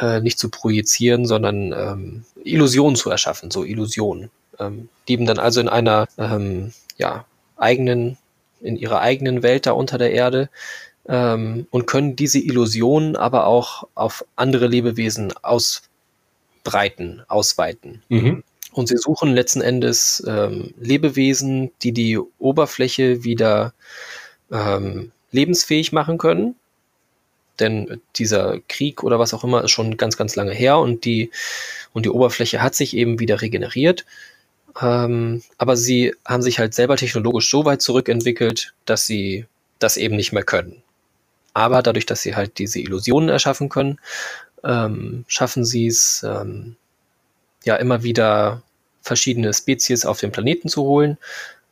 äh, 0.00 0.20
nicht 0.20 0.38
zu 0.38 0.48
projizieren, 0.48 1.26
sondern 1.26 1.72
ähm, 1.72 2.24
Illusionen 2.42 2.96
zu 2.96 3.10
erschaffen, 3.10 3.50
so 3.50 3.64
Illusionen. 3.64 4.30
Ähm, 4.58 4.88
leben 5.08 5.26
dann 5.26 5.38
also 5.38 5.60
in 5.60 5.68
einer 5.68 6.08
ähm, 6.18 6.72
ja, 6.96 7.24
eigenen, 7.56 8.16
in 8.60 8.76
ihrer 8.76 9.00
eigenen 9.00 9.42
Welt 9.42 9.66
da 9.66 9.72
unter 9.72 9.98
der 9.98 10.12
Erde 10.12 10.48
ähm, 11.06 11.66
und 11.70 11.86
können 11.86 12.16
diese 12.16 12.38
Illusionen 12.38 13.16
aber 13.16 13.46
auch 13.46 13.88
auf 13.94 14.24
andere 14.36 14.66
Lebewesen 14.66 15.32
aus 15.42 15.82
ausbreiten, 16.64 17.22
ausweiten. 17.28 18.02
Mhm. 18.08 18.42
Und 18.72 18.88
sie 18.88 18.96
suchen 18.96 19.34
letzten 19.34 19.60
Endes 19.60 20.22
ähm, 20.26 20.74
Lebewesen, 20.80 21.70
die 21.82 21.92
die 21.92 22.18
Oberfläche 22.38 23.22
wieder 23.22 23.72
ähm, 24.50 25.12
lebensfähig 25.30 25.92
machen 25.92 26.18
können. 26.18 26.56
Denn 27.60 28.00
dieser 28.16 28.58
Krieg 28.68 29.04
oder 29.04 29.20
was 29.20 29.32
auch 29.32 29.44
immer 29.44 29.62
ist 29.62 29.70
schon 29.70 29.96
ganz, 29.96 30.16
ganz 30.16 30.34
lange 30.34 30.52
her 30.52 30.78
und 30.78 31.04
die, 31.04 31.30
und 31.92 32.04
die 32.04 32.10
Oberfläche 32.10 32.62
hat 32.62 32.74
sich 32.74 32.96
eben 32.96 33.20
wieder 33.20 33.42
regeneriert. 33.42 34.04
Ähm, 34.80 35.42
aber 35.58 35.76
sie 35.76 36.14
haben 36.24 36.42
sich 36.42 36.58
halt 36.58 36.74
selber 36.74 36.96
technologisch 36.96 37.50
so 37.50 37.64
weit 37.64 37.82
zurückentwickelt, 37.82 38.74
dass 38.86 39.06
sie 39.06 39.46
das 39.78 39.96
eben 39.96 40.16
nicht 40.16 40.32
mehr 40.32 40.42
können. 40.42 40.82
Aber 41.52 41.82
dadurch, 41.82 42.06
dass 42.06 42.22
sie 42.22 42.34
halt 42.34 42.58
diese 42.58 42.80
Illusionen 42.80 43.28
erschaffen 43.28 43.68
können, 43.68 44.00
ähm, 44.64 45.24
schaffen 45.28 45.64
sie 45.64 45.86
es, 45.86 46.24
ähm, 46.28 46.76
ja, 47.64 47.76
immer 47.76 48.02
wieder 48.02 48.62
verschiedene 49.02 49.52
Spezies 49.54 50.04
auf 50.06 50.18
den 50.18 50.32
Planeten 50.32 50.68
zu 50.68 50.82
holen. 50.82 51.18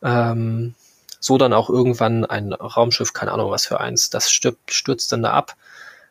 Ähm, 0.03 0.75
so 1.19 1.39
dann 1.39 1.53
auch 1.53 1.71
irgendwann 1.71 2.25
ein 2.25 2.53
Raumschiff, 2.53 3.13
keine 3.13 3.33
Ahnung 3.33 3.51
was 3.51 3.67
für 3.67 3.81
eins, 3.81 4.11
das 4.11 4.31
stirbt, 4.31 4.73
stürzt 4.73 5.13
dann 5.13 5.23
da 5.23 5.33
ab. 5.33 5.57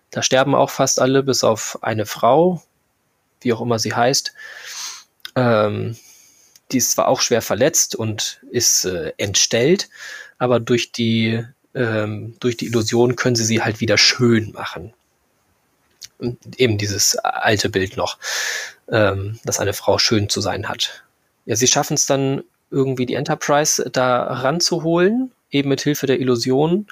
Da 0.10 0.24
sterben 0.24 0.56
auch 0.56 0.70
fast 0.70 1.00
alle, 1.00 1.24
bis 1.24 1.44
auf 1.44 1.80
eine 1.82 2.06
Frau, 2.06 2.62
wie 3.42 3.54
auch 3.54 3.62
immer 3.62 3.80
sie 3.80 3.94
heißt. 3.94 4.34
Ähm, 5.36 5.98
die 6.72 6.78
ist 6.78 6.92
zwar 6.92 7.08
auch 7.08 7.22
schwer 7.22 7.42
verletzt 7.42 7.96
und 7.96 8.42
ist 8.52 8.86
äh, 8.86 9.14
entstellt, 9.18 9.90
aber 10.38 10.60
durch 10.60 10.92
die, 10.92 11.44
ähm, 11.76 12.36
durch 12.40 12.58
die 12.58 12.68
Illusion 12.68 13.16
können 13.16 13.36
sie 13.36 13.46
sie 13.46 13.62
halt 13.62 13.80
wieder 13.80 13.98
schön 13.98 14.52
machen 14.52 14.94
eben 16.58 16.78
dieses 16.78 17.16
alte 17.18 17.70
Bild 17.70 17.98
noch, 17.98 18.18
ähm, 18.90 19.40
dass 19.44 19.60
eine 19.60 19.74
Frau 19.74 19.98
schön 19.98 20.30
zu 20.30 20.42
sein 20.42 20.70
hat. 20.70 21.04
Ja, 21.46 21.56
sie 21.56 21.68
schaffen 21.68 21.96
es 21.96 22.06
dann 22.06 22.44
irgendwie 22.70 23.06
die 23.06 23.16
Enterprise 23.16 23.90
da 23.92 24.24
ranzuholen, 24.24 25.32
eben 25.50 25.70
mit 25.70 25.82
Hilfe 25.82 26.08
der 26.08 26.20
Illusion. 26.20 26.88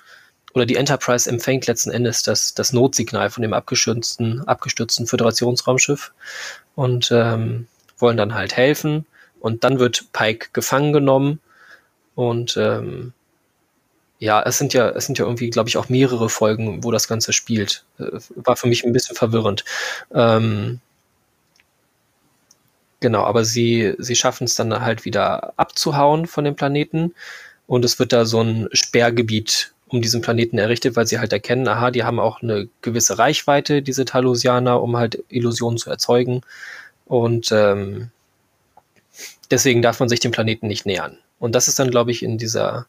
Oder 0.54 0.66
die 0.66 0.76
Enterprise 0.76 1.30
empfängt 1.30 1.68
letzten 1.68 1.92
Endes 1.92 2.24
das, 2.24 2.56
das 2.56 2.74
Notsignal 2.74 3.30
von 3.30 3.44
dem 3.44 3.54
abgestürzten, 3.54 4.48
abgestürzten 4.48 5.06
Föderationsraumschiff 5.06 6.12
und 6.76 7.12
ähm, 7.12 7.68
wollen 8.00 8.18
dann 8.18 8.34
halt 8.34 8.58
helfen. 8.58 9.06
Und 9.40 9.64
dann 9.64 9.80
wird 9.80 10.12
Pike 10.14 10.50
gefangen 10.54 10.94
genommen 10.94 11.40
und 12.16 12.58
ähm, 12.58 13.14
ja, 14.20 14.42
es 14.44 14.58
sind 14.58 14.74
ja, 14.74 14.90
es 14.90 15.06
sind 15.06 15.18
ja 15.18 15.26
irgendwie, 15.26 15.50
glaube 15.50 15.70
ich, 15.70 15.78
auch 15.78 15.88
mehrere 15.88 16.30
Folgen, 16.30 16.84
wo 16.84 16.92
das 16.92 17.08
Ganze 17.08 17.32
spielt. 17.32 17.86
Äh, 17.98 18.20
war 18.36 18.58
für 18.58 18.68
mich 18.68 18.84
ein 18.84 18.92
bisschen 18.92 19.16
verwirrend. 19.16 19.64
Ähm, 20.14 20.82
genau, 23.00 23.24
aber 23.24 23.46
sie, 23.46 23.96
sie 23.98 24.16
schaffen 24.16 24.44
es 24.44 24.56
dann 24.56 24.82
halt 24.82 25.06
wieder 25.06 25.54
abzuhauen 25.58 26.28
von 26.28 26.44
dem 26.44 26.56
Planeten 26.56 27.16
und 27.68 27.86
es 27.86 28.00
wird 28.00 28.12
da 28.12 28.26
so 28.26 28.42
ein 28.42 28.68
Sperrgebiet 28.74 29.72
um 29.88 30.02
diesen 30.02 30.22
Planeten 30.22 30.58
errichtet, 30.58 30.96
weil 30.96 31.08
sie 31.08 31.20
halt 31.20 31.34
erkennen, 31.34 31.68
aha, 31.68 31.90
die 31.90 32.04
haben 32.04 32.20
auch 32.20 32.42
eine 32.44 32.68
gewisse 32.82 33.18
Reichweite, 33.18 33.82
diese 33.82 34.06
Talusianer, 34.06 34.82
um 34.82 34.98
halt 34.98 35.24
Illusionen 35.30 35.78
zu 35.78 35.90
erzeugen. 35.90 36.42
Und 37.06 37.52
ähm, 37.52 38.12
deswegen 39.52 39.82
darf 39.82 40.00
man 40.00 40.10
sich 40.10 40.20
dem 40.20 40.32
Planeten 40.32 40.68
nicht 40.68 40.86
nähern. 40.86 41.18
Und 41.40 41.56
das 41.56 41.68
ist 41.68 41.80
dann, 41.80 41.92
glaube 41.92 42.12
ich, 42.12 42.24
in 42.24 42.38
dieser 42.38 42.88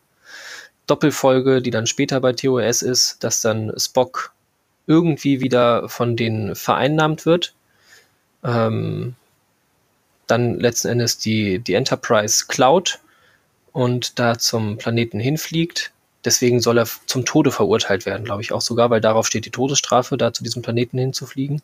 Doppelfolge, 0.87 1.63
die 1.63 1.71
dann 1.71 1.87
später 1.87 2.21
bei 2.21 2.33
TOS 2.33 2.83
ist, 2.83 3.23
dass 3.23 3.41
dann 3.41 3.73
Spock 3.77 4.33
irgendwie 4.87 5.41
wieder 5.41 5.89
von 5.89 6.17
denen 6.17 6.57
vereinnahmt 6.57 7.27
wird. 7.27 7.55
Ähm, 8.43 9.15
dann 10.27 10.59
letzten 10.59 10.89
Endes 10.89 11.19
die, 11.19 11.59
die 11.59 11.75
Enterprise 11.75 12.47
klaut 12.49 13.01
und 13.73 14.19
da 14.19 14.39
zum 14.39 14.79
Planeten 14.79 15.21
hinfliegt. 15.21 15.93
Deswegen 16.25 16.61
soll 16.61 16.79
er 16.79 16.87
zum 17.07 17.25
Tode 17.25 17.51
verurteilt 17.51 18.05
werden, 18.05 18.25
glaube 18.25 18.43
ich 18.43 18.53
auch 18.53 18.61
sogar, 18.61 18.91
weil 18.91 19.01
darauf 19.01 19.27
steht 19.27 19.47
die 19.47 19.51
Todesstrafe, 19.51 20.19
da 20.19 20.33
zu 20.33 20.43
diesem 20.43 20.61
Planeten 20.61 20.99
hinzufliegen. 20.99 21.63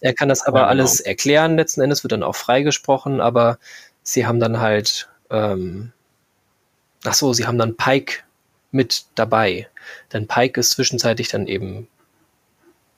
Er 0.00 0.14
kann 0.14 0.28
das 0.28 0.42
aber 0.46 0.60
ja, 0.60 0.64
genau. 0.64 0.70
alles 0.70 1.00
erklären, 1.00 1.56
letzten 1.56 1.82
Endes 1.82 2.02
wird 2.02 2.12
dann 2.12 2.22
auch 2.22 2.36
freigesprochen, 2.36 3.20
aber 3.20 3.58
sie 4.06 4.26
haben 4.26 4.40
dann 4.40 4.60
halt, 4.60 5.08
ähm, 5.30 5.92
ach 7.04 7.14
so, 7.14 7.32
sie 7.32 7.46
haben 7.46 7.58
dann 7.58 7.76
Pike 7.76 8.22
mit 8.70 9.04
dabei. 9.16 9.68
Denn 10.12 10.26
Pike 10.26 10.60
ist 10.60 10.70
zwischenzeitlich 10.70 11.28
dann 11.28 11.46
eben 11.46 11.88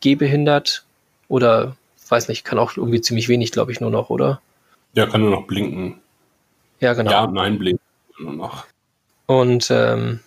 gehbehindert 0.01 0.85
oder 1.29 1.77
weiß 2.09 2.29
nicht, 2.29 2.45
kann 2.45 2.59
auch 2.59 2.77
irgendwie 2.77 3.01
ziemlich 3.01 3.29
wenig, 3.29 3.53
glaube 3.53 3.73
ich, 3.73 3.81
nur 3.81 3.91
noch, 3.91 4.11
oder? 4.11 4.41
Ja, 4.95 5.07
kann 5.07 5.21
nur 5.23 5.31
noch 5.31 5.47
blinken. 5.47 6.01
Ja, 6.81 6.93
genau. 6.95 7.11
Ja, 7.11 7.27
nein, 7.27 7.59
blinken 7.59 7.85
nur 8.19 8.35
noch. 8.35 8.67
Und 9.27 9.71
ähm, 9.71 10.21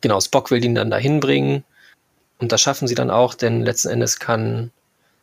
genau, 0.00 0.20
Spock 0.20 0.50
will 0.50 0.64
ihn 0.64 0.74
dann 0.74 0.90
dahin 0.90 1.20
bringen. 1.20 1.64
Und 2.38 2.52
das 2.52 2.60
schaffen 2.60 2.86
sie 2.86 2.94
dann 2.94 3.10
auch, 3.10 3.34
denn 3.34 3.62
letzten 3.62 3.88
Endes 3.88 4.18
kann 4.18 4.70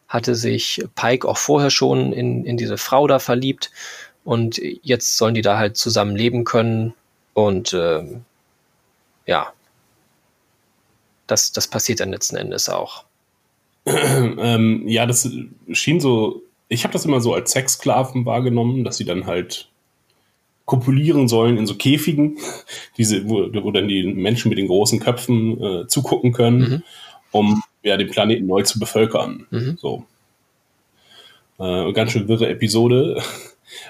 hatte 0.07 0.35
sich 0.35 0.83
Pike 0.95 1.27
auch 1.27 1.37
vorher 1.37 1.71
schon 1.71 2.13
in, 2.13 2.45
in 2.45 2.55
diese 2.55 2.77
Frau 2.77 3.07
da 3.07 3.17
verliebt 3.17 3.71
und 4.23 4.59
jetzt 4.81 5.17
sollen 5.17 5.33
die 5.33 5.41
da 5.41 5.57
halt 5.57 5.77
zusammen 5.77 6.15
leben 6.15 6.43
können 6.43 6.93
und 7.33 7.73
ähm, 7.73 8.25
ja, 9.25 9.53
das, 11.27 11.51
das 11.51 11.67
passiert 11.67 11.99
dann 11.99 12.11
letzten 12.11 12.35
Endes 12.35 12.69
auch. 12.69 13.05
ähm, 13.85 14.87
ja, 14.87 15.05
das 15.05 15.29
schien 15.71 15.99
so, 15.99 16.41
ich 16.69 16.83
habe 16.83 16.93
das 16.93 17.05
immer 17.05 17.21
so 17.21 17.33
als 17.33 17.51
Sexsklaven 17.51 18.25
wahrgenommen, 18.25 18.83
dass 18.83 18.97
sie 18.97 19.05
dann 19.05 19.25
halt 19.25 19.69
kopulieren 20.65 21.27
sollen 21.27 21.57
in 21.57 21.67
so 21.67 21.75
Käfigen, 21.75 22.37
diese, 22.97 23.27
wo, 23.27 23.49
wo 23.63 23.71
dann 23.71 23.87
die 23.87 24.05
Menschen 24.05 24.49
mit 24.49 24.57
den 24.57 24.67
großen 24.67 24.99
Köpfen 24.99 25.61
äh, 25.61 25.87
zugucken 25.87 26.31
können, 26.31 26.59
mhm. 26.59 26.83
um 27.31 27.63
ja, 27.81 27.97
den 27.97 28.09
Planeten 28.09 28.47
neu 28.47 28.63
zu 28.63 28.79
bevölkern. 28.79 29.47
Mhm. 29.51 29.77
So. 29.79 30.05
Äh, 31.59 31.91
ganz 31.93 32.11
schön 32.11 32.27
wirre 32.27 32.49
Episode. 32.49 33.21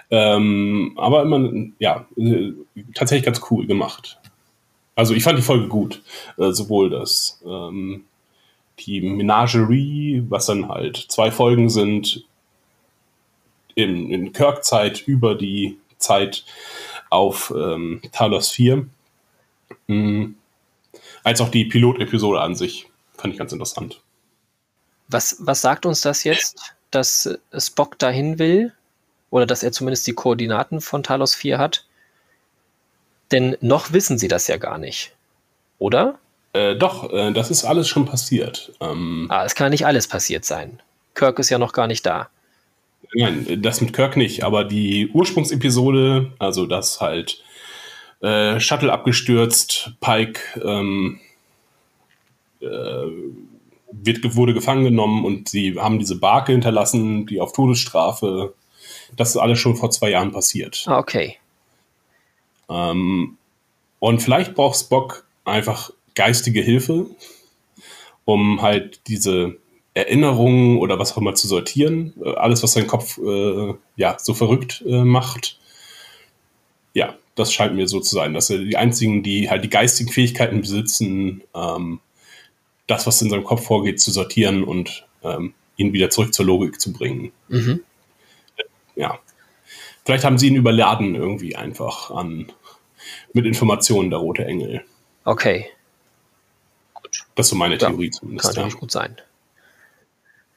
ähm, 0.09 0.93
aber 0.97 1.23
immer, 1.23 1.51
ja, 1.79 2.05
tatsächlich 2.93 3.25
ganz 3.25 3.41
cool 3.49 3.65
gemacht. 3.65 4.19
Also 4.95 5.13
ich 5.13 5.23
fand 5.23 5.38
die 5.38 5.43
Folge 5.43 5.67
gut. 5.67 6.01
Äh, 6.38 6.51
sowohl 6.51 6.89
das 6.89 7.41
ähm, 7.45 8.05
die 8.79 9.01
Menagerie, 9.01 10.23
was 10.29 10.47
dann 10.47 10.67
halt 10.67 10.97
zwei 10.97 11.31
Folgen 11.31 11.69
sind, 11.69 12.25
in, 13.75 14.11
in 14.11 14.34
Kirk-Zeit 14.34 15.07
über 15.07 15.36
die 15.36 15.79
Zeit 15.97 16.45
auf 17.09 17.53
ähm, 17.55 18.01
Talos 18.11 18.49
4. 18.49 18.88
Mhm. 19.88 20.36
Als 21.23 21.41
auch 21.41 21.49
die 21.49 21.65
Pilotepisode 21.65 22.41
an 22.41 22.55
sich. 22.55 22.89
Fand 23.17 23.34
ich 23.34 23.39
ganz 23.39 23.53
interessant. 23.53 24.01
Was, 25.07 25.38
was 25.39 25.61
sagt 25.61 25.86
uns 25.86 26.01
das 26.01 26.23
jetzt, 26.23 26.75
dass 26.91 27.29
Spock 27.57 27.97
dahin 27.99 28.39
will? 28.39 28.73
Oder 29.34 29.47
dass 29.47 29.63
er 29.63 29.71
zumindest 29.71 30.05
die 30.05 30.13
Koordinaten 30.13 30.79
von 30.79 31.01
Talos 31.01 31.34
4 31.34 31.57
hat? 31.57 31.88
Denn 33.31 33.57
noch 33.61 33.91
wissen 33.91 34.19
sie 34.19 34.27
das 34.27 34.47
ja 34.47 34.57
gar 34.57 34.77
nicht. 34.77 35.15
Oder? 35.79 36.19
Äh, 36.53 36.75
doch, 36.75 37.11
äh, 37.11 37.34
das 37.34 37.49
ist 37.49 37.65
alles 37.65 37.88
schon 37.88 38.05
passiert. 38.05 38.73
Ähm, 38.79 39.25
ah, 39.29 39.43
es 39.43 39.55
kann 39.55 39.71
nicht 39.71 39.88
alles 39.88 40.07
passiert 40.07 40.45
sein. 40.45 40.84
Kirk 41.15 41.39
ist 41.39 41.49
ja 41.49 41.57
noch 41.57 41.73
gar 41.73 41.88
nicht 41.88 42.05
da. 42.05 42.29
Nein, 43.15 43.59
das 43.63 43.81
mit 43.81 43.91
Kirk 43.91 44.17
nicht, 44.17 44.43
aber 44.43 44.65
die 44.65 45.09
Ursprungsepisode, 45.11 46.31
also 46.38 46.67
das 46.67 47.01
halt 47.01 47.41
äh, 48.21 48.59
Shuttle 48.59 48.93
abgestürzt, 48.93 49.93
Pike 49.99 50.41
ähm, 50.63 51.19
äh, 52.61 52.67
wird, 53.91 54.36
wurde 54.36 54.53
gefangen 54.53 54.84
genommen 54.84 55.25
und 55.25 55.49
sie 55.49 55.79
haben 55.79 55.97
diese 55.97 56.19
Barke 56.19 56.51
hinterlassen, 56.51 57.25
die 57.25 57.41
auf 57.41 57.51
Todesstrafe. 57.51 58.53
Das 59.16 59.30
ist 59.30 59.38
alles 59.38 59.59
schon 59.59 59.76
vor 59.76 59.91
zwei 59.91 60.09
Jahren 60.09 60.32
passiert. 60.32 60.84
Ah, 60.88 60.99
okay. 60.99 61.38
Ähm, 62.70 63.38
und 63.99 64.22
vielleicht 64.22 64.55
braucht 64.55 64.80
Spock 64.80 65.26
einfach 65.45 65.91
geistige 66.16 66.61
Hilfe, 66.61 67.07
um 68.26 68.61
halt 68.61 69.01
diese 69.07 69.57
Erinnerungen 69.93 70.78
oder 70.80 70.97
was 70.99 71.14
auch 71.14 71.18
immer 71.18 71.36
zu 71.36 71.47
sortieren. 71.47 72.14
Äh, 72.24 72.34
alles, 72.34 72.64
was 72.64 72.74
sein 72.74 72.88
Kopf 72.88 73.18
äh, 73.18 73.74
ja 73.95 74.18
so 74.20 74.34
verrückt 74.34 74.84
äh, 74.88 75.03
macht. 75.03 75.59
Ja, 76.93 77.16
das 77.36 77.53
scheint 77.53 77.76
mir 77.76 77.88
so 77.88 77.99
zu 77.99 78.16
sein, 78.16 78.34
dass 78.34 78.49
er 78.49 78.59
die 78.59 78.78
einzigen, 78.78 79.24
die 79.24 79.49
halt 79.49 79.64
die 79.64 79.70
geistigen 79.70 80.11
Fähigkeiten 80.11 80.61
besitzen, 80.61 81.41
ähm, 81.55 81.99
das, 82.88 83.07
was 83.07 83.22
in 83.22 83.30
seinem 83.30 83.43
Kopf 83.43 83.66
vorgeht, 83.66 84.01
zu 84.01 84.11
sortieren 84.11 84.64
und 84.64 85.05
ähm, 85.24 85.53
ihn 85.78 85.93
wieder 85.93 86.09
zurück 86.09 86.34
zur 86.34 86.45
Logik 86.45 86.80
zu 86.80 86.93
bringen. 86.93 87.32
Mhm. 87.47 87.82
Ja. 88.95 89.19
Vielleicht 90.05 90.23
haben 90.23 90.37
sie 90.37 90.47
ihn 90.47 90.55
überladen 90.55 91.15
irgendwie 91.15 91.55
einfach 91.55 92.11
an 92.11 92.51
mit 93.33 93.45
Informationen, 93.45 94.09
der 94.09 94.19
rote 94.19 94.45
Engel. 94.45 94.83
Okay. 95.25 95.67
Gut. 96.93 97.25
Das 97.35 97.47
ist 97.47 97.51
so 97.51 97.55
meine 97.55 97.77
Theorie 97.77 98.05
ja, 98.05 98.11
zumindest. 98.11 98.47
Kann 98.47 98.55
natürlich 98.55 98.73
ja. 98.73 98.79
gut 98.79 98.91
sein. 98.91 99.17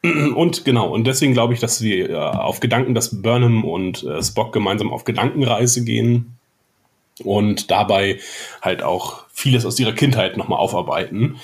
Und 0.35 0.65
genau, 0.65 0.89
und 0.89 1.07
deswegen 1.07 1.33
glaube 1.33 1.55
ich, 1.55 1.61
dass 1.61 1.81
wir 1.81 2.11
äh, 2.11 2.15
auf 2.15 2.61
Gedanken, 2.61 2.95
dass 2.95 3.23
Burnham 3.23 3.65
und 3.65 4.05
äh, 4.05 4.23
Spock 4.23 4.53
gemeinsam 4.53 4.93
auf 4.93 5.05
Gedankenreise 5.05 5.85
gehen 5.85 6.37
und 7.25 7.71
dabei 7.71 8.21
halt 8.63 8.83
auch 8.83 9.25
vieles 9.33 9.65
aus 9.65 9.81
ihrer 9.81 9.93
Kindheit 9.93 10.37
nochmal 10.37 10.59
aufarbeiten, 10.59 11.41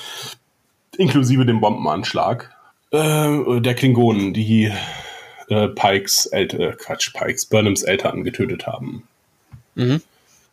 inklusive 0.96 1.46
dem 1.46 1.60
Bombenanschlag 1.60 2.54
äh, 2.90 3.60
der 3.60 3.74
Klingonen, 3.74 4.34
die 4.34 4.70
äh, 5.52 5.68
Pikes, 5.68 6.26
El 6.26 6.48
äh, 6.60 6.72
Quatsch, 6.72 7.12
Pikes, 7.12 7.46
Burnhams 7.46 7.82
Eltern 7.82 8.24
getötet 8.24 8.66
haben. 8.66 9.06
Mhm. 9.74 10.02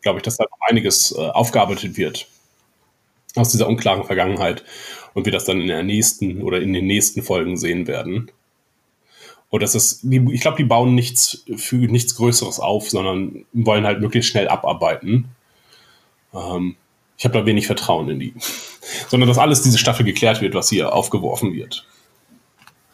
Glaube 0.01 0.19
ich, 0.19 0.23
dass 0.23 0.37
da 0.37 0.45
noch 0.45 0.67
einiges 0.67 1.11
äh, 1.11 1.19
aufgearbeitet 1.19 1.97
wird 1.97 2.27
aus 3.35 3.51
dieser 3.51 3.67
unklaren 3.67 4.03
Vergangenheit 4.05 4.63
und 5.13 5.25
wir 5.25 5.31
das 5.31 5.45
dann 5.45 5.61
in 5.61 5.67
der 5.67 5.83
nächsten 5.83 6.41
oder 6.41 6.61
in 6.61 6.73
den 6.73 6.87
nächsten 6.87 7.21
Folgen 7.21 7.57
sehen 7.57 7.87
werden. 7.87 8.31
Und 9.49 9.63
das 9.63 9.75
ist, 9.75 10.03
ich 10.03 10.41
glaube, 10.41 10.57
die 10.57 10.63
bauen 10.63 10.93
nichts 10.93 11.43
für 11.55 11.75
nichts 11.75 12.15
Größeres 12.15 12.59
auf, 12.59 12.89
sondern 12.89 13.45
wollen 13.53 13.85
halt 13.85 13.99
möglichst 13.99 14.29
schnell 14.29 14.47
abarbeiten. 14.47 15.29
Ähm, 16.33 16.75
ich 17.17 17.25
habe 17.25 17.37
da 17.37 17.45
wenig 17.45 17.65
Vertrauen 17.65 18.09
in 18.09 18.19
die. 18.19 18.33
sondern 19.07 19.27
dass 19.27 19.37
alles 19.37 19.61
diese 19.61 19.77
Staffel 19.77 20.05
geklärt 20.05 20.41
wird, 20.41 20.53
was 20.53 20.69
hier 20.69 20.93
aufgeworfen 20.93 21.53
wird. 21.53 21.85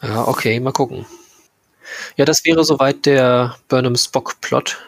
Ja, 0.02 0.26
okay, 0.26 0.58
mal 0.60 0.72
gucken. 0.72 1.06
Ja, 2.16 2.24
das 2.24 2.44
wäre 2.44 2.64
soweit 2.64 3.06
der 3.06 3.56
Burnham 3.68 3.96
Spock-Plot. 3.96 4.78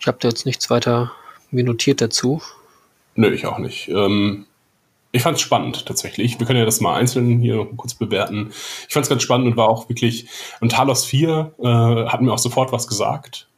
Ich 0.00 0.06
habe 0.06 0.18
da 0.20 0.28
jetzt 0.28 0.46
nichts 0.46 0.70
weiter 0.70 1.12
minutiert 1.50 2.00
dazu. 2.00 2.42
Nö, 3.14 3.32
ich 3.32 3.46
auch 3.46 3.58
nicht. 3.58 3.88
Ähm, 3.88 4.46
ich 5.10 5.22
fand 5.22 5.36
es 5.36 5.42
spannend 5.42 5.86
tatsächlich. 5.86 6.38
Wir 6.38 6.46
können 6.46 6.58
ja 6.58 6.64
das 6.64 6.80
mal 6.80 6.94
einzeln 6.94 7.40
hier 7.40 7.66
kurz 7.76 7.94
bewerten. 7.94 8.52
Ich 8.86 8.92
fand 8.92 9.04
es 9.04 9.10
ganz 9.10 9.22
spannend 9.22 9.46
und 9.46 9.56
war 9.56 9.68
auch 9.68 9.88
wirklich. 9.88 10.28
Und 10.60 10.72
Talos 10.72 11.04
4 11.06 11.54
äh, 11.58 11.66
hat 12.06 12.20
mir 12.20 12.32
auch 12.32 12.38
sofort 12.38 12.72
was 12.72 12.86
gesagt. 12.86 13.48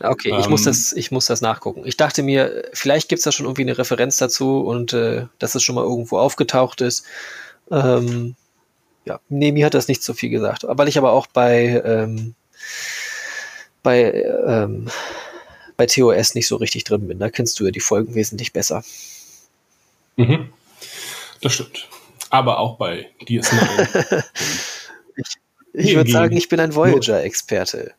Okay, 0.00 0.30
ähm, 0.30 0.40
ich, 0.40 0.48
muss 0.48 0.62
ähm, 0.62 0.66
das, 0.66 0.92
ich 0.92 1.10
muss 1.10 1.26
das 1.26 1.40
nachgucken. 1.40 1.82
Ich 1.84 1.96
dachte 1.96 2.22
mir, 2.22 2.64
vielleicht 2.72 3.08
gibt 3.08 3.18
es 3.18 3.24
da 3.24 3.32
schon 3.32 3.46
irgendwie 3.46 3.62
eine 3.62 3.78
Referenz 3.78 4.16
dazu 4.16 4.60
und 4.60 4.92
äh, 4.92 5.26
dass 5.38 5.54
es 5.54 5.62
schon 5.62 5.74
mal 5.74 5.84
irgendwo 5.84 6.18
aufgetaucht 6.18 6.80
ist. 6.80 7.04
Ähm, 7.70 8.36
ja, 9.06 9.20
nee, 9.28 9.52
mir 9.52 9.66
hat 9.66 9.74
das 9.74 9.88
nicht 9.88 10.02
so 10.02 10.14
viel 10.14 10.30
gesagt. 10.30 10.64
Weil 10.68 10.88
ich 10.88 10.98
aber 10.98 11.12
auch 11.12 11.26
bei, 11.28 11.80
ähm, 11.84 12.34
bei, 13.82 14.12
ähm, 14.46 14.90
bei 15.76 15.86
TOS 15.86 16.34
nicht 16.34 16.48
so 16.48 16.56
richtig 16.56 16.84
drin 16.84 17.06
bin. 17.06 17.18
Da 17.18 17.30
kennst 17.30 17.58
du 17.58 17.64
ja 17.64 17.70
die 17.70 17.80
Folgen 17.80 18.14
wesentlich 18.14 18.52
besser. 18.52 18.82
Mhm. 20.16 20.52
Das 21.40 21.54
stimmt. 21.54 21.88
Aber 22.30 22.58
auch 22.58 22.76
bei 22.78 23.08
DS9. 23.22 24.24
ich 25.16 25.26
ich 25.72 25.94
würde 25.94 26.10
sagen, 26.10 26.36
ich 26.36 26.48
bin 26.48 26.58
ein 26.58 26.74
Voyager-Experte. 26.74 27.92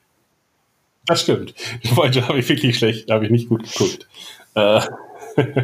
Das 1.05 1.21
stimmt. 1.21 1.53
Voyager 1.83 2.27
habe 2.27 2.39
ich 2.39 2.49
wirklich 2.49 2.77
schlecht, 2.77 3.09
da 3.09 3.15
habe 3.15 3.25
ich 3.25 3.31
nicht 3.31 3.47
gut 3.47 3.63
geguckt. 3.71 4.07
Äh, 4.55 4.81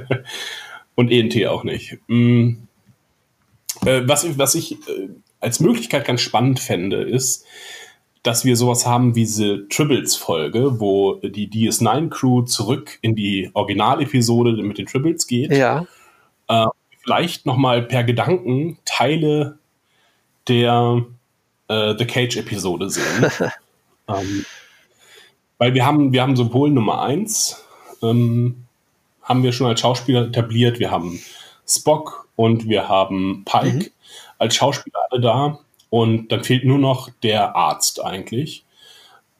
und 0.96 1.12
ENT 1.12 1.46
auch 1.48 1.66
nicht. 1.66 1.98
Mhm. 2.08 2.68
Äh, 3.86 4.04
was, 4.06 4.38
was 4.38 4.56
ich 4.56 4.74
äh, 4.88 5.10
als 5.44 5.60
Möglichkeit 5.60 6.06
ganz 6.06 6.22
spannend 6.22 6.60
fände, 6.60 7.02
ist, 7.02 7.46
dass 8.24 8.46
wir 8.46 8.56
sowas 8.56 8.86
haben 8.86 9.16
wie 9.16 9.26
diese 9.26 9.68
Tribbles-Folge, 9.68 10.80
wo 10.80 11.16
die 11.16 11.50
DS9-Crew 11.50 12.44
zurück 12.44 12.98
in 13.02 13.16
die 13.16 13.52
Originalepisode 13.54 14.64
mit 14.64 14.78
den 14.78 14.86
Tribbles 14.86 15.28
geht. 15.28 15.52
Ja. 15.52 15.86
Äh, 16.48 16.68
vielleicht 17.04 17.46
nochmal 17.46 17.84
per 17.84 18.06
Gedanken 18.06 18.78
Teile 18.86 19.58
der 20.48 21.06
äh, 21.68 21.96
The 21.98 22.06
Cage-Episode 22.06 22.89
sehen. 22.89 23.32
ähm, 24.08 24.46
weil 25.58 25.74
wir 25.74 25.86
haben, 25.86 26.14
wir 26.14 26.22
haben 26.22 26.38
sowohl 26.38 26.70
Nummer 26.70 27.02
1, 27.02 27.62
ähm, 28.02 28.64
haben 29.22 29.44
wir 29.44 29.52
schon 29.52 29.68
als 29.68 29.82
Schauspieler 29.82 30.28
etabliert, 30.28 30.80
wir 30.80 30.91
haben 30.91 31.20
Spock 31.68 32.28
und 32.36 32.68
wir 32.68 32.88
haben 32.88 33.44
Pike 33.46 33.76
mhm. 33.76 33.86
Als 34.38 34.56
Schauspieler 34.56 35.00
alle 35.10 35.22
da. 35.22 35.60
Und 35.90 36.32
dann 36.32 36.44
fehlt 36.44 36.66
nur 36.66 36.80
noch 36.80 37.10
der 37.22 37.56
Arzt 37.56 38.04
eigentlich. 38.04 38.66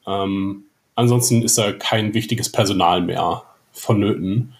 Ähm, 0.06 0.64
ansonsten 0.94 1.42
ist 1.42 1.58
da 1.58 1.72
kein 1.72 2.14
wichtiges 2.14 2.50
Personal 2.50 3.02
mehr 3.02 3.42
vonnöten. 3.72 4.54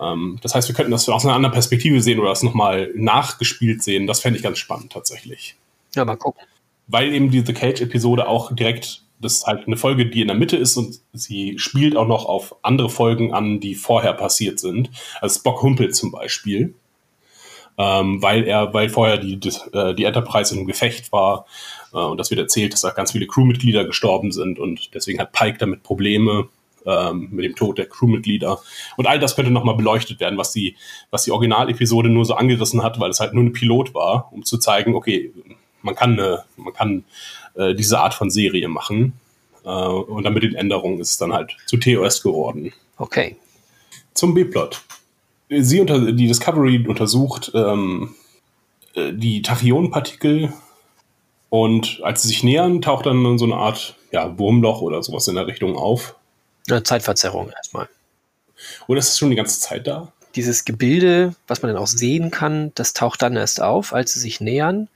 Ähm, 0.00 0.38
das 0.42 0.54
heißt, 0.54 0.68
wir 0.68 0.74
könnten 0.74 0.92
das 0.92 1.08
aus 1.08 1.24
einer 1.24 1.34
anderen 1.34 1.52
Perspektive 1.52 2.00
sehen 2.00 2.18
oder 2.18 2.30
das 2.30 2.42
nochmal 2.42 2.90
nachgespielt 2.94 3.82
sehen. 3.82 4.06
Das 4.06 4.20
fände 4.20 4.38
ich 4.38 4.42
ganz 4.42 4.58
spannend 4.58 4.92
tatsächlich. 4.92 5.56
Ja, 5.94 6.04
mal 6.04 6.16
gucken. 6.16 6.42
Weil 6.86 7.12
eben 7.12 7.30
diese 7.30 7.52
Cage-Episode 7.52 8.26
auch 8.26 8.54
direkt, 8.54 9.02
das 9.20 9.34
ist 9.34 9.46
halt 9.46 9.66
eine 9.66 9.76
Folge, 9.76 10.06
die 10.06 10.22
in 10.22 10.28
der 10.28 10.36
Mitte 10.36 10.56
ist 10.56 10.76
und 10.76 11.00
sie 11.12 11.58
spielt 11.58 11.96
auch 11.96 12.08
noch 12.08 12.24
auf 12.24 12.56
andere 12.62 12.90
Folgen 12.90 13.34
an, 13.34 13.60
die 13.60 13.74
vorher 13.74 14.14
passiert 14.14 14.58
sind. 14.58 14.90
Also 15.20 15.38
Spock 15.38 15.62
humpelt 15.62 15.94
zum 15.94 16.10
Beispiel. 16.10 16.74
Ähm, 17.80 18.20
weil 18.20 18.44
er, 18.44 18.74
weil 18.74 18.90
vorher 18.90 19.16
die, 19.16 19.38
die, 19.38 19.48
äh, 19.72 19.94
die 19.94 20.04
Enterprise 20.04 20.54
im 20.54 20.66
Gefecht 20.66 21.12
war 21.12 21.46
Äh, 21.92 21.98
und 21.98 22.18
das 22.18 22.30
wird 22.30 22.40
erzählt, 22.40 22.72
dass 22.72 22.82
da 22.82 22.90
ganz 22.90 23.12
viele 23.12 23.26
Crewmitglieder 23.26 23.84
gestorben 23.84 24.32
sind 24.32 24.58
und 24.58 24.94
deswegen 24.94 25.20
hat 25.20 25.32
Pike 25.32 25.58
damit 25.58 25.82
Probleme 25.82 26.48
ähm, 26.86 27.28
mit 27.30 27.44
dem 27.44 27.54
Tod 27.54 27.78
der 27.78 27.86
Crewmitglieder. 27.86 28.58
Und 28.96 29.06
all 29.06 29.18
das 29.18 29.36
könnte 29.36 29.50
nochmal 29.50 29.76
beleuchtet 29.76 30.20
werden, 30.20 30.38
was 30.38 30.52
die, 30.52 30.76
was 31.10 31.24
die 31.24 31.30
Originalepisode 31.30 32.08
nur 32.08 32.24
so 32.24 32.34
angerissen 32.34 32.82
hat, 32.82 32.98
weil 33.00 33.10
es 33.10 33.20
halt 33.20 33.34
nur 33.34 33.44
ein 33.44 33.52
Pilot 33.52 33.94
war, 33.94 34.28
um 34.32 34.44
zu 34.44 34.58
zeigen, 34.58 34.94
okay, 34.94 35.32
man 35.82 35.94
kann, 35.94 36.18
eine, 36.18 36.44
man 36.56 36.72
kann 36.72 37.04
äh, 37.54 37.74
diese 37.74 37.98
Art 37.98 38.14
von 38.14 38.30
Serie 38.30 38.68
machen. 38.68 39.14
Äh, 39.64 39.68
und 39.68 40.24
dann 40.24 40.32
mit 40.32 40.42
den 40.42 40.54
Änderungen 40.54 41.00
ist 41.00 41.10
es 41.10 41.18
dann 41.18 41.32
halt 41.32 41.56
zu 41.66 41.76
TOS 41.76 42.22
geworden. 42.22 42.72
Okay. 42.96 43.36
Zum 44.14 44.34
B-Plot. 44.34 44.82
Sie 45.50 45.80
unter, 45.80 46.12
die 46.12 46.28
Discovery 46.28 46.86
untersucht 46.86 47.50
ähm, 47.54 48.14
äh, 48.94 49.12
die 49.12 49.42
Tachyonenpartikel 49.42 50.52
und 51.48 52.00
als 52.04 52.22
sie 52.22 52.28
sich 52.28 52.44
nähern, 52.44 52.80
taucht 52.80 53.06
dann 53.06 53.36
so 53.36 53.44
eine 53.44 53.56
Art 53.56 53.96
ja, 54.12 54.38
Wurmloch 54.38 54.80
oder 54.80 55.02
sowas 55.02 55.26
in 55.28 55.34
der 55.34 55.46
Richtung 55.46 55.76
auf. 55.76 56.14
Eine 56.68 56.82
Zeitverzerrung 56.82 57.50
erstmal. 57.50 57.88
Oder 58.86 59.00
ist 59.00 59.08
es 59.08 59.18
schon 59.18 59.30
die 59.30 59.36
ganze 59.36 59.58
Zeit 59.58 59.86
da? 59.86 60.12
Dieses 60.36 60.64
Gebilde, 60.64 61.34
was 61.48 61.62
man 61.62 61.72
dann 61.72 61.82
auch 61.82 61.88
sehen 61.88 62.30
kann, 62.30 62.70
das 62.76 62.92
taucht 62.92 63.20
dann 63.22 63.36
erst 63.36 63.60
auf, 63.60 63.92
als 63.92 64.12
sie 64.12 64.20
sich 64.20 64.40
nähern. 64.40 64.88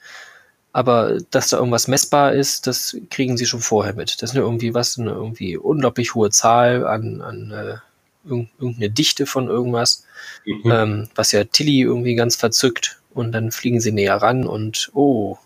Aber 0.73 1.19
dass 1.31 1.49
da 1.49 1.57
irgendwas 1.57 1.89
messbar 1.89 2.33
ist, 2.33 2.69
das 2.69 2.97
kriegen 3.11 3.37
sie 3.37 3.47
schon 3.47 3.61
vorher 3.61 3.95
mit. 3.95 4.23
Das 4.23 4.31
ist 4.31 4.37
eine 4.37 4.45
irgendwie 4.45 4.75
was, 4.75 4.99
eine 4.99 5.11
irgendwie 5.11 5.57
unglaublich 5.57 6.15
hohe 6.15 6.31
Zahl 6.31 6.87
an, 6.87 7.21
an 7.21 7.51
äh, 7.51 7.77
irgendeine 8.25 8.91
Dichte 8.91 9.27
von 9.27 9.49
irgendwas, 9.49 10.05
mhm. 10.45 10.71
ähm, 10.71 11.09
was 11.15 11.33
ja 11.33 11.45
Tilly 11.45 11.81
irgendwie 11.81 12.15
ganz 12.15 12.37
verzückt. 12.37 13.01
Und 13.13 13.33
dann 13.33 13.53
fliegen 13.53 13.81
sie 13.81 13.93
näher 13.93 14.17
ran 14.17 14.45
und 14.45 14.91
oh, 14.93 15.39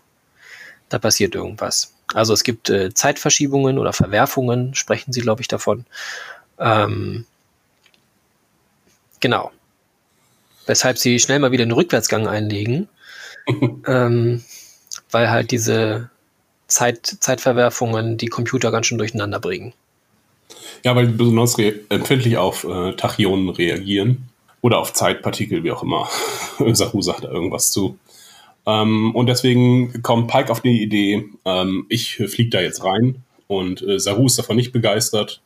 da 0.89 0.97
passiert 0.97 1.35
irgendwas. 1.35 1.93
Also 2.13 2.33
es 2.33 2.43
gibt 2.43 2.69
äh, 2.69 2.93
Zeitverschiebungen 2.93 3.77
oder 3.77 3.93
Verwerfungen, 3.93 4.73
sprechen 4.73 5.13
sie, 5.13 5.21
glaube 5.21 5.41
ich, 5.41 5.47
davon. 5.47 5.85
Ähm, 6.57 7.25
genau. 9.19 9.51
Weshalb 10.65 10.97
sie 10.97 11.19
schnell 11.19 11.39
mal 11.39 11.51
wieder 11.51 11.63
einen 11.63 11.71
Rückwärtsgang 11.71 12.27
einlegen, 12.27 12.89
ähm, 13.87 14.43
weil 15.11 15.29
halt 15.29 15.51
diese 15.51 16.09
Zeit, 16.67 17.05
Zeitverwerfungen 17.05 18.17
die 18.17 18.27
Computer 18.27 18.71
ganz 18.71 18.87
schön 18.87 18.97
durcheinander 18.97 19.39
bringen. 19.39 19.73
Ja, 20.83 20.95
weil 20.95 21.07
die 21.07 21.13
besonders 21.13 21.57
empfindlich 21.89 22.37
auf 22.37 22.63
äh, 22.63 22.93
Tachyonen 22.93 23.49
reagieren 23.49 24.28
oder 24.61 24.79
auf 24.79 24.93
Zeitpartikel, 24.93 25.63
wie 25.63 25.71
auch 25.71 25.83
immer. 25.83 26.09
Sahu 26.73 27.01
sagt 27.01 27.23
da 27.23 27.29
irgendwas 27.29 27.71
zu. 27.71 27.97
Ähm, 28.65 29.15
und 29.15 29.27
deswegen 29.27 30.01
kommt 30.01 30.29
Pike 30.29 30.51
auf 30.51 30.61
die 30.61 30.81
Idee, 30.81 31.25
ähm, 31.45 31.85
ich 31.89 32.15
fliege 32.15 32.49
da 32.49 32.61
jetzt 32.61 32.83
rein 32.83 33.23
und 33.47 33.81
äh, 33.81 33.99
Saru 33.99 34.27
ist 34.27 34.37
davon 34.37 34.55
nicht 34.55 34.71
begeistert. 34.71 35.41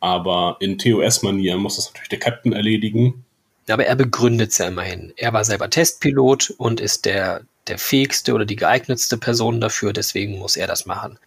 Aber 0.00 0.58
in 0.60 0.76
TOS-Manier 0.76 1.56
muss 1.56 1.76
das 1.76 1.86
natürlich 1.86 2.10
der 2.10 2.18
Captain 2.18 2.52
erledigen. 2.52 3.24
Aber 3.70 3.86
er 3.86 3.96
begründet 3.96 4.50
es 4.50 4.58
ja 4.58 4.68
immerhin. 4.68 5.14
Er 5.16 5.32
war 5.32 5.44
selber 5.44 5.70
Testpilot 5.70 6.52
und 6.58 6.80
ist 6.80 7.06
der, 7.06 7.40
der 7.68 7.78
fähigste 7.78 8.34
oder 8.34 8.44
die 8.44 8.56
geeignetste 8.56 9.16
Person 9.16 9.62
dafür, 9.62 9.94
deswegen 9.94 10.38
muss 10.38 10.56
er 10.56 10.66
das 10.66 10.84
machen. 10.84 11.18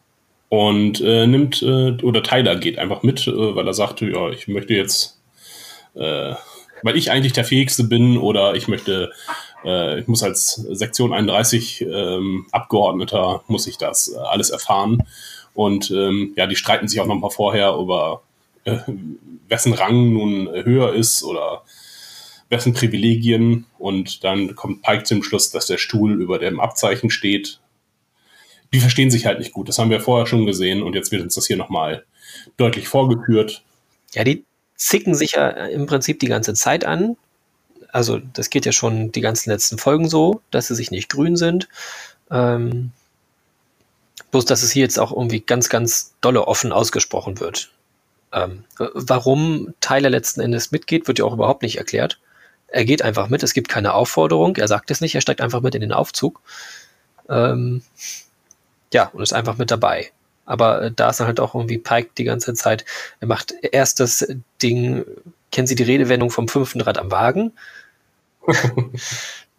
Und 0.50 1.02
äh, 1.02 1.26
nimmt, 1.28 1.62
äh, 1.62 1.98
oder 2.04 2.24
Tyler 2.24 2.56
geht 2.56 2.78
einfach 2.78 3.04
mit, 3.04 3.28
äh, 3.28 3.56
weil 3.56 3.68
er 3.68 3.74
sagte, 3.74 4.06
ja, 4.06 4.30
ich 4.30 4.48
möchte 4.48 4.76
jetzt, 4.76 5.20
äh, 5.96 6.36
weil 6.84 6.98
ich 6.98 7.12
eigentlich 7.12 7.34
der 7.34 7.46
Fähigste 7.46 7.84
bin 7.84 8.18
oder 8.18 8.56
ich 8.56 8.68
möchte 8.68 9.12
äh, 9.64 10.00
ich 10.00 10.08
muss 10.08 10.24
als 10.24 10.56
Sektion 10.56 11.14
31 11.14 11.82
ähm, 11.82 12.48
Abgeordneter, 12.52 13.44
muss 13.48 13.68
ich 13.68 13.78
das 13.78 14.14
äh, 14.14 14.18
alles 14.18 14.50
erfahren. 14.50 15.04
Und 15.54 15.92
ähm, 15.92 16.34
ja, 16.36 16.48
die 16.48 16.56
streiten 16.56 16.88
sich 16.88 17.00
auch 17.02 17.08
noch 17.08 17.16
mal 17.16 17.30
vorher 17.30 17.76
über 17.76 18.22
äh, 18.64 18.78
wessen 19.48 19.74
Rang 19.74 20.14
nun 20.14 20.50
höher 20.50 20.94
ist 20.94 21.24
oder 21.24 21.64
wessen 22.50 22.74
Privilegien. 22.74 23.66
Und 23.78 24.24
dann 24.24 24.56
kommt 24.56 24.84
Pike 24.84 25.04
zum 25.04 25.24
Schluss, 25.24 25.50
dass 25.50 25.66
der 25.68 25.78
Stuhl 25.78 26.22
über 26.22 26.40
dem 26.40 26.60
Abzeichen 26.60 27.10
steht. 27.10 27.60
Die 28.74 28.80
verstehen 28.80 29.12
sich 29.12 29.26
halt 29.26 29.40
nicht 29.40 29.54
gut. 29.54 29.70
Das 29.70 29.80
haben 29.80 29.90
wir 29.90 30.02
vorher 30.02 30.28
schon 30.28 30.46
gesehen 30.46 30.84
und 30.84 30.94
jetzt 30.94 31.12
wird 31.12 31.24
uns 31.24 31.36
das 31.36 31.48
hier 31.48 31.58
nochmal 31.58 32.06
deutlich 32.58 32.88
vorgeführt. 32.88 33.64
Ja, 34.14 34.24
die 34.24 34.44
zicken 34.78 35.16
sich 35.16 35.34
ja 35.34 35.50
im 35.50 35.86
Prinzip 35.86 36.20
die 36.20 36.28
ganze 36.28 36.54
Zeit 36.54 36.86
an 36.86 37.18
also 37.92 38.20
das 38.20 38.50
geht 38.50 38.66
ja 38.66 38.72
schon 38.72 39.12
die 39.12 39.22
ganzen 39.22 39.50
letzten 39.50 39.78
Folgen 39.78 40.10
so, 40.10 40.42
dass 40.52 40.68
sie 40.68 40.76
sich 40.76 40.92
nicht 40.92 41.10
grün 41.10 41.36
sind. 41.36 41.68
Ähm, 42.30 42.92
bloß, 44.32 44.46
dass 44.46 44.64
es 44.64 44.72
hier 44.72 44.84
jetzt 44.84 45.00
auch 45.00 45.12
irgendwie 45.12 45.40
ganz, 45.40 45.70
ganz 45.70 46.14
dolle 46.22 46.48
offen 46.48 46.72
ausgesprochen 46.72 47.40
wird. 47.40 47.72
Ähm, 48.34 48.66
warum 48.78 49.74
Tyler 49.80 50.10
letzten 50.10 50.42
Endes 50.42 50.72
mitgeht, 50.72 51.08
wird 51.08 51.20
ja 51.20 51.26
auch 51.26 51.34
überhaupt 51.34 51.62
nicht 51.62 51.78
erklärt. 51.78 52.20
Er 52.68 52.84
geht 52.84 53.02
einfach 53.02 53.30
mit, 53.30 53.44
es 53.44 53.54
gibt 53.54 53.70
keine 53.70 53.94
Aufforderung, 53.94 54.58
er 54.58 54.68
sagt 54.68 54.92
es 54.92 55.00
nicht, 55.00 55.16
er 55.16 55.22
steigt 55.22 55.40
einfach 55.40 55.62
mit 55.62 55.74
in 55.74 55.82
den 55.82 55.94
Aufzug. 55.94 56.42
Ähm, 57.30 57.82
ja, 58.94 59.08
und 59.14 59.24
ist 59.24 59.34
einfach 59.34 59.58
mit 59.58 59.72
dabei. 59.72 60.12
Aber 60.48 60.82
äh, 60.82 60.92
da 60.92 61.12
ist 61.12 61.20
halt 61.20 61.40
auch 61.40 61.54
irgendwie 61.54 61.78
Pike 61.78 62.10
die 62.18 62.24
ganze 62.24 62.56
Zeit. 62.56 62.86
Er 63.20 63.28
macht 63.28 63.54
erst 63.62 64.00
das 64.00 64.28
Ding, 64.64 65.06
kennen 65.52 65.68
Sie 65.68 65.76
die 65.76 65.84
Redewendung 65.84 66.32
vom 66.32 66.48
fünften 66.48 66.82
Rad 66.82 66.98
am 66.98 67.12
Wagen? 67.12 67.52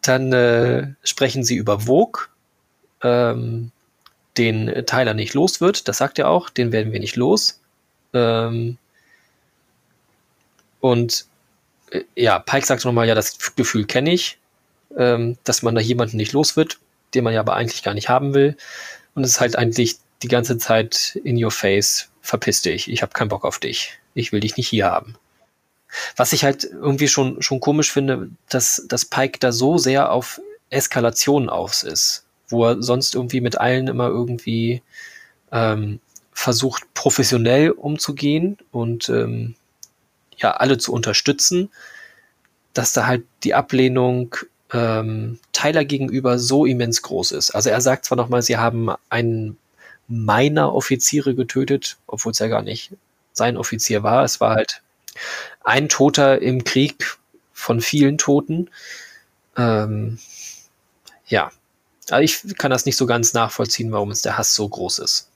Dann 0.02 0.32
äh, 0.32 0.88
sprechen 1.04 1.44
sie 1.44 1.56
über 1.56 1.80
Vogue, 1.80 2.22
ähm, 3.02 3.70
den 4.38 4.86
Tyler 4.86 5.14
nicht 5.14 5.34
los 5.34 5.60
wird. 5.60 5.86
Das 5.88 5.98
sagt 5.98 6.18
er 6.18 6.28
auch, 6.28 6.48
den 6.48 6.72
werden 6.72 6.92
wir 6.92 7.00
nicht 7.00 7.16
los. 7.16 7.60
Ähm, 8.14 8.78
und 10.80 11.26
äh, 11.90 12.04
ja, 12.14 12.38
Pike 12.38 12.66
sagt 12.66 12.84
nochmal, 12.84 13.06
ja, 13.06 13.14
das 13.14 13.54
Gefühl 13.56 13.84
kenne 13.84 14.12
ich, 14.12 14.38
ähm, 14.96 15.36
dass 15.44 15.62
man 15.62 15.74
da 15.74 15.80
jemanden 15.80 16.16
nicht 16.16 16.32
los 16.32 16.56
wird, 16.56 16.78
den 17.14 17.24
man 17.24 17.34
ja 17.34 17.40
aber 17.40 17.56
eigentlich 17.56 17.82
gar 17.82 17.94
nicht 17.94 18.08
haben 18.08 18.32
will. 18.32 18.56
Und 19.14 19.24
es 19.24 19.32
ist 19.32 19.40
halt 19.40 19.56
eigentlich 19.56 19.98
die 20.22 20.28
ganze 20.28 20.58
Zeit 20.58 21.18
in 21.24 21.42
your 21.42 21.50
face, 21.50 22.08
verpiss 22.20 22.62
dich, 22.62 22.90
ich 22.90 23.02
habe 23.02 23.12
keinen 23.12 23.28
Bock 23.28 23.44
auf 23.44 23.58
dich, 23.58 23.98
ich 24.14 24.32
will 24.32 24.40
dich 24.40 24.56
nicht 24.56 24.68
hier 24.68 24.86
haben. 24.86 25.16
Was 26.16 26.32
ich 26.32 26.44
halt 26.44 26.64
irgendwie 26.64 27.08
schon, 27.08 27.40
schon 27.40 27.60
komisch 27.60 27.90
finde, 27.92 28.30
dass, 28.48 28.84
dass 28.88 29.06
Pike 29.06 29.38
da 29.38 29.52
so 29.52 29.78
sehr 29.78 30.12
auf 30.12 30.40
Eskalation 30.70 31.48
aus 31.48 31.82
ist, 31.82 32.26
wo 32.48 32.66
er 32.66 32.82
sonst 32.82 33.14
irgendwie 33.14 33.40
mit 33.40 33.58
allen 33.58 33.88
immer 33.88 34.08
irgendwie 34.08 34.82
ähm, 35.50 36.00
versucht, 36.32 36.92
professionell 36.94 37.70
umzugehen 37.70 38.58
und 38.70 39.08
ähm, 39.08 39.54
ja, 40.36 40.52
alle 40.52 40.78
zu 40.78 40.92
unterstützen, 40.92 41.70
dass 42.74 42.92
da 42.92 43.06
halt 43.06 43.24
die 43.42 43.54
Ablehnung 43.54 44.36
ähm, 44.72 45.38
Tyler 45.52 45.84
gegenüber 45.84 46.38
so 46.38 46.64
immens 46.64 47.02
groß 47.02 47.32
ist. 47.32 47.50
Also 47.50 47.70
er 47.70 47.80
sagt 47.80 48.04
zwar 48.04 48.16
nochmal, 48.16 48.42
sie 48.42 48.56
haben 48.56 48.90
einen 49.08 49.56
meiner 50.08 50.74
Offiziere 50.74 51.34
getötet, 51.34 51.98
obwohl 52.06 52.32
es 52.32 52.38
ja 52.38 52.48
gar 52.48 52.62
nicht 52.62 52.92
sein 53.32 53.56
Offizier 53.56 54.02
war. 54.02 54.24
Es 54.24 54.40
war 54.40 54.54
halt 54.54 54.82
ein 55.62 55.88
Toter 55.88 56.40
im 56.40 56.64
Krieg 56.64 57.18
von 57.52 57.80
vielen 57.80 58.18
Toten. 58.18 58.70
Ähm, 59.56 60.18
ja, 61.26 61.50
aber 62.10 62.22
ich 62.22 62.40
kann 62.56 62.70
das 62.70 62.86
nicht 62.86 62.96
so 62.96 63.06
ganz 63.06 63.34
nachvollziehen, 63.34 63.92
warum 63.92 64.10
es 64.10 64.22
der 64.22 64.38
Hass 64.38 64.54
so 64.54 64.68
groß 64.68 65.00
ist. 65.00 65.30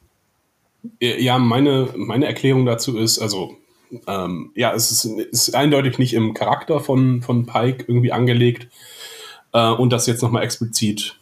Ja, 1.01 1.39
meine, 1.39 1.91
meine 1.95 2.27
Erklärung 2.27 2.67
dazu 2.67 2.99
ist, 2.99 3.19
also 3.19 3.59
ähm, 4.07 4.53
ja, 4.55 4.73
es 4.73 4.91
ist, 4.91 5.05
ist, 5.05 5.55
eindeutig 5.55 5.99
nicht 5.99 6.15
im 6.15 6.35
Charakter 6.35 6.81
von, 6.81 7.23
von 7.23 7.47
Pike 7.47 7.85
irgendwie 7.87 8.13
angelegt. 8.13 8.69
Äh, 9.53 9.71
und 9.71 9.91
dass 9.91 10.07
jetzt 10.07 10.23
nochmal 10.23 10.43
explizit 10.43 11.19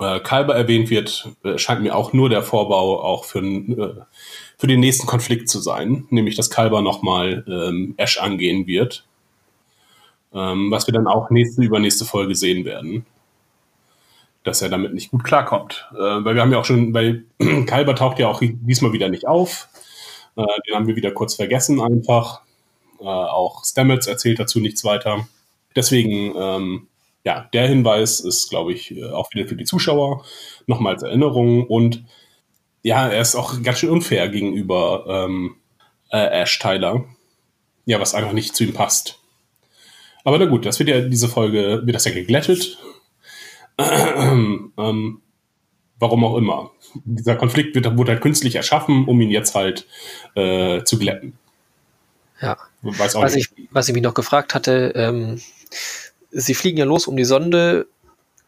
äh, 0.00 0.20
Kalber 0.20 0.54
erwähnt 0.54 0.90
wird, 0.90 1.28
äh, 1.44 1.58
scheint 1.58 1.82
mir 1.82 1.94
auch 1.94 2.12
nur 2.12 2.28
der 2.28 2.42
Vorbau 2.42 3.02
auch 3.02 3.24
für, 3.24 3.40
äh, 3.40 4.02
für 4.58 4.66
den 4.66 4.80
nächsten 4.80 5.06
Konflikt 5.06 5.48
zu 5.48 5.60
sein, 5.60 6.06
nämlich 6.10 6.36
dass 6.36 6.50
Kalber 6.50 6.82
nochmal 6.82 7.44
ähm, 7.48 7.94
Ash 7.96 8.18
angehen 8.18 8.66
wird, 8.66 9.06
ähm, 10.34 10.70
was 10.70 10.86
wir 10.86 10.94
dann 10.94 11.06
auch 11.06 11.30
nächste, 11.30 11.62
übernächste 11.62 12.04
Folge 12.04 12.34
sehen 12.34 12.64
werden, 12.64 13.06
dass 14.44 14.62
er 14.62 14.68
damit 14.68 14.94
nicht 14.94 15.10
gut 15.10 15.24
klarkommt. 15.24 15.88
Äh, 15.92 15.98
weil 15.98 16.34
wir 16.34 16.42
haben 16.42 16.52
ja 16.52 16.58
auch 16.58 16.64
schon, 16.64 16.92
weil 16.92 17.24
Kalber 17.66 17.94
taucht 17.94 18.18
ja 18.18 18.28
auch 18.28 18.40
diesmal 18.42 18.92
wieder 18.92 19.08
nicht 19.08 19.26
auf, 19.26 19.68
äh, 20.36 20.44
den 20.66 20.74
haben 20.74 20.86
wir 20.86 20.96
wieder 20.96 21.12
kurz 21.12 21.34
vergessen 21.34 21.80
einfach. 21.80 22.40
Äh, 23.00 23.04
auch 23.04 23.64
Stamets 23.64 24.06
erzählt 24.06 24.38
dazu 24.38 24.60
nichts 24.60 24.84
weiter. 24.84 25.28
Deswegen, 25.74 26.34
ähm, 26.36 26.88
ja, 27.26 27.48
der 27.52 27.66
Hinweis 27.66 28.20
ist, 28.20 28.50
glaube 28.50 28.72
ich, 28.72 28.96
äh, 28.96 29.10
auch 29.10 29.34
wieder 29.34 29.48
für 29.48 29.56
die 29.56 29.64
Zuschauer 29.64 30.24
nochmal 30.68 30.94
als 30.94 31.02
Erinnerung 31.02 31.66
und 31.66 32.04
ja, 32.84 33.08
er 33.08 33.20
ist 33.20 33.34
auch 33.34 33.60
ganz 33.64 33.80
schön 33.80 33.90
unfair 33.90 34.28
gegenüber 34.28 35.04
ähm, 35.08 35.56
äh, 36.10 36.42
Ash 36.42 36.56
Tyler. 36.60 37.04
Ja, 37.84 37.98
was 37.98 38.14
einfach 38.14 38.32
nicht 38.32 38.54
zu 38.54 38.62
ihm 38.62 38.72
passt. 38.72 39.18
Aber 40.22 40.38
na 40.38 40.44
gut, 40.44 40.66
das 40.66 40.78
wird 40.78 40.88
ja 40.88 41.00
diese 41.00 41.28
Folge, 41.28 41.82
wird 41.84 41.96
das 41.96 42.04
ja 42.04 42.12
geglättet. 42.12 42.78
ähm, 43.78 45.20
Warum 45.98 46.24
auch 46.24 46.36
immer. 46.36 46.70
Dieser 47.04 47.36
Konflikt 47.36 47.74
wird, 47.74 47.96
wurde 47.96 48.12
halt 48.12 48.20
künstlich 48.20 48.54
erschaffen, 48.54 49.06
um 49.06 49.20
ihn 49.20 49.30
jetzt 49.30 49.54
halt 49.54 49.86
äh, 50.34 50.84
zu 50.84 50.98
glätten. 50.98 51.38
Ja. 52.40 52.56
was, 52.82 53.34
ich, 53.34 53.48
was 53.70 53.88
ich 53.88 53.94
mich 53.94 54.02
noch 54.02 54.14
gefragt 54.14 54.54
hatte, 54.54 54.92
ähm, 54.94 55.40
sie 56.30 56.54
fliegen 56.54 56.78
ja 56.78 56.84
los, 56.84 57.06
um 57.06 57.16
die 57.16 57.24
Sonde 57.24 57.86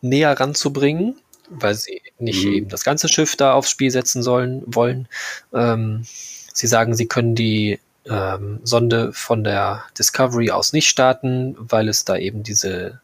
näher 0.01 0.39
ranzubringen, 0.39 1.16
weil 1.51 1.74
sie 1.74 2.03
nicht 2.18 2.45
mhm. 2.45 2.53
eben 2.53 2.68
das 2.68 2.85
ganze 2.85 3.09
Schiff 3.09 3.37
da 3.37 3.55
aufs 3.55 3.70
Spiel 3.70 3.91
setzen 3.91 4.22
sollen 4.22 4.62
wollen. 4.66 5.09
Ähm, 5.53 6.05
sie 6.53 6.66
sagen, 6.66 6.95
sie 6.95 7.07
können 7.07 7.35
die 7.35 7.81
ähm, 8.07 8.61
Sonde 8.64 9.12
von 9.12 9.45
der 9.45 9.85
Discovery 9.99 10.51
aus 10.51 10.72
nicht 10.72 10.89
starten, 10.89 11.57
weil 11.59 11.89
es 11.89 12.05
da 12.05 12.16
eben 12.16 12.43
diese 12.43 13.01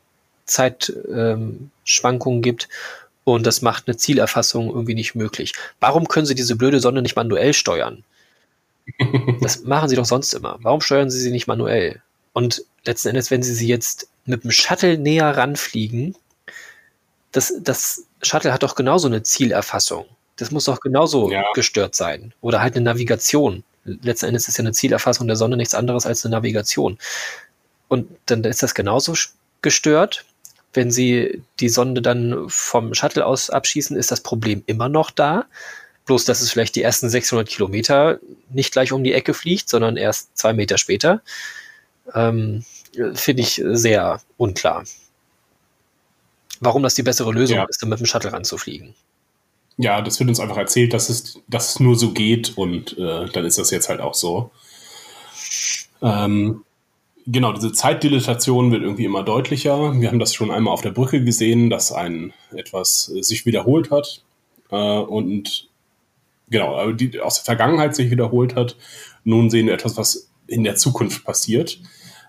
Zeitschwankungen 0.46 2.38
ähm, 2.38 2.42
gibt 2.42 2.68
und 3.24 3.46
das 3.46 3.62
macht 3.62 3.88
eine 3.88 3.96
Zielerfassung 3.96 4.68
irgendwie 4.68 4.94
nicht 4.94 5.14
möglich. 5.14 5.54
Warum 5.80 6.08
können 6.08 6.26
Sie 6.26 6.34
diese 6.34 6.56
blöde 6.56 6.80
Sonde 6.80 7.00
nicht 7.00 7.16
manuell 7.16 7.54
steuern? 7.54 8.04
Das 9.40 9.62
machen 9.64 9.88
Sie 9.88 9.96
doch 9.96 10.04
sonst 10.04 10.34
immer. 10.34 10.58
Warum 10.60 10.82
steuern 10.82 11.10
Sie 11.10 11.18
sie 11.18 11.30
nicht 11.30 11.46
manuell? 11.46 12.02
Und 12.34 12.64
letzten 12.84 13.08
Endes, 13.08 13.30
wenn 13.30 13.42
Sie 13.42 13.54
sie 13.54 13.66
jetzt 13.66 14.08
mit 14.26 14.44
dem 14.44 14.50
Shuttle 14.50 14.98
näher 14.98 15.36
ranfliegen, 15.36 16.16
das, 17.32 17.52
das 17.60 18.06
Shuttle 18.22 18.52
hat 18.52 18.62
doch 18.62 18.74
genauso 18.74 19.08
eine 19.08 19.22
Zielerfassung. 19.22 20.06
Das 20.36 20.50
muss 20.50 20.64
doch 20.64 20.80
genauso 20.80 21.30
ja. 21.30 21.44
gestört 21.54 21.94
sein. 21.94 22.32
Oder 22.40 22.60
halt 22.60 22.76
eine 22.76 22.84
Navigation. 22.84 23.64
Letzten 23.84 24.26
Endes 24.26 24.48
ist 24.48 24.56
ja 24.56 24.62
eine 24.62 24.72
Zielerfassung 24.72 25.26
der 25.26 25.36
Sonne 25.36 25.56
nichts 25.56 25.74
anderes 25.74 26.06
als 26.06 26.24
eine 26.24 26.34
Navigation. 26.34 26.98
Und 27.88 28.08
dann 28.26 28.42
ist 28.44 28.62
das 28.62 28.74
genauso 28.74 29.14
gestört. 29.62 30.24
Wenn 30.72 30.90
Sie 30.90 31.42
die 31.60 31.68
Sonde 31.68 32.02
dann 32.02 32.46
vom 32.48 32.94
Shuttle 32.94 33.24
aus 33.24 33.50
abschießen, 33.50 33.96
ist 33.96 34.10
das 34.10 34.22
Problem 34.22 34.62
immer 34.66 34.88
noch 34.88 35.10
da. 35.10 35.46
Bloß, 36.06 36.24
dass 36.24 36.40
es 36.40 36.50
vielleicht 36.50 36.76
die 36.76 36.82
ersten 36.82 37.08
600 37.08 37.48
Kilometer 37.48 38.18
nicht 38.50 38.72
gleich 38.72 38.92
um 38.92 39.04
die 39.04 39.12
Ecke 39.12 39.34
fliegt, 39.34 39.68
sondern 39.68 39.96
erst 39.96 40.36
zwei 40.36 40.52
Meter 40.52 40.78
später. 40.78 41.22
Ähm, 42.12 42.64
Finde 43.14 43.42
ich 43.42 43.62
sehr 43.64 44.20
unklar. 44.36 44.84
Warum 46.60 46.82
das 46.82 46.94
die 46.94 47.02
bessere 47.02 47.32
Lösung 47.32 47.56
ja. 47.56 47.64
ist, 47.68 47.82
dann 47.82 47.90
mit 47.90 47.98
dem 47.98 48.06
Shuttle 48.06 48.32
ranzufliegen. 48.32 48.94
Ja, 49.76 50.00
das 50.00 50.20
wird 50.20 50.28
uns 50.28 50.40
einfach 50.40 50.56
erzählt, 50.56 50.92
dass 50.92 51.08
es, 51.08 51.40
dass 51.48 51.70
es 51.70 51.80
nur 51.80 51.96
so 51.96 52.12
geht 52.12 52.56
und 52.56 52.96
äh, 52.96 53.26
dann 53.26 53.44
ist 53.44 53.58
das 53.58 53.70
jetzt 53.70 53.88
halt 53.88 54.00
auch 54.00 54.14
so. 54.14 54.50
Ähm, 56.00 56.64
genau, 57.26 57.52
diese 57.52 57.72
Zeitdilatation 57.72 58.70
wird 58.70 58.82
irgendwie 58.82 59.04
immer 59.04 59.24
deutlicher. 59.24 60.00
Wir 60.00 60.08
haben 60.08 60.20
das 60.20 60.32
schon 60.32 60.50
einmal 60.50 60.72
auf 60.72 60.82
der 60.82 60.90
Brücke 60.90 61.24
gesehen, 61.24 61.70
dass 61.70 61.90
ein 61.90 62.32
etwas 62.54 63.06
sich 63.06 63.46
wiederholt 63.46 63.90
hat 63.90 64.22
äh, 64.70 64.76
und 64.76 65.68
genau, 66.50 66.92
die 66.92 67.20
aus 67.20 67.36
der 67.36 67.44
Vergangenheit 67.44 67.96
sich 67.96 68.10
wiederholt 68.10 68.54
hat. 68.54 68.76
Nun 69.24 69.50
sehen 69.50 69.66
wir 69.66 69.74
etwas, 69.74 69.96
was 69.96 70.30
in 70.46 70.62
der 70.62 70.76
Zukunft 70.76 71.24
passiert. 71.24 71.80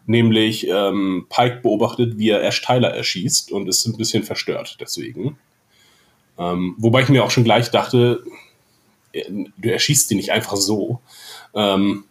Nämlich 0.08 0.68
ähm, 0.68 1.26
Pike 1.30 1.62
beobachtet, 1.62 2.18
wie 2.18 2.30
er 2.30 2.44
Ash 2.44 2.62
Tyler 2.62 2.94
erschießt 2.94 3.52
und 3.52 3.68
ist 3.68 3.86
ein 3.86 3.98
bisschen 3.98 4.24
verstört 4.24 4.78
deswegen. 4.80 5.38
Ähm, 6.38 6.76
wobei 6.78 7.02
ich 7.02 7.10
mir 7.10 7.24
auch 7.24 7.32
schon 7.32 7.44
gleich 7.44 7.72
dachte, 7.72 8.24
äh, 9.14 9.24
du 9.58 9.70
erschießt 9.70 10.12
ihn 10.12 10.18
nicht 10.18 10.32
einfach 10.32 10.56
so. 10.56 11.00
Ähm, 11.54 12.04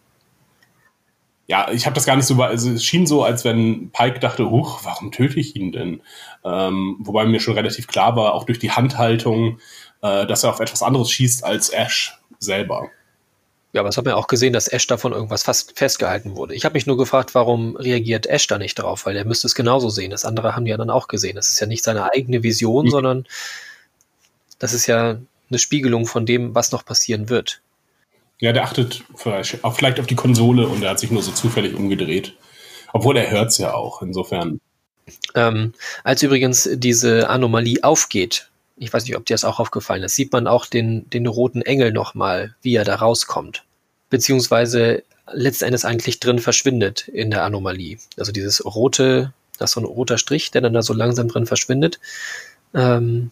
ja, 1.46 1.70
ich 1.70 1.84
habe 1.84 1.94
das 1.94 2.06
gar 2.06 2.16
nicht 2.16 2.26
so, 2.26 2.40
also 2.42 2.70
es 2.70 2.84
schien 2.84 3.06
so, 3.06 3.22
als 3.22 3.44
wenn 3.44 3.90
Pike 3.90 4.18
dachte, 4.18 4.50
huch, 4.50 4.80
warum 4.84 5.12
töte 5.12 5.38
ich 5.38 5.54
ihn 5.54 5.72
denn? 5.72 6.00
Ähm, 6.42 6.96
wobei 7.00 7.26
mir 7.26 7.40
schon 7.40 7.54
relativ 7.54 7.86
klar 7.86 8.16
war, 8.16 8.32
auch 8.32 8.44
durch 8.44 8.58
die 8.58 8.70
Handhaltung, 8.70 9.58
äh, 10.00 10.26
dass 10.26 10.42
er 10.42 10.50
auf 10.50 10.60
etwas 10.60 10.82
anderes 10.82 11.10
schießt 11.10 11.44
als 11.44 11.68
Ash 11.68 12.18
selber. 12.38 12.90
Ja, 13.74 13.80
aber 13.80 13.88
es 13.88 13.96
hat 13.96 14.04
mir 14.04 14.16
auch 14.16 14.28
gesehen, 14.28 14.52
dass 14.52 14.68
Ash 14.68 14.86
davon 14.86 15.12
irgendwas 15.12 15.42
fast 15.42 15.76
festgehalten 15.76 16.36
wurde. 16.36 16.54
Ich 16.54 16.64
habe 16.64 16.74
mich 16.74 16.86
nur 16.86 16.96
gefragt, 16.96 17.34
warum 17.34 17.74
reagiert 17.74 18.24
Ash 18.26 18.46
da 18.46 18.56
nicht 18.56 18.76
drauf, 18.76 19.04
weil 19.04 19.16
er 19.16 19.24
müsste 19.24 19.48
es 19.48 19.56
genauso 19.56 19.88
sehen. 19.88 20.12
Das 20.12 20.24
andere 20.24 20.54
haben 20.54 20.64
die 20.64 20.70
ja 20.70 20.76
dann 20.76 20.90
auch 20.90 21.08
gesehen. 21.08 21.34
Das 21.34 21.50
ist 21.50 21.58
ja 21.58 21.66
nicht 21.66 21.82
seine 21.82 22.12
eigene 22.12 22.44
Vision, 22.44 22.86
mhm. 22.86 22.90
sondern 22.90 23.26
das 24.60 24.74
ist 24.74 24.86
ja 24.86 25.18
eine 25.50 25.58
Spiegelung 25.58 26.06
von 26.06 26.24
dem, 26.24 26.54
was 26.54 26.70
noch 26.70 26.84
passieren 26.84 27.28
wird. 27.28 27.62
Ja, 28.38 28.52
der 28.52 28.62
achtet 28.62 29.02
vielleicht, 29.16 29.64
auch 29.64 29.74
vielleicht 29.74 29.98
auf 29.98 30.06
die 30.06 30.14
Konsole 30.14 30.68
und 30.68 30.84
er 30.84 30.90
hat 30.90 31.00
sich 31.00 31.10
nur 31.10 31.22
so 31.22 31.32
zufällig 31.32 31.74
umgedreht. 31.74 32.34
Obwohl 32.92 33.16
er 33.16 33.28
hört 33.32 33.48
es 33.48 33.58
ja 33.58 33.74
auch, 33.74 34.02
insofern. 34.02 34.60
Ähm, 35.34 35.72
als 36.04 36.22
übrigens 36.22 36.68
diese 36.74 37.28
Anomalie 37.28 37.82
aufgeht, 37.82 38.50
ich 38.76 38.92
weiß 38.92 39.04
nicht, 39.04 39.16
ob 39.16 39.24
dir 39.24 39.34
das 39.34 39.44
auch 39.44 39.60
aufgefallen 39.60 40.02
ist, 40.02 40.16
sieht 40.16 40.32
man 40.32 40.46
auch 40.46 40.66
den, 40.66 41.08
den 41.10 41.26
roten 41.26 41.62
Engel 41.62 41.92
nochmal, 41.92 42.54
wie 42.62 42.74
er 42.74 42.84
da 42.84 42.96
rauskommt. 42.96 43.64
Beziehungsweise 44.10 45.02
letzten 45.32 45.66
Endes 45.66 45.84
eigentlich 45.84 46.20
drin 46.20 46.38
verschwindet 46.38 47.08
in 47.08 47.30
der 47.30 47.44
Anomalie. 47.44 47.98
Also 48.18 48.32
dieses 48.32 48.64
rote, 48.64 49.32
das 49.58 49.70
ist 49.70 49.74
so 49.74 49.80
ein 49.80 49.86
roter 49.86 50.18
Strich, 50.18 50.50
der 50.50 50.60
dann 50.60 50.74
da 50.74 50.82
so 50.82 50.92
langsam 50.92 51.28
drin 51.28 51.46
verschwindet. 51.46 52.00
Ähm, 52.74 53.30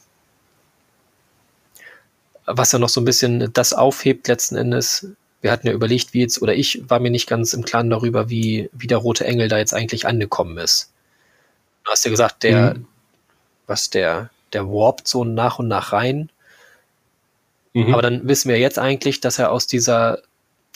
was 2.46 2.72
ja 2.72 2.78
noch 2.78 2.88
so 2.88 3.00
ein 3.00 3.04
bisschen 3.04 3.52
das 3.52 3.72
aufhebt 3.72 4.28
letzten 4.28 4.56
Endes. 4.56 5.08
Wir 5.40 5.50
hatten 5.50 5.66
ja 5.66 5.72
überlegt, 5.72 6.14
wie 6.14 6.20
jetzt, 6.20 6.40
oder 6.40 6.54
ich 6.54 6.88
war 6.88 7.00
mir 7.00 7.10
nicht 7.10 7.28
ganz 7.28 7.52
im 7.52 7.64
Klaren 7.64 7.90
darüber, 7.90 8.30
wie, 8.30 8.70
wie 8.72 8.86
der 8.86 8.98
rote 8.98 9.26
Engel 9.26 9.48
da 9.48 9.58
jetzt 9.58 9.74
eigentlich 9.74 10.06
angekommen 10.06 10.58
ist. 10.58 10.92
Du 11.84 11.90
hast 11.90 12.04
ja 12.04 12.10
gesagt, 12.10 12.42
der, 12.44 12.74
mhm. 12.74 12.86
was 13.66 13.90
der, 13.90 14.30
der 14.52 14.68
warpt 14.68 15.08
so 15.08 15.24
nach 15.24 15.58
und 15.58 15.68
nach 15.68 15.92
rein. 15.92 16.30
Mhm. 17.72 17.92
Aber 17.92 18.02
dann 18.02 18.28
wissen 18.28 18.48
wir 18.48 18.58
jetzt 18.58 18.78
eigentlich, 18.78 19.20
dass 19.20 19.38
er 19.38 19.50
aus 19.50 19.66
dieser, 19.66 20.22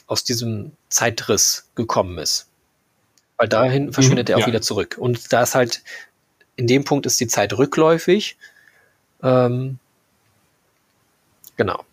aus 0.07 0.24
diesem 0.24 0.72
Zeitriss 0.89 1.68
gekommen 1.74 2.18
ist. 2.18 2.49
Weil 3.37 3.49
dahin 3.49 3.93
verschwindet 3.93 4.29
mhm, 4.29 4.33
er 4.33 4.37
auch 4.37 4.41
ja. 4.43 4.47
wieder 4.47 4.62
zurück. 4.62 4.97
Und 4.99 5.33
da 5.33 5.43
ist 5.43 5.55
halt, 5.55 5.83
in 6.57 6.66
dem 6.66 6.85
Punkt 6.85 7.07
ist 7.07 7.20
die 7.20 7.27
Zeit 7.27 7.53
rückläufig. 7.57 8.37
Ähm, 9.22 9.79
genau. 11.57 11.85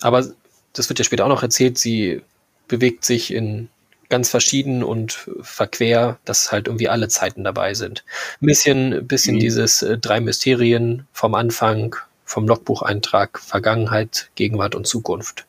Aber 0.00 0.26
das 0.72 0.88
wird 0.88 0.98
ja 0.98 1.04
später 1.04 1.24
auch 1.24 1.30
noch 1.30 1.42
erzählt, 1.42 1.78
sie 1.78 2.22
bewegt 2.68 3.04
sich 3.04 3.32
in 3.32 3.68
ganz 4.08 4.30
verschieden 4.30 4.82
und 4.82 5.28
verquer, 5.40 6.18
dass 6.24 6.52
halt 6.52 6.68
irgendwie 6.68 6.88
alle 6.88 7.08
Zeiten 7.08 7.44
dabei 7.44 7.74
sind. 7.74 8.04
Ein 8.40 8.46
bisschen, 8.46 9.06
bisschen 9.06 9.36
mhm. 9.36 9.40
dieses 9.40 9.82
äh, 9.82 9.98
drei 9.98 10.20
Mysterien 10.20 11.06
vom 11.12 11.34
Anfang, 11.34 11.96
vom 12.24 12.46
Logbucheintrag, 12.46 13.38
Vergangenheit, 13.38 14.30
Gegenwart 14.34 14.74
und 14.74 14.86
Zukunft. 14.86 15.46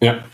Ja. 0.00 0.24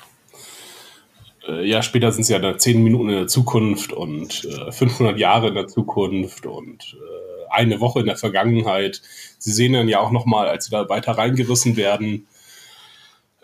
Äh, 1.47 1.67
ja, 1.67 1.83
später 1.83 2.13
sind 2.13 2.23
es 2.23 2.29
ja 2.29 2.39
da 2.39 2.59
zehn 2.59 2.83
Minuten 2.83 3.11
in 3.11 3.17
der 3.17 3.27
Zukunft 3.29 3.93
und 3.93 4.45
äh, 4.45 4.73
500 4.73 5.19
Jahre 5.19 5.49
in 5.49 5.55
der 5.55 5.69
Zukunft 5.69 6.47
und 6.47 6.95
äh, 6.95 7.51
eine 7.51 7.81
Woche 7.81 8.01
in 8.01 8.07
der 8.07 8.17
Vergangenheit. 8.17 9.03
Sie 9.39 9.53
sehen 9.53 9.75
dann 9.75 9.89
ja 9.89 10.01
auch 10.01 10.11
noch 10.11 10.27
mal, 10.27 10.49
als 10.49 10.67
sie 10.67 10.71
da 10.71 10.89
weiter 10.89 11.13
reingerissen 11.13 11.77
werden, 11.77 12.27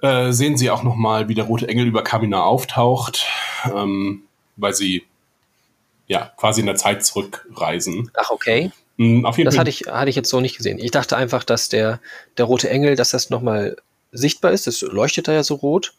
äh, 0.02 0.32
sehen 0.32 0.56
Sie 0.56 0.70
auch 0.70 0.82
nochmal, 0.82 1.28
wie 1.28 1.34
der 1.34 1.44
rote 1.44 1.68
Engel 1.68 1.86
über 1.86 2.02
Kamina 2.02 2.42
auftaucht, 2.42 3.26
ähm, 3.64 4.22
weil 4.56 4.74
sie 4.74 5.04
ja 6.06 6.32
quasi 6.36 6.60
in 6.60 6.66
der 6.66 6.76
Zeit 6.76 7.04
zurückreisen. 7.04 8.10
Ach, 8.14 8.30
okay. 8.30 8.72
Mhm, 8.96 9.24
auf 9.24 9.38
jeden 9.38 9.46
das 9.46 9.54
Fall. 9.54 9.60
Hatte, 9.60 9.70
ich, 9.70 9.86
hatte 9.86 10.10
ich 10.10 10.16
jetzt 10.16 10.28
so 10.28 10.40
nicht 10.40 10.56
gesehen. 10.56 10.78
Ich 10.78 10.90
dachte 10.90 11.16
einfach, 11.16 11.44
dass 11.44 11.68
der, 11.68 12.00
der 12.36 12.44
rote 12.44 12.68
Engel, 12.68 12.96
dass 12.96 13.10
das 13.10 13.30
nochmal 13.30 13.76
sichtbar 14.12 14.52
ist. 14.52 14.66
Das 14.66 14.80
leuchtet 14.82 15.28
da 15.28 15.32
ja 15.32 15.42
so 15.42 15.54
rot. 15.54 15.94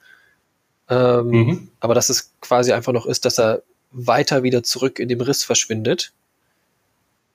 Ähm, 0.90 1.28
mhm. 1.28 1.70
Aber 1.80 1.96
dass 1.96 2.10
es 2.10 2.34
quasi 2.42 2.74
einfach 2.74 2.94
noch 2.94 3.06
ist, 3.06 3.26
dass 3.26 3.40
er 3.40 3.64
weiter 3.92 4.44
wieder 4.44 4.64
zurück 4.64 5.00
in 5.00 5.08
dem 5.08 5.22
Riss 5.22 5.44
verschwindet. 5.44 6.12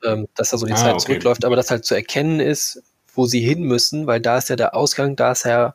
Ähm, 0.04 0.28
dass 0.34 0.50
da 0.50 0.58
so 0.58 0.66
die 0.66 0.74
ah, 0.74 0.76
Zeit 0.76 0.94
okay. 0.94 1.04
zurückläuft, 1.04 1.44
aber 1.44 1.56
dass 1.56 1.70
halt 1.70 1.86
zu 1.86 1.94
erkennen 1.94 2.38
ist, 2.38 2.82
wo 3.14 3.24
sie 3.24 3.40
hin 3.40 3.62
müssen, 3.62 4.06
weil 4.06 4.20
da 4.20 4.36
ist 4.36 4.50
ja 4.50 4.56
der 4.56 4.74
Ausgang, 4.74 5.16
da 5.16 5.32
ist 5.32 5.44
ja 5.46 5.74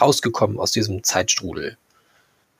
rausgekommen 0.00 0.58
aus 0.58 0.72
diesem 0.72 1.02
Zeitstrudel? 1.02 1.76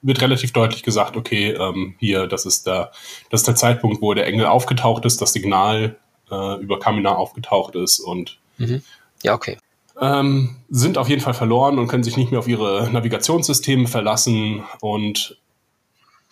Wird 0.03 0.21
relativ 0.21 0.53
deutlich 0.53 0.83
gesagt, 0.83 1.17
okay, 1.17 1.53
ähm, 1.53 1.95
hier, 1.99 2.27
das 2.27 2.45
ist, 2.45 2.67
der, 2.67 2.93
das 3.31 3.41
ist 3.41 3.49
der 3.49 3.57
Zeitpunkt, 3.57 4.03
wo 4.03 4.13
der 4.15 4.27
Engel 4.27 4.47
aufgetaucht 4.47 5.05
ist, 5.05 5.21
das 5.23 5.33
Signal 5.33 5.97
äh, 6.31 6.61
über 6.61 6.79
Kamina 6.79 7.15
aufgetaucht 7.15 7.75
ist 7.75 8.01
und 8.01 8.39
mhm. 8.59 8.83
ja, 9.23 9.35
okay. 9.35 9.59
Ähm, 10.01 10.57
sind 10.71 10.99
auf 10.99 11.09
jeden 11.09 11.23
Fall 11.23 11.35
verloren 11.35 11.79
und 11.79 11.87
können 11.87 12.03
sich 12.03 12.17
nicht 12.17 12.33
mehr 12.33 12.41
auf 12.41 12.49
ihre 12.49 12.91
Navigationssysteme 12.91 13.87
verlassen 13.87 14.65
und 14.81 15.39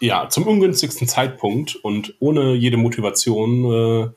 ja, 0.00 0.28
zum 0.28 0.48
ungünstigsten 0.48 1.06
Zeitpunkt 1.06 1.76
und 1.76 2.14
ohne 2.18 2.54
jede 2.54 2.76
Motivation 2.76 3.64
äh, 3.72 4.08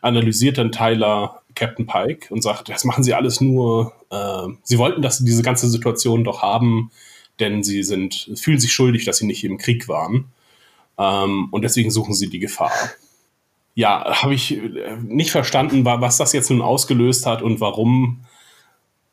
analysiert 0.00 0.56
dann 0.56 0.72
Tyler 0.72 1.42
Captain 1.56 1.86
Pike 1.86 2.32
und 2.32 2.42
sagt, 2.42 2.68
das 2.68 2.84
machen 2.84 3.02
sie 3.02 3.14
alles 3.14 3.40
nur, 3.40 3.92
äh, 4.10 4.48
sie 4.62 4.78
wollten 4.78 5.02
dass 5.02 5.18
sie 5.18 5.24
diese 5.24 5.42
ganze 5.42 5.68
Situation 5.68 6.22
doch 6.22 6.42
haben, 6.42 6.92
denn 7.40 7.64
sie 7.64 7.82
sind, 7.82 8.30
fühlen 8.36 8.60
sich 8.60 8.72
schuldig, 8.72 9.04
dass 9.04 9.18
sie 9.18 9.26
nicht 9.26 9.42
im 9.42 9.58
Krieg 9.58 9.88
waren. 9.88 10.26
Ähm, 10.98 11.48
und 11.50 11.62
deswegen 11.62 11.90
suchen 11.90 12.14
sie 12.14 12.30
die 12.30 12.38
Gefahr. 12.38 12.72
Ja, 13.74 14.22
habe 14.22 14.34
ich 14.34 14.56
äh, 14.56 14.96
nicht 15.02 15.30
verstanden, 15.30 15.84
was 15.84 16.16
das 16.16 16.32
jetzt 16.32 16.50
nun 16.50 16.62
ausgelöst 16.62 17.26
hat 17.26 17.42
und 17.42 17.60
warum 17.60 18.24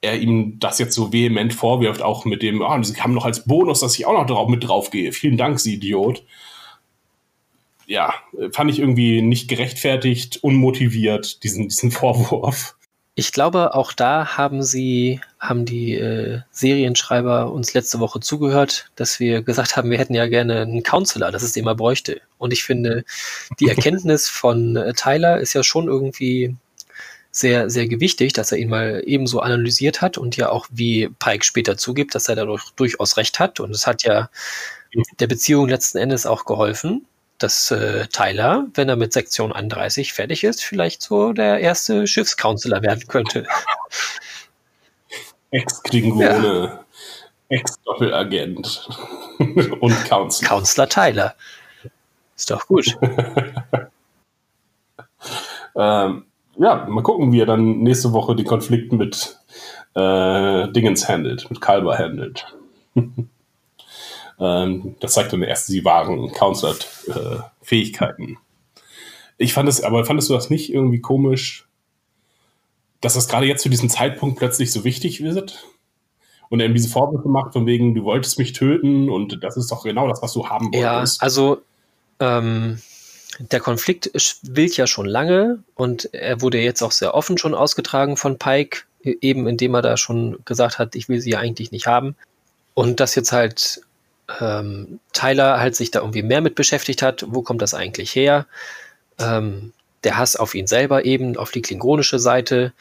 er 0.03 0.19
ihm 0.19 0.59
das 0.59 0.79
jetzt 0.79 0.95
so 0.95 1.13
vehement 1.13 1.53
vorwirft, 1.53 2.01
auch 2.01 2.25
mit 2.25 2.41
dem, 2.41 2.61
ah, 2.61 2.81
sie 2.83 3.01
haben 3.01 3.13
noch 3.13 3.25
als 3.25 3.45
Bonus, 3.45 3.79
dass 3.79 3.97
ich 3.97 4.05
auch 4.05 4.13
noch 4.13 4.25
drauf, 4.25 4.49
mit 4.49 4.67
drauf 4.67 4.91
gehe. 4.91 5.13
Vielen 5.13 5.37
Dank, 5.37 5.59
Sie 5.59 5.75
Idiot. 5.75 6.23
Ja, 7.93 8.15
fand 8.51 8.71
ich 8.71 8.79
irgendwie 8.79 9.21
nicht 9.21 9.47
gerechtfertigt, 9.47 10.39
unmotiviert, 10.41 11.43
diesen, 11.43 11.67
diesen 11.67 11.91
Vorwurf. 11.91 12.75
Ich 13.13 13.31
glaube, 13.31 13.75
auch 13.75 13.93
da 13.93 14.35
haben 14.35 14.63
sie, 14.63 15.21
haben 15.39 15.63
die 15.63 15.93
äh, 15.93 16.39
Serienschreiber 16.49 17.51
uns 17.51 17.75
letzte 17.75 17.99
Woche 17.99 18.19
zugehört, 18.19 18.89
dass 18.95 19.19
wir 19.19 19.43
gesagt 19.43 19.77
haben, 19.77 19.91
wir 19.91 19.99
hätten 19.99 20.15
ja 20.15 20.25
gerne 20.25 20.61
einen 20.61 20.81
Counselor, 20.81 21.29
dass 21.29 21.43
es 21.43 21.51
den 21.51 21.65
mal 21.65 21.75
bräuchte. 21.75 22.19
Und 22.39 22.51
ich 22.51 22.63
finde, 22.63 23.05
die 23.59 23.69
Erkenntnis 23.69 24.27
von 24.27 24.75
äh, 24.75 24.93
Tyler 24.93 25.39
ist 25.39 25.53
ja 25.53 25.61
schon 25.61 25.85
irgendwie 25.85 26.55
sehr, 27.29 27.69
sehr 27.69 27.87
gewichtig, 27.87 28.33
dass 28.33 28.51
er 28.51 28.57
ihn 28.57 28.69
mal 28.69 29.03
ebenso 29.05 29.39
analysiert 29.41 30.01
hat 30.01 30.17
und 30.17 30.35
ja 30.35 30.49
auch, 30.49 30.65
wie 30.71 31.09
Pike 31.19 31.45
später 31.45 31.77
zugibt, 31.77 32.15
dass 32.15 32.27
er 32.27 32.37
dadurch 32.37 32.71
durchaus 32.75 33.17
recht 33.17 33.37
hat. 33.37 33.59
Und 33.59 33.69
es 33.69 33.85
hat 33.85 34.01
ja 34.01 34.31
der 35.19 35.27
Beziehung 35.27 35.69
letzten 35.69 35.99
Endes 35.99 36.25
auch 36.25 36.45
geholfen 36.45 37.05
dass 37.43 37.71
äh, 37.71 38.07
Tyler, 38.07 38.67
wenn 38.73 38.89
er 38.89 38.95
mit 38.95 39.13
Sektion 39.13 39.51
31 39.51 40.13
fertig 40.13 40.43
ist, 40.43 40.63
vielleicht 40.63 41.01
so 41.01 41.33
der 41.33 41.59
erste 41.59 42.07
Schiffscounselor 42.07 42.81
werden 42.81 43.07
könnte. 43.07 43.45
Ex-Klingone, 45.51 46.65
ja. 46.65 46.85
Ex-Doppelagent 47.49 48.89
und 49.81 50.05
Counselor. 50.05 50.49
Counselor 50.49 50.89
Tyler. 50.89 51.35
Ist 52.35 52.49
doch 52.49 52.65
gut. 52.65 52.97
ähm, 55.75 56.25
ja, 56.55 56.85
mal 56.87 57.03
gucken, 57.03 57.31
wie 57.31 57.41
er 57.41 57.45
dann 57.45 57.79
nächste 57.79 58.13
Woche 58.13 58.35
die 58.35 58.45
Konflikte 58.45 58.95
mit 58.95 59.37
äh, 59.95 60.71
Dingens 60.71 61.07
handelt, 61.07 61.49
mit 61.51 61.61
Kalber 61.61 61.97
handelt. 61.97 62.55
Ähm, 64.39 64.95
das 64.99 65.13
zeigt 65.13 65.33
dann 65.33 65.43
erst 65.43 65.69
die 65.69 65.85
wahren 65.85 66.31
Counseled-Fähigkeiten. 66.31 68.23
Äh, 68.23 68.37
ich 69.37 69.53
fand 69.53 69.69
es, 69.69 69.83
aber 69.83 70.05
fandest 70.05 70.29
du 70.29 70.33
das 70.33 70.49
nicht 70.49 70.71
irgendwie 70.71 71.01
komisch, 71.01 71.67
dass 73.01 73.15
das 73.15 73.27
gerade 73.27 73.45
jetzt 73.45 73.63
zu 73.63 73.69
diesem 73.69 73.89
Zeitpunkt 73.89 74.37
plötzlich 74.37 74.71
so 74.71 74.83
wichtig 74.83 75.21
wird? 75.21 75.65
Und 76.49 76.59
er 76.59 76.67
ihm 76.67 76.73
diese 76.73 76.89
Vorwürfe 76.89 77.29
macht, 77.29 77.53
von 77.53 77.65
wegen, 77.65 77.95
du 77.95 78.03
wolltest 78.03 78.37
mich 78.37 78.53
töten 78.53 79.09
und 79.09 79.43
das 79.43 79.57
ist 79.57 79.71
doch 79.71 79.83
genau 79.83 80.07
das, 80.07 80.21
was 80.21 80.33
du 80.33 80.47
haben 80.47 80.67
wolltest. 80.67 81.19
Ja, 81.19 81.23
also 81.23 81.61
ähm, 82.19 82.79
der 83.39 83.59
Konflikt 83.59 84.11
schwillt 84.15 84.77
ja 84.77 84.85
schon 84.85 85.07
lange 85.07 85.63
und 85.75 86.13
er 86.13 86.41
wurde 86.41 86.59
jetzt 86.59 86.83
auch 86.83 86.91
sehr 86.91 87.15
offen 87.15 87.37
schon 87.37 87.55
ausgetragen 87.55 88.17
von 88.17 88.37
Pike, 88.37 88.83
e-, 89.03 89.17
eben 89.21 89.47
indem 89.47 89.73
er 89.73 89.81
da 89.81 89.97
schon 89.97 90.37
gesagt 90.45 90.77
hat, 90.77 90.95
ich 90.95 91.09
will 91.09 91.19
sie 91.19 91.31
ja 91.31 91.39
eigentlich 91.39 91.71
nicht 91.71 91.87
haben. 91.87 92.15
Und 92.75 92.99
das 92.99 93.15
jetzt 93.15 93.31
halt 93.31 93.81
ähm, 94.39 94.99
Tyler 95.11 95.59
halt 95.59 95.75
sich 95.75 95.91
da 95.91 95.99
irgendwie 95.99 96.23
mehr 96.23 96.41
mit 96.41 96.55
beschäftigt 96.55 97.01
hat, 97.01 97.25
wo 97.27 97.41
kommt 97.41 97.61
das 97.61 97.73
eigentlich 97.73 98.15
her? 98.15 98.45
Ähm, 99.19 99.73
der 100.03 100.17
Hass 100.17 100.35
auf 100.35 100.55
ihn 100.55 100.67
selber 100.67 101.05
eben, 101.05 101.37
auf 101.37 101.51
die 101.51 101.61
klingonische 101.61 102.19
Seite, 102.19 102.73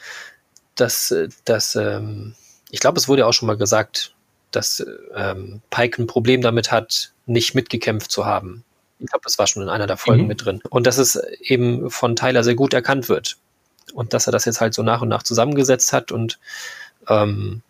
dass, 0.75 1.13
dass 1.45 1.75
ähm, 1.75 2.35
ich 2.69 2.79
glaube, 2.79 2.97
es 2.97 3.07
wurde 3.07 3.25
auch 3.27 3.33
schon 3.33 3.47
mal 3.47 3.57
gesagt, 3.57 4.13
dass 4.51 4.85
ähm, 5.15 5.61
Pike 5.69 6.01
ein 6.01 6.07
Problem 6.07 6.41
damit 6.41 6.71
hat, 6.71 7.11
nicht 7.25 7.55
mitgekämpft 7.55 8.11
zu 8.11 8.25
haben. 8.25 8.63
Ich 8.99 9.07
glaube, 9.07 9.23
das 9.23 9.37
war 9.39 9.47
schon 9.47 9.63
in 9.63 9.69
einer 9.69 9.87
der 9.87 9.97
Folgen 9.97 10.23
mhm. 10.23 10.27
mit 10.27 10.45
drin. 10.45 10.61
Und 10.69 10.87
dass 10.87 10.97
es 10.97 11.15
eben 11.41 11.89
von 11.89 12.15
Tyler 12.15 12.43
sehr 12.43 12.55
gut 12.55 12.73
erkannt 12.73 13.09
wird. 13.09 13.37
Und 13.93 14.13
dass 14.13 14.27
er 14.27 14.31
das 14.31 14.45
jetzt 14.45 14.61
halt 14.61 14.73
so 14.73 14.83
nach 14.83 15.01
und 15.01 15.09
nach 15.09 15.23
zusammengesetzt 15.23 15.93
hat 15.93 16.11
und 16.11 16.39
ähm, 17.07 17.61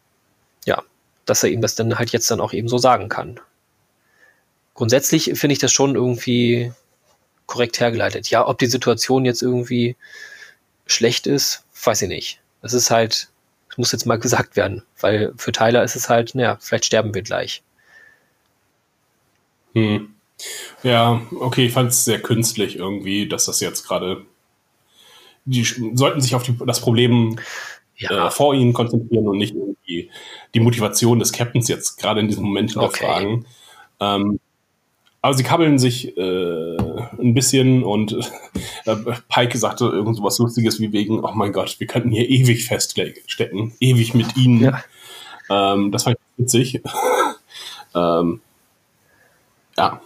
ja, 0.66 0.84
dass 1.26 1.44
er 1.44 1.50
ihm 1.50 1.62
das 1.62 1.76
dann 1.76 1.98
halt 1.98 2.12
jetzt 2.12 2.30
dann 2.30 2.40
auch 2.40 2.54
eben 2.54 2.68
so 2.68 2.78
sagen 2.78 3.10
kann 3.10 3.40
grundsätzlich 4.74 5.32
finde 5.36 5.54
ich 5.54 5.60
das 5.60 5.72
schon 5.72 5.96
irgendwie 5.96 6.72
korrekt 7.46 7.80
hergeleitet. 7.80 8.30
Ja, 8.30 8.48
ob 8.48 8.58
die 8.58 8.68
Situation 8.68 9.26
jetzt 9.26 9.42
irgendwie 9.42 9.96
schlecht 10.86 11.28
ist, 11.28 11.66
weiß 11.84 12.04
ich 12.04 12.10
nicht. 12.10 12.42
Es 12.62 12.74
ist 12.74 12.92
halt, 12.92 13.30
es 13.70 13.78
muss 13.78 13.92
jetzt 13.92 14.06
mal 14.06 14.20
gesagt 14.20 14.56
werden, 14.56 14.84
weil 15.00 15.34
für 15.38 15.52
Tyler 15.52 15.84
ist 15.84 15.96
es 15.96 16.10
halt, 16.10 16.36
naja, 16.36 16.58
vielleicht 16.62 16.86
sterben 16.86 17.14
wir 17.14 17.22
gleich. 17.22 17.62
Hm. 19.74 20.14
Ja, 20.84 21.22
okay, 21.40 21.68
ich 21.68 21.74
fand 21.74 21.92
es 21.92 22.06
sehr 22.06 22.22
künstlich 22.22 22.78
irgendwie, 22.78 23.28
dass 23.28 23.46
das 23.46 23.60
jetzt 23.60 23.88
gerade. 23.88 24.26
Die 25.46 25.64
sollten 25.64 26.22
sich 26.22 26.36
auf 26.36 26.44
die, 26.44 26.56
das 26.66 26.80
Problem 26.80 27.38
ja. 27.98 28.28
äh, 28.28 28.32
vor 28.32 28.54
ihnen 28.54 28.74
konzentrieren 28.74 29.28
und 29.28 29.38
nicht 29.38 29.54
irgendwie 29.54 30.10
die 30.54 30.60
Motivation 30.60 31.20
des 31.20 31.34
Captains 31.34 31.68
jetzt 31.68 31.98
gerade 31.98 32.22
in 32.22 32.28
diesem 32.28 32.46
Moment 32.46 32.72
hinterfragen. 32.72 33.34
Okay. 33.34 33.46
Ähm, 34.00 34.40
aber 35.24 35.34
sie 35.36 35.44
kabbeln 35.44 35.80
sich 35.80 36.18
äh, 36.18 36.78
ein 37.18 37.34
bisschen 37.34 37.82
und 37.84 38.12
äh, 38.86 38.96
Pike 39.30 39.58
sagte 39.58 39.86
irgend 39.86 40.18
so 40.18 40.24
was 40.24 40.38
Lustiges 40.38 40.82
wie 40.82 40.92
wegen, 40.92 41.24
oh 41.24 41.32
mein 41.34 41.54
Gott, 41.54 41.80
wir 41.80 41.88
könnten 41.88 42.12
hier 42.12 42.30
ewig 42.30 42.66
feststecken, 42.66 43.74
ewig 43.80 44.14
mit 44.14 44.36
ihnen. 44.36 44.60
Ja. 44.60 44.84
Ähm, 45.50 45.94
das 45.94 46.04
fand 46.04 46.18
ich 46.18 46.44
witzig. 46.44 46.82
ähm, 47.96 48.42
ja. 49.78 50.02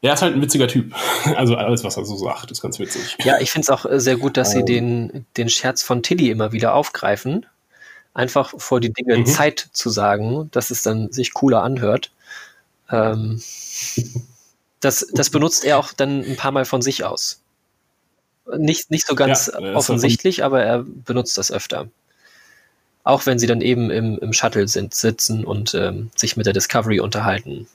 Er 0.00 0.14
ist 0.14 0.22
halt 0.22 0.34
ein 0.34 0.40
witziger 0.40 0.68
Typ. 0.68 0.94
Also 1.36 1.54
alles, 1.56 1.84
was 1.84 1.98
er 1.98 2.06
so 2.06 2.16
sagt, 2.16 2.50
ist 2.50 2.62
ganz 2.62 2.78
witzig. 2.78 3.18
Ja, 3.22 3.38
ich 3.38 3.50
finde 3.50 3.64
es 3.64 3.70
auch 3.70 3.84
äh, 3.84 4.00
sehr 4.00 4.16
gut, 4.16 4.38
dass 4.38 4.52
sie 4.52 4.60
ähm. 4.60 4.66
den, 4.66 5.26
den 5.36 5.50
Scherz 5.50 5.82
von 5.82 6.02
Tilly 6.02 6.30
immer 6.30 6.52
wieder 6.52 6.72
aufgreifen. 6.72 7.44
Einfach 8.14 8.54
vor 8.56 8.80
die 8.80 8.94
Dinge 8.94 9.18
mhm. 9.18 9.26
Zeit 9.26 9.68
zu 9.72 9.90
sagen, 9.90 10.48
dass 10.52 10.70
es 10.70 10.82
dann 10.82 11.12
sich 11.12 11.34
cooler 11.34 11.62
anhört. 11.62 12.12
Ähm, 12.90 13.40
das, 14.80 15.06
das 15.12 15.30
benutzt 15.30 15.64
er 15.64 15.78
auch 15.78 15.92
dann 15.92 16.24
ein 16.24 16.36
paar 16.36 16.52
Mal 16.52 16.64
von 16.64 16.82
sich 16.82 17.04
aus. 17.04 17.42
Nicht, 18.56 18.90
nicht 18.90 19.06
so 19.06 19.14
ganz 19.14 19.50
ja, 19.52 19.74
offensichtlich, 19.74 20.42
aber 20.42 20.62
er 20.62 20.82
benutzt 20.82 21.36
das 21.36 21.52
öfter. 21.52 21.88
Auch 23.04 23.26
wenn 23.26 23.38
sie 23.38 23.46
dann 23.46 23.60
eben 23.60 23.90
im, 23.90 24.18
im 24.18 24.32
Shuttle 24.32 24.68
sind, 24.68 24.94
sitzen 24.94 25.44
und 25.44 25.74
ähm, 25.74 26.10
sich 26.16 26.36
mit 26.36 26.46
der 26.46 26.52
Discovery 26.52 27.00
unterhalten. 27.00 27.66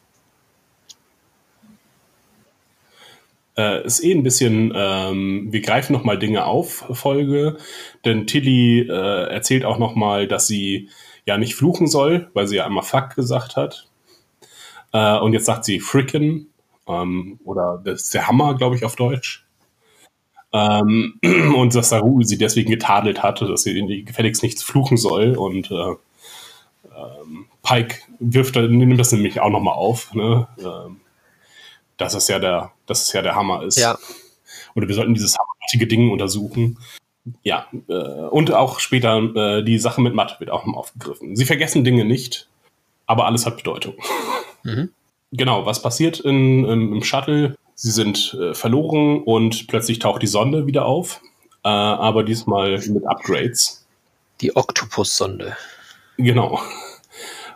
Äh, 3.56 3.86
ist 3.86 4.04
eh 4.04 4.14
ein 4.14 4.24
bisschen, 4.24 4.74
ähm, 4.76 5.48
wir 5.52 5.62
greifen 5.62 5.94
nochmal 5.94 6.18
Dinge 6.18 6.46
auf, 6.46 6.86
Folge, 6.92 7.58
denn 8.04 8.26
Tilly 8.26 8.88
äh, 8.90 9.30
erzählt 9.30 9.64
auch 9.64 9.78
nochmal, 9.78 10.28
dass 10.28 10.48
sie 10.48 10.90
ja 11.26 11.38
nicht 11.38 11.54
fluchen 11.54 11.88
soll, 11.88 12.30
weil 12.34 12.48
sie 12.48 12.56
ja 12.56 12.66
einmal 12.66 12.84
Fuck 12.84 13.16
gesagt 13.16 13.56
hat. 13.56 13.88
Äh, 14.94 15.20
und 15.20 15.34
jetzt 15.34 15.46
sagt 15.46 15.66
sie 15.66 15.80
Fricken 15.80 16.54
ähm, 16.88 17.40
oder 17.44 17.82
das 17.84 18.04
ist 18.04 18.14
der 18.14 18.28
Hammer, 18.28 18.56
glaube 18.56 18.76
ich, 18.76 18.86
auf 18.86 18.96
Deutsch. 18.96 19.46
Ähm, 20.54 21.20
und 21.56 21.76
dass 21.76 21.90
Saru 21.90 22.24
sie 22.24 22.38
deswegen 22.38 22.70
getadelt 22.70 23.24
hatte, 23.24 23.48
dass 23.48 23.64
sie 23.64 24.04
gefälligst 24.06 24.44
nichts 24.44 24.64
fluchen 24.64 24.98
soll. 24.98 25.36
Und 25.36 25.72
äh, 25.72 25.96
ähm, 26.96 27.48
Pike 27.64 27.98
wirft, 28.20 28.56
nimmt 28.56 29.00
das 29.00 29.12
nämlich 29.12 29.40
auch 29.42 29.50
nochmal 29.50 29.76
auf, 29.76 30.14
ne? 30.14 30.48
ähm, 30.60 31.02
dass 31.98 32.14
es 32.14 32.28
ja 32.28 32.40
der, 32.40 32.72
dass 32.86 33.08
es 33.08 33.14
ja 33.14 33.22
der 33.22 33.36
Hammer 33.36 33.64
ist. 33.64 33.78
Ja. 33.78 33.98
Oder 34.76 34.88
wir 34.88 34.96
sollten 34.96 35.14
dieses 35.14 35.38
hammerartige 35.38 35.88
Ding 35.88 36.12
untersuchen. 36.12 36.78
Ja, 37.42 37.68
äh, 37.88 37.94
und 37.94 38.52
auch 38.52 38.80
später 38.80 39.18
äh, 39.36 39.64
die 39.64 39.80
Sache 39.80 40.02
mit 40.02 40.14
Matt 40.14 40.40
wird 40.40 40.50
auch 40.50 40.66
mal 40.66 40.78
aufgegriffen. 40.78 41.36
Sie 41.36 41.46
vergessen 41.46 41.84
Dinge 41.84 42.04
nicht, 42.04 42.50
aber 43.06 43.26
alles 43.26 43.46
hat 43.46 43.58
Bedeutung. 43.58 43.96
Mhm. 44.64 44.90
Genau, 45.32 45.66
was 45.66 45.82
passiert 45.82 46.20
in, 46.20 46.64
im, 46.66 46.94
im 46.94 47.04
Shuttle? 47.04 47.56
Sie 47.76 47.92
sind 47.92 48.38
äh, 48.40 48.54
verloren 48.54 49.24
und 49.24 49.68
plötzlich 49.68 50.00
taucht 50.00 50.22
die 50.22 50.28
Sonde 50.28 50.68
wieder 50.68 50.86
auf, 50.86 51.22
äh, 51.64 51.70
aber 51.70 52.24
diesmal 52.24 52.78
mit 52.88 53.06
Upgrades. 53.06 53.86
Die 54.42 54.56
Octopus-Sonde. 54.56 55.58
Genau. 56.18 56.60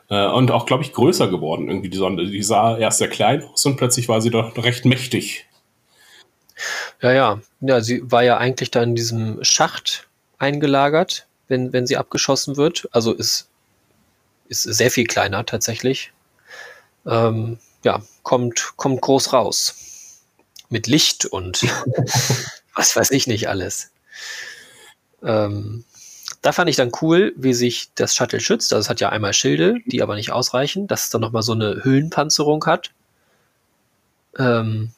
Äh, 0.09 0.25
und 0.25 0.51
auch, 0.51 0.65
glaube 0.65 0.83
ich, 0.83 0.93
größer 0.93 1.27
geworden, 1.27 1.67
irgendwie 1.67 1.89
die 1.89 1.97
Sonde. 1.97 2.27
Die 2.27 2.41
sah 2.41 2.77
erst 2.77 2.99
sehr 2.99 3.09
klein 3.09 3.43
aus 3.43 3.65
und 3.65 3.75
plötzlich 3.75 4.07
war 4.07 4.21
sie 4.21 4.29
doch 4.29 4.55
recht 4.55 4.85
mächtig. 4.85 5.47
Ja, 7.01 7.11
ja. 7.11 7.41
Ja, 7.59 7.81
sie 7.81 8.09
war 8.09 8.23
ja 8.23 8.37
eigentlich 8.37 8.71
da 8.71 8.81
in 8.83 8.95
diesem 8.95 9.43
Schacht 9.43 10.07
eingelagert, 10.37 11.27
wenn, 11.49 11.73
wenn 11.73 11.85
sie 11.87 11.97
abgeschossen 11.97 12.55
wird. 12.55 12.87
Also 12.93 13.11
ist, 13.11 13.49
ist 14.47 14.63
sehr 14.63 14.91
viel 14.91 15.07
kleiner 15.07 15.45
tatsächlich 15.45 16.13
ähm, 17.07 17.57
ja, 17.83 18.01
kommt, 18.23 18.73
kommt 18.75 19.01
groß 19.01 19.33
raus. 19.33 19.75
Mit 20.69 20.87
Licht 20.87 21.25
und 21.25 21.63
was 22.75 22.95
weiß 22.95 23.11
ich 23.11 23.27
nicht 23.27 23.47
alles. 23.47 23.91
Ähm, 25.23 25.85
da 26.41 26.51
fand 26.51 26.69
ich 26.69 26.75
dann 26.75 26.91
cool, 27.01 27.33
wie 27.35 27.53
sich 27.53 27.89
das 27.95 28.15
Shuttle 28.15 28.39
schützt. 28.39 28.73
Also 28.73 28.81
es 28.81 28.89
hat 28.89 28.99
ja 28.99 29.09
einmal 29.09 29.33
Schilde, 29.33 29.75
die 29.85 30.01
aber 30.01 30.15
nicht 30.15 30.31
ausreichen, 30.31 30.87
dass 30.87 31.03
es 31.03 31.09
dann 31.09 31.21
nochmal 31.21 31.41
so 31.41 31.53
eine 31.53 31.83
Hüllenpanzerung 31.83 32.65
hat. 32.65 32.91
Ähm, 34.37 34.91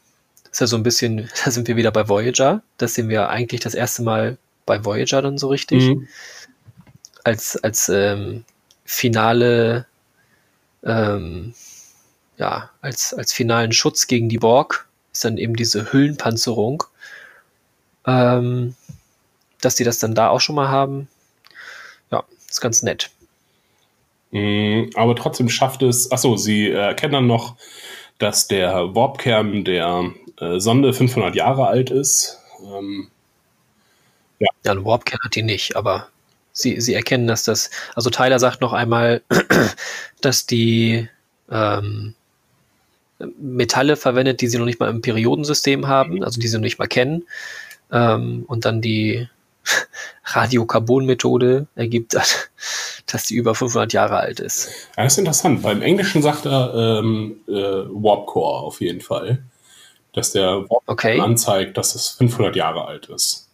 ist 0.51 0.61
ja 0.61 0.67
so 0.67 0.75
ein 0.75 0.83
bisschen, 0.83 1.29
da 1.45 1.51
sind 1.51 1.67
wir 1.67 1.75
wieder 1.75 1.91
bei 1.91 2.07
Voyager. 2.07 2.61
Das 2.77 2.95
sehen 2.95 3.09
wir 3.09 3.29
eigentlich 3.29 3.61
das 3.61 3.75
erste 3.75 4.03
Mal 4.03 4.37
bei 4.65 4.83
Voyager 4.83 5.21
dann 5.21 5.37
so 5.37 5.47
richtig. 5.47 5.83
Mhm. 5.83 6.07
als, 7.23 7.57
als 7.57 7.89
ähm, 7.89 8.43
finale, 8.85 9.85
ähm, 10.83 11.53
ja, 12.39 12.69
als, 12.81 13.13
als 13.13 13.33
finalen 13.33 13.73
Schutz 13.73 14.07
gegen 14.07 14.29
die 14.29 14.37
Borg 14.37 14.87
ist 15.11 15.25
dann 15.25 15.37
eben 15.37 15.55
diese 15.55 15.91
Hüllenpanzerung. 15.91 16.83
Ähm, 18.07 18.75
dass 19.61 19.75
die 19.75 19.83
das 19.83 19.99
dann 19.99 20.15
da 20.15 20.29
auch 20.29 20.39
schon 20.39 20.55
mal 20.55 20.69
haben, 20.69 21.09
ja, 22.11 22.23
ist 22.49 22.61
ganz 22.61 22.81
nett. 22.81 23.11
Mm, 24.31 24.85
aber 24.95 25.15
trotzdem 25.17 25.49
schafft 25.49 25.81
es, 25.83 26.11
achso, 26.11 26.37
sie 26.37 26.71
erkennen 26.71 27.13
dann 27.13 27.27
noch, 27.27 27.57
dass 28.19 28.47
der 28.47 28.95
Warpkern 28.95 29.65
der 29.65 30.11
äh, 30.39 30.59
Sonde 30.59 30.93
500 30.93 31.35
Jahre 31.35 31.67
alt 31.67 31.89
ist. 31.89 32.39
Ähm, 32.63 33.09
ja. 34.39 34.47
ja, 34.63 34.71
ein 34.71 34.85
Warpkern 34.85 35.19
hat 35.23 35.35
die 35.35 35.43
nicht, 35.43 35.75
aber 35.75 36.07
sie, 36.53 36.79
sie 36.79 36.93
erkennen, 36.93 37.27
dass 37.27 37.43
das, 37.43 37.69
also 37.95 38.09
Tyler 38.09 38.39
sagt 38.39 38.61
noch 38.61 38.71
einmal, 38.71 39.21
dass 40.21 40.45
die 40.45 41.09
ähm, 41.51 42.15
Metalle 43.39 43.95
verwendet, 43.95 44.41
die 44.41 44.47
sie 44.47 44.57
noch 44.57 44.65
nicht 44.65 44.79
mal 44.79 44.89
im 44.89 45.01
Periodensystem 45.01 45.87
haben, 45.87 46.23
also 46.23 46.39
die 46.39 46.47
sie 46.47 46.57
noch 46.57 46.63
nicht 46.63 46.79
mal 46.79 46.87
kennen. 46.87 47.25
Ähm, 47.91 48.45
und 48.47 48.65
dann 48.65 48.81
die 48.81 49.27
Radiokarbon-Methode 50.25 51.67
ergibt, 51.75 52.15
dass 53.05 53.23
die 53.25 53.35
über 53.35 53.55
500 53.55 53.93
Jahre 53.93 54.17
alt 54.17 54.39
ist. 54.39 54.69
Ja, 54.97 55.03
das 55.03 55.13
ist 55.13 55.19
interessant. 55.19 55.61
Beim 55.61 55.81
Englischen 55.81 56.21
sagt 56.21 56.45
er 56.45 56.73
ähm, 56.73 57.41
äh, 57.47 57.51
Warp 57.51 58.27
Core 58.27 58.63
auf 58.63 58.81
jeden 58.81 59.01
Fall. 59.01 59.43
Dass 60.13 60.31
der 60.31 60.69
Warp 60.69 60.83
okay. 60.87 61.19
anzeigt, 61.19 61.77
dass 61.77 61.95
es 61.95 62.09
500 62.09 62.55
Jahre 62.55 62.85
alt 62.85 63.07
ist. 63.07 63.49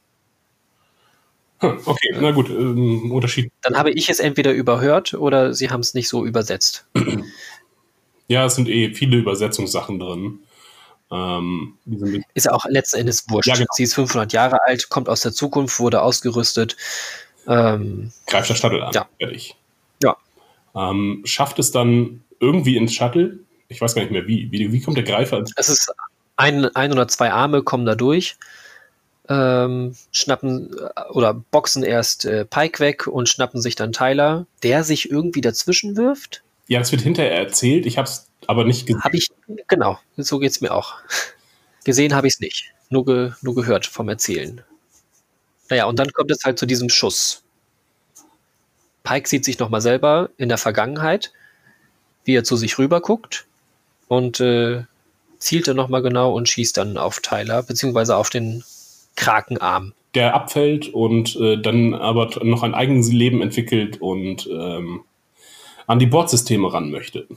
Hm, 1.60 1.80
okay, 1.86 2.16
na 2.20 2.32
gut, 2.32 2.50
ähm, 2.50 3.12
Unterschied. 3.12 3.52
Dann 3.62 3.78
habe 3.78 3.92
ich 3.92 4.10
es 4.10 4.20
entweder 4.20 4.52
überhört 4.52 5.14
oder 5.14 5.54
Sie 5.54 5.70
haben 5.70 5.80
es 5.80 5.94
nicht 5.94 6.10
so 6.10 6.26
übersetzt. 6.26 6.86
Ja, 8.28 8.46
es 8.46 8.56
sind 8.56 8.68
eh 8.68 8.94
viele 8.94 9.18
Übersetzungssachen 9.18 10.00
drin. 10.00 10.40
Ähm, 11.12 11.78
ist 12.34 12.46
ja 12.46 12.54
auch 12.54 12.66
letzten 12.66 12.98
Endes 12.98 13.26
wurscht. 13.30 13.48
Ja, 13.48 13.56
genau. 13.56 13.68
Sie 13.74 13.84
ist 13.84 13.94
500 13.94 14.34
Jahre 14.34 14.60
alt, 14.66 14.90
kommt 14.90 15.08
aus 15.08 15.22
der 15.22 15.34
Zukunft, 15.34 15.80
wurde 15.80 16.02
ausgerüstet. 16.02 16.76
Ähm, 17.48 18.12
Greift 18.26 18.50
das 18.50 18.58
Shuttle 18.58 18.84
an, 18.84 18.92
ja. 18.94 19.08
fertig. 19.20 19.56
Ja. 20.02 20.18
Ähm, 20.76 21.22
schafft 21.26 21.60
es 21.60 21.72
dann 21.72 22.24
irgendwie 22.40 22.78
ins 22.78 22.94
Shuttle? 22.94 23.40
Ich 23.68 23.82
weiß 23.82 23.94
gar 23.96 24.02
nicht 24.02 24.12
mehr, 24.12 24.28
wie. 24.28 24.52
Wie, 24.52 24.72
wie 24.72 24.82
kommt 24.82 24.98
der 24.98 25.04
Greifer 25.04 25.38
ins 25.38 25.54
Es 25.56 25.70
ist 25.70 25.94
ein, 26.36 26.66
ein 26.76 26.92
oder 26.92 27.08
zwei 27.08 27.32
Arme 27.32 27.64
kommen 27.64 27.86
da 27.86 27.96
durch, 27.96 28.38
ähm, 29.30 29.96
schnappen 30.12 30.76
äh, 30.78 31.02
oder 31.12 31.34
boxen 31.34 31.84
erst 31.84 32.26
äh, 32.26 32.46
Pike 32.46 32.80
weg 32.80 33.08
und 33.08 33.30
schnappen 33.30 33.62
sich 33.62 33.76
dann 33.76 33.92
Tyler, 33.92 34.48
der 34.64 34.84
sich 34.84 35.10
irgendwie 35.10 35.42
dazwischen 35.42 35.98
wirft. 35.98 36.44
Ja, 36.68 36.80
das 36.80 36.92
wird 36.92 37.02
hinterher 37.02 37.36
erzählt. 37.38 37.86
Ich 37.86 37.98
habe 37.98 38.08
es 38.08 38.28
aber 38.48 38.66
nicht 38.66 38.88
gesehen. 38.88 39.04
Habe 39.04 39.18
ich, 39.18 39.30
genau, 39.68 40.00
so 40.18 40.40
geht 40.40 40.52
es 40.52 40.62
mir 40.62 40.72
auch. 40.72 40.96
Gesehen 41.84 42.16
habe 42.16 42.28
ich 42.28 42.34
es 42.34 42.40
nicht, 42.40 42.74
nur, 42.90 43.06
ge, 43.06 43.32
nur 43.42 43.56
gehört 43.56 43.86
vom 43.86 44.10
Erzählen. 44.10 44.62
Naja, 45.70 45.86
und 45.86 46.00
dann 46.00 46.12
kommt 46.12 46.32
es 46.32 46.44
halt 46.44 46.58
zu 46.58 46.66
diesem 46.66 46.90
Schuss. 46.90 47.44
Pike 49.04 49.30
sieht 49.30 49.46
sich 49.46 49.60
nochmal 49.60 49.82
selber 49.82 50.30
in 50.38 50.50
der 50.50 50.58
Vergangenheit, 50.58 51.32
wie 52.24 52.36
er 52.36 52.44
zu 52.44 52.56
sich 52.56 52.80
rüber 52.80 53.02
guckt 53.02 53.46
und 54.08 54.40
äh, 54.40 54.84
zielt 55.38 55.68
dann 55.68 55.76
nochmal 55.76 56.02
genau 56.02 56.34
und 56.34 56.50
schießt 56.50 56.78
dann 56.78 56.98
auf 56.98 57.20
Tyler, 57.20 57.62
beziehungsweise 57.62 58.16
auf 58.16 58.30
den 58.32 58.64
Krakenarm. 59.16 59.94
Der 60.16 60.34
abfällt 60.34 60.94
und 60.94 61.36
äh, 61.36 61.62
dann 61.62 61.94
aber 61.94 62.44
noch 62.44 62.64
ein 62.64 62.74
eigenes 62.74 63.12
Leben 63.12 63.42
entwickelt 63.42 64.02
und 64.02 64.48
ähm, 64.52 65.04
an 65.88 66.00
die 66.00 66.06
Bordsysteme 66.06 66.72
ran 66.72 66.92
möchte. 66.92 67.28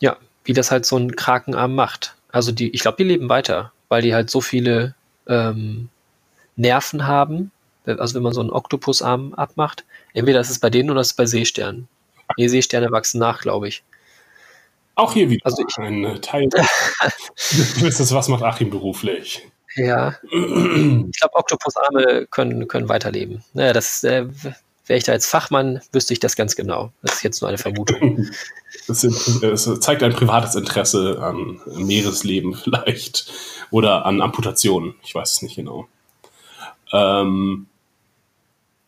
Ja, 0.00 0.16
wie 0.44 0.52
das 0.52 0.70
halt 0.70 0.86
so 0.86 0.96
ein 0.96 1.16
Krakenarm 1.16 1.74
macht. 1.74 2.16
Also 2.30 2.52
die, 2.52 2.70
ich 2.70 2.80
glaube, 2.80 2.96
die 2.98 3.04
leben 3.04 3.28
weiter, 3.28 3.72
weil 3.88 4.02
die 4.02 4.14
halt 4.14 4.30
so 4.30 4.40
viele 4.40 4.94
ähm, 5.26 5.88
Nerven 6.56 7.06
haben. 7.06 7.50
Also 7.86 8.14
wenn 8.14 8.22
man 8.22 8.34
so 8.34 8.40
einen 8.40 8.50
Oktopusarm 8.50 9.34
abmacht, 9.34 9.84
entweder 10.12 10.40
ist 10.40 10.50
es 10.50 10.58
bei 10.58 10.68
denen 10.68 10.90
oder 10.90 11.00
ist 11.00 11.08
es 11.08 11.14
bei 11.14 11.26
Seesternen. 11.26 11.88
Nee, 12.36 12.48
Seesterne 12.48 12.90
wachsen 12.90 13.18
nach, 13.18 13.40
glaube 13.40 13.68
ich. 13.68 13.82
Auch 14.94 15.12
hier 15.12 15.30
wieder 15.30 15.46
also 15.46 15.64
ich, 15.66 15.78
ein 15.78 16.20
Teil. 16.20 16.48
du 16.48 16.58
wisst 17.80 18.14
was 18.14 18.28
macht 18.28 18.42
Achim 18.42 18.68
beruflich? 18.68 19.48
Ja. 19.76 20.16
ich 20.32 21.18
glaube, 21.18 21.34
Oktopusarme 21.34 22.26
können, 22.30 22.66
können 22.68 22.88
weiterleben. 22.88 23.44
Naja, 23.54 23.72
das 23.72 24.02
äh, 24.02 24.26
Wäre 24.88 24.96
ich 24.96 25.04
da 25.04 25.12
als 25.12 25.26
Fachmann, 25.26 25.80
wüsste 25.92 26.14
ich 26.14 26.20
das 26.20 26.34
ganz 26.34 26.56
genau. 26.56 26.92
Das 27.02 27.16
ist 27.16 27.22
jetzt 27.22 27.42
nur 27.42 27.48
eine 27.48 27.58
Vermutung. 27.58 28.28
Das, 28.86 29.06
das 29.42 29.80
zeigt 29.80 30.02
ein 30.02 30.14
privates 30.14 30.54
Interesse 30.54 31.18
an 31.20 31.60
Meeresleben 31.66 32.54
vielleicht 32.54 33.30
oder 33.70 34.06
an 34.06 34.22
Amputationen. 34.22 34.94
Ich 35.02 35.14
weiß 35.14 35.32
es 35.32 35.42
nicht 35.42 35.56
genau. 35.56 35.88
Ähm, 36.92 37.66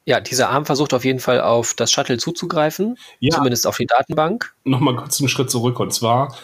ja, 0.06 0.20
dieser 0.20 0.48
Arm 0.48 0.64
versucht 0.64 0.94
auf 0.94 1.04
jeden 1.04 1.18
Fall 1.18 1.40
auf 1.40 1.74
das 1.74 1.92
Shuttle 1.92 2.16
zuzugreifen, 2.16 2.98
ja, 3.18 3.34
zumindest 3.34 3.66
auf 3.66 3.76
die 3.76 3.86
Datenbank. 3.86 4.54
Nochmal 4.64 4.96
kurz 4.96 5.20
einen 5.20 5.28
Schritt 5.28 5.50
zurück 5.50 5.80
und 5.80 5.92
zwar, 5.92 6.34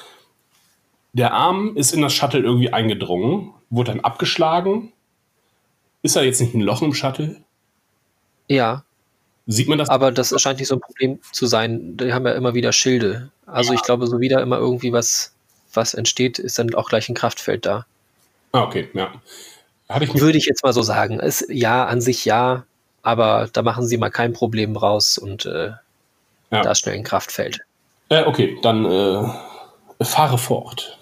der 1.12 1.32
Arm 1.32 1.76
ist 1.76 1.92
in 1.92 2.02
das 2.02 2.12
Shuttle 2.12 2.40
irgendwie 2.40 2.72
eingedrungen, 2.72 3.54
wurde 3.70 3.92
dann 3.92 4.00
abgeschlagen. 4.00 4.92
Ist 6.02 6.16
da 6.16 6.22
jetzt 6.22 6.40
nicht 6.40 6.54
ein 6.54 6.60
Loch 6.60 6.82
im 6.82 6.92
Shuttle? 6.92 7.42
Ja, 8.48 8.84
Sieht 9.46 9.68
man 9.68 9.78
das? 9.78 9.88
Aber 9.88 10.10
das 10.10 10.34
scheint 10.40 10.58
nicht 10.58 10.68
so 10.68 10.74
ein 10.74 10.80
Problem 10.80 11.20
zu 11.32 11.46
sein. 11.46 11.96
Die 11.96 12.12
haben 12.12 12.26
ja 12.26 12.32
immer 12.32 12.54
wieder 12.54 12.72
Schilde. 12.72 13.30
Also 13.46 13.72
ja. 13.72 13.76
ich 13.76 13.82
glaube, 13.82 14.06
so 14.08 14.18
wieder 14.20 14.40
immer 14.42 14.58
irgendwie 14.58 14.92
was, 14.92 15.32
was 15.72 15.94
entsteht, 15.94 16.38
ist 16.38 16.58
dann 16.58 16.74
auch 16.74 16.88
gleich 16.88 17.08
ein 17.08 17.14
Kraftfeld 17.14 17.64
da. 17.64 17.86
Ah, 18.52 18.62
okay, 18.62 18.88
ja. 18.92 19.12
Ich 20.00 20.20
Würde 20.20 20.36
ich 20.36 20.46
jetzt 20.46 20.64
mal 20.64 20.72
so 20.72 20.82
sagen. 20.82 21.20
Es, 21.20 21.46
ja, 21.48 21.86
an 21.86 22.00
sich 22.00 22.24
ja, 22.24 22.64
aber 23.02 23.48
da 23.52 23.62
machen 23.62 23.86
sie 23.86 23.98
mal 23.98 24.10
kein 24.10 24.32
Problem 24.32 24.76
raus 24.76 25.16
und 25.16 25.46
äh, 25.46 25.68
ja. 26.50 26.62
da 26.62 26.72
ist 26.72 26.80
schnell 26.80 26.96
ein 26.96 27.04
Kraftfeld. 27.04 27.60
Äh, 28.08 28.24
okay, 28.24 28.58
dann 28.62 28.84
äh, 28.84 30.04
fahre 30.04 30.38
fort. 30.38 30.98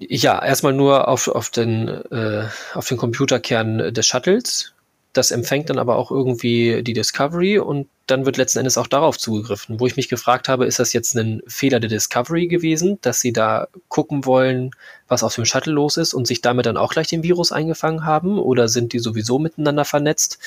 Ja, 0.00 0.44
erstmal 0.44 0.72
nur 0.72 1.06
auf, 1.06 1.28
auf, 1.28 1.50
den, 1.50 1.88
äh, 1.88 2.48
auf 2.74 2.88
den 2.88 2.98
Computerkern 2.98 3.94
des 3.94 4.06
Shuttles 4.06 4.74
das 5.16 5.30
empfängt 5.30 5.70
dann 5.70 5.78
aber 5.78 5.96
auch 5.96 6.10
irgendwie 6.10 6.82
die 6.82 6.92
Discovery 6.92 7.58
und 7.58 7.88
dann 8.06 8.26
wird 8.26 8.36
letzten 8.36 8.58
Endes 8.58 8.78
auch 8.78 8.86
darauf 8.86 9.18
zugegriffen. 9.18 9.80
Wo 9.80 9.86
ich 9.86 9.96
mich 9.96 10.08
gefragt 10.08 10.48
habe, 10.48 10.66
ist 10.66 10.78
das 10.78 10.92
jetzt 10.92 11.14
ein 11.16 11.42
Fehler 11.46 11.80
der 11.80 11.90
Discovery 11.90 12.46
gewesen, 12.46 12.98
dass 13.00 13.20
sie 13.20 13.32
da 13.32 13.68
gucken 13.88 14.24
wollen, 14.26 14.70
was 15.08 15.22
auf 15.22 15.34
dem 15.34 15.44
Shuttle 15.44 15.72
los 15.72 15.96
ist 15.96 16.14
und 16.14 16.26
sich 16.26 16.42
damit 16.42 16.66
dann 16.66 16.76
auch 16.76 16.92
gleich 16.92 17.08
den 17.08 17.22
Virus 17.22 17.50
eingefangen 17.50 18.04
haben? 18.04 18.38
Oder 18.38 18.68
sind 18.68 18.92
die 18.92 18.98
sowieso 18.98 19.38
miteinander 19.38 19.84
vernetzt? 19.84 20.38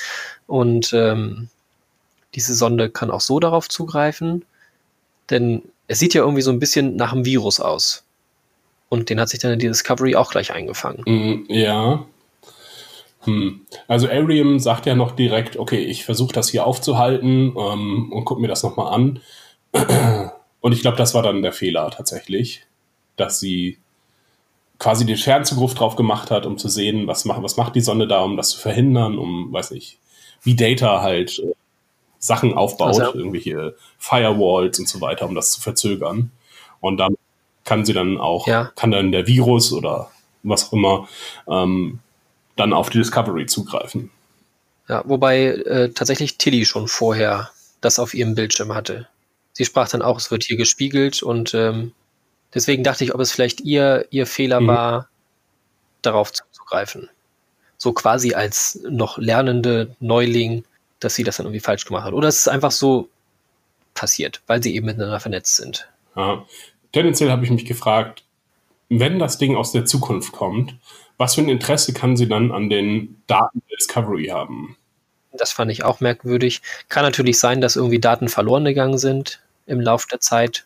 Und 0.47 0.93
ähm, 0.93 1.49
diese 2.35 2.53
Sonde 2.53 2.89
kann 2.89 3.11
auch 3.11 3.21
so 3.21 3.39
darauf 3.39 3.67
zugreifen. 3.67 4.45
Denn 5.29 5.63
es 5.87 5.99
sieht 5.99 6.13
ja 6.13 6.21
irgendwie 6.21 6.43
so 6.43 6.51
ein 6.51 6.59
bisschen 6.59 6.95
nach 6.95 7.11
einem 7.11 7.25
Virus 7.25 7.59
aus. 7.59 8.03
Und 8.87 9.09
den 9.09 9.19
hat 9.19 9.29
sich 9.29 9.39
dann 9.39 9.57
die 9.57 9.67
Discovery 9.67 10.15
auch 10.15 10.31
gleich 10.31 10.51
eingefangen. 10.51 11.03
Mm, 11.05 11.45
ja, 11.51 12.05
hm. 13.21 13.65
Also 13.87 14.07
Arium 14.07 14.59
sagt 14.59 14.85
ja 14.85 14.95
noch 14.95 15.11
direkt, 15.11 15.57
okay, 15.57 15.83
ich 15.83 16.05
versuche 16.05 16.33
das 16.33 16.49
hier 16.49 16.65
aufzuhalten 16.65 17.53
ähm, 17.57 18.11
und 18.11 18.25
gucke 18.25 18.41
mir 18.41 18.47
das 18.47 18.63
nochmal 18.63 18.93
an. 18.93 19.19
Und 20.61 20.73
ich 20.73 20.81
glaube, 20.81 20.97
das 20.97 21.13
war 21.13 21.23
dann 21.23 21.41
der 21.41 21.53
Fehler 21.53 21.89
tatsächlich, 21.89 22.65
dass 23.15 23.39
sie 23.39 23.77
quasi 24.77 25.05
den 25.05 25.17
Fernzugriff 25.17 25.73
drauf 25.73 25.95
gemacht 25.95 26.31
hat, 26.31 26.45
um 26.45 26.57
zu 26.57 26.69
sehen, 26.69 27.07
was, 27.07 27.25
macht, 27.25 27.41
was 27.43 27.57
macht 27.57 27.75
die 27.75 27.81
Sonne 27.81 28.07
da, 28.07 28.21
um 28.21 28.35
das 28.35 28.49
zu 28.49 28.59
verhindern, 28.59 29.17
um, 29.17 29.51
weiß 29.53 29.71
nicht, 29.71 29.99
wie 30.41 30.55
Data 30.55 31.01
halt 31.01 31.39
äh, 31.39 31.53
Sachen 32.17 32.53
aufbaut, 32.53 32.99
also. 32.99 33.17
irgendwelche 33.17 33.75
Firewalls 33.97 34.79
und 34.79 34.87
so 34.89 34.99
weiter, 34.99 35.27
um 35.27 35.35
das 35.35 35.51
zu 35.51 35.61
verzögern. 35.61 36.31
Und 36.81 36.97
dann 36.97 37.15
kann 37.63 37.85
sie 37.85 37.93
dann 37.93 38.17
auch, 38.17 38.47
ja. 38.47 38.71
kann 38.75 38.91
dann 38.91 39.11
der 39.11 39.27
Virus 39.27 39.71
oder 39.71 40.11
was 40.43 40.67
auch 40.67 40.73
immer 40.73 41.07
ähm, 41.47 41.99
dann 42.59 42.73
auf 42.73 42.89
die 42.89 42.97
Discovery 42.97 43.45
zugreifen. 43.45 44.11
Ja, 44.87 45.03
wobei 45.05 45.45
äh, 45.45 45.89
tatsächlich 45.89 46.37
Tilly 46.37 46.65
schon 46.65 46.87
vorher 46.87 47.51
das 47.81 47.99
auf 47.99 48.13
ihrem 48.13 48.35
Bildschirm 48.35 48.73
hatte. 48.73 49.07
Sie 49.53 49.65
sprach 49.65 49.89
dann 49.89 50.01
auch, 50.01 50.17
es 50.17 50.31
wird 50.31 50.43
hier 50.43 50.57
gespiegelt 50.57 51.23
und 51.23 51.53
ähm, 51.53 51.93
deswegen 52.53 52.83
dachte 52.83 53.03
ich, 53.03 53.13
ob 53.13 53.21
es 53.21 53.31
vielleicht 53.31 53.61
ihr, 53.61 54.07
ihr 54.09 54.25
Fehler 54.25 54.61
mhm. 54.61 54.67
war, 54.67 55.09
darauf 56.01 56.31
zuzugreifen. 56.33 57.09
So 57.77 57.93
quasi 57.93 58.33
als 58.33 58.79
noch 58.89 59.17
lernende 59.17 59.95
Neuling, 59.99 60.65
dass 60.99 61.15
sie 61.15 61.23
das 61.23 61.37
dann 61.37 61.45
irgendwie 61.45 61.61
falsch 61.61 61.85
gemacht 61.85 62.05
hat. 62.05 62.13
Oder 62.13 62.27
es 62.27 62.39
ist 62.39 62.49
einfach 62.49 62.71
so 62.71 63.09
passiert, 63.93 64.41
weil 64.47 64.61
sie 64.61 64.75
eben 64.75 64.85
miteinander 64.85 65.19
vernetzt 65.19 65.55
sind. 65.55 65.87
Ja. 66.15 66.45
Tendenziell 66.91 67.29
habe 67.29 67.45
ich 67.45 67.51
mich 67.51 67.65
gefragt, 67.65 68.23
wenn 68.89 69.19
das 69.19 69.37
Ding 69.37 69.55
aus 69.55 69.71
der 69.71 69.85
Zukunft 69.85 70.31
kommt, 70.31 70.75
was 71.19 71.35
für 71.35 71.41
ein 71.41 71.49
Interesse 71.49 71.93
kann 71.93 72.17
sie 72.17 72.27
dann 72.27 72.51
an 72.51 72.69
den 72.69 73.21
Daten 73.27 73.61
der 73.69 73.77
Discovery 73.77 74.27
haben? 74.27 74.77
Das 75.33 75.51
fand 75.51 75.69
ich 75.69 75.83
auch 75.83 75.99
merkwürdig. 75.99 76.61
Kann 76.87 77.03
natürlich 77.03 77.37
sein, 77.37 77.61
dass 77.61 77.75
irgendwie 77.75 77.99
Daten 77.99 78.29
verloren 78.29 78.63
gegangen 78.63 78.97
sind 78.97 79.41
im 79.67 79.81
Laufe 79.81 80.07
der 80.07 80.21
Zeit. 80.21 80.65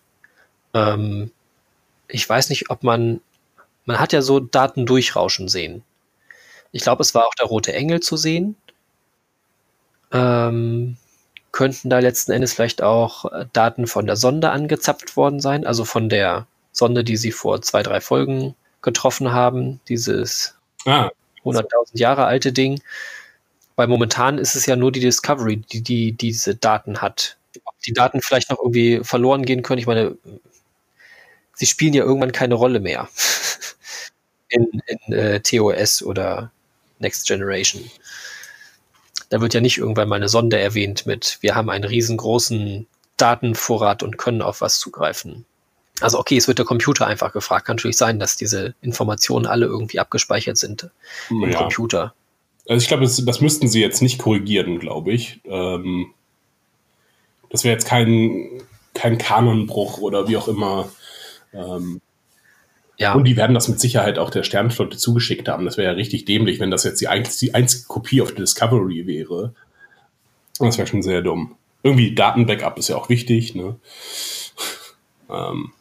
Ähm, 0.74 1.32
ich 2.08 2.30
weiß 2.30 2.50
nicht, 2.50 2.70
ob 2.70 2.84
man, 2.84 3.20
man 3.86 4.00
hat 4.00 4.14
ja 4.14 4.22
so 4.22 4.40
Daten 4.40 4.86
durchrauschen 4.86 5.50
sehen. 5.50 5.84
Ich 6.72 6.84
glaube, 6.84 7.02
es 7.02 7.16
war 7.16 7.26
auch 7.26 7.36
der 7.36 7.48
rote 7.48 7.74
Engel 7.74 8.00
zu 8.00 8.16
sehen. 8.16 8.56
Ähm, 10.12 10.98
könnten 11.52 11.90
da 11.90 11.98
letzten 11.98 12.32
Endes 12.32 12.54
vielleicht 12.54 12.84
auch 12.84 13.26
Daten 13.54 13.88
von 13.88 14.06
der 14.06 14.16
Sonde 14.16 14.52
angezapft 14.52 15.18
worden 15.18 15.40
sein, 15.40 15.66
also 15.66 15.84
von 15.84 16.10
der 16.10 16.46
Sonde, 16.72 17.04
die 17.04 17.18
sie 17.18 17.32
vor 17.32 17.62
zwei, 17.64 17.82
drei 17.82 18.02
Folgen 18.02 18.56
getroffen 18.84 19.32
haben, 19.32 19.80
dieses 19.88 20.56
ah. 20.86 21.10
100.000 21.44 21.98
Jahre 21.98 22.26
alte 22.26 22.54
Ding. 22.54 22.82
Weil 23.76 23.88
momentan 23.88 24.38
ist 24.38 24.56
es 24.56 24.68
ja 24.68 24.76
nur 24.76 24.92
die 24.92 25.00
Discovery, 25.00 25.58
die, 25.58 25.82
die 25.82 26.12
diese 26.12 26.56
Daten 26.56 27.02
hat. 27.02 27.38
Ob 27.66 27.80
die 27.82 27.94
Daten 27.94 28.22
vielleicht 28.22 28.52
noch 28.52 28.60
irgendwie 28.60 29.00
verloren 29.04 29.46
gehen 29.46 29.64
können, 29.64 29.80
ich 29.80 29.88
meine, 29.88 30.16
sie 31.56 31.66
spielen 31.66 31.94
ja 31.94 32.04
irgendwann 32.04 32.32
keine 32.32 32.54
Rolle 32.54 32.80
mehr 32.80 33.10
in, 34.50 34.82
in 34.86 35.14
äh, 35.14 35.40
TOS 35.40 36.04
oder 36.04 36.52
Next 37.00 37.28
Generation. 37.28 37.90
Da 39.30 39.42
wird 39.42 39.56
ja 39.56 39.62
nicht 39.62 39.80
irgendwann 39.80 40.10
mal 40.10 40.18
eine 40.18 40.30
Sonde 40.30 40.60
erwähnt 40.60 41.08
mit, 41.08 41.40
wir 41.42 41.56
haben 41.56 41.72
einen 41.72 41.86
riesengroßen 41.86 42.86
Datenvorrat 43.18 44.04
und 44.04 44.18
können 44.18 44.44
auf 44.44 44.62
was 44.62 44.78
zugreifen. 44.78 45.46
Also 46.04 46.20
okay, 46.20 46.38
es 46.38 46.48
wird 46.48 46.60
der 46.60 46.66
Computer 46.66 47.08
einfach 47.08 47.32
gefragt. 47.32 47.66
Kann 47.66 47.78
natürlich 47.78 47.98
sein, 47.98 48.20
dass 48.20 48.36
diese 48.36 48.76
Informationen 48.82 49.46
alle 49.46 49.66
irgendwie 49.66 50.00
abgespeichert 50.00 50.58
sind 50.58 50.90
im 51.30 51.50
ja. 51.50 51.58
Computer. 51.58 52.14
Also 52.68 52.82
ich 52.82 52.88
glaube, 52.88 53.04
das, 53.04 53.24
das, 53.24 53.42
müssten 53.42 53.68
sie 53.68 53.82
jetzt 53.82 54.02
nicht 54.02 54.20
korrigieren, 54.20 54.80
glaube 54.80 55.12
ich. 55.12 55.42
Ähm, 55.46 56.14
das 57.50 57.64
wäre 57.64 57.74
jetzt 57.74 57.88
kein, 57.88 58.62
kein 58.94 59.18
Kanonbruch 59.18 60.00
oder 60.00 60.28
wie 60.28 60.38
auch 60.38 60.48
immer. 60.48 60.90
Ähm, 61.54 62.02
ja. 62.98 63.14
Und 63.14 63.26
die 63.26 63.36
werden 63.36 63.54
das 63.54 63.68
mit 63.68 63.80
Sicherheit 63.80 64.18
auch 64.18 64.30
der 64.30 64.44
Sternflotte 64.44 64.98
zugeschickt 64.98 65.48
haben. 65.50 65.66
Das 65.66 65.78
wäre 65.78 65.92
ja 65.92 65.94
richtig 65.94 66.26
dämlich, 66.26 66.60
wenn 66.60 66.72
das 66.72 66.84
jetzt 66.84 67.02
die, 67.02 67.08
die 67.42 67.54
einzige 67.54 67.86
Kopie 67.88 68.22
auf 68.22 68.30
der 68.30 68.42
Discovery 68.42 69.08
wäre. 69.08 69.54
Das 70.60 70.78
wäre 70.78 70.88
schon 70.88 71.02
sehr 71.02 71.22
dumm. 71.22 71.56
Irgendwie 71.82 72.16
Datenbackup 72.16 72.78
ist 72.78 72.90
ja 72.90 72.96
auch 72.96 73.10
wichtig. 73.10 73.56
Ne? 73.56 73.76
ähm, 75.30 75.74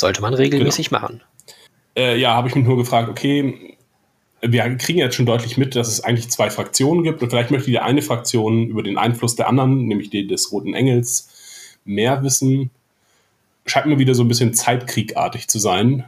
Sollte 0.00 0.22
man 0.22 0.32
regelmäßig 0.32 0.88
genau. 0.88 1.02
machen. 1.02 1.20
Äh, 1.94 2.18
ja, 2.18 2.32
habe 2.32 2.48
ich 2.48 2.54
mich 2.54 2.64
nur 2.64 2.78
gefragt, 2.78 3.10
okay, 3.10 3.76
wir 4.40 4.76
kriegen 4.76 4.98
jetzt 4.98 5.14
schon 5.14 5.26
deutlich 5.26 5.58
mit, 5.58 5.76
dass 5.76 5.88
es 5.88 6.02
eigentlich 6.02 6.30
zwei 6.30 6.48
Fraktionen 6.48 7.04
gibt 7.04 7.22
und 7.22 7.28
vielleicht 7.28 7.50
möchte 7.50 7.70
die 7.70 7.80
eine 7.80 8.00
Fraktion 8.00 8.66
über 8.68 8.82
den 8.82 8.96
Einfluss 8.96 9.36
der 9.36 9.46
anderen, 9.46 9.88
nämlich 9.88 10.08
die 10.08 10.26
des 10.26 10.50
Roten 10.52 10.72
Engels, 10.72 11.76
mehr 11.84 12.22
wissen. 12.22 12.70
Scheint 13.66 13.88
mir 13.88 13.98
wieder 13.98 14.14
so 14.14 14.24
ein 14.24 14.28
bisschen 14.28 14.54
Zeitkriegartig 14.54 15.48
zu 15.48 15.58
sein, 15.58 16.04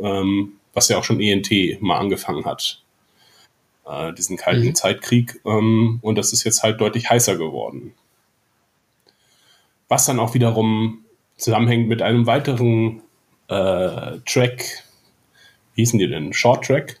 ähm, 0.00 0.54
was 0.74 0.88
ja 0.88 0.98
auch 0.98 1.04
schon 1.04 1.20
ENT 1.20 1.80
mal 1.80 1.98
angefangen 1.98 2.46
hat. 2.46 2.82
Äh, 3.86 4.12
diesen 4.14 4.36
kalten 4.36 4.66
mhm. 4.66 4.74
Zeitkrieg. 4.74 5.40
Ähm, 5.46 6.00
und 6.02 6.18
das 6.18 6.32
ist 6.32 6.42
jetzt 6.42 6.64
halt 6.64 6.80
deutlich 6.80 7.10
heißer 7.10 7.36
geworden. 7.36 7.94
Was 9.86 10.04
dann 10.04 10.18
auch 10.18 10.34
wiederum 10.34 11.04
zusammenhängt 11.36 11.86
mit 11.86 12.02
einem 12.02 12.26
weiteren 12.26 13.02
äh, 13.48 14.18
Track, 14.26 14.84
wie 15.74 15.82
hießen 15.82 15.98
die 15.98 16.08
denn? 16.08 16.32
Short 16.32 16.64
Track? 16.64 17.00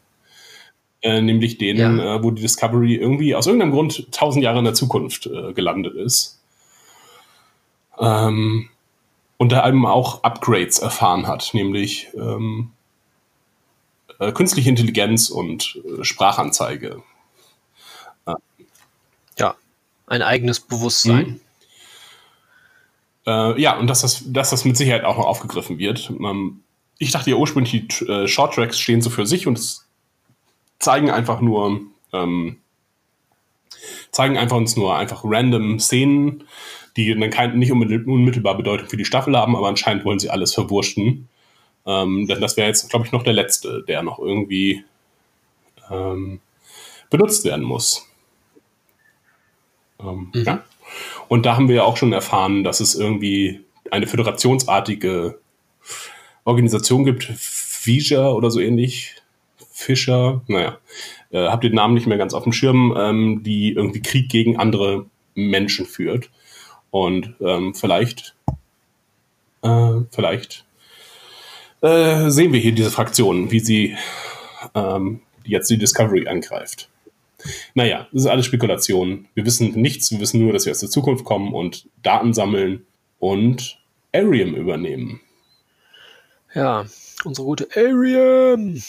Äh, 1.02 1.20
nämlich 1.20 1.58
den, 1.58 1.76
ja. 1.76 2.16
äh, 2.16 2.22
wo 2.22 2.30
die 2.30 2.42
Discovery 2.42 2.94
irgendwie 2.94 3.34
aus 3.34 3.46
irgendeinem 3.46 3.72
Grund 3.72 4.10
tausend 4.12 4.42
Jahre 4.42 4.58
in 4.58 4.64
der 4.64 4.74
Zukunft 4.74 5.26
äh, 5.26 5.52
gelandet 5.52 5.94
ist. 5.94 6.40
Ähm, 7.98 8.68
und 9.36 9.52
da 9.52 9.68
eben 9.68 9.86
auch 9.86 10.22
Upgrades 10.22 10.78
erfahren 10.78 11.26
hat, 11.26 11.50
nämlich 11.52 12.08
ähm, 12.14 12.72
äh, 14.18 14.32
künstliche 14.32 14.70
Intelligenz 14.70 15.28
und 15.28 15.78
äh, 15.84 16.04
Sprachanzeige. 16.04 17.02
Ja, 19.38 19.54
ein 20.06 20.22
eigenes 20.22 20.60
Bewusstsein. 20.60 21.26
Mhm. 21.26 21.40
Äh, 23.26 23.60
ja, 23.60 23.78
und 23.78 23.88
dass 23.88 24.02
das, 24.02 24.22
dass 24.26 24.50
das 24.50 24.64
mit 24.64 24.76
Sicherheit 24.76 25.04
auch 25.04 25.18
noch 25.18 25.26
aufgegriffen 25.26 25.78
wird. 25.78 26.10
Ähm, 26.10 26.60
ich 26.98 27.10
dachte 27.10 27.30
ja 27.30 27.36
ursprünglich, 27.36 27.88
die 27.88 28.04
äh, 28.04 28.28
Short 28.28 28.54
Tracks 28.54 28.78
stehen 28.78 29.02
so 29.02 29.10
für 29.10 29.26
sich 29.26 29.46
und 29.46 29.58
es 29.58 29.86
zeigen 30.78 31.10
einfach 31.10 31.40
nur, 31.40 31.80
ähm, 32.12 32.58
zeigen 34.10 34.38
einfach 34.38 34.56
uns 34.56 34.76
nur 34.76 34.96
einfach 34.96 35.22
random 35.24 35.78
Szenen, 35.78 36.44
die 36.96 37.14
dann 37.14 37.30
kein, 37.30 37.58
nicht 37.58 37.72
unmittelbar 37.72 38.56
Bedeutung 38.56 38.88
für 38.88 38.96
die 38.96 39.04
Staffel 39.04 39.36
haben, 39.36 39.56
aber 39.56 39.68
anscheinend 39.68 40.04
wollen 40.04 40.18
sie 40.18 40.30
alles 40.30 40.54
verwurschten. 40.54 41.28
Ähm, 41.84 42.26
denn 42.26 42.40
das 42.40 42.56
wäre 42.56 42.68
jetzt, 42.68 42.88
glaube 42.88 43.06
ich, 43.06 43.12
noch 43.12 43.22
der 43.22 43.34
letzte, 43.34 43.84
der 43.86 44.02
noch 44.02 44.18
irgendwie 44.18 44.84
ähm, 45.90 46.40
benutzt 47.10 47.44
werden 47.44 47.64
muss. 47.64 48.06
Ähm, 50.00 50.30
mhm. 50.34 50.44
Ja. 50.44 50.64
Und 51.28 51.46
da 51.46 51.56
haben 51.56 51.68
wir 51.68 51.76
ja 51.76 51.82
auch 51.84 51.96
schon 51.96 52.12
erfahren, 52.12 52.64
dass 52.64 52.80
es 52.80 52.94
irgendwie 52.94 53.60
eine 53.90 54.06
föderationsartige 54.06 55.38
Organisation 56.44 57.04
gibt, 57.04 57.24
Fischer 57.24 58.34
oder 58.34 58.50
so 58.50 58.60
ähnlich. 58.60 59.14
Fischer, 59.70 60.42
naja, 60.46 60.78
äh, 61.30 61.48
habt 61.48 61.64
den 61.64 61.74
Namen 61.74 61.94
nicht 61.94 62.06
mehr 62.06 62.18
ganz 62.18 62.34
auf 62.34 62.44
dem 62.44 62.52
Schirm, 62.52 62.94
ähm, 62.96 63.42
die 63.42 63.72
irgendwie 63.72 64.02
Krieg 64.02 64.28
gegen 64.28 64.56
andere 64.56 65.06
Menschen 65.34 65.86
führt. 65.86 66.30
Und 66.90 67.34
ähm, 67.40 67.74
vielleicht, 67.74 68.34
äh, 69.62 70.00
vielleicht 70.10 70.64
äh, 71.82 72.30
sehen 72.30 72.52
wir 72.52 72.60
hier 72.60 72.72
diese 72.72 72.90
Fraktion, 72.90 73.50
wie 73.50 73.60
sie 73.60 73.96
ähm, 74.74 75.20
jetzt 75.44 75.68
die 75.70 75.78
Discovery 75.78 76.26
angreift. 76.26 76.88
Naja, 77.74 78.06
das 78.12 78.22
ist 78.22 78.28
alles 78.28 78.46
Spekulation. 78.46 79.28
Wir 79.34 79.44
wissen 79.44 79.72
nichts, 79.72 80.10
wir 80.10 80.20
wissen 80.20 80.40
nur, 80.40 80.52
dass 80.52 80.64
wir 80.64 80.72
aus 80.72 80.80
der 80.80 80.90
Zukunft 80.90 81.24
kommen 81.24 81.54
und 81.54 81.88
Daten 82.02 82.32
sammeln 82.32 82.86
und 83.18 83.78
Arium 84.14 84.54
übernehmen. 84.54 85.20
Ja, 86.54 86.86
unsere 87.24 87.46
gute 87.46 87.68
Arium. 87.74 88.82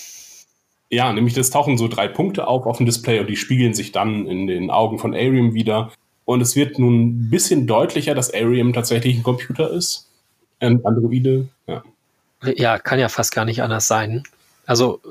Ja, 0.89 1.11
nämlich 1.11 1.33
das 1.33 1.49
tauchen 1.49 1.77
so 1.77 1.89
drei 1.89 2.07
Punkte 2.07 2.47
auf 2.47 2.65
auf 2.65 2.77
dem 2.77 2.85
Display 2.85 3.19
und 3.19 3.27
die 3.29 3.35
spiegeln 3.35 3.73
sich 3.73 3.91
dann 3.91 4.25
in 4.25 4.47
den 4.47 4.71
Augen 4.71 4.99
von 4.99 5.13
Arium 5.13 5.53
wieder. 5.53 5.91
Und 6.23 6.41
es 6.41 6.55
wird 6.55 6.79
nun 6.79 7.07
ein 7.07 7.29
bisschen 7.29 7.67
deutlicher, 7.67 8.15
dass 8.15 8.33
Arium 8.33 8.73
tatsächlich 8.73 9.17
ein 9.17 9.23
Computer 9.23 9.69
ist. 9.71 10.09
Ein 10.59 10.85
Androide, 10.85 11.49
ja. 11.67 11.83
Ja, 12.43 12.79
kann 12.79 12.99
ja 12.99 13.09
fast 13.09 13.33
gar 13.33 13.45
nicht 13.45 13.61
anders 13.61 13.87
sein. 13.87 14.23
Also 14.65 15.01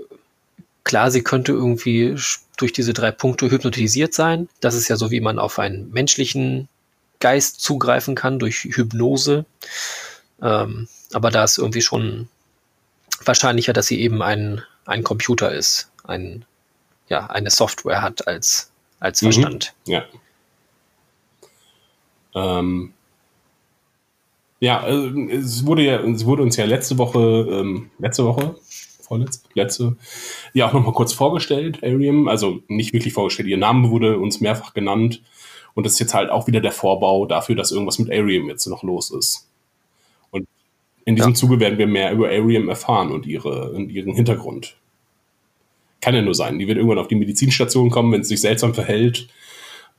klar, 0.87 1.11
sie 1.11 1.23
könnte 1.23 1.53
irgendwie 1.53 2.17
durch 2.57 2.73
diese 2.73 2.95
drei 2.95 3.11
Punkte 3.11 3.51
hypnotisiert 3.51 4.15
sein. 4.15 4.49
Das 4.61 4.75
ist 4.75 4.89
ja 4.89 4.97
so, 4.97 5.11
wie 5.11 5.21
man 5.21 5.39
auf 5.39 5.59
einen 5.59 5.91
menschlichen 5.91 6.69
Geist 7.19 7.61
zugreifen 7.61 8.15
kann 8.15 8.39
durch 8.39 8.63
Hypnose. 8.63 9.45
Ähm, 10.41 10.89
aber 11.13 11.31
da 11.31 11.43
ist 11.43 11.59
irgendwie 11.59 11.83
schon 11.83 12.29
wahrscheinlicher, 13.25 13.73
dass 13.73 13.89
sie 13.89 14.01
eben 14.01 14.23
ein, 14.23 14.63
ein 14.85 15.03
Computer 15.03 15.53
ist, 15.53 15.91
ein, 16.05 16.45
ja, 17.09 17.27
eine 17.27 17.51
Software 17.51 18.01
hat 18.01 18.29
als, 18.29 18.71
als 19.01 19.21
mhm. 19.23 19.33
Verstand. 19.33 19.75
Mhm. 19.87 19.93
Ja. 19.93 20.05
Ähm, 22.35 22.95
ja, 24.61 24.81
also, 24.81 25.19
es 25.31 25.67
wurde 25.67 25.83
ja, 25.83 26.01
es 26.01 26.25
wurde 26.25 26.43
uns 26.43 26.57
ja 26.57 26.65
letzte 26.65 26.97
Woche, 26.97 27.19
ähm, 27.19 27.91
letzte 27.99 28.25
Woche, 28.25 28.57
vorletzte, 29.07 29.49
letzte, 29.55 29.97
ja 30.53 30.69
auch 30.69 30.73
nochmal 30.73 30.93
kurz 30.93 31.13
vorgestellt, 31.13 31.83
Arium. 31.83 32.29
Also 32.29 32.61
nicht 32.69 32.93
wirklich 32.93 33.15
vorgestellt, 33.15 33.49
ihr 33.49 33.57
Name 33.57 33.91
wurde 33.91 34.19
uns 34.19 34.41
mehrfach 34.41 34.75
genannt. 34.75 35.23
Und 35.75 35.85
das 35.85 35.95
ist 35.95 35.99
jetzt 35.99 36.15
halt 36.15 36.31
auch 36.31 36.47
wieder 36.47 36.61
der 36.61 36.73
Vorbau 36.73 37.27
dafür, 37.27 37.55
dass 37.55 37.71
irgendwas 37.71 37.99
mit 37.99 38.11
Arium 38.11 38.49
jetzt 38.49 38.67
noch 38.67 38.83
los 38.83 39.11
ist. 39.11 39.49
Und 40.31 40.49
in 41.05 41.17
diesem 41.17 41.33
ja. 41.33 41.37
Zuge 41.37 41.61
werden 41.61 41.79
wir 41.79 41.87
mehr 41.87 42.13
über 42.13 42.29
Arium 42.29 42.69
erfahren 42.69 43.13
und, 43.13 43.27
ihre, 43.27 43.73
und 43.73 43.91
ihren 43.91 44.15
Hintergrund. 44.15 44.77
Kann 46.01 46.15
ja 46.15 46.23
nur 46.23 46.35
sein. 46.35 46.59
Die 46.59 46.67
wird 46.67 46.79
irgendwann 46.79 46.99
auf 46.99 47.09
die 47.09 47.15
Medizinstation 47.15 47.91
kommen, 47.91 48.13
wenn 48.13 48.23
es 48.23 48.29
sich 48.29 48.41
seltsam 48.41 48.75
verhält. 48.75 49.29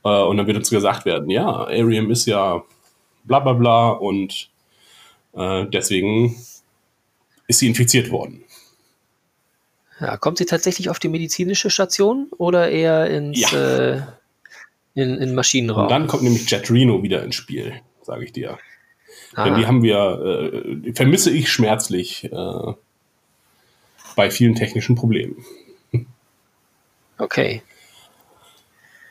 Äh, 0.04 0.22
und 0.22 0.36
dann 0.36 0.46
wird 0.46 0.56
uns 0.56 0.70
gesagt 0.70 1.04
werden, 1.04 1.30
ja, 1.30 1.46
Arium 1.46 2.10
ist 2.10 2.26
ja 2.26 2.62
bla 3.24 3.40
bla 3.40 3.52
bla 3.52 3.90
und 3.90 4.50
äh, 5.34 5.66
deswegen 5.66 6.36
ist 7.46 7.60
sie 7.60 7.68
infiziert 7.68 8.10
worden. 8.10 8.42
Ja, 10.00 10.16
kommt 10.16 10.38
sie 10.38 10.46
tatsächlich 10.46 10.90
auf 10.90 10.98
die 10.98 11.08
medizinische 11.08 11.70
Station 11.70 12.28
oder 12.38 12.70
eher 12.70 13.10
ins 13.10 13.50
ja. 13.50 13.96
äh, 13.96 14.02
in, 14.94 15.16
in 15.16 15.34
Maschinenraum? 15.34 15.84
Und 15.84 15.90
dann 15.90 16.06
kommt 16.06 16.22
nämlich 16.22 16.48
Jet 16.50 16.70
Reno 16.70 17.02
wieder 17.02 17.22
ins 17.22 17.34
Spiel, 17.34 17.80
sage 18.02 18.24
ich 18.24 18.32
dir. 18.32 18.58
Ah. 19.34 19.44
Denn 19.44 19.56
die 19.56 19.66
haben 19.66 19.82
wir, 19.82 20.52
äh, 20.84 20.92
vermisse 20.92 21.30
ich 21.30 21.50
schmerzlich 21.50 22.24
äh, 22.24 22.72
bei 24.16 24.30
vielen 24.30 24.54
technischen 24.54 24.94
Problemen. 24.94 25.44
Okay. 27.18 27.62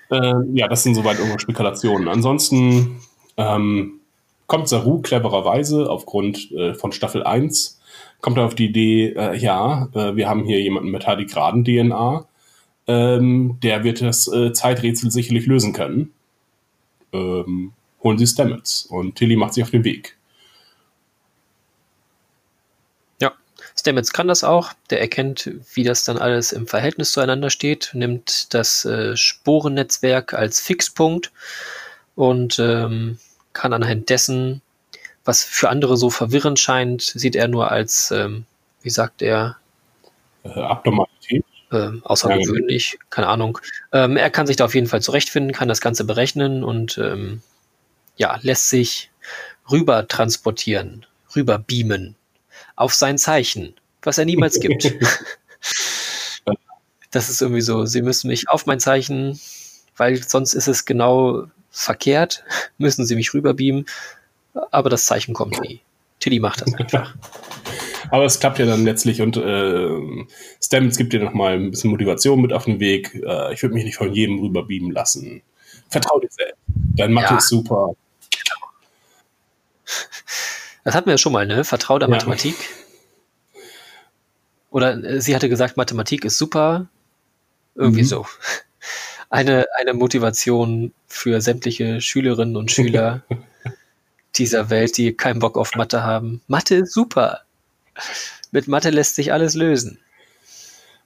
Äh, 0.09 0.33
ja, 0.53 0.67
das 0.67 0.83
sind 0.83 0.95
soweit 0.95 1.19
irgendwo 1.19 1.39
Spekulationen. 1.39 2.07
Ansonsten 2.07 3.01
ähm, 3.35 3.99
kommt 4.47 4.69
Saru 4.69 5.01
clevererweise 5.01 5.89
aufgrund 5.89 6.51
äh, 6.51 6.73
von 6.73 6.91
Staffel 6.91 7.23
1, 7.23 7.76
kommt 8.21 8.37
er 8.37 8.45
auf 8.45 8.55
die 8.55 8.65
Idee, 8.65 9.13
äh, 9.15 9.37
ja, 9.37 9.89
äh, 9.93 10.15
wir 10.15 10.27
haben 10.27 10.45
hier 10.45 10.61
jemanden 10.61 10.91
mit 10.91 11.03
Tardigraden-DNA, 11.03 12.27
ähm, 12.87 13.57
der 13.61 13.83
wird 13.83 14.01
das 14.01 14.27
äh, 14.27 14.53
Zeiträtsel 14.53 15.11
sicherlich 15.11 15.45
lösen 15.45 15.73
können. 15.73 16.11
Ähm, 17.13 17.73
holen 18.03 18.17
Sie 18.17 18.27
Stamets. 18.27 18.85
Und 18.85 19.15
Tilly 19.15 19.35
macht 19.35 19.53
sich 19.53 19.63
auf 19.63 19.71
den 19.71 19.83
Weg. 19.83 20.17
Stamets 23.79 24.11
kann 24.11 24.27
das 24.27 24.43
auch. 24.43 24.73
Der 24.89 24.99
erkennt, 24.99 25.51
wie 25.73 25.83
das 25.83 26.03
dann 26.03 26.17
alles 26.17 26.51
im 26.51 26.67
Verhältnis 26.67 27.11
zueinander 27.11 27.49
steht, 27.49 27.91
nimmt 27.93 28.53
das 28.53 28.85
äh, 28.85 29.15
Sporennetzwerk 29.15 30.33
als 30.33 30.59
Fixpunkt 30.59 31.31
und 32.15 32.59
ähm, 32.59 33.19
kann 33.53 33.73
anhand 33.73 34.09
dessen, 34.09 34.61
was 35.27 35.43
für 35.43 35.69
andere 35.69 35.97
so 35.97 36.09
verwirrend 36.09 36.57
scheint, 36.57 37.01
sieht 37.01 37.35
er 37.35 37.49
nur 37.49 37.69
als, 37.69 38.11
ähm, 38.11 38.45
wie 38.81 38.89
sagt 38.89 39.21
er? 39.21 39.57
Äh, 40.43 40.59
Abnormalität. 40.59 41.43
Äh, 41.69 41.89
außergewöhnlich, 42.01 42.93
ja, 42.93 42.99
keine 43.09 43.27
Ahnung. 43.27 43.59
Ähm, 43.91 44.15
er 44.15 44.29
kann 44.29 44.47
sich 44.47 44.55
da 44.55 44.63
auf 44.63 44.73
jeden 44.73 44.87
Fall 44.87 45.01
zurechtfinden, 45.01 45.51
kann 45.51 45.67
das 45.67 45.81
Ganze 45.81 46.05
berechnen 46.05 46.63
und 46.63 46.97
ähm, 46.97 47.41
ja, 48.15 48.39
lässt 48.41 48.69
sich 48.69 49.11
rüber 49.69 50.07
transportieren, 50.07 51.05
rüber 51.35 51.59
beamen 51.59 52.15
auf 52.77 52.93
sein 52.93 53.17
Zeichen, 53.17 53.75
was 54.03 54.17
er 54.17 54.23
niemals 54.23 54.59
gibt. 54.61 54.95
das 57.11 57.29
ist 57.29 57.41
irgendwie 57.41 57.61
so, 57.61 57.85
sie 57.85 58.01
müssen 58.01 58.29
mich 58.29 58.47
auf 58.47 58.65
mein 58.65 58.79
Zeichen, 58.79 59.37
weil 59.97 60.23
sonst 60.23 60.53
ist 60.53 60.69
es 60.69 60.85
genau 60.85 61.47
verkehrt, 61.69 62.45
müssen 62.77 63.05
sie 63.05 63.17
mich 63.17 63.33
rüberbeamen, 63.33 63.85
aber 64.71 64.89
das 64.89 65.05
Zeichen 65.05 65.33
kommt 65.33 65.61
nie. 65.61 65.81
Tilly 66.19 66.39
macht 66.39 66.61
das 66.61 66.73
einfach. 66.73 67.15
Aber 68.09 68.23
es 68.23 68.39
klappt 68.39 68.59
ja 68.59 68.65
dann 68.65 68.85
letztlich 68.85 69.21
und 69.21 69.35
äh, 69.37 69.89
Stamets 70.63 70.97
gibt 70.97 71.11
dir 71.11 71.19
nochmal 71.19 71.55
ein 71.55 71.71
bisschen 71.71 71.91
Motivation 71.91 72.41
mit 72.41 72.53
auf 72.53 72.65
den 72.65 72.79
Weg. 72.79 73.13
Äh, 73.15 73.53
ich 73.53 73.61
würde 73.61 73.75
mich 73.75 73.83
nicht 73.83 73.97
von 73.97 74.13
jedem 74.13 74.39
rüberbeamen 74.39 74.91
lassen. 74.91 75.41
Vertrau 75.89 76.19
dir 76.19 76.29
selbst. 76.31 76.55
Dein 76.95 77.11
Mathe 77.11 77.33
ja. 77.33 77.37
ist 77.37 77.49
super. 77.49 77.95
Das 80.83 80.95
hatten 80.95 81.07
wir 81.07 81.13
ja 81.13 81.17
schon 81.17 81.33
mal, 81.33 81.45
ne? 81.45 81.65
Vertrau 81.65 81.99
der 81.99 82.07
ja. 82.07 82.15
Mathematik. 82.15 82.55
Oder 84.69 85.03
äh, 85.03 85.21
sie 85.21 85.35
hatte 85.35 85.49
gesagt, 85.49 85.75
Mathematik 85.75 86.23
ist 86.23 86.37
super. 86.37 86.87
Irgendwie 87.75 88.03
mhm. 88.03 88.07
so. 88.07 88.25
Eine, 89.29 89.65
eine 89.77 89.93
Motivation 89.93 90.93
für 91.07 91.41
sämtliche 91.41 91.99
Schülerinnen 91.99 92.55
und 92.55 92.71
Schüler 92.71 93.23
dieser 94.39 94.69
Welt, 94.69 94.97
die 94.97 95.13
keinen 95.13 95.39
Bock 95.39 95.57
auf 95.57 95.75
Mathe 95.75 96.03
haben. 96.03 96.41
Mathe 96.47 96.75
ist 96.75 96.93
super. 96.93 97.41
Mit 98.51 98.67
Mathe 98.67 98.89
lässt 98.89 99.15
sich 99.15 99.33
alles 99.33 99.53
lösen. 99.55 99.99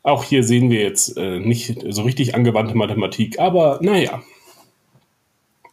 Auch 0.03 0.23
hier 0.23 0.43
sehen 0.43 0.69
wir 0.69 0.81
jetzt 0.81 1.17
äh, 1.17 1.39
nicht 1.39 1.83
so 1.89 2.01
richtig 2.01 2.33
angewandte 2.33 2.75
Mathematik, 2.75 3.39
aber 3.39 3.79
naja. 3.81 4.21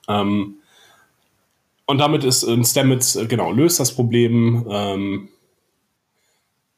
Ähm, 0.09 0.57
und 1.87 1.99
damit 1.99 2.25
ist 2.25 2.43
äh, 2.43 2.65
Stamets, 2.65 3.17
äh, 3.17 3.27
genau, 3.27 3.51
löst 3.53 3.81
das 3.81 3.95
Problem, 3.95 4.67
ähm, 4.71 5.29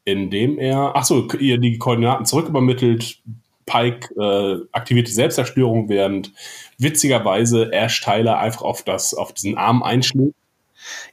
indem 0.05 0.59
er, 0.59 0.95
achso, 0.95 1.27
ihr 1.39 1.59
die 1.59 1.79
Koordinaten 1.79 2.27
zurückübermittelt. 2.27 3.19
Pike 3.67 4.13
äh, 4.17 4.67
aktiviert 4.73 5.07
die 5.07 5.13
Selbstzerstörung, 5.13 5.89
während 5.89 6.33
witzigerweise 6.79 7.73
Ash 7.73 8.01
Tyler 8.01 8.39
einfach 8.39 8.63
auf, 8.63 8.83
das, 8.83 9.15
auf 9.15 9.33
diesen 9.33 9.57
Arm 9.57 9.85
einschlägt. 9.85 10.35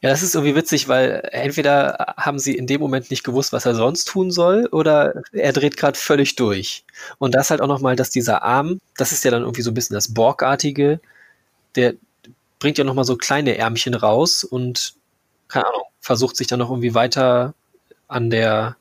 Ja, 0.01 0.09
das 0.09 0.23
ist 0.23 0.35
irgendwie 0.35 0.55
witzig, 0.55 0.87
weil 0.87 1.27
entweder 1.31 2.15
haben 2.17 2.39
sie 2.39 2.55
in 2.55 2.67
dem 2.67 2.79
Moment 2.79 3.11
nicht 3.11 3.23
gewusst, 3.23 3.53
was 3.53 3.65
er 3.65 3.75
sonst 3.75 4.05
tun 4.05 4.31
soll, 4.31 4.67
oder 4.67 5.23
er 5.31 5.53
dreht 5.53 5.77
gerade 5.77 5.97
völlig 5.97 6.35
durch. 6.35 6.85
Und 7.17 7.35
das 7.35 7.49
halt 7.49 7.61
auch 7.61 7.67
nochmal, 7.67 7.95
dass 7.95 8.09
dieser 8.09 8.43
Arm, 8.43 8.79
das 8.97 9.11
ist 9.11 9.23
ja 9.25 9.31
dann 9.31 9.43
irgendwie 9.43 9.61
so 9.61 9.71
ein 9.71 9.73
bisschen 9.73 9.95
das 9.95 10.13
Borgartige, 10.13 10.99
der, 11.75 11.93
bringt 12.59 12.77
ja 12.77 12.83
nochmal 12.83 13.05
so 13.05 13.17
kleine 13.17 13.57
Ärmchen 13.57 13.93
raus 13.93 14.43
und, 14.43 14.95
keine 15.47 15.67
Ahnung, 15.67 15.83
versucht 15.99 16.37
sich 16.37 16.47
dann 16.47 16.59
noch 16.59 16.69
irgendwie 16.69 16.95
weiter 16.95 17.53
an 18.07 18.29
der, 18.29 18.77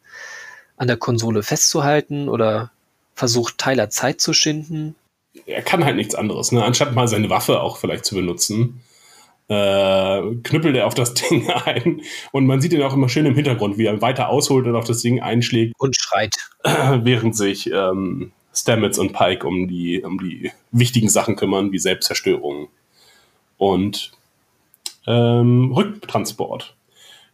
an 0.77 0.87
der 0.87 0.97
Konsole 0.97 1.43
festzuhalten 1.43 2.29
oder 2.29 2.71
versucht 3.15 3.59
Tyler 3.59 3.91
Zeit 3.91 4.21
zu 4.21 4.33
schinden. 4.33 4.95
Er 5.47 5.63
kann 5.63 5.85
halt 5.85 5.97
nichts 5.97 6.15
anderes, 6.15 6.53
ne? 6.53 6.65
Anstatt 6.65 6.95
mal 6.95 7.09
seine 7.09 7.29
Waffe 7.29 7.61
auch 7.61 7.77
vielleicht 7.77 8.05
zu 8.05 8.15
benutzen, 8.15 8.81
äh, 9.49 10.23
knüppelt 10.43 10.77
er 10.77 10.87
auf 10.87 10.95
das 10.95 11.15
Ding 11.15 11.49
ein 11.51 12.03
und 12.33 12.47
man 12.47 12.61
sieht 12.61 12.73
ihn 12.73 12.83
auch 12.83 12.95
immer 12.95 13.09
schön 13.09 13.27
im 13.27 13.35
Hintergrund, 13.35 13.79
wie 13.79 13.87
er 13.87 14.03
weiter 14.03 14.29
ausholt 14.29 14.67
und 14.67 14.77
auf 14.77 14.85
das 14.85 15.01
Ding 15.03 15.21
einschlägt. 15.21 15.75
Und 15.79 15.97
schreit. 15.97 16.35
Während 16.65 17.37
sich 17.37 17.71
ähm, 17.71 18.33
Stamets 18.55 18.99
und 18.99 19.13
Pike 19.13 19.47
um 19.47 19.69
die, 19.69 20.03
um 20.03 20.19
die 20.19 20.51
wichtigen 20.73 21.09
Sachen 21.09 21.37
kümmern, 21.37 21.73
wie 21.73 21.79
Selbstzerstörung 21.79 22.69
und 23.59 24.13
ähm, 25.07 25.73
Rücktransport. 25.73 26.75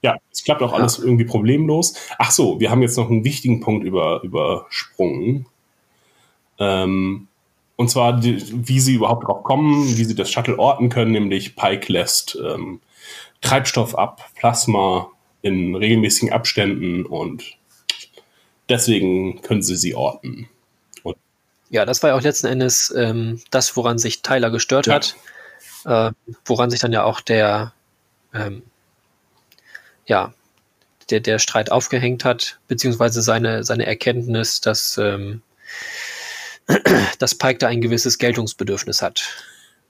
Ja, 0.03 0.17
es 0.33 0.43
klappt 0.43 0.63
auch 0.63 0.73
alles 0.73 0.99
irgendwie 0.99 1.25
problemlos. 1.25 1.95
Ach 2.19 2.33
so, 2.33 2.59
wir 2.59 2.71
haben 2.71 2.83
jetzt 2.83 2.97
noch 2.97 3.09
einen 3.09 3.25
wichtigen 3.25 3.61
Punkt 3.61 3.85
über, 3.87 4.21
übersprungen. 4.25 5.47
Ähm, 6.59 7.29
und 7.77 7.91
zwar, 7.91 8.19
die, 8.19 8.43
wie 8.69 8.81
sie 8.81 8.95
überhaupt 8.95 9.27
drauf 9.27 9.43
kommen, 9.43 9.97
wie 9.97 10.05
sie 10.05 10.15
das 10.15 10.31
Shuttle 10.31 10.59
orten 10.59 10.89
können, 10.89 11.13
nämlich 11.13 11.57
Pike 11.57 11.93
lässt 11.93 12.39
ähm, 12.43 12.81
Treibstoff 13.41 13.97
ab, 13.97 14.31
Plasma 14.37 15.11
in 15.43 15.75
regelmäßigen 15.75 16.33
Abständen 16.33 17.05
und 17.05 17.57
deswegen 18.69 19.43
können 19.43 19.63
sie 19.63 19.77
sie 19.77 19.95
orten. 19.95 20.49
Und 21.03 21.17
ja, 21.71 21.85
das 21.85 22.03
war 22.03 22.11
ja 22.11 22.17
auch 22.17 22.23
letzten 22.23 22.47
Endes 22.47 22.95
ähm, 22.97 23.41
das, 23.51 23.77
woran 23.77 23.99
sich 23.99 24.23
Tyler 24.23 24.51
gestört 24.51 24.87
ja. 24.87 24.95
hat 24.95 25.17
äh, 25.85 26.13
woran 26.45 26.71
sich 26.71 26.81
dann 26.81 26.93
ja 26.93 27.05
auch 27.05 27.21
der, 27.21 27.73
ähm, 28.35 28.63
ja, 30.07 30.33
der, 31.11 31.21
der 31.21 31.39
Streit 31.39 31.71
aufgehängt 31.71 32.25
hat, 32.25 32.59
beziehungsweise 32.69 33.23
seine, 33.23 33.65
seine 33.65 33.87
Erkenntnis, 33.87 34.61
dass, 34.61 34.99
ähm, 34.99 35.43
dass 37.19 37.35
Pike 37.35 37.59
da 37.59 37.69
ein 37.69 37.81
gewisses 37.81 38.19
Geltungsbedürfnis 38.19 39.03
hat. 39.03 39.23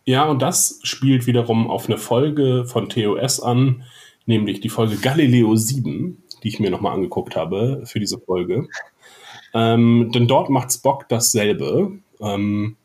Ja, 0.05 0.25
und 0.25 0.43
das 0.43 0.81
spielt 0.83 1.27
wiederum 1.27 1.71
auf 1.71 1.87
eine 1.87 1.99
Folge 1.99 2.65
von 2.67 2.89
TOS 2.89 3.41
an, 3.41 3.85
nämlich 4.27 4.61
die 4.61 4.69
Folge 4.69 4.97
Galileo 4.97 5.55
7, 5.55 6.23
die 6.43 6.49
ich 6.49 6.59
mir 6.59 6.71
nochmal 6.71 6.95
angeguckt 6.95 7.37
habe 7.37 7.83
für 7.87 8.01
diese 8.01 8.19
Folge. 8.19 8.69
Ähm, 9.55 10.11
denn 10.13 10.27
dort 10.27 10.51
macht 10.51 10.73
Spock 10.73 11.09
dasselbe. 11.09 11.99
Ähm, 12.21 12.77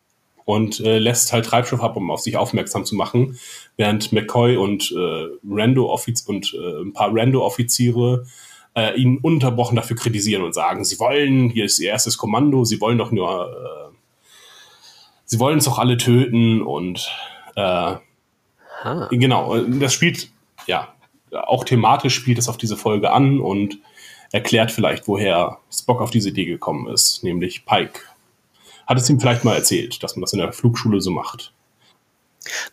und 0.47 0.80
äh, 0.80 0.97
lässt 0.97 1.34
halt 1.34 1.45
Treibstoff 1.45 1.84
ab, 1.84 1.97
um 1.97 2.09
auf 2.09 2.22
sich 2.22 2.38
aufmerksam 2.38 2.85
zu 2.85 2.95
machen, 2.95 3.38
während 3.76 4.14
McCoy 4.14 4.55
und 4.55 4.93
äh, 4.93 5.26
Rando 5.45 5.93
und 5.93 6.53
äh, 6.53 6.84
ein 6.84 6.93
paar 6.93 7.14
Rando-Offiziere 7.14 8.26
äh, 8.78 8.95
ihn 8.95 9.18
unterbrochen 9.18 9.76
dafür 9.76 9.98
kritisieren 9.98 10.44
und 10.44 10.54
sagen, 10.54 10.86
sie 10.86 10.99
wollen, 10.99 11.49
hier 11.49 11.66
ist 11.66 11.80
ihr 11.80 11.90
erstes 11.90 12.18
Kommando, 12.18 12.64
sie 12.64 12.80
wollen 12.80 12.99
doch 12.99 13.12
nur, 13.12 13.49
äh, 13.52 13.95
sie 15.26 15.40
wollen 15.40 15.58
es 15.58 15.66
doch 15.66 15.80
alle 15.80 15.98
töten 15.98 16.62
und 16.62 17.10
äh, 17.56 17.95
genau, 19.10 19.58
das 19.58 19.94
spielt, 19.94 20.30
ja, 20.68 20.94
auch 21.32 21.64
thematisch 21.64 22.14
spielt 22.14 22.38
es 22.38 22.48
auf 22.48 22.58
diese 22.58 22.78
Folge 22.78 23.12
an 23.12 23.40
und 23.40 23.80
erklärt 24.32 24.72
vielleicht, 24.72 25.08
woher 25.08 25.58
Spock 25.72 25.99
auf 25.99 26.12
diese 26.12 26.30
Idee 26.30 26.45
gekommen 26.45 26.88
ist, 26.88 27.24
nämlich 27.24 27.66
Pike 27.66 27.99
hat 28.86 28.98
es 28.98 29.10
ihm 29.10 29.20
vielleicht 29.20 29.44
mal 29.44 29.56
erzählt, 29.56 30.02
dass 30.04 30.16
man 30.16 30.22
das 30.22 30.34
in 30.34 30.40
der 30.40 30.54
Flugschule 30.54 31.02
so 31.02 31.12
macht. 31.12 31.52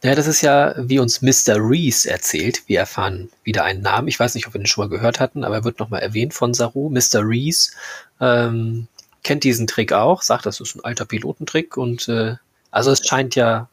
Naja, 0.02 0.14
das 0.14 0.26
ist 0.26 0.42
ja, 0.42 0.74
wie 0.78 0.98
uns 0.98 1.22
Mr. 1.22 1.56
Reese 1.56 2.10
erzählt. 2.10 2.62
Wir 2.66 2.80
erfahren 2.80 3.30
wieder 3.42 3.64
einen 3.64 3.82
Namen. 3.82 4.08
Ich 4.08 4.18
weiß 4.18 4.34
nicht, 4.34 4.46
ob 4.46 4.54
wir 4.54 4.60
den 4.60 4.66
schon 4.66 4.84
mal 4.84 4.94
gehört 4.94 5.20
hatten, 5.20 5.44
aber 5.44 5.56
er 5.56 5.64
wird 5.64 5.78
nochmal 5.78 6.00
erwähnt 6.00 6.34
von 6.34 6.54
Saru. 6.54 6.90
Mr. 6.90 7.20
Reese 7.22 7.72
ähm, 8.20 8.88
kennt 9.22 9.44
diesen 9.44 9.66
Trick 9.66 9.92
auch, 9.92 10.22
sagt, 10.22 10.46
das 10.46 10.60
ist 10.60 10.76
ein 10.76 10.84
alter 10.84 11.04
Pilotentrick 11.04 11.76
und 11.76 12.08
äh, 12.08 12.36
also 12.70 12.90
es 12.90 13.06
scheint 13.06 13.34
ja 13.34 13.68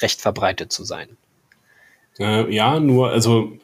recht 0.00 0.20
verbreitet 0.20 0.72
zu 0.72 0.84
sein. 0.84 1.16
Äh, 2.18 2.52
ja, 2.52 2.80
nur, 2.80 3.10
also 3.10 3.58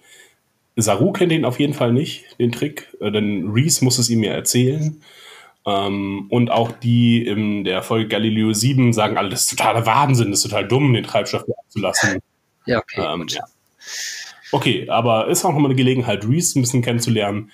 Saru 0.76 1.12
kennt 1.12 1.32
ihn 1.32 1.44
auf 1.44 1.58
jeden 1.58 1.74
Fall 1.74 1.92
nicht, 1.92 2.38
den 2.38 2.52
Trick, 2.52 2.88
äh, 3.00 3.10
denn 3.10 3.50
Reese 3.50 3.84
muss 3.84 3.98
es 3.98 4.10
ihm 4.10 4.22
ja 4.22 4.32
erzählen. 4.32 5.02
Ähm, 5.64 6.26
und 6.28 6.50
auch 6.50 6.72
die 6.72 7.24
in 7.24 7.64
der 7.64 7.82
Folge 7.82 8.08
Galileo 8.08 8.52
7 8.52 8.92
sagen 8.92 9.16
alle, 9.16 9.28
das 9.28 9.42
ist 9.42 9.50
totaler 9.50 9.86
Wahnsinn, 9.86 10.30
das 10.30 10.40
ist 10.40 10.50
total 10.50 10.66
dumm, 10.66 10.92
den 10.92 11.04
Treibstoff 11.04 11.44
abzulassen. 11.72 12.20
Ja, 12.64 12.78
okay. 12.78 13.00
Ähm, 13.04 13.26
ja. 13.28 13.42
Okay, 14.52 14.88
aber 14.88 15.26
ist 15.26 15.44
auch 15.44 15.50
nochmal 15.50 15.72
eine 15.72 15.74
Gelegenheit, 15.74 16.24
Reese 16.24 16.56
ein 16.56 16.62
bisschen 16.62 16.80
kennenzulernen, 16.80 17.50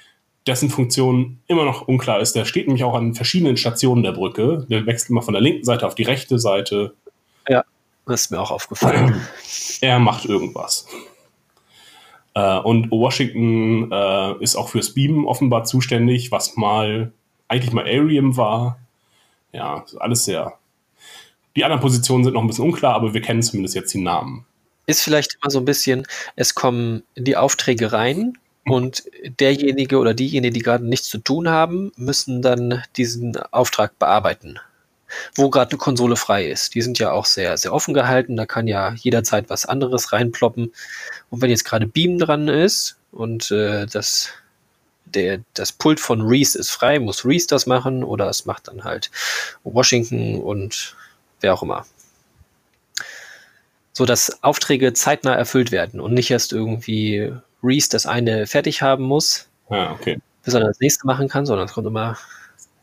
dessen 0.46 0.68
Funktion 0.68 1.38
immer 1.46 1.64
noch 1.64 1.88
unklar 1.88 2.20
ist. 2.20 2.34
Der 2.34 2.44
steht 2.44 2.66
nämlich 2.66 2.84
auch 2.84 2.92
an 2.92 3.14
verschiedenen 3.14 3.56
Stationen 3.56 4.02
der 4.02 4.12
Brücke. 4.12 4.66
Der 4.68 4.84
wechselt 4.84 5.08
immer 5.08 5.22
von 5.22 5.32
der 5.32 5.40
linken 5.40 5.64
Seite 5.64 5.86
auf 5.86 5.94
die 5.94 6.02
rechte 6.02 6.38
Seite. 6.38 6.92
Ja. 7.48 7.64
Das 8.04 8.20
ist 8.20 8.30
mir 8.30 8.38
auch 8.38 8.50
aufgefallen. 8.50 9.18
Er 9.80 9.98
macht 9.98 10.26
irgendwas. 10.26 10.86
Äh, 12.34 12.58
und 12.58 12.90
Washington 12.90 13.90
äh, 13.90 14.42
ist 14.42 14.56
auch 14.56 14.68
fürs 14.68 14.92
Beamen 14.92 15.24
offenbar 15.24 15.64
zuständig, 15.64 16.30
was 16.32 16.58
mal 16.58 17.12
eigentlich 17.48 17.72
mal 17.72 17.86
Arium 17.86 18.36
war. 18.36 18.78
Ja, 19.52 19.86
alles 19.98 20.26
sehr. 20.26 20.58
Die 21.58 21.64
anderen 21.64 21.82
Positionen 21.82 22.22
sind 22.22 22.34
noch 22.34 22.42
ein 22.42 22.46
bisschen 22.46 22.66
unklar, 22.66 22.94
aber 22.94 23.14
wir 23.14 23.20
kennen 23.20 23.42
zumindest 23.42 23.74
jetzt 23.74 23.92
die 23.92 24.00
Namen. 24.00 24.46
Ist 24.86 25.02
vielleicht 25.02 25.38
immer 25.42 25.50
so 25.50 25.58
ein 25.58 25.64
bisschen, 25.64 26.06
es 26.36 26.54
kommen 26.54 27.02
die 27.16 27.36
Aufträge 27.36 27.92
rein 27.92 28.34
und 28.64 29.02
derjenige 29.40 29.98
oder 29.98 30.14
diejenige, 30.14 30.52
die 30.52 30.62
gerade 30.62 30.86
nichts 30.86 31.08
zu 31.08 31.18
tun 31.18 31.48
haben, 31.48 31.90
müssen 31.96 32.42
dann 32.42 32.84
diesen 32.96 33.36
Auftrag 33.50 33.98
bearbeiten. 33.98 34.60
Wo 35.34 35.50
gerade 35.50 35.72
eine 35.72 35.78
Konsole 35.78 36.14
frei 36.14 36.46
ist. 36.46 36.76
Die 36.76 36.80
sind 36.80 37.00
ja 37.00 37.10
auch 37.10 37.24
sehr, 37.24 37.56
sehr 37.56 37.72
offen 37.72 37.92
gehalten. 37.92 38.36
Da 38.36 38.46
kann 38.46 38.68
ja 38.68 38.92
jederzeit 38.92 39.50
was 39.50 39.66
anderes 39.66 40.12
reinploppen. 40.12 40.72
Und 41.28 41.42
wenn 41.42 41.50
jetzt 41.50 41.64
gerade 41.64 41.88
Beam 41.88 42.20
dran 42.20 42.46
ist 42.46 42.98
und 43.10 43.50
äh, 43.50 43.86
das, 43.86 44.28
der, 45.06 45.40
das 45.54 45.72
Pult 45.72 45.98
von 45.98 46.20
Reese 46.20 46.56
ist 46.56 46.70
frei, 46.70 47.00
muss 47.00 47.24
Reese 47.24 47.48
das 47.48 47.66
machen 47.66 48.04
oder 48.04 48.28
es 48.28 48.46
macht 48.46 48.68
dann 48.68 48.84
halt 48.84 49.10
Washington 49.64 50.40
und 50.40 50.94
wer 51.40 51.54
auch 51.54 51.62
immer. 51.62 51.86
So 53.92 54.04
dass 54.04 54.42
Aufträge 54.42 54.92
zeitnah 54.92 55.34
erfüllt 55.34 55.72
werden 55.72 56.00
und 56.00 56.14
nicht 56.14 56.30
erst 56.30 56.52
irgendwie 56.52 57.32
Reese 57.62 57.90
das 57.90 58.06
eine 58.06 58.46
fertig 58.46 58.82
haben 58.82 59.04
muss, 59.04 59.48
ah, 59.68 59.92
okay. 59.92 60.18
bis 60.44 60.54
er 60.54 60.60
das 60.60 60.80
nächste 60.80 61.06
machen 61.06 61.28
kann, 61.28 61.46
sondern 61.46 61.66
es 61.66 61.72
kommt 61.72 61.86
immer, 61.86 62.16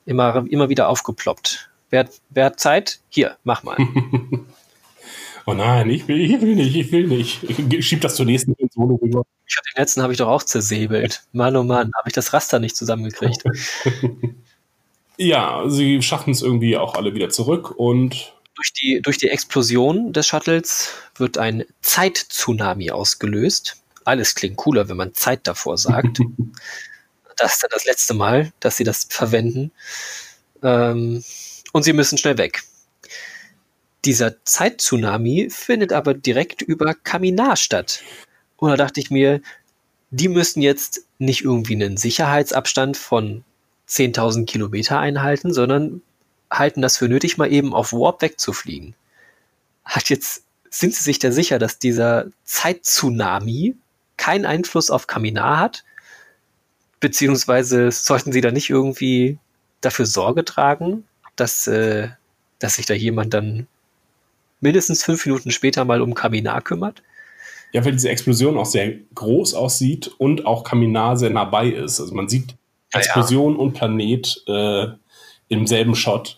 immer, 0.05 0.45
immer 0.49 0.69
wieder 0.69 0.89
aufgeploppt. 0.89 1.69
Wer, 1.89 2.09
wer 2.29 2.45
hat 2.45 2.59
Zeit? 2.59 2.99
Hier, 3.09 3.37
mach 3.43 3.63
mal. 3.63 3.77
oh 5.45 5.53
nein, 5.53 5.89
ich 5.89 6.07
will, 6.07 6.19
ich 6.19 6.41
will 6.41 6.55
nicht, 6.55 6.75
ich 6.75 6.91
will 6.91 7.07
nicht. 7.07 7.43
Ich 7.43 7.87
schieb 7.87 8.01
das 8.01 8.15
zur 8.15 8.25
nächsten 8.25 8.55
Konsole 8.57 8.99
rüber. 9.01 9.23
Ich 9.47 9.55
hab 9.55 9.63
den 9.63 9.81
letzten 9.81 10.01
habe 10.01 10.11
ich 10.11 10.17
doch 10.17 10.27
auch 10.27 10.43
zersäbelt. 10.43 11.23
Mann, 11.31 11.55
oh 11.55 11.63
Mann, 11.63 11.91
habe 11.97 12.07
ich 12.07 12.13
das 12.13 12.33
Raster 12.33 12.59
nicht 12.59 12.75
zusammengekriegt. 12.75 13.43
ja, 15.17 15.63
sie 15.69 16.01
schaffen 16.01 16.31
es 16.31 16.41
irgendwie 16.41 16.75
auch 16.77 16.95
alle 16.95 17.13
wieder 17.13 17.29
zurück 17.29 17.71
und 17.71 18.34
durch 18.55 18.73
die, 18.73 19.01
durch 19.01 19.17
die 19.17 19.29
Explosion 19.29 20.13
des 20.13 20.27
Shuttles 20.27 20.89
wird 21.15 21.37
ein 21.37 21.65
Zeit-Tsunami 21.81 22.91
ausgelöst. 22.91 23.81
Alles 24.05 24.35
klingt 24.35 24.57
cooler, 24.57 24.89
wenn 24.89 24.97
man 24.97 25.13
Zeit 25.13 25.41
davor 25.43 25.77
sagt. 25.77 26.19
das 27.37 27.55
ist 27.55 27.63
dann 27.63 27.71
das 27.73 27.85
letzte 27.85 28.13
Mal, 28.13 28.53
dass 28.59 28.77
sie 28.77 28.83
das 28.83 29.07
verwenden. 29.09 29.71
Ähm, 30.63 31.23
und 31.73 31.83
sie 31.83 31.93
müssen 31.93 32.17
schnell 32.17 32.37
weg. 32.37 32.63
Dieser 34.05 34.43
Zeit-Tsunami 34.45 35.49
findet 35.49 35.91
aber 35.91 36.13
direkt 36.13 36.61
über 36.61 36.93
Kaminar 36.93 37.57
statt. 37.57 38.03
Und 38.57 38.69
da 38.69 38.77
dachte 38.77 38.99
ich 38.99 39.11
mir, 39.11 39.41
die 40.11 40.29
müssen 40.29 40.61
jetzt 40.61 41.05
nicht 41.17 41.43
irgendwie 41.43 41.73
einen 41.73 41.97
Sicherheitsabstand 41.97 42.95
von 42.95 43.43
10.000 43.89 44.45
Kilometer 44.45 44.99
einhalten, 44.99 45.53
sondern 45.53 46.01
halten 46.51 46.81
das 46.81 46.97
für 46.97 47.07
nötig, 47.07 47.37
mal 47.37 47.51
eben 47.51 47.73
auf 47.73 47.93
Warp 47.93 48.21
wegzufliegen. 48.21 48.95
Hat 49.83 50.09
jetzt, 50.09 50.43
sind 50.69 50.93
Sie 50.93 51.03
sich 51.03 51.19
da 51.19 51.31
sicher, 51.31 51.59
dass 51.59 51.79
dieser 51.79 52.27
Zeit-Tsunami 52.43 53.75
keinen 54.17 54.45
Einfluss 54.45 54.89
auf 54.89 55.07
Kaminar 55.07 55.59
hat? 55.59 55.83
Beziehungsweise 56.99 57.91
sollten 57.91 58.31
Sie 58.31 58.41
da 58.41 58.51
nicht 58.51 58.69
irgendwie 58.69 59.37
dafür 59.81 60.05
Sorge 60.05 60.45
tragen, 60.45 61.05
dass, 61.35 61.67
äh, 61.67 62.09
dass 62.59 62.75
sich 62.75 62.85
da 62.85 62.93
jemand 62.93 63.33
dann 63.33 63.67
mindestens 64.61 65.03
fünf 65.03 65.25
Minuten 65.25 65.51
später 65.51 65.85
mal 65.85 66.01
um 66.01 66.13
Kaminar 66.13 66.61
kümmert? 66.61 67.03
Ja, 67.71 67.83
weil 67.83 67.91
diese 67.91 68.09
Explosion 68.09 68.57
auch 68.57 68.65
sehr 68.65 68.93
groß 69.13 69.53
aussieht 69.53 70.07
und 70.17 70.45
auch 70.45 70.63
Kaminar 70.63 71.17
sehr 71.17 71.29
nah 71.29 71.43
bei 71.43 71.67
ist. 71.67 71.99
Also 71.99 72.15
man 72.15 72.29
sieht 72.29 72.55
Explosion 72.93 73.53
ja, 73.53 73.57
ja. 73.57 73.63
und 73.63 73.73
Planet 73.73 74.43
äh, 74.47 74.87
im 75.49 75.67
selben 75.67 75.95
Shot. 75.95 76.37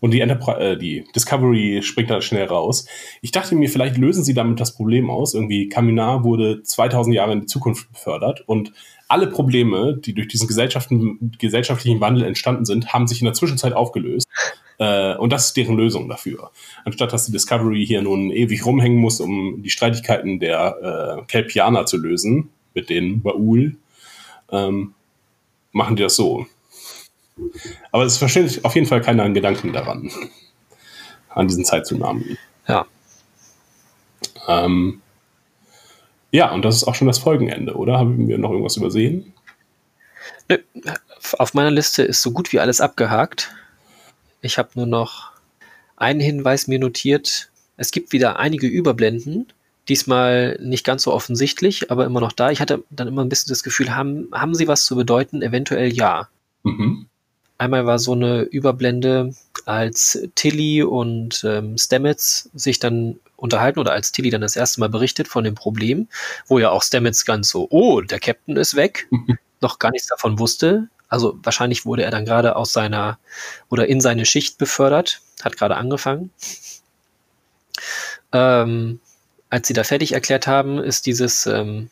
Und 0.00 0.12
die, 0.12 0.20
Enterprise, 0.20 0.60
äh, 0.60 0.76
die 0.76 1.04
Discovery 1.14 1.80
springt 1.82 2.10
da 2.10 2.20
schnell 2.20 2.46
raus. 2.46 2.86
Ich 3.22 3.30
dachte 3.30 3.54
mir, 3.54 3.68
vielleicht 3.70 3.96
lösen 3.96 4.24
sie 4.24 4.34
damit 4.34 4.60
das 4.60 4.74
Problem 4.74 5.10
aus. 5.10 5.34
Irgendwie 5.34 5.68
Kaminar 5.68 6.24
wurde 6.24 6.62
2000 6.62 7.14
Jahre 7.14 7.32
in 7.32 7.40
die 7.40 7.46
Zukunft 7.46 7.90
befördert 7.92 8.42
und 8.46 8.72
alle 9.08 9.26
Probleme, 9.26 9.96
die 9.96 10.14
durch 10.14 10.28
diesen 10.28 10.48
gesellschaftlichen 10.48 12.00
Wandel 12.00 12.24
entstanden 12.24 12.64
sind, 12.64 12.94
haben 12.94 13.06
sich 13.06 13.20
in 13.20 13.26
der 13.26 13.34
Zwischenzeit 13.34 13.74
aufgelöst. 13.74 14.26
Äh, 14.78 15.16
und 15.16 15.30
das 15.30 15.48
ist 15.48 15.56
deren 15.56 15.76
Lösung 15.76 16.08
dafür. 16.08 16.50
Anstatt 16.84 17.12
dass 17.12 17.26
die 17.26 17.32
Discovery 17.32 17.86
hier 17.86 18.00
nun 18.00 18.30
ewig 18.30 18.64
rumhängen 18.64 18.98
muss, 18.98 19.20
um 19.20 19.62
die 19.62 19.70
Streitigkeiten 19.70 20.40
der 20.40 21.18
äh, 21.20 21.26
Kelpianer 21.26 21.84
zu 21.84 21.98
lösen, 21.98 22.50
mit 22.74 22.88
den 22.88 23.20
Baul, 23.20 23.76
ähm, 24.50 24.94
machen 25.72 25.96
die 25.96 26.02
das 26.02 26.16
so. 26.16 26.46
Aber 27.90 28.04
es 28.04 28.18
versteht 28.18 28.64
auf 28.64 28.74
jeden 28.74 28.86
Fall 28.86 29.00
keiner 29.00 29.22
einen 29.22 29.34
Gedanken 29.34 29.72
daran, 29.72 30.10
an 31.30 31.48
diesen 31.48 31.64
Zeitzunahmen. 31.64 32.38
Ja. 32.68 32.86
Ähm, 34.48 35.00
ja, 36.30 36.52
und 36.52 36.64
das 36.64 36.76
ist 36.76 36.84
auch 36.84 36.94
schon 36.94 37.08
das 37.08 37.18
Folgenende, 37.18 37.74
oder? 37.74 37.98
Haben 37.98 38.28
wir 38.28 38.38
noch 38.38 38.50
irgendwas 38.50 38.76
übersehen? 38.76 39.32
Nö. 40.48 40.58
Auf 41.38 41.54
meiner 41.54 41.70
Liste 41.70 42.02
ist 42.02 42.22
so 42.22 42.32
gut 42.32 42.52
wie 42.52 42.60
alles 42.60 42.80
abgehakt. 42.80 43.54
Ich 44.40 44.58
habe 44.58 44.70
nur 44.74 44.86
noch 44.86 45.30
einen 45.96 46.20
Hinweis 46.20 46.66
mir 46.66 46.78
notiert. 46.78 47.50
Es 47.76 47.90
gibt 47.90 48.12
wieder 48.12 48.38
einige 48.38 48.66
Überblenden. 48.66 49.52
Diesmal 49.88 50.58
nicht 50.60 50.84
ganz 50.84 51.02
so 51.02 51.12
offensichtlich, 51.12 51.90
aber 51.90 52.06
immer 52.06 52.20
noch 52.20 52.32
da. 52.32 52.50
Ich 52.50 52.60
hatte 52.60 52.84
dann 52.90 53.08
immer 53.08 53.24
ein 53.24 53.28
bisschen 53.28 53.50
das 53.50 53.62
Gefühl, 53.62 53.94
haben, 53.94 54.28
haben 54.32 54.54
sie 54.54 54.68
was 54.68 54.84
zu 54.84 54.96
bedeuten? 54.96 55.42
Eventuell 55.42 55.92
ja. 55.92 56.28
Mhm. 56.62 57.08
Einmal 57.62 57.86
war 57.86 58.00
so 58.00 58.10
eine 58.10 58.42
Überblende, 58.42 59.36
als 59.66 60.18
Tilly 60.34 60.82
und 60.82 61.44
ähm, 61.44 61.78
Stamets 61.78 62.50
sich 62.54 62.80
dann 62.80 63.20
unterhalten 63.36 63.78
oder 63.78 63.92
als 63.92 64.10
Tilly 64.10 64.30
dann 64.30 64.40
das 64.40 64.56
erste 64.56 64.80
Mal 64.80 64.88
berichtet 64.88 65.28
von 65.28 65.44
dem 65.44 65.54
Problem, 65.54 66.08
wo 66.48 66.58
ja 66.58 66.70
auch 66.70 66.82
Stamets 66.82 67.24
ganz 67.24 67.50
so, 67.50 67.68
oh, 67.70 68.00
der 68.00 68.18
Captain 68.18 68.56
ist 68.56 68.74
weg, 68.74 69.06
noch 69.60 69.78
gar 69.78 69.92
nichts 69.92 70.08
davon 70.08 70.40
wusste. 70.40 70.88
Also 71.08 71.38
wahrscheinlich 71.40 71.86
wurde 71.86 72.02
er 72.02 72.10
dann 72.10 72.24
gerade 72.24 72.56
aus 72.56 72.72
seiner 72.72 73.20
oder 73.68 73.86
in 73.86 74.00
seine 74.00 74.26
Schicht 74.26 74.58
befördert, 74.58 75.20
hat 75.44 75.56
gerade 75.56 75.76
angefangen. 75.76 76.30
Ähm, 78.32 78.98
als 79.50 79.68
sie 79.68 79.74
da 79.74 79.84
fertig 79.84 80.14
erklärt 80.14 80.48
haben, 80.48 80.80
ist 80.80 81.06
dieses, 81.06 81.46
ähm, 81.46 81.90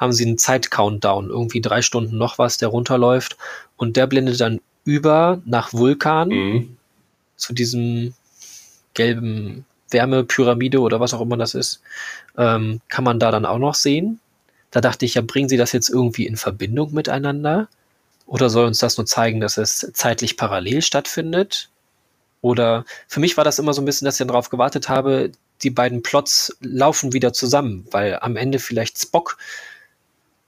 haben 0.00 0.12
sie 0.12 0.26
einen 0.26 0.38
Zeit-Countdown, 0.38 1.28
irgendwie 1.28 1.60
drei 1.60 1.82
Stunden 1.82 2.16
noch 2.16 2.38
was, 2.38 2.56
der 2.56 2.68
runterläuft 2.68 3.36
und 3.76 3.96
der 3.96 4.06
blendet 4.06 4.40
dann 4.40 4.60
über 4.84 5.42
nach 5.44 5.74
Vulkan 5.74 6.28
mhm. 6.28 6.76
zu 7.36 7.52
diesem 7.52 8.14
gelben 8.94 9.66
Wärmepyramide 9.90 10.80
oder 10.80 11.00
was 11.00 11.12
auch 11.12 11.20
immer 11.20 11.36
das 11.36 11.54
ist, 11.54 11.82
ähm, 12.38 12.80
kann 12.88 13.04
man 13.04 13.20
da 13.20 13.30
dann 13.30 13.44
auch 13.44 13.58
noch 13.58 13.74
sehen. 13.74 14.20
Da 14.70 14.80
dachte 14.80 15.04
ich 15.04 15.14
ja, 15.14 15.22
bringen 15.22 15.48
Sie 15.48 15.56
das 15.56 15.72
jetzt 15.72 15.90
irgendwie 15.90 16.26
in 16.26 16.36
Verbindung 16.36 16.94
miteinander? 16.94 17.68
Oder 18.26 18.48
soll 18.48 18.66
uns 18.66 18.78
das 18.78 18.96
nur 18.96 19.06
zeigen, 19.06 19.40
dass 19.40 19.56
es 19.56 19.90
zeitlich 19.92 20.36
parallel 20.36 20.82
stattfindet? 20.82 21.68
Oder 22.40 22.84
für 23.08 23.20
mich 23.20 23.36
war 23.36 23.44
das 23.44 23.58
immer 23.58 23.74
so 23.74 23.82
ein 23.82 23.84
bisschen, 23.84 24.06
dass 24.06 24.18
ich 24.18 24.26
darauf 24.26 24.48
gewartet 24.48 24.88
habe, 24.88 25.32
die 25.62 25.70
beiden 25.70 26.02
Plots 26.02 26.56
laufen 26.60 27.12
wieder 27.12 27.32
zusammen, 27.32 27.86
weil 27.90 28.18
am 28.20 28.36
Ende 28.36 28.60
vielleicht 28.60 28.98
Spock 28.98 29.36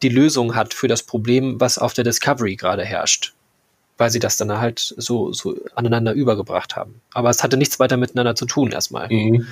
die 0.03 0.09
Lösung 0.09 0.55
hat 0.55 0.75
für 0.75 0.89
das 0.89 1.03
Problem, 1.03 1.61
was 1.61 1.79
auf 1.79 1.95
der 1.95 2.05
Discovery 2.05 2.57
gerade 2.57 2.85
herrscht. 2.85 3.35
Weil 3.99 4.11
sie 4.11 4.19
das 4.19 4.37
dann 4.37 4.59
halt 4.59 4.95
so, 4.97 5.33
so 5.33 5.57
aneinander 5.75 6.13
übergebracht 6.13 6.77
haben. 6.77 7.01
Aber 7.13 7.31
es 7.31 7.43
hatte 7.43 7.57
nichts 7.57 7.79
weiter 7.79 7.97
miteinander 7.97 8.35
zu 8.35 8.47
tun 8.47 8.73
erstmal. 8.73 9.09
Mhm. 9.09 9.47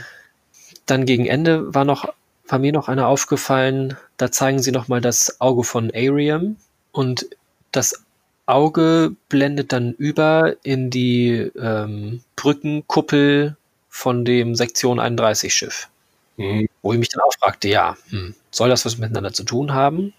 Dann 0.87 1.07
gegen 1.07 1.27
Ende 1.27 1.75
war 1.75 1.85
noch, 1.85 2.13
war 2.49 2.59
mir 2.59 2.73
noch 2.73 2.89
einer 2.89 3.07
aufgefallen, 3.07 3.97
da 4.17 4.33
zeigen 4.33 4.61
sie 4.61 4.73
nochmal 4.73 5.01
das 5.01 5.41
Auge 5.41 5.63
von 5.63 5.93
Ariam 5.95 6.57
und 6.91 7.27
das 7.71 8.05
Auge 8.47 9.15
blendet 9.29 9.73
dann 9.73 9.93
über 9.93 10.57
in 10.65 10.91
die 10.91 11.51
ähm, 11.57 12.23
Brückenkuppel 12.35 13.57
von 13.89 14.25
dem 14.25 14.57
Sektion 14.57 14.99
31 14.99 15.55
Schiff. 15.55 15.89
Mhm. 16.37 16.69
Wo 16.83 16.93
ich 16.93 16.99
mich 16.99 17.11
dann 17.11 17.21
auch 17.21 17.35
fragte, 17.39 17.69
ja, 17.69 17.97
hm, 18.09 18.35
soll 18.51 18.71
das 18.71 18.85
was 18.85 18.99
miteinander 18.99 19.33
zu 19.33 19.45
tun 19.45 19.75
haben? 19.75 20.13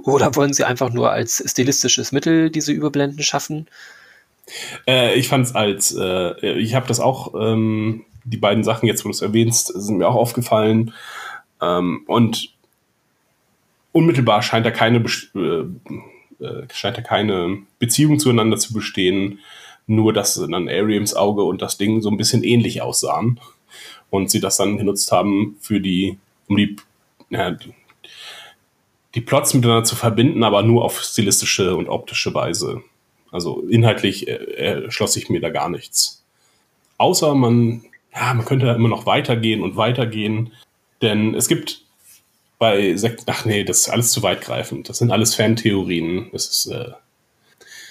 Oder 0.00 0.34
wollen 0.36 0.54
sie 0.54 0.64
einfach 0.64 0.90
nur 0.92 1.10
als 1.10 1.42
stilistisches 1.46 2.12
Mittel 2.12 2.50
diese 2.50 2.72
Überblenden 2.72 3.22
schaffen? 3.22 3.66
Äh, 4.86 5.14
ich 5.14 5.28
fand 5.28 5.46
es 5.46 5.54
als, 5.54 5.94
äh, 5.98 6.50
ich 6.58 6.74
habe 6.74 6.88
das 6.88 7.00
auch, 7.00 7.34
ähm, 7.34 8.04
die 8.24 8.36
beiden 8.36 8.64
Sachen 8.64 8.86
jetzt, 8.86 9.04
wo 9.04 9.08
du 9.08 9.14
es 9.14 9.22
erwähnst, 9.22 9.66
sind 9.66 9.98
mir 9.98 10.08
auch 10.08 10.14
aufgefallen. 10.14 10.94
Ähm, 11.60 12.02
und 12.06 12.50
unmittelbar 13.92 14.42
scheint 14.42 14.64
da 14.64 14.70
keine, 14.70 15.04
äh, 15.34 16.44
äh, 16.44 16.66
scheint 16.72 16.96
da 16.96 17.02
keine 17.02 17.58
Beziehung 17.78 18.18
zueinander 18.18 18.56
zu 18.56 18.72
bestehen, 18.72 19.40
nur 19.86 20.12
dass 20.12 20.34
dann 20.34 20.68
Ariams 20.68 21.14
Auge 21.14 21.42
und 21.42 21.60
das 21.60 21.76
Ding 21.76 22.00
so 22.00 22.10
ein 22.10 22.16
bisschen 22.16 22.44
ähnlich 22.44 22.82
aussahen. 22.82 23.40
und 24.10 24.30
sie 24.30 24.40
das 24.40 24.58
dann 24.58 24.76
genutzt 24.76 25.10
haben 25.10 25.56
für 25.60 25.80
die, 25.80 26.18
um 26.46 26.56
die, 26.58 26.76
ja, 27.30 27.50
die 27.52 27.72
Plots 29.20 29.54
miteinander 29.54 29.84
zu 29.84 29.96
verbinden, 29.96 30.42
aber 30.42 30.62
nur 30.62 30.84
auf 30.84 31.02
stilistische 31.02 31.76
und 31.76 31.88
optische 31.88 32.34
Weise. 32.34 32.82
Also 33.30 33.62
inhaltlich 33.68 34.28
äh, 34.28 34.90
schloss 34.90 35.16
ich 35.16 35.28
mir 35.28 35.40
da 35.40 35.50
gar 35.50 35.68
nichts. 35.68 36.24
Außer 36.98 37.34
man, 37.34 37.84
ja, 38.14 38.32
man 38.34 38.44
könnte 38.44 38.66
da 38.66 38.74
immer 38.74 38.88
noch 38.88 39.06
weitergehen 39.06 39.62
und 39.62 39.76
weitergehen, 39.76 40.52
denn 41.00 41.34
es 41.34 41.48
gibt 41.48 41.82
bei 42.58 42.94
Sekt, 42.96 43.24
ach 43.26 43.44
nee, 43.44 43.64
das 43.64 43.80
ist 43.80 43.88
alles 43.88 44.12
zu 44.12 44.22
weitgreifend. 44.22 44.88
Das 44.88 44.98
sind 44.98 45.10
alles 45.10 45.34
Fantheorien. 45.34 46.28
Das 46.32 46.46
ist, 46.46 46.66
äh, 46.66 46.92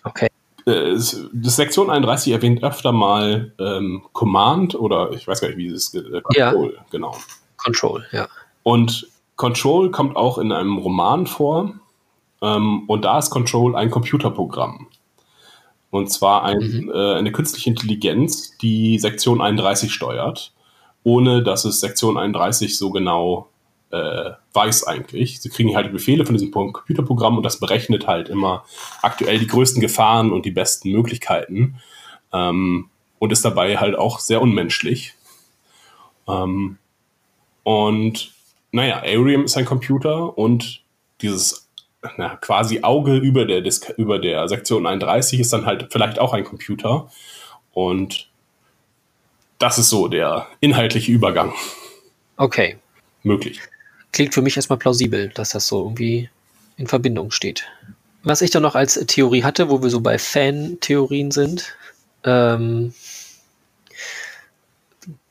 okay. 0.06 0.30
Äh, 0.66 0.94
das 0.94 1.56
Sektion 1.56 1.90
31 1.90 2.32
erwähnt 2.32 2.64
öfter 2.64 2.94
mal 2.94 3.52
ähm, 3.60 4.04
Command 4.14 4.76
oder 4.76 5.12
ich 5.12 5.28
weiß 5.28 5.42
gar 5.42 5.50
nicht, 5.50 5.58
wie 5.58 5.68
es 5.68 5.94
ist. 5.94 5.96
Äh, 5.96 6.22
Control, 6.22 6.74
ja. 6.74 6.86
genau. 6.90 7.18
Control, 7.58 8.06
ja. 8.14 8.30
Und 8.64 9.10
Control 9.42 9.90
kommt 9.90 10.16
auch 10.18 10.38
in 10.38 10.52
einem 10.52 10.78
Roman 10.78 11.26
vor. 11.26 11.74
Ähm, 12.44 12.84
und 12.88 13.04
da 13.06 13.18
ist 13.18 13.32
Control 13.32 13.76
ein 13.76 13.90
Computerprogramm. 13.90 14.86
Und 15.90 16.12
zwar 16.12 16.44
ein, 16.44 16.60
mhm. 16.60 16.92
äh, 16.94 17.16
eine 17.16 17.32
künstliche 17.32 17.72
Intelligenz, 17.72 18.56
die 18.60 19.00
Sektion 19.00 19.42
31 19.42 19.92
steuert, 19.92 20.54
ohne 21.04 21.42
dass 21.42 21.66
es 21.66 21.80
Sektion 21.80 22.20
31 22.20 22.78
so 22.78 22.92
genau 22.92 23.50
äh, 23.90 24.30
weiß 24.54 24.86
eigentlich. 24.86 25.42
Sie 25.42 25.50
kriegen 25.50 25.76
halt 25.76 25.92
Befehle 25.92 26.24
von 26.24 26.36
diesem 26.36 26.52
Computerprogramm 26.52 27.38
und 27.38 27.44
das 27.44 27.60
berechnet 27.60 28.06
halt 28.06 28.30
immer 28.30 28.64
aktuell 29.02 29.40
die 29.40 29.48
größten 29.48 29.82
Gefahren 29.82 30.32
und 30.32 30.46
die 30.46 30.52
besten 30.52 30.92
Möglichkeiten 30.92 31.82
ähm, 32.32 32.90
und 33.18 33.32
ist 33.32 33.44
dabei 33.44 33.78
halt 33.78 33.98
auch 33.98 34.20
sehr 34.20 34.40
unmenschlich. 34.40 35.16
Ähm, 36.28 36.78
und 37.64 38.34
naja, 38.72 39.02
Arium 39.02 39.46
ist 39.46 39.58
ein 39.58 39.66
Computer 39.66 40.38
und 40.38 40.84
dieses 41.22 41.70
na, 42.18 42.36
quasi 42.38 42.82
Auge 42.82 43.18
über 43.18 43.46
der, 43.46 43.64
über 43.98 44.20
der 44.20 44.48
Sektion 44.48 44.88
31 44.88 45.40
ist 45.40 45.54
dann 45.54 45.66
halt 45.66 45.88
vielleicht 45.92 46.20
auch 46.20 46.34
ein 46.34 46.44
Computer. 46.44 47.10
Und 47.74 48.30
das 49.60 49.78
ist 49.78 49.90
so 49.90 50.08
der 50.08 50.48
inhaltliche 50.62 51.12
Übergang. 51.12 51.54
Okay. 52.38 52.78
Möglich 53.24 53.62
klingt 54.12 54.34
für 54.34 54.42
mich 54.42 54.56
erstmal 54.56 54.80
plausibel, 54.80 55.30
dass 55.30 55.50
das 55.50 55.68
so 55.68 55.84
irgendwie 55.84 56.30
in 56.78 56.88
Verbindung 56.88 57.32
steht. 57.32 57.68
Was 58.24 58.42
ich 58.42 58.52
dann 58.52 58.64
noch 58.64 58.76
als 58.76 58.96
Theorie 59.08 59.44
hatte, 59.44 59.70
wo 59.70 59.82
wir 59.82 59.90
so 59.90 60.02
bei 60.02 60.18
Fan-Theorien 60.18 61.32
sind, 61.32 61.76
ähm, 62.24 62.94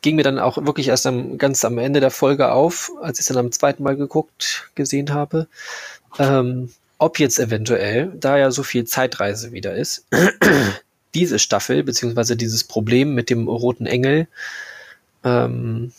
ging 0.03 0.17
mir 0.17 0.23
dann 0.23 0.39
auch 0.39 0.57
wirklich 0.65 0.89
erst 0.89 1.07
am, 1.07 1.39
ganz 1.39 1.65
am 1.65 1.79
Ende 1.79 2.01
der 2.01 2.11
Folge 2.11 2.53
auf, 2.53 2.93
als 3.03 3.19
ich 3.19 3.25
es 3.25 3.27
dann 3.27 3.37
am 3.37 3.53
zweiten 3.53 3.83
Mal 3.83 3.97
geguckt, 3.97 4.71
gesehen 4.75 5.13
habe, 5.13 5.47
ähm, 6.19 6.71
ob 6.99 7.19
jetzt 7.19 7.39
eventuell, 7.39 8.13
da 8.15 8.37
ja 8.37 8.51
so 8.51 8.63
viel 8.63 8.85
Zeitreise 8.85 9.53
wieder 9.53 9.75
ist, 9.75 10.07
diese 11.15 11.39
Staffel, 11.39 11.83
beziehungsweise 11.83 12.37
dieses 12.37 12.65
Problem 12.65 13.15
mit 13.15 13.31
dem 13.31 13.49
roten 13.49 13.87
Engel, 13.87 14.29
ähm, 15.25 15.93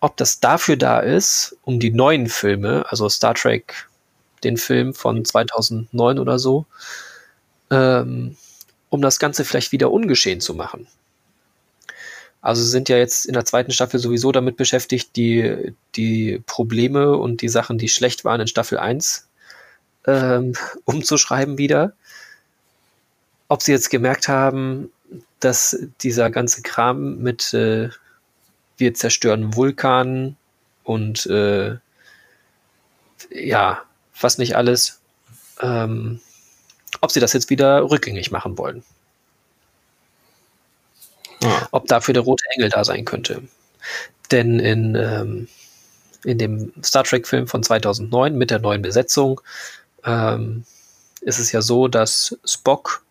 ob 0.00 0.16
das 0.16 0.40
dafür 0.40 0.76
da 0.76 1.00
ist, 1.00 1.56
um 1.62 1.80
die 1.80 1.90
neuen 1.90 2.28
Filme, 2.28 2.86
also 2.88 3.08
Star 3.08 3.34
Trek, 3.34 3.88
den 4.44 4.56
Film 4.56 4.94
von 4.94 5.24
2009 5.24 6.18
oder 6.18 6.38
so, 6.38 6.66
ähm, 7.70 8.36
um 8.90 9.02
das 9.02 9.18
Ganze 9.18 9.44
vielleicht 9.44 9.72
wieder 9.72 9.90
ungeschehen 9.90 10.40
zu 10.40 10.54
machen. 10.54 10.86
Also 12.40 12.62
sind 12.62 12.88
ja 12.88 12.96
jetzt 12.96 13.26
in 13.26 13.34
der 13.34 13.44
zweiten 13.44 13.72
Staffel 13.72 13.98
sowieso 13.98 14.30
damit 14.32 14.56
beschäftigt, 14.56 15.16
die, 15.16 15.74
die 15.96 16.42
Probleme 16.46 17.16
und 17.16 17.42
die 17.42 17.48
Sachen, 17.48 17.78
die 17.78 17.88
schlecht 17.88 18.24
waren 18.24 18.40
in 18.40 18.46
Staffel 18.46 18.78
1 18.78 19.28
ähm, 20.06 20.52
umzuschreiben 20.84 21.58
wieder. 21.58 21.92
Ob 23.48 23.62
sie 23.62 23.72
jetzt 23.72 23.90
gemerkt 23.90 24.28
haben, 24.28 24.90
dass 25.40 25.78
dieser 26.02 26.30
ganze 26.30 26.62
Kram 26.62 27.18
mit 27.18 27.52
äh, 27.54 27.88
wir 28.76 28.94
zerstören 28.94 29.54
Vulkan 29.54 30.36
und 30.84 31.26
äh, 31.26 31.76
ja, 33.30 33.82
was 34.20 34.38
nicht 34.38 34.56
alles, 34.56 35.00
ähm, 35.60 36.20
ob 37.00 37.10
sie 37.10 37.20
das 37.20 37.32
jetzt 37.32 37.50
wieder 37.50 37.90
rückgängig 37.90 38.30
machen 38.30 38.56
wollen. 38.56 38.84
Ja. 41.42 41.68
Ob 41.70 41.86
dafür 41.86 42.14
der 42.14 42.22
rote 42.22 42.44
Engel 42.54 42.70
da 42.70 42.84
sein 42.84 43.04
könnte. 43.04 43.42
Denn 44.30 44.58
in, 44.58 44.94
ähm, 44.94 45.48
in 46.24 46.38
dem 46.38 46.72
Star 46.82 47.04
Trek-Film 47.04 47.46
von 47.46 47.62
2009 47.62 48.36
mit 48.36 48.50
der 48.50 48.58
neuen 48.58 48.82
Besetzung 48.82 49.40
ähm, 50.04 50.64
ist 51.20 51.38
es 51.38 51.52
ja 51.52 51.62
so, 51.62 51.88
dass 51.88 52.38
Spock 52.44 53.02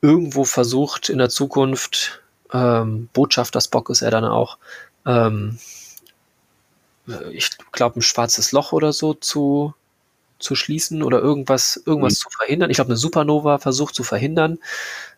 irgendwo 0.00 0.44
versucht 0.44 1.08
in 1.08 1.18
der 1.18 1.30
Zukunft 1.30 2.22
ähm, 2.52 3.08
Botschafter 3.12 3.60
Spock 3.60 3.90
ist 3.90 4.02
er 4.02 4.10
dann 4.10 4.24
auch, 4.24 4.58
ähm, 5.06 5.58
ich 7.32 7.50
glaube, 7.72 7.98
ein 7.98 8.02
schwarzes 8.02 8.52
Loch 8.52 8.72
oder 8.72 8.92
so 8.92 9.12
zu, 9.12 9.74
zu 10.44 10.54
schließen 10.54 11.02
oder 11.02 11.18
irgendwas, 11.18 11.82
irgendwas 11.84 12.14
mhm. 12.14 12.22
zu 12.22 12.28
verhindern. 12.30 12.70
Ich 12.70 12.76
glaube, 12.76 12.90
eine 12.90 12.96
Supernova 12.96 13.58
versucht 13.58 13.94
zu 13.94 14.04
verhindern, 14.04 14.58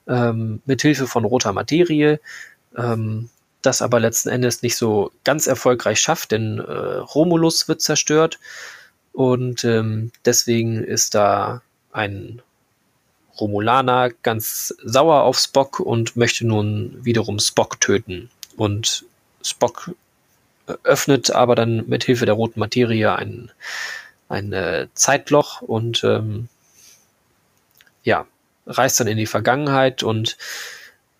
ähm, 0.06 0.62
mit 0.64 0.82
Hilfe 0.82 1.06
von 1.06 1.24
roter 1.24 1.52
Materie, 1.52 2.20
ähm, 2.76 3.28
das 3.62 3.82
aber 3.82 4.00
letzten 4.00 4.28
Endes 4.28 4.62
nicht 4.62 4.76
so 4.76 5.10
ganz 5.24 5.46
erfolgreich 5.46 6.00
schafft, 6.00 6.32
denn 6.32 6.58
äh, 6.58 6.62
Romulus 6.62 7.68
wird 7.68 7.82
zerstört 7.82 8.38
und 9.12 9.64
ähm, 9.64 10.12
deswegen 10.24 10.82
ist 10.84 11.14
da 11.14 11.62
ein 11.92 12.42
Romulaner 13.40 14.10
ganz 14.22 14.74
sauer 14.82 15.22
auf 15.22 15.38
Spock 15.38 15.80
und 15.80 16.16
möchte 16.16 16.46
nun 16.46 16.98
wiederum 17.02 17.38
Spock 17.38 17.80
töten. 17.80 18.30
Und 18.56 19.04
Spock 19.42 19.90
öffnet 20.84 21.30
aber 21.30 21.54
dann 21.54 21.86
mit 21.86 22.04
Hilfe 22.04 22.26
der 22.26 22.34
roten 22.34 22.60
Materie 22.60 23.14
ein, 23.14 23.50
ein 24.28 24.52
äh, 24.52 24.88
Zeitloch 24.94 25.62
und 25.62 26.02
ähm, 26.04 26.48
ja, 28.02 28.26
reist 28.66 29.00
dann 29.00 29.06
in 29.06 29.18
die 29.18 29.26
Vergangenheit 29.26 30.02
und 30.02 30.36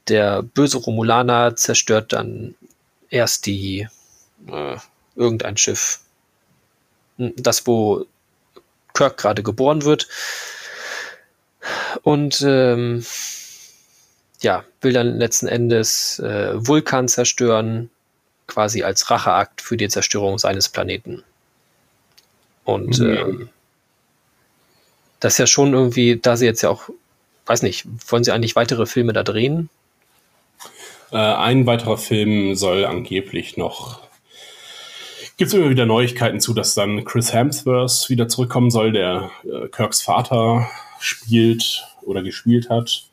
der 0.08 0.42
böse 0.42 0.78
Romulaner 0.78 1.56
zerstört 1.56 2.12
dann 2.12 2.54
erst 3.10 3.46
die 3.46 3.88
äh, 4.48 4.76
irgendein 5.14 5.56
Schiff, 5.56 6.00
das 7.16 7.66
wo 7.66 8.06
Kirk 8.94 9.16
gerade 9.18 9.42
geboren 9.42 9.84
wird 9.84 10.08
und 12.02 12.40
ähm, 12.42 13.04
ja, 14.40 14.64
will 14.80 14.92
dann 14.92 15.18
letzten 15.18 15.48
Endes 15.48 16.18
äh, 16.18 16.52
Vulkan 16.54 17.08
zerstören, 17.08 17.90
quasi 18.46 18.82
als 18.82 19.10
Racheakt 19.10 19.60
für 19.60 19.76
die 19.76 19.88
Zerstörung 19.88 20.38
seines 20.38 20.68
Planeten. 20.68 21.24
Und 22.66 22.98
mhm. 22.98 23.06
ähm, 23.06 23.48
das 25.20 25.34
ist 25.34 25.38
ja 25.38 25.46
schon 25.46 25.72
irgendwie, 25.72 26.18
da 26.20 26.36
sie 26.36 26.44
jetzt 26.44 26.62
ja 26.62 26.68
auch, 26.68 26.90
weiß 27.46 27.62
nicht, 27.62 27.86
wollen 28.08 28.24
sie 28.24 28.32
eigentlich 28.32 28.56
weitere 28.56 28.86
Filme 28.86 29.12
da 29.12 29.22
drehen? 29.22 29.70
Äh, 31.12 31.16
ein 31.16 31.64
weiterer 31.66 31.96
Film 31.96 32.56
soll 32.56 32.84
angeblich 32.84 33.56
noch. 33.56 34.00
Gibt 35.36 35.48
es 35.48 35.54
immer 35.54 35.70
wieder 35.70 35.86
Neuigkeiten 35.86 36.40
zu, 36.40 36.54
dass 36.54 36.74
dann 36.74 37.04
Chris 37.04 37.32
Hemsworth 37.32 38.08
wieder 38.08 38.26
zurückkommen 38.26 38.70
soll, 38.70 38.90
der 38.90 39.30
äh, 39.44 39.68
Kirks 39.68 40.02
Vater 40.02 40.68
spielt 40.98 41.86
oder 42.02 42.22
gespielt 42.22 42.68
hat. 42.68 43.04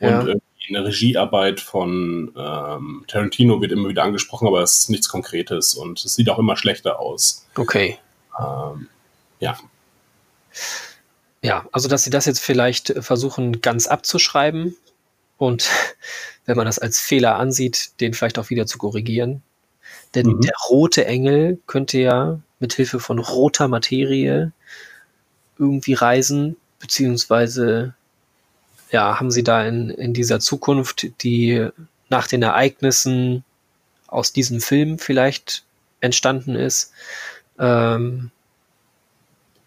Ja. 0.00 0.20
Und 0.20 0.40
in 0.68 0.74
der 0.74 0.84
Regiearbeit 0.86 1.60
von 1.60 2.32
ähm, 2.34 3.04
Tarantino 3.08 3.60
wird 3.60 3.72
immer 3.72 3.90
wieder 3.90 4.04
angesprochen, 4.04 4.48
aber 4.48 4.62
es 4.62 4.78
ist 4.78 4.90
nichts 4.90 5.08
Konkretes 5.08 5.74
und 5.74 6.02
es 6.02 6.14
sieht 6.14 6.30
auch 6.30 6.38
immer 6.38 6.56
schlechter 6.56 6.98
aus. 6.98 7.46
Okay. 7.56 7.98
Ähm, 8.40 8.88
ja. 9.42 9.58
Ja, 11.42 11.66
also 11.72 11.88
dass 11.88 12.04
sie 12.04 12.10
das 12.10 12.26
jetzt 12.26 12.38
vielleicht 12.38 12.94
versuchen 13.00 13.60
ganz 13.60 13.88
abzuschreiben 13.88 14.76
und 15.36 15.68
wenn 16.46 16.56
man 16.56 16.66
das 16.66 16.78
als 16.78 17.00
Fehler 17.00 17.36
ansieht, 17.36 18.00
den 18.00 18.14
vielleicht 18.14 18.38
auch 18.38 18.50
wieder 18.50 18.66
zu 18.66 18.78
korrigieren. 18.78 19.42
Denn 20.14 20.26
mhm. 20.26 20.40
der 20.40 20.54
rote 20.68 21.04
Engel 21.04 21.58
könnte 21.66 21.98
ja 21.98 22.40
mit 22.60 22.74
Hilfe 22.74 23.00
von 23.00 23.18
roter 23.18 23.66
Materie 23.66 24.52
irgendwie 25.58 25.94
reisen, 25.94 26.56
beziehungsweise 26.78 27.94
ja, 28.90 29.18
haben 29.18 29.30
Sie 29.30 29.42
da 29.42 29.66
in, 29.66 29.90
in 29.90 30.12
dieser 30.12 30.38
Zukunft, 30.38 31.06
die 31.22 31.68
nach 32.10 32.26
den 32.26 32.42
Ereignissen 32.42 33.42
aus 34.06 34.32
diesem 34.32 34.60
Film 34.60 34.98
vielleicht 34.98 35.64
entstanden 36.00 36.54
ist, 36.54 36.92
ähm, 37.58 38.30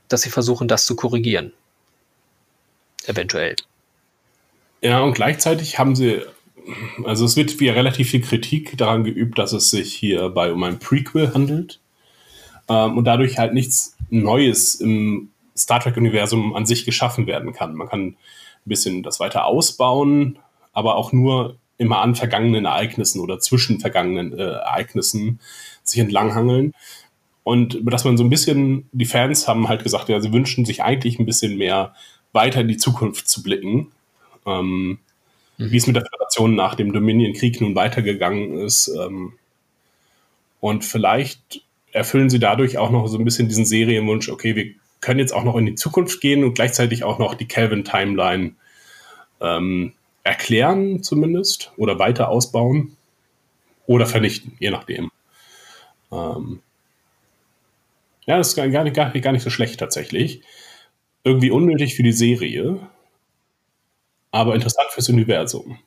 dass 0.07 0.21
Sie 0.21 0.29
versuchen, 0.29 0.67
das 0.67 0.85
zu 0.85 0.95
korrigieren? 0.95 1.53
Eventuell. 3.05 3.55
Ja, 4.81 5.01
und 5.01 5.13
gleichzeitig 5.13 5.79
haben 5.79 5.95
Sie 5.95 6.21
also 7.03 7.25
es 7.25 7.35
wird 7.35 7.59
wie 7.59 7.69
relativ 7.69 8.09
viel 8.09 8.21
Kritik 8.21 8.77
daran 8.77 9.03
geübt, 9.03 9.37
dass 9.37 9.53
es 9.53 9.69
sich 9.69 9.93
hierbei 9.93 10.51
um 10.51 10.63
ein 10.63 10.79
Prequel 10.79 11.33
handelt 11.33 11.79
ähm, 12.67 12.97
und 12.97 13.05
dadurch 13.05 13.37
halt 13.37 13.53
nichts 13.53 13.95
Neues 14.09 14.75
im 14.75 15.29
Star 15.57 15.79
Trek-Universum 15.79 16.55
an 16.55 16.65
sich 16.65 16.85
geschaffen 16.85 17.27
werden 17.27 17.53
kann. 17.53 17.75
Man 17.75 17.87
kann 17.87 18.01
ein 18.01 18.17
bisschen 18.65 19.03
das 19.03 19.19
weiter 19.19 19.45
ausbauen, 19.45 20.39
aber 20.73 20.95
auch 20.95 21.11
nur 21.11 21.57
immer 21.77 21.99
an 21.99 22.15
vergangenen 22.15 22.65
Ereignissen 22.65 23.19
oder 23.19 23.39
zwischen 23.39 23.79
vergangenen 23.79 24.37
äh, 24.37 24.43
Ereignissen 24.43 25.39
sich 25.83 25.99
entlanghangeln. 25.99 26.73
Und 27.45 27.79
dass 27.83 28.03
man 28.05 28.17
so 28.17 28.23
ein 28.23 28.31
bisschen, 28.31 28.89
die 28.91 29.05
Fans 29.05 29.47
haben 29.47 29.69
halt 29.69 29.83
gesagt, 29.83 30.09
ja, 30.09 30.19
sie 30.19 30.33
wünschen 30.33 30.65
sich 30.65 30.81
eigentlich 30.81 31.19
ein 31.19 31.27
bisschen 31.27 31.59
mehr 31.59 31.93
weiter 32.33 32.61
in 32.61 32.67
die 32.67 32.77
Zukunft 32.77 33.29
zu 33.29 33.43
blicken. 33.43 33.91
Ähm, 34.47 34.97
mhm. 35.59 35.71
Wie 35.71 35.77
es 35.77 35.85
mit 35.85 35.95
der 35.95 36.05
Föderation 36.05 36.55
nach 36.55 36.73
dem 36.73 36.91
Dominion-Krieg 36.91 37.61
nun 37.61 37.75
weitergegangen 37.75 38.57
ist. 38.57 38.87
Ähm, 38.87 39.33
und 40.59 40.83
vielleicht 40.83 41.61
erfüllen 41.91 42.31
sie 42.31 42.39
dadurch 42.39 42.79
auch 42.79 42.89
noch 42.89 43.05
so 43.05 43.19
ein 43.19 43.23
bisschen 43.23 43.47
diesen 43.47 43.65
Serienwunsch, 43.65 44.27
okay, 44.29 44.55
wir 44.55 44.73
können 44.99 45.19
jetzt 45.19 45.31
auch 45.31 45.43
noch 45.43 45.55
in 45.55 45.67
die 45.67 45.75
Zukunft 45.75 46.21
gehen 46.21 46.43
und 46.43 46.55
gleichzeitig 46.55 47.03
auch 47.03 47.19
noch 47.19 47.35
die 47.35 47.47
Calvin-Timeline 47.47 48.55
ähm, 49.39 49.93
erklären 50.23 51.03
zumindest 51.03 51.71
oder 51.77 51.99
weiter 51.99 52.29
ausbauen 52.29 52.97
oder 53.85 54.07
vernichten, 54.07 54.53
je 54.57 54.71
nachdem. 54.71 55.11
Ähm 56.11 56.61
ja, 58.25 58.37
das 58.37 58.49
ist 58.49 58.55
gar 58.55 58.83
nicht, 58.83 58.95
gar, 58.95 59.11
gar 59.11 59.31
nicht 59.31 59.43
so 59.43 59.49
schlecht 59.49 59.79
tatsächlich. 59.79 60.41
Irgendwie 61.23 61.51
unnötig 61.51 61.95
für 61.95 62.03
die 62.03 62.11
Serie, 62.11 62.79
aber 64.31 64.53
interessant 64.53 64.89
fürs 64.91 65.09
Universum. 65.09 65.79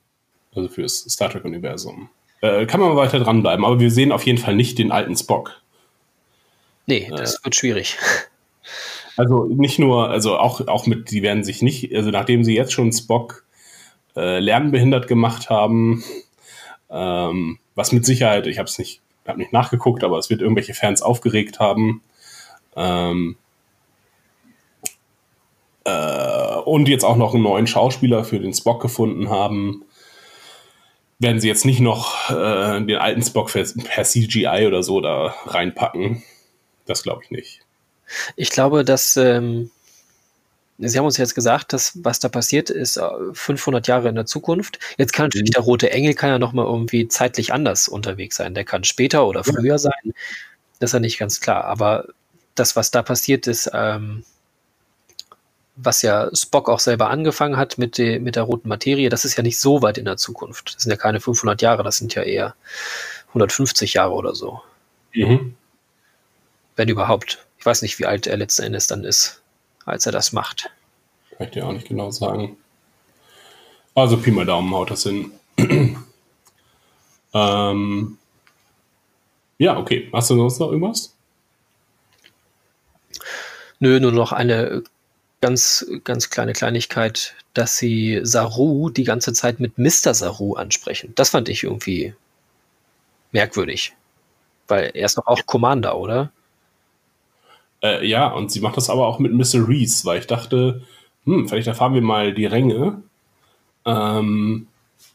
Also 0.55 0.69
fürs 0.69 1.01
Star 1.01 1.31
Trek-Universum. 1.31 2.09
Äh, 2.41 2.67
kann 2.67 2.81
man 2.81 2.97
weiter 2.97 3.21
dranbleiben, 3.21 3.65
aber 3.65 3.81
wir 3.81 3.91
sehen 3.91 4.13
auf 4.13 4.25
jeden 4.25 4.39
Fall 4.39 4.55
nicht 4.55 4.79
den 4.79 4.93
alten 4.93 5.17
Spock. 5.17 5.61
Nee, 6.87 7.09
das 7.11 7.37
äh, 7.37 7.45
wird 7.45 7.55
schwierig. 7.55 7.99
Also 9.17 9.47
nicht 9.47 9.81
nur, 9.81 10.11
also 10.11 10.39
auch, 10.39 10.69
auch 10.69 10.87
mit, 10.87 11.11
die 11.11 11.25
werden 11.25 11.43
sich 11.43 11.61
nicht, 11.61 11.93
also 11.93 12.11
nachdem 12.11 12.45
sie 12.45 12.55
jetzt 12.55 12.73
schon 12.73 12.93
Spock 12.93 13.45
äh, 14.15 14.39
lernbehindert 14.39 15.09
gemacht 15.09 15.51
haben, 15.51 16.05
ähm, 16.89 17.59
was 17.75 17.91
mit 17.91 18.07
Sicherheit, 18.07 18.47
ich 18.47 18.59
habe 18.59 18.69
es 18.69 18.79
nicht, 18.79 19.01
hab 19.27 19.37
nicht 19.37 19.53
nachgeguckt, 19.53 20.05
aber 20.05 20.19
es 20.19 20.31
wird 20.31 20.41
irgendwelche 20.41 20.73
Fans 20.73 21.03
aufgeregt 21.03 21.59
haben. 21.59 22.01
Ähm, 22.79 23.37
äh, 25.85 26.57
und 26.65 26.89
jetzt 26.89 27.05
auch 27.05 27.17
noch 27.17 27.35
einen 27.35 27.43
neuen 27.43 27.67
Schauspieler 27.67 28.25
für 28.25 28.39
den 28.39 28.55
Spock 28.55 28.81
gefunden 28.81 29.29
haben, 29.31 29.85
werden 31.19 31.41
sie 31.41 31.49
jetzt 31.49 31.65
nicht 31.65 31.81
noch 31.81 32.31
äh, 32.31 32.81
den 32.81 32.97
alten 32.97 33.23
Spock 33.23 33.53
per, 33.53 33.65
per 33.85 34.05
CGI 34.05 34.67
oder 34.67 34.83
so 34.83 35.01
da 35.01 35.35
reinpacken. 35.47 36.23
Das 36.87 37.03
glaube 37.03 37.23
ich 37.25 37.31
nicht. 37.31 37.61
Ich 38.37 38.51
glaube, 38.51 38.85
dass 38.85 39.17
ähm, 39.17 39.71
Sie 40.81 40.97
haben 40.97 41.07
uns 41.07 41.17
jetzt 41.17 41.35
gesagt, 41.35 41.73
dass 41.73 41.99
was 42.05 42.21
da 42.21 42.29
passiert 42.29 42.71
ist 42.71 43.01
500 43.33 43.87
äh, 43.87 43.91
Jahre 43.91 44.09
in 44.09 44.15
der 44.15 44.27
Zukunft. 44.27 44.79
Jetzt 44.97 45.13
kann 45.13 45.27
natürlich 45.27 45.51
mhm. 45.51 45.55
der 45.55 45.63
rote 45.63 45.91
Engel 45.91 46.15
kann 46.15 46.31
ja 46.31 46.39
noch 46.39 46.53
mal 46.53 46.65
irgendwie 46.65 47.09
zeitlich 47.09 47.53
anders 47.53 47.89
unterwegs 47.89 48.37
sein. 48.37 48.55
Der 48.55 48.65
kann 48.65 48.85
später 48.85 49.27
oder 49.27 49.43
früher 49.43 49.79
sein. 49.81 50.15
Das 50.79 50.91
ist 50.91 50.95
ja 50.95 51.01
nicht 51.01 51.19
ganz 51.19 51.41
klar. 51.41 51.65
Aber 51.65 52.07
das, 52.59 52.77
was 52.77 52.91
da 52.91 53.03
passiert 53.03 53.47
ist, 53.47 53.71
ähm, 53.73 54.25
was 55.77 56.03
ja 56.03 56.29
Spock 56.35 56.69
auch 56.69 56.81
selber 56.81 57.11
angefangen 57.11 57.57
hat 57.57 57.79
mit, 57.79 57.99
de, 57.99 58.19
mit 58.19 58.37
der 58.37 58.43
roten 58.43 58.69
Materie, 58.69 59.09
das 59.09 59.25
ist 59.25 59.37
ja 59.37 59.43
nicht 59.43 59.61
so 59.61 59.83
weit 59.83 59.99
in 59.99 60.05
der 60.05 60.17
Zukunft. 60.17 60.75
Das 60.75 60.83
sind 60.83 60.91
ja 60.91 60.97
keine 60.97 61.21
500 61.21 61.63
Jahre, 61.63 61.85
das 61.85 61.99
sind 61.99 62.15
ja 62.15 62.23
eher 62.23 62.55
150 63.29 63.95
Jahre 63.95 64.15
oder 64.15 64.35
so. 64.35 64.61
Mhm. 65.15 65.55
Wenn 66.77 66.89
überhaupt. 66.89 67.45
Ich 67.59 67.67
weiß 67.67 67.83
nicht, 67.83 67.99
wie 67.99 68.07
alt 68.07 68.27
er 68.27 68.37
letzten 68.37 68.63
Endes 68.63 68.87
dann 68.87 69.05
ist 69.05 69.43
als 69.89 70.07
er 70.07 70.13
das 70.13 70.33
macht. 70.33 70.71
Kann 71.37 71.47
ich 71.47 71.53
dir 71.53 71.67
auch 71.67 71.73
nicht 71.73 71.89
genau 71.89 72.11
sagen. 72.11 72.57
Also 73.95 74.17
Pi 74.19 74.31
mal 74.31 74.45
Daumen 74.45 74.73
haut 74.73 74.91
das 74.91 75.03
hin. 75.03 75.33
ähm, 77.35 78.19
ja, 79.59 79.77
okay. 79.77 80.09
Hast 80.13 80.31
du 80.31 80.37
sonst 80.37 80.59
noch 80.61 80.69
irgendwas? 80.69 81.15
Nö, 83.81 84.01
nur 84.01 84.13
noch 84.13 84.33
eine 84.33 84.83
ganz, 85.41 85.87
ganz 86.05 86.31
kleine 86.31 86.53
Kleinigkeit, 86.53 87.35
dass 87.55 87.77
sie 87.77 88.21
Saru 88.23 88.91
die 88.91 89.05
ganze 89.05 89.33
Zeit 89.33 89.61
mit 89.61 89.79
Mr. 89.79 90.15
Saru 90.15 90.55
ansprechen. 90.55 91.13
Das 91.15 91.31
fand 91.31 91.49
ich 91.49 91.65
irgendwie 91.65 92.15
merkwürdig. 93.33 93.95
Weil 94.67 94.91
er 94.95 95.07
ist 95.07 95.17
doch 95.17 95.27
auch 95.27 95.47
Commander, 95.47 95.97
oder? 95.97 96.31
Äh, 97.83 98.07
ja, 98.07 98.29
und 98.29 98.51
sie 98.51 98.61
macht 98.61 98.77
das 98.77 98.91
aber 98.91 99.07
auch 99.07 99.19
mit 99.19 99.33
Mr. 99.33 99.69
Reese, 99.69 100.05
weil 100.05 100.19
ich 100.19 100.27
dachte, 100.27 100.83
hm, 101.25 101.49
vielleicht 101.49 101.69
erfahren 101.69 101.95
wir 101.95 102.03
mal 102.03 102.35
die 102.35 102.47
Ränge. 102.47 103.03
Ähm, 103.85 104.67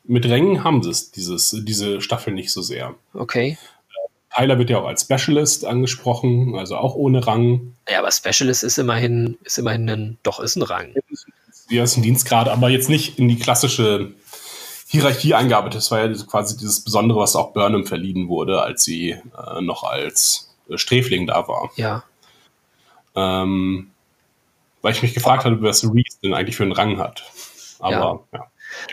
mit 0.06 0.26
Rängen 0.26 0.64
haben 0.64 0.82
sie 0.82 0.90
es, 0.90 1.12
dieses, 1.12 1.56
diese 1.64 2.02
Staffel 2.02 2.34
nicht 2.34 2.52
so 2.52 2.62
sehr. 2.62 2.96
Okay. 3.14 3.58
Tyler 4.36 4.58
wird 4.58 4.70
ja 4.70 4.80
auch 4.80 4.88
als 4.88 5.04
Specialist 5.04 5.66
angesprochen, 5.66 6.56
also 6.56 6.76
auch 6.76 6.96
ohne 6.96 7.26
Rang. 7.26 7.76
Ja, 7.90 8.00
aber 8.00 8.12
Specialist 8.12 8.64
ist 8.64 8.78
immerhin, 8.78 9.38
ist 9.44 9.58
immerhin 9.58 9.90
ein, 9.90 10.18
doch 10.24 10.40
ist 10.40 10.56
ein 10.56 10.64
Rang. 10.64 10.94
Ja, 11.70 11.84
ist 11.84 11.98
ein 11.98 12.04
Dienstgrad, 12.04 12.50
aber 12.50 12.70
jetzt 12.70 12.90
nicht 12.90 13.20
in 13.20 13.28
die 13.28 13.38
klassische 13.38 14.14
Hierarchie 14.88 15.34
eingearbeitet. 15.34 15.78
Das 15.78 15.92
war 15.92 16.06
ja 16.06 16.24
quasi 16.26 16.58
dieses 16.58 16.84
Besondere, 16.84 17.20
was 17.20 17.36
auch 17.36 17.54
Burnham 17.54 17.86
verliehen 17.86 18.28
wurde, 18.28 18.62
als 18.62 18.84
sie 18.84 19.12
äh, 19.12 19.62
noch 19.62 19.84
als 19.84 20.54
Sträfling 20.76 21.28
da 21.28 21.48
war. 21.48 21.72
Ja. 21.76 22.04
Ähm, 23.16 23.92
weil 24.82 24.94
ich 24.94 25.02
mich 25.02 25.14
gefragt 25.14 25.46
habe, 25.46 25.62
was 25.62 25.84
Reese 25.84 26.20
denn 26.24 26.34
eigentlich 26.34 26.56
für 26.56 26.64
einen 26.64 26.74
Rang 26.74 26.98
hat. 26.98 27.24
Aber 27.80 28.26
ja. 28.32 28.40
ja. 28.40 28.48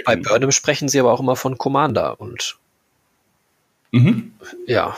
Bei 0.04 0.16
Burnham 0.16 0.52
sprechen 0.52 0.88
sie 0.88 1.00
aber 1.00 1.12
auch 1.12 1.20
immer 1.20 1.36
von 1.36 1.58
Commander 1.58 2.20
und 2.20 2.58
mhm. 3.90 4.32
ja. 4.66 4.96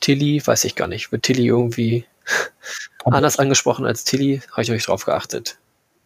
Tilly, 0.00 0.44
weiß 0.44 0.64
ich 0.64 0.74
gar 0.74 0.88
nicht. 0.88 1.12
Wird 1.12 1.24
Tilly 1.24 1.46
irgendwie 1.46 2.04
anders 3.04 3.38
angesprochen 3.38 3.86
als 3.86 4.04
Tilly? 4.04 4.42
Habe 4.52 4.62
ich 4.62 4.68
noch 4.68 4.74
nicht 4.74 4.88
drauf 4.88 5.04
geachtet. 5.04 5.58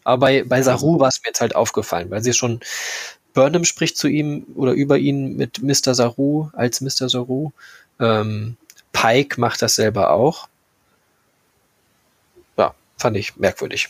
Aber 0.04 0.26
bei, 0.26 0.44
bei 0.44 0.62
Saru 0.62 0.98
war 0.98 1.08
es 1.08 1.20
mir 1.22 1.28
jetzt 1.28 1.40
halt 1.40 1.54
aufgefallen, 1.54 2.10
weil 2.10 2.22
sie 2.22 2.32
schon 2.32 2.60
Burnham 3.34 3.64
spricht 3.64 3.96
zu 3.96 4.08
ihm 4.08 4.46
oder 4.56 4.72
über 4.72 4.98
ihn 4.98 5.36
mit 5.36 5.62
Mr. 5.62 5.94
Saru 5.94 6.48
als 6.54 6.80
Mr. 6.80 7.08
Saru. 7.08 7.52
Ähm, 8.00 8.56
Pike 8.92 9.40
macht 9.40 9.62
das 9.62 9.76
selber 9.76 10.10
auch. 10.10 10.48
Fand 13.02 13.16
ich 13.16 13.36
merkwürdig. 13.36 13.88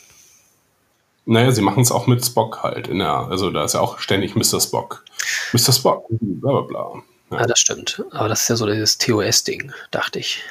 Naja, 1.27 1.53
sie 1.53 1.61
machen 1.61 1.83
es 1.83 1.93
auch 1.93 2.07
mit 2.07 2.25
Spock 2.25 2.63
halt. 2.63 2.89
In 2.89 2.99
der, 2.99 3.13
also 3.13 3.51
da 3.51 3.63
ist 3.63 3.75
ja 3.75 3.81
auch 3.81 3.99
ständig 3.99 4.35
Mr. 4.35 4.59
Spock. 4.59 5.05
Mr. 5.53 5.73
Spock, 5.75 6.07
bla 6.09 6.53
bla 6.53 6.61
bla. 6.63 7.03
Ja. 7.33 7.41
ja, 7.41 7.47
das 7.47 7.59
stimmt. 7.59 8.05
Aber 8.11 8.29
das 8.29 8.43
ist 8.43 8.49
ja 8.49 8.57
so 8.57 8.67
dieses 8.67 8.99
TOS-Ding, 8.99 9.73
dachte 9.91 10.19
ich. 10.19 10.43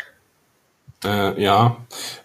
Äh, 1.03 1.41
ja. 1.41 1.77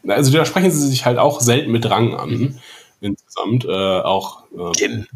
Also 0.07 0.33
da 0.33 0.45
sprechen 0.45 0.71
sie 0.71 0.89
sich 0.89 1.05
halt 1.05 1.19
auch 1.19 1.41
selten 1.41 1.71
mit 1.71 1.89
Rang 1.89 2.15
an. 2.15 2.31
Mhm. 2.31 2.61
Insgesamt. 3.01 3.65
Äh, 3.65 4.01
auch 4.01 4.45
äh, 4.53 4.73
Jim. 4.77 5.07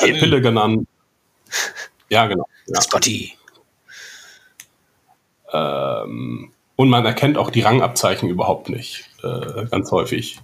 Jim. 0.00 0.18
Pille 0.18 0.40
genannt. 0.40 0.86
Ja, 2.08 2.26
genau. 2.26 2.46
Ja. 2.66 2.80
Scotty. 2.80 3.36
Ähm, 5.52 6.52
und 6.76 6.88
man 6.88 7.04
erkennt 7.04 7.36
auch 7.38 7.50
die 7.50 7.60
Rangabzeichen 7.60 8.28
überhaupt 8.28 8.68
nicht 8.68 9.10
äh, 9.22 9.66
ganz 9.70 9.90
häufig. 9.90 10.38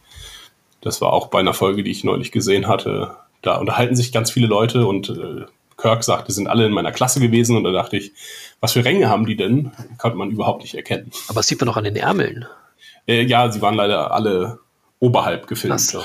Das 0.80 1.00
war 1.00 1.12
auch 1.12 1.28
bei 1.28 1.40
einer 1.40 1.54
Folge, 1.54 1.82
die 1.82 1.90
ich 1.90 2.04
neulich 2.04 2.30
gesehen 2.32 2.68
hatte. 2.68 3.16
Da 3.42 3.56
unterhalten 3.56 3.96
sich 3.96 4.12
ganz 4.12 4.30
viele 4.30 4.46
Leute 4.46 4.86
und 4.86 5.08
äh, 5.10 5.46
Kirk 5.78 6.04
sagt, 6.04 6.28
die 6.28 6.32
sind 6.32 6.48
alle 6.48 6.66
in 6.66 6.72
meiner 6.72 6.92
Klasse 6.92 7.20
gewesen 7.20 7.56
und 7.56 7.64
da 7.64 7.70
dachte 7.70 7.96
ich, 7.96 8.12
was 8.60 8.72
für 8.72 8.84
Ränge 8.84 9.08
haben 9.08 9.26
die 9.26 9.36
denn? 9.36 9.70
Konnte 9.96 10.18
man 10.18 10.30
überhaupt 10.30 10.62
nicht 10.62 10.74
erkennen. 10.74 11.10
Aber 11.28 11.38
das 11.38 11.46
sieht 11.46 11.60
man 11.60 11.66
noch 11.66 11.76
an 11.76 11.84
den 11.84 11.96
Ärmeln. 11.96 12.46
Äh, 13.06 13.22
ja, 13.22 13.50
sie 13.50 13.62
waren 13.62 13.74
leider 13.74 14.12
alle 14.12 14.58
oberhalb 14.98 15.46
gefilmt. 15.46 15.80
So. 15.80 16.04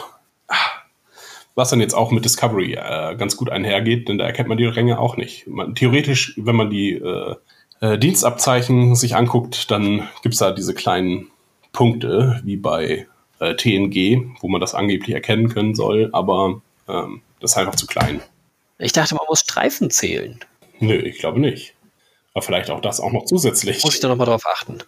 Was 1.55 1.69
dann 1.69 1.81
jetzt 1.81 1.93
auch 1.93 2.11
mit 2.11 2.23
Discovery 2.23 2.73
äh, 2.73 3.15
ganz 3.15 3.35
gut 3.35 3.49
einhergeht, 3.49 4.07
denn 4.07 4.17
da 4.17 4.25
erkennt 4.25 4.49
man 4.49 4.57
die 4.57 4.65
Ränge 4.65 4.99
auch 4.99 5.17
nicht. 5.17 5.47
Man, 5.47 5.75
theoretisch, 5.75 6.33
wenn 6.37 6.55
man 6.55 6.69
die 6.69 6.93
äh, 6.93 7.35
äh 7.79 7.97
Dienstabzeichen 7.97 8.95
sich 8.95 9.15
anguckt, 9.15 9.69
dann 9.69 10.07
gibt 10.21 10.33
es 10.33 10.39
da 10.39 10.51
diese 10.51 10.73
kleinen 10.73 11.27
Punkte 11.71 12.41
wie 12.43 12.57
bei 12.57 13.07
äh, 13.39 13.55
TNG, 13.55 14.35
wo 14.39 14.47
man 14.47 14.61
das 14.61 14.75
angeblich 14.75 15.13
erkennen 15.13 15.49
können 15.49 15.75
soll, 15.75 16.09
aber 16.13 16.61
ähm, 16.87 17.21
das 17.39 17.51
ist 17.51 17.57
einfach 17.57 17.75
zu 17.75 17.87
klein. 17.87 18.21
Ich 18.83 18.91
dachte, 18.91 19.15
man 19.15 19.25
muss 19.27 19.39
Streifen 19.39 19.89
zählen. 19.89 20.39
Nö, 20.79 20.95
ich 20.95 21.19
glaube 21.19 21.39
nicht. 21.39 21.73
Aber 22.33 22.41
vielleicht 22.41 22.69
auch 22.69 22.81
das 22.81 22.99
auch 22.99 23.11
noch 23.11 23.25
zusätzlich. 23.25 23.83
Muss 23.83 23.93
ich 23.93 23.99
da 24.01 24.09
nochmal 24.09 24.27
drauf 24.27 24.45
achten. 24.45 24.79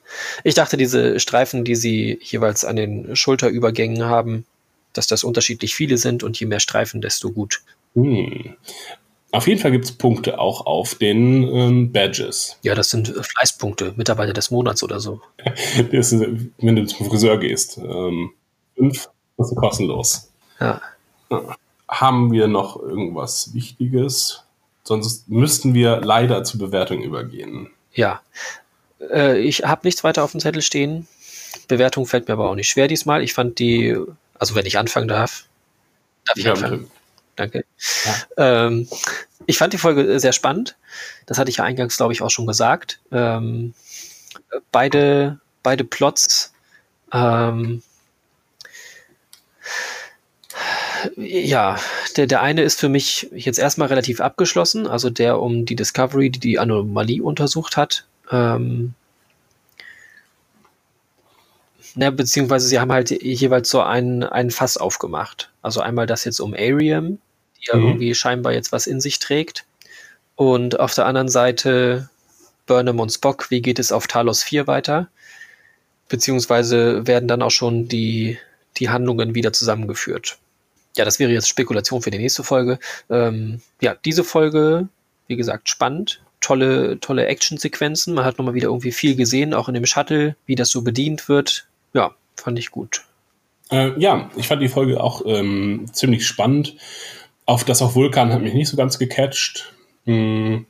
Ich 0.43 0.55
dachte, 0.55 0.77
diese 0.77 1.19
Streifen, 1.19 1.63
die 1.63 1.75
sie 1.75 2.19
jeweils 2.21 2.65
an 2.65 2.75
den 2.75 3.15
Schulterübergängen 3.15 4.03
haben, 4.03 4.45
dass 4.93 5.07
das 5.07 5.23
unterschiedlich 5.23 5.75
viele 5.75 5.97
sind 5.97 6.23
und 6.23 6.39
je 6.39 6.47
mehr 6.47 6.59
Streifen, 6.59 7.01
desto 7.01 7.31
gut. 7.31 7.61
Hm. 7.93 8.55
Auf 9.31 9.47
jeden 9.47 9.61
Fall 9.61 9.71
gibt 9.71 9.85
es 9.85 9.91
Punkte 9.91 10.39
auch 10.39 10.65
auf 10.65 10.95
den 10.95 11.43
ähm, 11.43 11.91
Badges. 11.91 12.57
Ja, 12.63 12.75
das 12.75 12.89
sind 12.89 13.07
Fleißpunkte, 13.09 13.93
Mitarbeiter 13.95 14.33
des 14.33 14.51
Monats 14.51 14.83
oder 14.83 14.99
so. 14.99 15.21
das 15.91 16.11
ist, 16.11 16.25
wenn 16.57 16.75
du 16.75 16.85
zum 16.85 17.07
Friseur 17.07 17.37
gehst. 17.39 17.77
Ähm, 17.77 18.31
fünf, 18.75 19.09
das 19.37 19.51
ist 19.51 19.57
kostenlos. 19.57 20.31
Ja. 20.59 20.81
Haben 21.87 22.31
wir 22.31 22.47
noch 22.47 22.79
irgendwas 22.79 23.53
Wichtiges? 23.53 24.43
Sonst 24.83 25.29
müssten 25.29 25.73
wir 25.73 26.01
leider 26.01 26.43
zur 26.43 26.59
Bewertung 26.59 27.01
übergehen. 27.01 27.69
Ja. 27.93 28.21
Äh, 28.99 29.39
ich 29.39 29.63
habe 29.63 29.81
nichts 29.83 30.03
weiter 30.03 30.23
auf 30.23 30.31
dem 30.31 30.39
Zettel 30.39 30.61
stehen. 30.61 31.07
Bewertung 31.67 32.05
fällt 32.05 32.27
mir 32.27 32.33
aber 32.33 32.49
auch 32.49 32.55
nicht 32.55 32.69
schwer 32.69 32.87
diesmal. 32.87 33.23
Ich 33.23 33.33
fand 33.33 33.59
die, 33.59 33.97
also 34.37 34.55
wenn 34.55 34.65
ich 34.65 34.77
anfangen 34.77 35.07
darf, 35.07 35.45
darf 36.25 36.37
ich 36.37 36.45
ja, 36.45 36.53
anfangen. 36.53 36.91
Danke. 37.35 37.65
Ja. 38.37 38.65
Ähm, 38.67 38.87
ich 39.45 39.57
fand 39.57 39.73
die 39.73 39.77
Folge 39.77 40.19
sehr 40.19 40.33
spannend. 40.33 40.75
Das 41.25 41.37
hatte 41.37 41.49
ich 41.49 41.57
ja 41.57 41.63
eingangs, 41.63 41.97
glaube 41.97 42.13
ich, 42.13 42.21
auch 42.21 42.29
schon 42.29 42.47
gesagt. 42.47 42.99
Ähm, 43.11 43.73
beide, 44.71 45.39
beide 45.63 45.83
Plots 45.83 46.53
ähm, 47.11 47.81
ja, 51.15 51.79
der, 52.17 52.27
der 52.27 52.41
eine 52.41 52.63
ist 52.63 52.79
für 52.79 52.89
mich 52.89 53.29
jetzt 53.33 53.59
erstmal 53.59 53.87
relativ 53.87 54.21
abgeschlossen, 54.21 54.87
also 54.87 55.09
der 55.09 55.39
um 55.41 55.65
die 55.65 55.75
Discovery, 55.75 56.29
die 56.29 56.39
die 56.39 56.59
Anomalie 56.59 57.23
untersucht 57.23 57.77
hat. 57.77 58.05
Ähm, 58.31 58.93
na, 61.95 62.09
beziehungsweise 62.09 62.67
sie 62.67 62.79
haben 62.79 62.91
halt 62.91 63.09
jeweils 63.09 63.69
so 63.69 63.81
einen, 63.81 64.23
einen 64.23 64.51
Fass 64.51 64.77
aufgemacht. 64.77 65.51
Also 65.61 65.81
einmal 65.81 66.07
das 66.07 66.25
jetzt 66.25 66.39
um 66.39 66.53
Ariam, 66.53 67.19
die 67.57 67.67
ja 67.67 67.77
mhm. 67.77 67.87
irgendwie 67.87 68.15
scheinbar 68.15 68.53
jetzt 68.53 68.71
was 68.71 68.87
in 68.87 68.99
sich 68.99 69.19
trägt. 69.19 69.65
Und 70.35 70.79
auf 70.79 70.93
der 70.93 71.05
anderen 71.05 71.29
Seite 71.29 72.09
Burnham 72.65 72.99
und 72.99 73.11
Spock, 73.11 73.49
wie 73.49 73.61
geht 73.61 73.79
es 73.79 73.91
auf 73.91 74.07
Talos 74.07 74.43
4 74.43 74.67
weiter? 74.67 75.07
Beziehungsweise 76.09 77.07
werden 77.07 77.27
dann 77.27 77.41
auch 77.41 77.51
schon 77.51 77.87
die, 77.87 78.37
die 78.77 78.89
Handlungen 78.89 79.33
wieder 79.33 79.53
zusammengeführt 79.53 80.37
ja, 80.95 81.05
das 81.05 81.19
wäre 81.19 81.31
jetzt 81.31 81.49
Spekulation 81.49 82.01
für 82.01 82.11
die 82.11 82.17
nächste 82.17 82.43
Folge. 82.43 82.79
Ähm, 83.09 83.61
ja, 83.81 83.95
diese 84.05 84.23
Folge, 84.23 84.87
wie 85.27 85.35
gesagt, 85.35 85.69
spannend. 85.69 86.21
Tolle, 86.41 86.99
tolle 86.99 87.25
Actionsequenzen. 87.25 88.13
Man 88.13 88.25
hat 88.25 88.37
nochmal 88.37 88.53
wieder 88.53 88.67
irgendwie 88.67 88.91
viel 88.91 89.15
gesehen, 89.15 89.53
auch 89.53 89.67
in 89.67 89.73
dem 89.73 89.85
Shuttle, 89.85 90.35
wie 90.45 90.55
das 90.55 90.69
so 90.69 90.83
bedient 90.83 91.27
wird. 91.27 91.67
Ja, 91.93 92.13
fand 92.35 92.59
ich 92.59 92.71
gut. 92.71 93.03
Äh, 93.71 93.99
ja, 93.99 94.29
ich 94.35 94.47
fand 94.47 94.61
die 94.61 94.67
Folge 94.67 95.03
auch 95.03 95.23
ähm, 95.25 95.87
ziemlich 95.91 96.25
spannend. 96.25 96.75
Auf 97.45 97.63
das 97.63 97.81
auf 97.81 97.95
Vulkan 97.95 98.31
hat 98.31 98.41
mich 98.41 98.53
nicht 98.53 98.69
so 98.69 98.77
ganz 98.77 98.99
gecatcht. 98.99 99.73
Hm. 100.05 100.65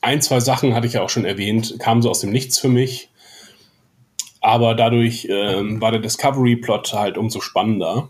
Ein, 0.00 0.22
zwei 0.22 0.40
Sachen 0.40 0.74
hatte 0.74 0.86
ich 0.86 0.94
ja 0.94 1.02
auch 1.02 1.10
schon 1.10 1.24
erwähnt, 1.24 1.76
kamen 1.78 2.02
so 2.02 2.10
aus 2.10 2.20
dem 2.20 2.30
Nichts 2.30 2.58
für 2.58 2.68
mich. 2.68 3.10
Aber 4.40 4.74
dadurch 4.74 5.26
ähm, 5.30 5.80
war 5.80 5.90
der 5.90 6.00
Discovery-Plot 6.00 6.92
halt 6.92 7.18
umso 7.18 7.40
spannender. 7.40 8.08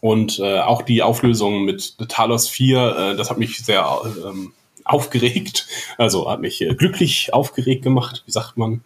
Und 0.00 0.38
äh, 0.38 0.60
auch 0.60 0.82
die 0.82 1.02
Auflösung 1.02 1.64
mit 1.64 1.96
Talos 2.08 2.48
4, 2.48 2.96
äh, 2.96 3.16
das 3.16 3.30
hat 3.30 3.38
mich 3.38 3.58
sehr 3.58 3.84
ähm, 4.24 4.52
aufgeregt. 4.84 5.66
Also 5.96 6.30
hat 6.30 6.40
mich 6.40 6.60
äh, 6.60 6.74
glücklich 6.74 7.32
aufgeregt 7.34 7.82
gemacht, 7.82 8.22
wie 8.26 8.32
sagt 8.32 8.56
man. 8.56 8.82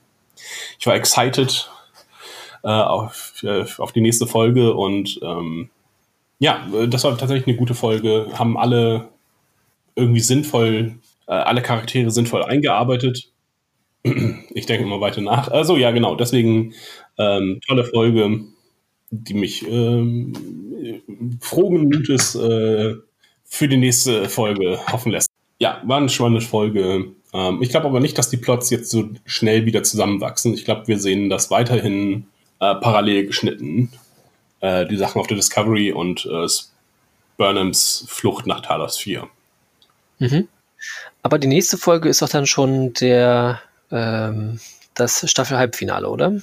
Ich 0.79 0.87
war 0.87 0.95
excited 0.95 1.71
äh, 2.65 2.69
auf, 2.69 3.35
äh, 3.43 3.65
auf 3.79 3.93
die 3.93 4.01
nächste 4.01 4.27
Folge 4.27 4.75
und 4.75 5.21
ähm, 5.23 5.71
ja, 6.39 6.67
das 6.89 7.05
war 7.05 7.17
tatsächlich 7.17 7.47
eine 7.47 7.57
gute 7.57 7.75
Folge. 7.75 8.27
Haben 8.35 8.57
alle 8.57 9.11
irgendwie 9.95 10.21
sinnvoll, 10.21 10.97
äh, 11.29 11.33
alle 11.33 11.63
Charaktere 11.63 12.11
sinnvoll 12.11 12.43
eingearbeitet. 12.43 13.29
Ich 14.55 14.67
denke 14.67 14.85
mal 14.85 15.01
weiter 15.01 15.21
nach. 15.21 15.49
Also 15.49 15.77
ja, 15.77 15.93
genau, 15.93 16.17
deswegen 16.17 16.75
ähm, 17.19 17.61
tolle 17.67 17.85
Folge 17.85 18.41
die 19.13 19.35
mich 19.35 19.69
ähm, 19.69 20.33
frohen 21.41 21.85
Mutes 21.85 22.35
äh, 22.35 22.97
für 23.45 23.69
die 23.69 23.77
nächste 23.77 24.29
Folge 24.29 24.81
hoffen 24.91 25.13
lässt. 25.13 25.29
Ja, 25.59 25.83
war 25.85 25.99
eine 25.99 26.09
spannende 26.09 26.41
Folge. 26.41 27.13
Ähm, 27.35 27.63
ich 27.63 27.69
glaube 27.69 27.87
aber 27.87 28.01
nicht, 28.01 28.17
dass 28.17 28.31
die 28.31 28.39
Plots 28.39 28.71
jetzt 28.71 28.91
so 28.91 29.11
schnell 29.27 29.67
wieder 29.67 29.83
zusammenwachsen. 29.83 30.55
Ich 30.55 30.65
glaube, 30.65 30.89
wir 30.89 30.99
sehen 30.99 31.29
das 31.29 31.51
weiterhin 31.51 32.27
äh, 32.59 32.75
parallel 32.75 33.27
geschnitten. 33.27 33.93
Äh, 34.61 34.87
die 34.87 34.97
Sachen 34.97 35.21
auf 35.21 35.27
der 35.27 35.37
Discovery 35.37 35.93
und 35.93 36.25
äh, 36.25 36.47
Burnhams 37.37 38.07
Flucht 38.09 38.47
nach 38.47 38.61
Talos 38.61 38.97
4. 38.97 39.29
Mhm. 40.21 40.49
Aber 41.23 41.39
die 41.39 41.49
nächste 41.49 41.77
Folge 41.77 42.09
ist 42.09 42.23
doch 42.23 42.29
dann 42.31 42.47
schon 42.47 42.95
der 42.95 43.61
ähm, 43.91 44.59
das 44.95 45.29
Staffel-Halbfinale, 45.31 46.09
oder? 46.09 46.41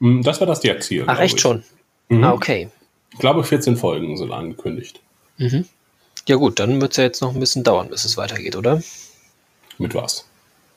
Hm, 0.00 0.22
das 0.22 0.40
war 0.40 0.46
das 0.46 0.60
Ziel. 0.60 1.04
Ach, 1.06 1.18
echt 1.18 1.36
ich. 1.36 1.40
schon? 1.40 1.64
Mhm. 2.08 2.24
Ah, 2.24 2.32
okay. 2.32 2.68
Ich 3.12 3.18
glaube, 3.18 3.44
14 3.44 3.76
Folgen 3.76 4.16
sind 4.16 4.32
angekündigt. 4.32 5.00
Mhm. 5.38 5.66
Ja 6.26 6.36
gut, 6.36 6.58
dann 6.58 6.80
wird 6.80 6.92
es 6.92 6.96
ja 6.96 7.04
jetzt 7.04 7.20
noch 7.20 7.34
ein 7.34 7.40
bisschen 7.40 7.64
dauern, 7.64 7.88
bis 7.88 8.04
es 8.04 8.16
weitergeht, 8.16 8.56
oder? 8.56 8.82
Mit 9.78 9.94
was? 9.94 10.26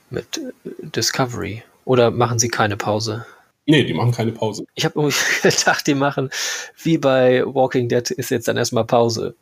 Mit 0.09 0.37
äh, 0.37 0.69
Discovery. 0.81 1.63
Oder 1.85 2.11
machen 2.11 2.37
sie 2.37 2.49
keine 2.49 2.75
Pause? 2.75 3.25
Nee, 3.65 3.83
die 3.83 3.93
machen 3.93 4.11
keine 4.11 4.31
Pause. 4.31 4.65
Ich 4.75 4.85
habe 4.85 4.99
irgendwie 4.99 5.17
gedacht, 5.41 5.87
die 5.87 5.93
machen, 5.93 6.29
wie 6.83 6.97
bei 6.97 7.43
Walking 7.45 7.89
Dead, 7.89 8.09
ist 8.11 8.31
jetzt 8.31 8.47
dann 8.47 8.57
erstmal 8.57 8.85
Pause. 8.85 9.35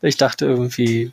Ich 0.00 0.16
dachte 0.16 0.46
irgendwie, 0.46 1.12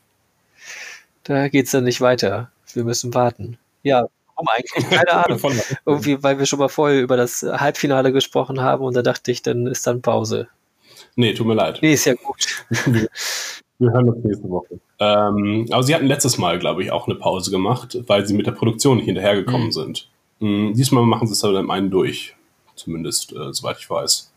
da 1.23 1.47
geht 1.47 1.65
es 1.65 1.72
dann 1.72 1.84
nicht 1.85 2.02
weiter. 2.02 2.52
Wir 2.73 2.84
müssen 2.84 3.14
warten. 3.14 3.57
Ja, 3.84 4.07
Warum 4.36 4.48
eigentlich? 4.49 4.90
Keine 4.90 5.14
Ahnung. 5.26 5.40
Irgendwie, 5.86 6.22
weil 6.24 6.38
wir 6.40 6.45
schon 6.45 6.60
mal 6.60 6.70
vorher 6.70 7.02
über 7.02 7.18
das 7.18 7.44
Halbfinale 7.44 8.12
gesprochen 8.12 8.62
haben 8.62 8.84
und 8.84 8.95
da 8.95 9.02
dachte 9.02 9.32
ich, 9.32 9.41
dann 9.41 9.68
ist 9.68 9.88
dann 9.88 10.02
Pause. 10.02 10.48
Nee, 11.16 11.34
tut 11.34 11.48
mir 11.48 11.53
leid. 11.53 11.80
Nee, 11.82 11.94
ist 11.94 12.06
ja 12.06 12.14
gut. 12.14 12.45
wir 12.70 13.91
hören 13.91 14.10
uns 14.10 14.24
nächste 14.24 14.49
Woche. 14.49 14.80
Ähm, 14.99 15.68
aber 15.72 15.84
sie 15.84 15.95
hatten 15.95 16.07
letztes 16.07 16.38
Mal, 16.38 16.60
glaube 16.60 16.84
ich, 16.84 16.91
auch 16.91 17.07
eine 17.07 17.16
Pause 17.16 17.52
gemacht, 17.52 17.98
weil 18.07 18.26
sie 18.26 18.34
mit 18.34 18.48
der 18.48 18.52
Produktion 18.52 18.98
nicht 18.98 19.06
hinterhergekommen 19.06 19.68
mhm. 19.68 19.72
sind. 19.72 20.10
Mhm, 20.40 20.74
diesmal 20.74 21.03
machen 21.03 21.28
sie 21.28 21.34
es 21.34 21.44
aber 21.44 21.53
dann 21.53 21.72
einen 21.72 21.90
durch. 21.90 22.36
Zumindest, 22.76 23.32
äh, 23.32 23.53
soweit 23.53 23.78
ich 23.80 23.90
weiß. 23.90 24.32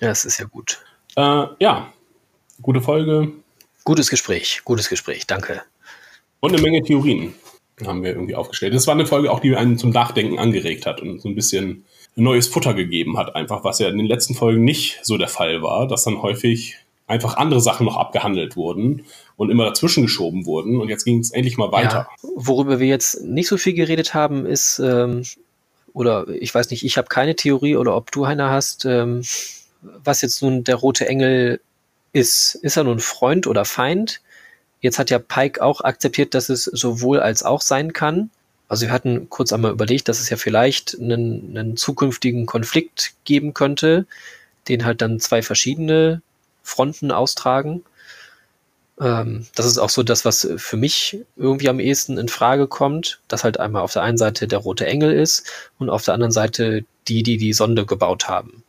Ja, 0.00 0.08
das 0.08 0.24
ist 0.24 0.38
ja 0.38 0.46
gut. 0.46 0.82
Äh, 1.16 1.46
ja, 1.60 1.92
gute 2.60 2.80
Folge. 2.80 3.30
Gutes 3.84 4.10
Gespräch, 4.10 4.62
gutes 4.64 4.88
Gespräch, 4.88 5.26
danke. 5.26 5.62
Und 6.40 6.52
eine 6.52 6.62
Menge 6.62 6.82
Theorien 6.82 7.34
haben 7.84 8.02
wir 8.02 8.10
irgendwie 8.10 8.34
aufgestellt. 8.34 8.74
Das 8.74 8.86
war 8.86 8.94
eine 8.94 9.06
Folge 9.06 9.30
auch, 9.30 9.40
die 9.40 9.56
einen 9.56 9.78
zum 9.78 9.90
Nachdenken 9.90 10.38
angeregt 10.38 10.86
hat 10.86 11.00
und 11.00 11.20
so 11.20 11.28
ein 11.28 11.34
bisschen 11.34 11.84
neues 12.16 12.46
Futter 12.46 12.74
gegeben 12.74 13.18
hat, 13.18 13.34
einfach, 13.34 13.64
was 13.64 13.80
ja 13.80 13.88
in 13.88 13.98
den 13.98 14.06
letzten 14.06 14.34
Folgen 14.34 14.64
nicht 14.64 15.00
so 15.02 15.16
der 15.16 15.28
Fall 15.28 15.62
war, 15.62 15.88
dass 15.88 16.04
dann 16.04 16.22
häufig 16.22 16.76
einfach 17.06 17.36
andere 17.36 17.60
Sachen 17.60 17.86
noch 17.86 17.96
abgehandelt 17.96 18.56
wurden 18.56 19.04
und 19.36 19.50
immer 19.50 19.64
dazwischen 19.64 20.04
geschoben 20.04 20.46
wurden 20.46 20.80
und 20.80 20.88
jetzt 20.88 21.04
ging 21.04 21.18
es 21.18 21.32
endlich 21.32 21.58
mal 21.58 21.72
weiter. 21.72 22.08
Ja, 22.22 22.28
worüber 22.36 22.78
wir 22.78 22.86
jetzt 22.86 23.22
nicht 23.22 23.48
so 23.48 23.56
viel 23.56 23.74
geredet 23.74 24.14
haben, 24.14 24.46
ist, 24.46 24.78
ähm, 24.78 25.24
oder 25.92 26.28
ich 26.28 26.54
weiß 26.54 26.70
nicht, 26.70 26.84
ich 26.84 26.96
habe 26.96 27.08
keine 27.08 27.36
Theorie 27.36 27.76
oder 27.76 27.96
ob 27.96 28.10
du 28.10 28.24
eine 28.24 28.48
hast, 28.48 28.84
ähm, 28.84 29.22
was 29.82 30.22
jetzt 30.22 30.42
nun 30.42 30.64
der 30.64 30.76
rote 30.76 31.06
Engel 31.08 31.60
ist. 32.12 32.54
Ist 32.54 32.76
er 32.76 32.84
nun 32.84 33.00
Freund 33.00 33.46
oder 33.46 33.64
Feind? 33.64 34.22
Jetzt 34.84 34.98
hat 34.98 35.08
ja 35.08 35.18
Pike 35.18 35.62
auch 35.62 35.80
akzeptiert, 35.80 36.34
dass 36.34 36.50
es 36.50 36.64
sowohl 36.64 37.18
als 37.18 37.42
auch 37.42 37.62
sein 37.62 37.94
kann. 37.94 38.28
Also 38.68 38.84
wir 38.84 38.92
hatten 38.92 39.30
kurz 39.30 39.50
einmal 39.50 39.72
überlegt, 39.72 40.08
dass 40.08 40.20
es 40.20 40.28
ja 40.28 40.36
vielleicht 40.36 41.00
einen, 41.00 41.56
einen 41.56 41.78
zukünftigen 41.78 42.44
Konflikt 42.44 43.14
geben 43.24 43.54
könnte, 43.54 44.04
den 44.68 44.84
halt 44.84 45.00
dann 45.00 45.20
zwei 45.20 45.40
verschiedene 45.40 46.20
Fronten 46.62 47.12
austragen. 47.12 47.82
Ähm, 49.00 49.46
das 49.54 49.64
ist 49.64 49.78
auch 49.78 49.88
so 49.88 50.02
das, 50.02 50.26
was 50.26 50.46
für 50.58 50.76
mich 50.76 51.16
irgendwie 51.34 51.70
am 51.70 51.80
ehesten 51.80 52.18
in 52.18 52.28
Frage 52.28 52.66
kommt, 52.66 53.20
dass 53.26 53.42
halt 53.42 53.58
einmal 53.58 53.80
auf 53.80 53.94
der 53.94 54.02
einen 54.02 54.18
Seite 54.18 54.46
der 54.46 54.58
rote 54.58 54.84
Engel 54.84 55.14
ist 55.14 55.46
und 55.78 55.88
auf 55.88 56.04
der 56.04 56.12
anderen 56.12 56.30
Seite 56.30 56.84
die, 57.08 57.22
die 57.22 57.38
die 57.38 57.54
Sonde 57.54 57.86
gebaut 57.86 58.28
haben. 58.28 58.62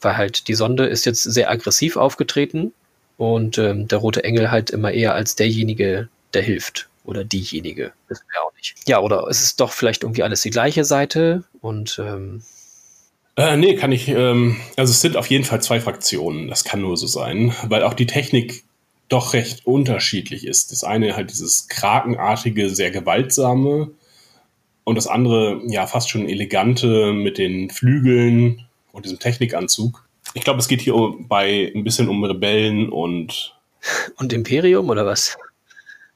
Weil 0.00 0.16
halt 0.16 0.48
die 0.48 0.54
Sonde 0.54 0.86
ist 0.86 1.04
jetzt 1.04 1.22
sehr 1.22 1.50
aggressiv 1.50 1.98
aufgetreten 1.98 2.72
und 3.20 3.58
ähm, 3.58 3.86
der 3.86 3.98
rote 3.98 4.24
Engel 4.24 4.50
halt 4.50 4.70
immer 4.70 4.92
eher 4.92 5.14
als 5.14 5.36
derjenige, 5.36 6.08
der 6.32 6.40
hilft. 6.40 6.88
Oder 7.04 7.22
diejenige. 7.22 7.92
Wissen 8.08 8.24
wir 8.32 8.42
auch 8.42 8.52
nicht. 8.56 8.76
Ja, 8.88 9.00
oder 9.00 9.28
ist 9.28 9.42
es 9.42 9.56
doch 9.56 9.72
vielleicht 9.72 10.04
irgendwie 10.04 10.22
alles 10.22 10.40
die 10.40 10.48
gleiche 10.48 10.86
Seite 10.86 11.44
und 11.60 12.00
ähm 12.02 12.42
äh, 13.36 13.58
nee, 13.58 13.74
kann 13.74 13.92
ich, 13.92 14.08
ähm, 14.08 14.56
also 14.76 14.90
es 14.90 15.02
sind 15.02 15.18
auf 15.18 15.26
jeden 15.26 15.44
Fall 15.44 15.62
zwei 15.62 15.80
Fraktionen, 15.80 16.48
das 16.48 16.64
kann 16.64 16.80
nur 16.80 16.96
so 16.96 17.06
sein, 17.06 17.54
weil 17.68 17.82
auch 17.82 17.94
die 17.94 18.06
Technik 18.06 18.64
doch 19.10 19.34
recht 19.34 19.66
unterschiedlich 19.66 20.46
ist. 20.46 20.72
Das 20.72 20.82
eine 20.82 21.14
halt 21.14 21.30
dieses 21.30 21.68
krakenartige, 21.68 22.70
sehr 22.70 22.90
gewaltsame 22.90 23.90
und 24.84 24.94
das 24.94 25.06
andere 25.06 25.60
ja 25.66 25.86
fast 25.86 26.08
schon 26.08 26.26
elegante 26.26 27.12
mit 27.12 27.36
den 27.36 27.68
Flügeln 27.68 28.66
und 28.92 29.04
diesem 29.04 29.18
Technikanzug. 29.18 30.06
Ich 30.34 30.42
glaube, 30.44 30.60
es 30.60 30.68
geht 30.68 30.80
hier 30.80 30.94
bei 31.18 31.72
ein 31.74 31.84
bisschen 31.84 32.08
um 32.08 32.22
Rebellen 32.24 32.88
und. 32.90 33.54
Und 34.16 34.32
Imperium 34.32 34.90
oder 34.90 35.06
was? 35.06 35.36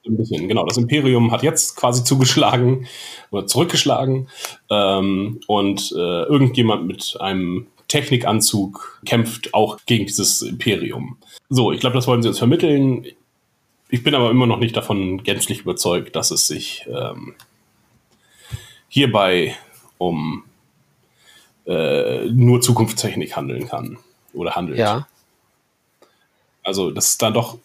ein 0.07 0.17
bisschen, 0.17 0.49
genau. 0.49 0.67
Das 0.67 0.77
Imperium 0.77 1.33
hat 1.33 1.43
jetzt 1.43 1.77
quasi 1.77 2.05
zugeschlagen 2.05 2.87
oder 3.31 3.47
zurückgeschlagen 3.47 4.29
ähm, 4.71 5.41
und 5.47 5.93
äh, 5.93 6.23
irgendjemand 6.25 6.87
mit 6.87 7.17
einem 7.21 7.67
Technikanzug 7.89 9.01
kämpft 9.05 9.55
auch 9.55 9.79
gegen 9.87 10.07
dieses 10.07 10.43
Imperium. 10.43 11.17
So, 11.49 11.73
ich 11.73 11.81
glaube, 11.81 11.97
das 11.97 12.07
wollen 12.07 12.23
sie 12.23 12.29
uns 12.29 12.39
vermitteln. 12.39 13.07
Ich 13.89 14.03
bin 14.03 14.15
aber 14.15 14.31
immer 14.31 14.47
noch 14.47 14.59
nicht 14.59 14.77
davon 14.77 15.23
gänzlich 15.23 15.61
überzeugt, 15.61 16.17
dass 16.17 16.31
es 16.31 16.47
sich 16.47 16.87
ähm, 16.89 17.35
hierbei 18.89 19.57
um 19.99 20.45
äh, 21.67 22.27
nur 22.27 22.61
Zukunftstechnik 22.61 23.37
handeln 23.37 23.69
kann 23.69 23.99
oder 24.33 24.55
handelt. 24.55 24.79
Ja. 24.79 25.07
Also, 26.63 26.91
dass 26.91 27.09
es 27.09 27.19
da 27.19 27.31
doch 27.31 27.59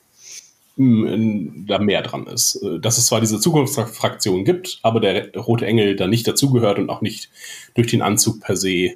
mh, 0.75 1.11
hm, 1.11 1.65
da 1.67 1.79
mehr 1.79 2.01
dran 2.01 2.27
ist. 2.27 2.61
Äh, 2.63 2.79
dass 2.79 2.97
es 2.97 3.07
zwar 3.07 3.21
diese 3.21 3.39
Zukunftsfraktion 3.39 4.45
gibt, 4.45 4.79
aber 4.81 4.99
der 4.99 5.35
rote 5.35 5.65
Engel 5.65 5.95
da 5.95 6.07
nicht 6.07 6.27
dazugehört 6.27 6.79
und 6.79 6.89
auch 6.89 7.01
nicht 7.01 7.29
durch 7.75 7.87
den 7.87 8.01
Anzug 8.01 8.41
per 8.41 8.55
se 8.55 8.95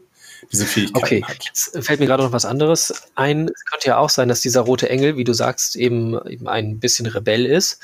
diese 0.51 0.65
Fähigkeiten 0.65 1.05
okay. 1.05 1.23
hat. 1.23 1.45
Jetzt 1.45 1.85
fällt 1.85 1.99
mir 1.99 2.05
gerade 2.05 2.23
noch 2.23 2.33
was 2.33 2.45
anderes 2.45 2.93
ein. 3.15 3.47
Es 3.47 3.65
könnte 3.65 3.87
ja 3.87 3.97
auch 3.97 4.09
sein, 4.09 4.27
dass 4.27 4.41
dieser 4.41 4.61
rote 4.61 4.89
Engel, 4.89 5.15
wie 5.17 5.23
du 5.23 5.33
sagst, 5.33 5.75
eben, 5.75 6.19
eben 6.27 6.47
ein 6.47 6.79
bisschen 6.79 7.05
Rebell 7.05 7.45
ist 7.45 7.79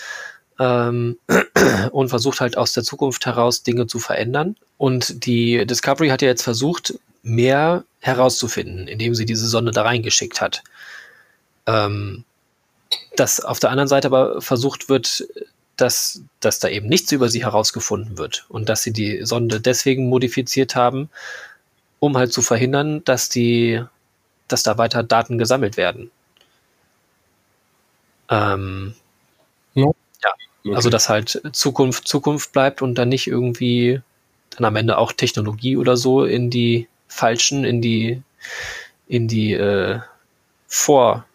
ähm, 0.59 1.17
und 1.91 2.09
versucht 2.09 2.41
halt 2.41 2.57
aus 2.57 2.73
der 2.73 2.83
Zukunft 2.83 3.25
heraus 3.25 3.63
Dinge 3.63 3.87
zu 3.87 3.99
verändern. 3.99 4.55
Und 4.77 5.25
die 5.25 5.65
Discovery 5.65 6.09
hat 6.09 6.21
ja 6.21 6.27
jetzt 6.27 6.43
versucht, 6.43 6.99
mehr 7.21 7.83
herauszufinden, 7.99 8.87
indem 8.87 9.15
sie 9.15 9.25
diese 9.25 9.47
Sonde 9.47 9.71
da 9.71 9.83
reingeschickt 9.83 10.41
hat. 10.41 10.63
Ähm, 11.65 12.23
dass 13.15 13.39
auf 13.39 13.59
der 13.59 13.69
anderen 13.69 13.87
Seite 13.87 14.07
aber 14.07 14.41
versucht 14.41 14.89
wird, 14.89 15.27
dass, 15.75 16.21
dass 16.39 16.59
da 16.59 16.67
eben 16.67 16.87
nichts 16.87 17.11
über 17.11 17.29
sie 17.29 17.43
herausgefunden 17.43 18.17
wird 18.17 18.45
und 18.49 18.67
dass 18.69 18.83
sie 18.83 18.91
die 18.91 19.25
Sonde 19.25 19.61
deswegen 19.61 20.09
modifiziert 20.09 20.75
haben, 20.75 21.09
um 21.99 22.17
halt 22.17 22.33
zu 22.33 22.41
verhindern, 22.41 23.03
dass 23.05 23.29
die, 23.29 23.83
dass 24.47 24.63
da 24.63 24.77
weiter 24.77 25.03
Daten 25.03 25.37
gesammelt 25.37 25.77
werden. 25.77 26.11
Ähm, 28.29 28.93
ja. 29.73 29.85
ja. 30.23 30.33
Okay. 30.63 30.75
Also 30.75 30.89
dass 30.89 31.09
halt 31.09 31.41
Zukunft 31.53 32.07
Zukunft 32.07 32.51
bleibt 32.51 32.81
und 32.81 32.95
dann 32.95 33.09
nicht 33.09 33.27
irgendwie 33.27 34.01
dann 34.49 34.65
am 34.65 34.75
Ende 34.75 34.97
auch 34.97 35.13
Technologie 35.13 35.77
oder 35.77 35.95
so 35.95 36.25
in 36.25 36.49
die 36.49 36.88
falschen, 37.09 37.65
in 37.65 37.81
die 37.81 38.21
in 39.07 39.27
die 39.27 39.53
äh, 39.53 39.99
vor 40.67 41.25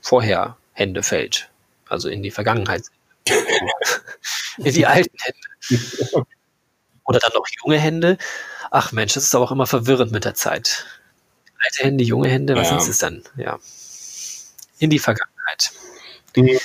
vorher 0.00 0.56
Hände 0.72 1.02
fällt. 1.02 1.50
Also 1.88 2.08
in 2.08 2.22
die 2.22 2.30
Vergangenheit. 2.30 2.84
in 4.58 4.72
die 4.72 4.86
alten 4.86 5.16
Hände. 5.18 6.26
Oder 7.04 7.18
dann 7.18 7.32
noch 7.34 7.46
junge 7.64 7.78
Hände. 7.78 8.18
Ach 8.70 8.92
Mensch, 8.92 9.14
das 9.14 9.24
ist 9.24 9.34
aber 9.34 9.44
auch 9.44 9.52
immer 9.52 9.66
verwirrend 9.66 10.12
mit 10.12 10.24
der 10.24 10.34
Zeit. 10.34 10.86
Alte 11.58 11.84
Hände, 11.84 12.04
junge 12.04 12.28
Hände, 12.28 12.54
was 12.54 12.70
ja. 12.70 12.78
ist 12.78 12.88
es 12.88 12.98
dann? 12.98 13.24
Ja. 13.36 13.58
In 14.78 14.90
die 14.90 14.98
Vergangenheit. 14.98 15.72
Die, 16.36 16.60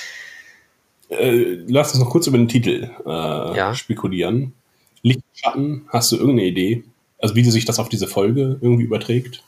äh, 1.08 1.64
lass 1.66 1.92
uns 1.92 2.00
noch 2.00 2.10
kurz 2.10 2.26
über 2.26 2.38
den 2.38 2.48
Titel 2.48 2.90
äh, 3.04 3.08
ja. 3.56 3.74
spekulieren. 3.74 4.54
Lichtschatten, 5.02 5.86
hast 5.88 6.12
du 6.12 6.16
irgendeine 6.16 6.48
Idee? 6.48 6.84
Also 7.22 7.36
wie 7.36 7.44
sich 7.44 7.64
das 7.64 7.78
auf 7.78 7.88
diese 7.88 8.08
Folge 8.08 8.58
irgendwie 8.60 8.84
überträgt? 8.84 9.42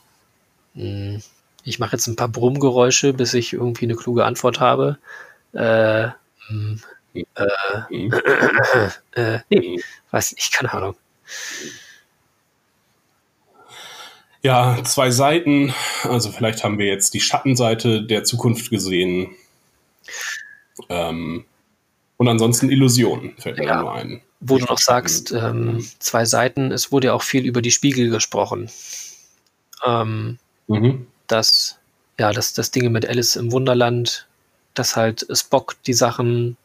Hm. 0.73 1.21
Ich 1.63 1.77
mache 1.77 1.95
jetzt 1.95 2.07
ein 2.07 2.15
paar 2.15 2.29
Brummgeräusche, 2.29 3.13
bis 3.13 3.33
ich 3.33 3.53
irgendwie 3.53 3.85
eine 3.85 3.95
kluge 3.95 4.23
Antwort 4.25 4.59
habe. 4.59 4.97
Äh, 5.53 6.09
hm, 6.47 6.79
äh, 7.13 7.23
äh, 9.15 9.39
nee, 9.49 9.81
weiß 10.11 10.33
nicht, 10.33 10.53
keine 10.53 10.73
Ahnung. 10.73 10.95
Ja, 14.41 14.77
zwei 14.83 15.09
Seiten. 15.09 15.73
Also 16.03 16.31
vielleicht 16.31 16.63
haben 16.63 16.77
wir 16.77 16.85
jetzt 16.85 17.13
die 17.13 17.19
Schattenseite 17.19 18.03
der 18.03 18.23
Zukunft 18.23 18.69
gesehen. 18.69 19.35
Ähm, 20.87 21.45
und 22.17 22.27
ansonsten 22.27 22.69
Illusionen 22.69 23.33
fällt 23.37 23.57
mir 23.57 23.65
ja, 23.65 23.81
nur 23.81 23.93
ein. 23.93 24.21
Wo 24.39 24.57
du 24.57 24.65
noch 24.65 24.79
sagst, 24.79 25.31
ähm, 25.31 25.85
zwei 25.99 26.25
Seiten, 26.25 26.71
es 26.71 26.91
wurde 26.91 27.07
ja 27.07 27.13
auch 27.13 27.23
viel 27.23 27.45
über 27.45 27.61
die 27.61 27.71
Spiegel 27.71 28.09
gesprochen. 28.09 28.69
Ähm, 29.85 30.37
mhm 30.67 31.07
dass, 31.27 31.77
ja, 32.19 32.31
dass 32.31 32.53
das 32.53 32.71
Dinge 32.71 32.89
mit 32.89 33.07
Alice 33.07 33.35
im 33.35 33.51
Wunderland, 33.51 34.27
dass 34.73 34.95
halt 34.95 35.25
Spock 35.31 35.75
die 35.85 35.93
Sachen 35.93 36.57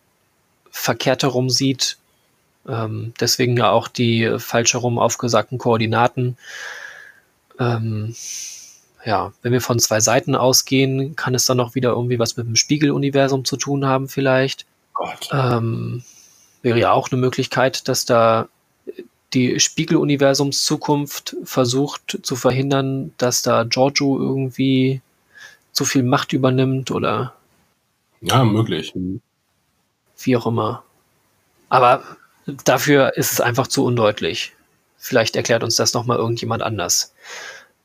verkehrt 0.70 1.22
herum 1.22 1.50
sieht. 1.50 1.96
Ähm, 2.68 3.14
deswegen 3.20 3.56
ja 3.56 3.70
auch 3.70 3.88
die 3.88 4.36
falsch 4.38 4.74
herum 4.74 4.98
aufgesagten 4.98 5.58
Koordinaten. 5.58 6.36
Ähm, 7.58 8.14
ja, 9.04 9.32
wenn 9.42 9.52
wir 9.52 9.60
von 9.60 9.78
zwei 9.78 10.00
Seiten 10.00 10.36
ausgehen, 10.36 11.16
kann 11.16 11.34
es 11.34 11.44
dann 11.44 11.56
noch 11.56 11.74
wieder 11.74 11.90
irgendwie 11.90 12.18
was 12.18 12.36
mit 12.36 12.46
dem 12.46 12.56
Spiegeluniversum 12.56 13.44
zu 13.44 13.56
tun 13.56 13.86
haben, 13.86 14.08
vielleicht. 14.08 14.66
Gott. 15.00 15.30
Ähm, 15.32 16.02
wäre 16.60 16.78
ja 16.78 16.92
auch 16.92 17.10
eine 17.10 17.18
Möglichkeit, 17.18 17.88
dass 17.88 18.04
da 18.04 18.48
die 19.32 19.58
Spiegeluniversums-Zukunft 19.58 21.36
versucht 21.42 22.18
zu 22.22 22.36
verhindern, 22.36 23.14
dass 23.16 23.40
da 23.40 23.64
Giorgio 23.64 24.18
irgendwie 24.18 25.00
zu 25.72 25.86
viel 25.86 26.02
Macht 26.02 26.34
übernimmt 26.34 26.90
oder. 26.90 27.32
Ja, 28.20 28.44
möglich. 28.44 28.92
Wie 30.18 30.36
auch 30.36 30.46
immer. 30.46 30.82
Aber 31.70 32.02
dafür 32.64 33.16
ist 33.16 33.32
es 33.32 33.40
einfach 33.40 33.68
zu 33.68 33.86
undeutlich. 33.86 34.52
Vielleicht 34.98 35.34
erklärt 35.34 35.64
uns 35.64 35.76
das 35.76 35.94
nochmal 35.94 36.18
irgendjemand 36.18 36.62
anders. 36.62 37.14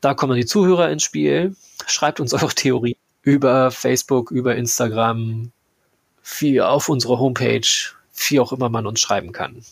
Da 0.02 0.12
kommen 0.12 0.36
die 0.36 0.44
Zuhörer 0.44 0.90
ins 0.90 1.04
Spiel. 1.04 1.56
Schreibt 1.86 2.20
uns 2.20 2.34
eure 2.34 2.54
Theorie 2.54 2.98
über 3.22 3.70
Facebook, 3.70 4.30
über 4.30 4.54
Instagram, 4.54 5.50
wie 6.38 6.60
auf 6.60 6.88
unsere 6.88 7.18
Homepage, 7.18 7.66
wie 8.28 8.40
auch 8.40 8.52
immer 8.52 8.68
man 8.68 8.86
uns 8.86 9.00
schreiben 9.00 9.32
kann. 9.32 9.62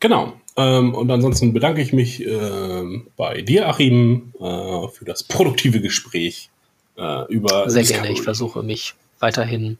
Genau. 0.00 0.32
Ähm, 0.56 0.94
und 0.94 1.10
ansonsten 1.10 1.52
bedanke 1.52 1.80
ich 1.80 1.92
mich 1.92 2.26
äh, 2.26 3.02
bei 3.16 3.42
dir, 3.42 3.68
Achim, 3.68 4.32
äh, 4.38 4.88
für 4.88 5.04
das 5.04 5.22
produktive 5.22 5.80
Gespräch 5.80 6.50
äh, 6.98 7.26
über. 7.32 7.70
Sehr 7.70 7.82
Discovery. 7.82 8.02
gerne. 8.02 8.18
Ich 8.18 8.22
versuche 8.22 8.62
mich 8.62 8.94
weiterhin 9.20 9.78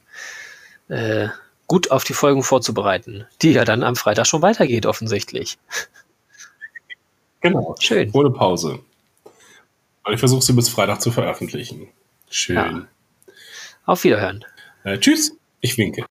äh, 0.87 1.27
gut 1.67 1.91
auf 1.91 2.03
die 2.03 2.13
Folgen 2.13 2.41
vorzubereiten, 2.41 3.25
die 3.41 3.51
ja 3.51 3.65
dann 3.65 3.83
am 3.83 3.95
Freitag 3.95 4.25
schon 4.25 4.41
weitergeht, 4.41 4.85
offensichtlich. 4.85 5.57
Genau. 7.41 7.75
Schön. 7.79 8.09
Ohne 8.13 8.31
Pause. 8.31 8.79
Weil 10.03 10.13
ich 10.13 10.19
versuche 10.19 10.41
sie 10.41 10.53
bis 10.53 10.69
Freitag 10.69 11.01
zu 11.01 11.11
veröffentlichen. 11.11 11.89
Schön. 12.29 12.55
Ja. 12.55 12.87
Auf 13.85 14.03
Wiederhören. 14.05 14.45
Äh, 14.83 14.97
tschüss. 14.97 15.37
Ich 15.61 15.77
winke. 15.77 16.01